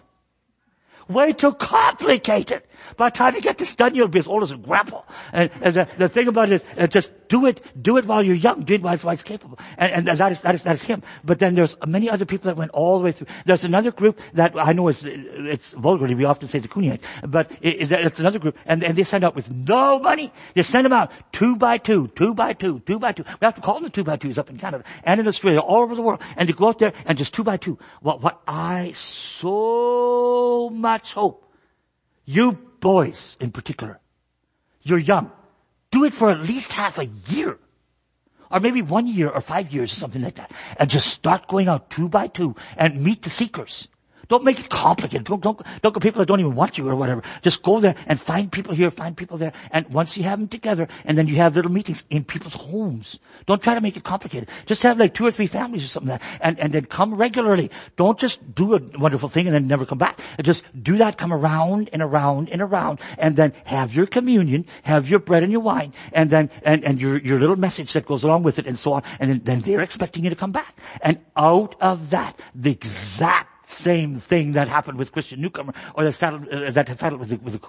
Way 1.08 1.32
too 1.32 1.52
complicated. 1.52 2.62
By 2.96 3.08
the 3.10 3.16
time 3.16 3.34
you 3.34 3.40
get 3.40 3.58
this 3.58 3.74
done, 3.74 3.94
you'll 3.94 4.08
be 4.08 4.18
as 4.18 4.26
old 4.26 4.42
as 4.42 4.52
a 4.52 4.56
grandpa. 4.56 5.02
And, 5.32 5.50
and 5.60 5.74
the, 5.74 5.88
the, 5.98 6.08
thing 6.08 6.28
about 6.28 6.50
it 6.50 6.54
is, 6.54 6.64
uh, 6.76 6.86
just 6.86 7.12
do 7.28 7.46
it, 7.46 7.60
do 7.80 7.96
it 7.96 8.04
while 8.04 8.22
you're 8.22 8.34
young, 8.34 8.62
do 8.62 8.74
it 8.74 8.82
while 8.82 8.94
it's 8.94 9.22
capable. 9.22 9.58
And, 9.76 10.08
and, 10.08 10.18
that 10.18 10.32
is, 10.32 10.40
that 10.42 10.54
is, 10.54 10.62
that 10.64 10.74
is 10.74 10.82
him. 10.82 11.02
But 11.24 11.38
then 11.38 11.54
there's 11.54 11.76
many 11.86 12.10
other 12.10 12.24
people 12.24 12.48
that 12.48 12.56
went 12.56 12.70
all 12.72 12.98
the 12.98 13.04
way 13.04 13.12
through. 13.12 13.28
There's 13.44 13.64
another 13.64 13.90
group 13.90 14.18
that 14.34 14.54
I 14.56 14.72
know 14.72 14.88
is, 14.88 15.04
it's 15.04 15.72
vulgarly, 15.72 16.14
we 16.14 16.24
often 16.24 16.48
say 16.48 16.58
the 16.58 16.68
Cooneyite, 16.68 17.00
but 17.26 17.50
it, 17.60 17.90
it's 17.92 18.20
another 18.20 18.38
group, 18.38 18.56
and, 18.66 18.82
and 18.82 18.96
they 18.96 19.04
send 19.04 19.24
out 19.24 19.34
with 19.34 19.50
no 19.50 19.98
money. 19.98 20.32
They 20.54 20.62
send 20.62 20.84
them 20.84 20.92
out 20.92 21.10
two 21.32 21.56
by 21.56 21.78
two, 21.78 22.08
two 22.08 22.34
by 22.34 22.52
two, 22.52 22.80
two 22.80 22.98
by 22.98 23.12
two. 23.12 23.24
We 23.24 23.44
have 23.44 23.54
to 23.54 23.60
call 23.60 23.74
them 23.74 23.84
the 23.84 23.90
two 23.90 24.04
by 24.04 24.16
twos 24.16 24.38
up 24.38 24.50
in 24.50 24.58
Canada 24.58 24.84
and 25.04 25.20
in 25.20 25.28
Australia, 25.28 25.60
all 25.60 25.82
over 25.82 25.94
the 25.94 26.02
world, 26.02 26.20
and 26.36 26.48
they 26.48 26.52
go 26.52 26.68
out 26.68 26.78
there 26.78 26.92
and 27.06 27.16
just 27.18 27.34
two 27.34 27.44
by 27.44 27.56
two. 27.56 27.78
What, 28.00 28.22
what 28.22 28.40
I 28.46 28.92
so 28.92 30.70
much 30.70 31.14
hope 31.14 31.46
you 32.24 32.69
boys 32.80 33.36
in 33.40 33.50
particular, 33.50 34.00
you're 34.82 34.98
young. 34.98 35.30
Do 35.90 36.04
it 36.04 36.14
for 36.14 36.30
at 36.30 36.40
least 36.40 36.72
half 36.72 36.98
a 36.98 37.06
year. 37.06 37.58
Or 38.50 38.58
maybe 38.58 38.82
one 38.82 39.06
year 39.06 39.28
or 39.28 39.40
five 39.40 39.70
years 39.70 39.92
or 39.92 39.96
something 39.96 40.22
like 40.22 40.36
that. 40.36 40.50
And 40.76 40.90
just 40.90 41.06
start 41.08 41.46
going 41.46 41.68
out 41.68 41.90
two 41.90 42.08
by 42.08 42.26
two 42.26 42.56
and 42.76 43.02
meet 43.02 43.22
the 43.22 43.30
seekers. 43.30 43.86
Don't 44.30 44.44
make 44.44 44.60
it 44.60 44.68
complicated. 44.68 45.26
Don't, 45.26 45.42
don't, 45.42 45.60
don't 45.82 45.92
go 45.92 45.98
people 45.98 46.20
that 46.20 46.26
don't 46.26 46.38
even 46.38 46.54
want 46.54 46.78
you 46.78 46.88
or 46.88 46.94
whatever. 46.94 47.20
Just 47.42 47.64
go 47.64 47.80
there 47.80 47.96
and 48.06 48.18
find 48.18 48.50
people 48.50 48.72
here, 48.72 48.88
find 48.88 49.16
people 49.16 49.38
there. 49.38 49.52
And 49.72 49.88
once 49.88 50.16
you 50.16 50.22
have 50.22 50.38
them 50.38 50.46
together, 50.46 50.86
and 51.04 51.18
then 51.18 51.26
you 51.26 51.34
have 51.36 51.56
little 51.56 51.72
meetings 51.72 52.04
in 52.10 52.22
people's 52.22 52.54
homes. 52.54 53.18
Don't 53.46 53.60
try 53.60 53.74
to 53.74 53.80
make 53.80 53.96
it 53.96 54.04
complicated. 54.04 54.48
Just 54.66 54.84
have 54.84 55.00
like 55.00 55.14
two 55.14 55.26
or 55.26 55.32
three 55.32 55.48
families 55.48 55.82
or 55.82 55.88
something 55.88 56.10
like 56.10 56.20
that. 56.20 56.38
And, 56.40 56.60
and 56.60 56.72
then 56.72 56.84
come 56.84 57.14
regularly. 57.14 57.72
Don't 57.96 58.20
just 58.20 58.54
do 58.54 58.76
a 58.76 58.80
wonderful 58.96 59.28
thing 59.28 59.48
and 59.48 59.54
then 59.54 59.66
never 59.66 59.84
come 59.84 59.98
back. 59.98 60.20
Just 60.40 60.62
do 60.80 60.98
that, 60.98 61.18
come 61.18 61.32
around 61.32 61.90
and 61.92 62.00
around 62.00 62.50
and 62.50 62.62
around. 62.62 63.00
And 63.18 63.34
then 63.34 63.52
have 63.64 63.92
your 63.92 64.06
communion, 64.06 64.64
have 64.84 65.08
your 65.08 65.18
bread 65.18 65.42
and 65.42 65.50
your 65.50 65.60
wine, 65.60 65.92
and 66.12 66.30
then, 66.30 66.50
and, 66.62 66.84
and 66.84 67.02
your, 67.02 67.18
your 67.18 67.40
little 67.40 67.56
message 67.56 67.94
that 67.94 68.06
goes 68.06 68.22
along 68.22 68.44
with 68.44 68.60
it 68.60 68.68
and 68.68 68.78
so 68.78 68.92
on. 68.92 69.02
And 69.18 69.28
then, 69.28 69.40
then 69.42 69.60
they're 69.62 69.80
expecting 69.80 70.22
you 70.22 70.30
to 70.30 70.36
come 70.36 70.52
back. 70.52 70.76
And 71.02 71.18
out 71.36 71.74
of 71.80 72.10
that, 72.10 72.38
the 72.54 72.70
exact 72.70 73.59
same 73.80 74.16
thing 74.16 74.52
that 74.52 74.68
happened 74.68 74.98
with 74.98 75.12
Christian 75.12 75.40
Newcomer 75.40 75.72
or 75.94 76.04
that, 76.04 76.12
started, 76.12 76.48
uh, 76.48 76.70
that 76.70 76.88
happened 76.88 77.20
with 77.20 77.30
the, 77.30 77.36
with 77.36 77.54
the 77.54 77.60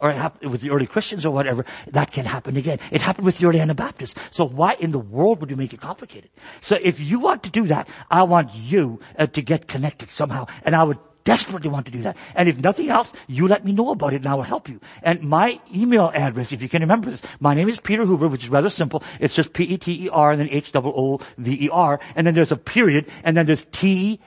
or 0.00 0.32
with 0.50 0.60
the 0.60 0.70
early 0.70 0.86
Christians 0.86 1.24
or 1.24 1.30
whatever, 1.30 1.64
that 1.92 2.12
can 2.12 2.24
happen 2.24 2.56
again. 2.56 2.78
It 2.90 3.02
happened 3.02 3.26
with 3.26 3.38
the 3.38 3.46
early 3.46 3.60
Anabaptists. 3.60 4.18
So 4.30 4.44
why 4.44 4.76
in 4.80 4.90
the 4.90 4.98
world 4.98 5.40
would 5.40 5.50
you 5.50 5.56
make 5.56 5.72
it 5.72 5.80
complicated? 5.80 6.30
So 6.60 6.78
if 6.80 7.00
you 7.00 7.20
want 7.20 7.44
to 7.44 7.50
do 7.50 7.66
that, 7.68 7.88
I 8.10 8.24
want 8.24 8.54
you 8.54 9.00
uh, 9.18 9.26
to 9.26 9.42
get 9.42 9.68
connected 9.68 10.10
somehow 10.10 10.46
and 10.64 10.74
I 10.74 10.82
would 10.82 10.98
desperately 11.24 11.70
want 11.70 11.86
to 11.86 11.92
do 11.92 12.02
that. 12.02 12.16
And 12.34 12.48
if 12.48 12.58
nothing 12.58 12.90
else, 12.90 13.12
you 13.26 13.48
let 13.48 13.64
me 13.64 13.72
know 13.72 13.90
about 13.90 14.12
it 14.12 14.16
and 14.16 14.26
I 14.26 14.34
will 14.34 14.42
help 14.42 14.68
you. 14.68 14.80
And 15.02 15.22
my 15.22 15.60
email 15.74 16.10
address, 16.14 16.52
if 16.52 16.62
you 16.62 16.68
can 16.68 16.82
remember 16.82 17.10
this, 17.10 17.22
my 17.40 17.54
name 17.54 17.68
is 17.68 17.80
Peter 17.80 18.04
Hoover, 18.04 18.28
which 18.28 18.44
is 18.44 18.50
rather 18.50 18.70
simple. 18.70 19.02
It's 19.20 19.34
just 19.34 19.52
P-E-T-E-R 19.52 20.32
and 20.32 20.40
then 20.40 20.48
H-O-O-V-E-R. 20.50 22.00
And 22.14 22.26
then 22.26 22.34
there's 22.34 22.52
a 22.52 22.56
period 22.56 23.06
and 23.24 23.36
then 23.36 23.46
there's 23.46 23.66
T 23.72 24.20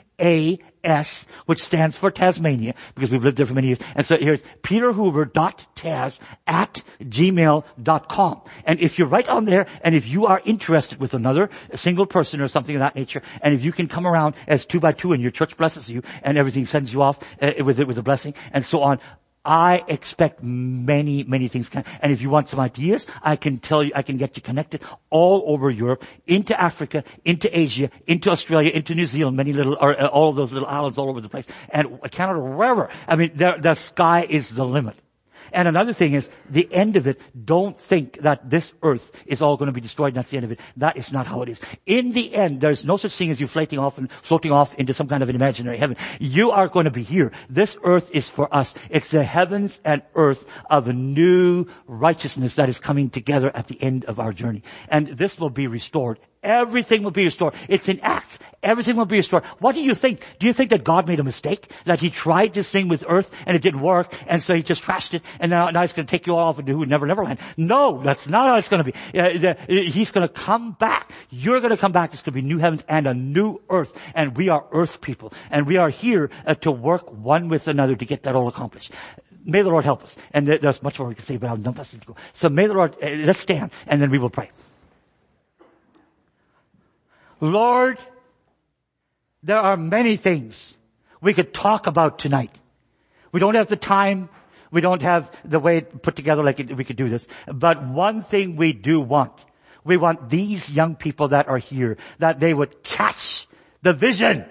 a-S, 0.88 1.28
which 1.46 1.62
stands 1.62 1.98
for 1.98 2.12
Tasmania, 2.12 2.74
because 2.96 3.12
we've 3.12 3.24
lived 3.24 3.38
there 3.38 3.46
for 3.46 3.54
many 3.54 3.68
years. 3.68 3.80
And 3.96 4.06
so 4.06 4.18
here's 4.18 4.42
peterhoover.tas 4.64 6.20
at 6.48 6.84
gmail.com. 7.02 8.42
And 8.66 8.80
if 8.80 8.98
you're 8.98 9.08
right 9.08 9.28
on 9.28 9.46
there, 9.46 9.68
and 9.82 9.96
if 9.96 10.08
you 10.08 10.26
are 10.26 10.42
interested 10.46 11.00
with 11.00 11.14
another 11.14 11.50
single 11.74 12.06
person 12.06 12.42
or 12.42 12.48
something 12.48 12.76
of 12.76 12.80
that 12.80 12.96
nature, 12.96 13.22
and 13.42 13.54
if 13.54 13.64
you 13.64 13.72
can 13.72 13.88
come 13.88 14.08
around 14.08 14.36
as 14.48 14.66
two 14.66 14.80
by 14.80 14.92
two 14.92 15.14
and 15.14 15.22
your 15.22 15.32
church 15.32 15.58
blesses 15.58 15.90
you, 15.90 16.04
and 16.24 16.38
everything 16.38 16.66
sends 16.66 16.94
you 16.94 17.02
off 17.02 17.20
uh, 17.42 17.54
with 17.64 17.80
with 17.80 17.98
a 17.98 18.04
blessing, 18.04 18.34
and 18.54 18.66
so 18.66 18.82
on, 18.82 19.00
I 19.48 19.86
expect 19.88 20.44
many, 20.44 21.24
many 21.24 21.48
things. 21.48 21.72
And 21.74 22.12
if 22.12 22.22
you 22.22 22.30
want 22.30 22.50
some 22.50 22.60
ideas, 22.60 23.08
I 23.24 23.38
can 23.38 23.60
tell 23.60 23.82
you, 23.82 23.94
I 23.96 24.02
can 24.02 24.18
get 24.18 24.36
you 24.36 24.42
connected 24.42 24.82
all 25.10 25.44
over 25.48 25.72
Europe, 25.72 26.04
into 26.28 26.60
Africa, 26.60 27.06
into 27.24 27.48
Asia, 27.58 27.90
into 28.08 28.30
Australia, 28.30 28.72
into 28.72 28.94
New 28.94 29.06
Zealand, 29.06 29.38
many 29.38 29.54
little, 29.54 29.78
or 29.80 30.00
uh, 30.00 30.08
all 30.08 30.34
those 30.34 30.52
little 30.52 30.68
islands 30.68 30.98
all 30.98 31.10
over 31.10 31.22
the 31.22 31.30
place, 31.30 31.46
and 31.70 32.00
Canada, 32.12 32.42
wherever. 32.42 32.90
I 33.08 33.16
mean, 33.16 33.32
the 33.36 33.76
sky 33.76 34.28
is 34.30 34.54
the 34.54 34.66
limit. 34.66 34.96
And 35.52 35.68
another 35.68 35.94
thing 35.94 36.14
is, 36.14 36.30
the 36.50 36.72
end 36.72 36.96
of 36.96 37.08
it, 37.08 37.20
don't 37.46 37.80
think 37.80 38.22
that 38.22 38.50
this 38.50 38.74
earth 38.84 39.12
is 39.26 39.42
all 39.42 39.58
going 39.58 39.68
to 39.68 39.74
be 39.74 39.82
destroyed 39.82 40.10
and 40.10 40.18
that's 40.18 40.32
the 40.32 40.38
end 40.38 40.46
of 40.46 40.52
it. 40.52 40.60
That 40.78 40.98
is 40.98 41.12
not 41.12 41.28
how 41.28 41.42
it 41.42 41.50
is. 41.50 41.62
In 41.86 42.12
the 42.12 42.34
end, 42.34 42.62
there's 42.62 42.86
no 42.86 42.98
such 42.98 43.16
thing 43.16 43.32
as 43.32 43.40
you 43.40 43.48
floating 43.48 43.80
off 43.80 43.98
and 43.98 44.12
floating 44.12 44.52
off 44.52 44.74
into 44.76 44.94
some 44.94 45.08
kind 45.08 45.24
of 45.24 45.30
an 45.30 45.36
imaginary 45.36 45.78
heaven. 45.78 45.98
You 46.20 46.52
are 46.52 46.68
going 46.68 46.86
to 46.86 46.92
be 46.92 47.04
here. 47.04 47.32
This 47.50 47.78
earth 47.84 48.10
is 48.14 48.30
for 48.30 48.54
us. 48.54 48.74
It's 48.90 49.10
the 49.10 49.24
heavens 49.24 49.80
and 49.84 50.02
earth 50.16 50.46
of 50.70 50.88
a 50.88 50.94
new 50.94 51.66
righteousness 51.88 52.56
that 52.56 52.70
is 52.70 52.80
coming 52.80 53.10
together 53.10 53.52
at 53.56 53.68
the 53.68 53.82
end 53.82 54.06
of 54.06 54.20
our 54.20 54.34
journey. 54.34 54.64
And 54.90 55.08
this 55.08 55.40
will 55.40 55.50
be 55.50 55.68
restored 55.68 56.20
Everything 56.44 57.04
will 57.04 57.12
be 57.12 57.26
restored. 57.26 57.54
It's 57.68 57.90
in 57.90 58.00
Acts. 58.02 58.40
Everything 58.64 58.96
will 58.96 59.06
be 59.06 59.18
restored. 59.18 59.44
What 59.60 59.76
do 59.76 59.82
you 59.82 59.94
think? 59.94 60.22
Do 60.40 60.48
you 60.48 60.54
think 60.54 60.72
that 60.72 60.84
God 60.84 61.08
made 61.08 61.20
a 61.20 61.24
mistake? 61.24 61.72
That 61.86 62.00
He 62.00 62.10
tried 62.10 62.54
this 62.54 62.70
thing 62.70 62.88
with 62.88 63.06
earth 63.08 63.32
and 63.46 63.56
it 63.56 63.62
didn't 63.62 63.82
work 63.82 64.14
and 64.28 64.42
so 64.42 64.56
He 64.56 64.64
just 64.64 64.84
trashed 64.84 65.14
it 65.14 65.24
and 65.40 65.50
now, 65.50 65.70
now 65.70 65.82
He's 65.82 65.94
going 65.94 66.06
to 66.06 66.12
take 66.12 66.28
you 66.28 66.36
all 66.36 66.50
off 66.50 66.60
into 66.60 66.86
Never 66.86 67.06
Never 67.06 67.24
Land? 67.24 67.40
No, 67.56 68.02
that's 68.02 68.28
not 68.28 68.48
how 68.48 68.58
it's 68.58 68.70
going 68.70 68.84
to 68.84 68.92
be. 68.92 68.98
Uh, 69.18 69.56
he's 69.68 70.12
going 70.12 70.28
to 70.28 70.34
come 70.34 70.72
back. 70.74 71.12
You're 71.30 71.60
going 71.60 71.72
to 71.72 71.78
come 71.78 71.92
back. 71.92 72.14
It's 72.14 72.22
going 72.22 72.34
to 72.34 72.42
be 72.42 72.48
new 72.48 72.58
heavens 72.58 72.84
and 72.88 73.08
a 73.08 73.14
new 73.14 73.62
earth. 73.70 74.00
And 74.14 74.36
we 74.36 74.50
are 74.50 74.66
earth 74.72 75.02
people. 75.02 75.34
And 75.50 75.66
we 75.68 75.78
are 75.78 75.90
here 75.90 76.30
uh, 76.46 76.56
to 76.56 76.72
work 76.72 77.12
one 77.12 77.50
with 77.50 77.68
another 77.68 77.96
to 77.96 78.06
get 78.06 78.24
that 78.24 78.36
all 78.36 78.48
accomplished. 78.48 78.92
May 79.44 79.62
the 79.62 79.70
Lord 79.70 79.86
help 79.86 80.04
us. 80.04 80.16
And 80.34 80.48
there's 80.48 80.84
much 80.84 81.00
more 81.00 81.08
we 81.08 81.16
can 81.16 81.24
say, 81.24 81.38
but 81.38 81.50
I'll 81.50 81.58
not 81.58 81.76
to 81.76 81.98
go. 82.06 82.16
So 82.34 82.50
may 82.50 82.68
the 82.68 82.74
Lord, 82.74 82.96
uh, 83.02 83.10
let's 83.10 83.40
stand 83.40 83.72
and 83.88 84.02
then 84.02 84.12
we 84.12 84.20
will 84.20 84.30
pray. 84.30 84.52
Lord, 87.40 88.00
there 89.44 89.58
are 89.58 89.78
many 89.78 90.16
things 90.16 90.76
we 91.22 91.34
could 91.34 91.54
talk 91.54 91.88
about 91.88 92.20
tonight. 92.20 92.52
We 93.32 93.40
don't 93.40 93.56
have 93.56 93.68
the 93.68 93.76
time. 93.76 94.30
We 94.72 94.82
don't 94.82 95.02
have 95.02 95.32
the 95.46 95.60
way 95.60 95.82
put 95.82 96.16
together 96.16 96.44
like 96.44 96.58
we 96.58 96.84
could 96.84 96.96
do 96.96 97.10
this. 97.10 97.28
But 97.48 97.84
one 97.86 98.24
thing 98.24 98.56
we 98.56 98.74
do 98.74 99.00
want, 99.00 99.34
we 99.84 99.98
want 99.98 100.30
these 100.30 100.74
young 100.74 100.96
people 100.96 101.30
that 101.30 101.48
are 101.48 101.58
here, 101.58 101.98
that 102.20 102.40
they 102.40 102.54
would 102.54 102.84
catch 102.84 103.48
the 103.82 103.94
vision. 103.94 104.46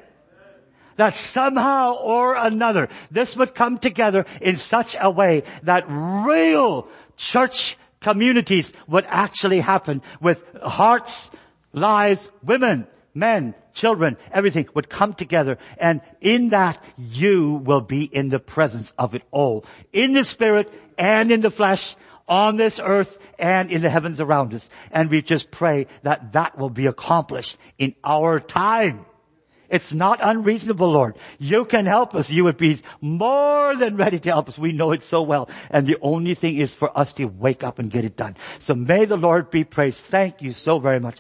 That 0.97 1.15
somehow 1.15 1.97
or 1.97 2.35
another, 2.35 2.89
this 3.11 3.37
would 3.37 3.55
come 3.55 3.79
together 3.79 4.25
in 4.41 4.57
such 4.57 4.97
a 4.99 5.11
way 5.11 5.43
that 5.65 5.85
real 5.89 6.89
church 7.19 7.77
communities 8.01 8.73
would 8.87 9.05
actually 9.09 9.61
happen 9.61 10.01
with 10.21 10.43
hearts 10.63 11.31
lives, 11.77 12.31
women, 12.43 12.87
men, 13.15 13.55
children, 13.73 14.17
everything 14.33 14.69
would 14.75 14.89
come 14.89 15.15
together. 15.15 15.59
And 15.79 16.01
in 16.21 16.49
that, 16.49 16.83
you 16.99 17.55
will 17.55 17.83
be 17.83 18.03
in 18.03 18.31
the 18.31 18.41
presence 18.41 18.93
of 18.99 19.15
it 19.15 19.23
all. 19.31 19.65
In 19.93 20.13
the 20.15 20.25
spirit 20.25 20.73
and 20.99 21.31
in 21.31 21.43
the 21.43 21.51
flesh, 21.51 21.95
on 22.29 22.57
this 22.57 22.81
earth 22.83 23.19
and 23.39 23.71
in 23.71 23.83
the 23.83 23.91
heavens 23.91 24.21
around 24.21 24.53
us. 24.53 24.69
And 24.91 25.11
we 25.11 25.23
just 25.23 25.51
pray 25.53 25.87
that 26.03 26.33
that 26.33 26.59
will 26.59 26.71
be 26.71 26.87
accomplished 26.87 27.57
in 27.79 27.95
our 28.03 28.41
time. 28.41 29.07
It's 29.69 29.93
not 29.93 30.21
unreasonable, 30.23 30.91
Lord. 30.91 31.19
You 31.39 31.65
can 31.65 31.87
help 31.87 32.15
us. 32.15 32.31
You 32.31 32.45
would 32.45 32.57
be 32.57 32.81
more 33.01 33.75
than 33.77 33.97
ready 33.97 34.19
to 34.21 34.29
help 34.29 34.49
us. 34.49 34.59
We 34.59 34.73
know 34.73 34.93
it 34.93 35.03
so 35.03 35.23
well. 35.23 35.49
And 35.71 35.87
the 35.87 35.99
only 36.01 36.35
thing 36.35 36.59
is 36.59 36.75
for 36.75 36.97
us 36.97 37.13
to 37.15 37.25
wake 37.27 37.65
up 37.65 37.79
and 37.79 37.91
get 37.91 38.05
it 38.05 38.17
done. 38.17 38.37
So 38.59 38.75
may 38.75 39.05
the 39.05 39.17
Lord 39.17 39.51
be 39.51 39.65
praised. 39.65 40.01
Thank 40.01 40.41
you 40.41 40.53
so 40.53 40.79
very 40.79 41.01
much. 41.01 41.15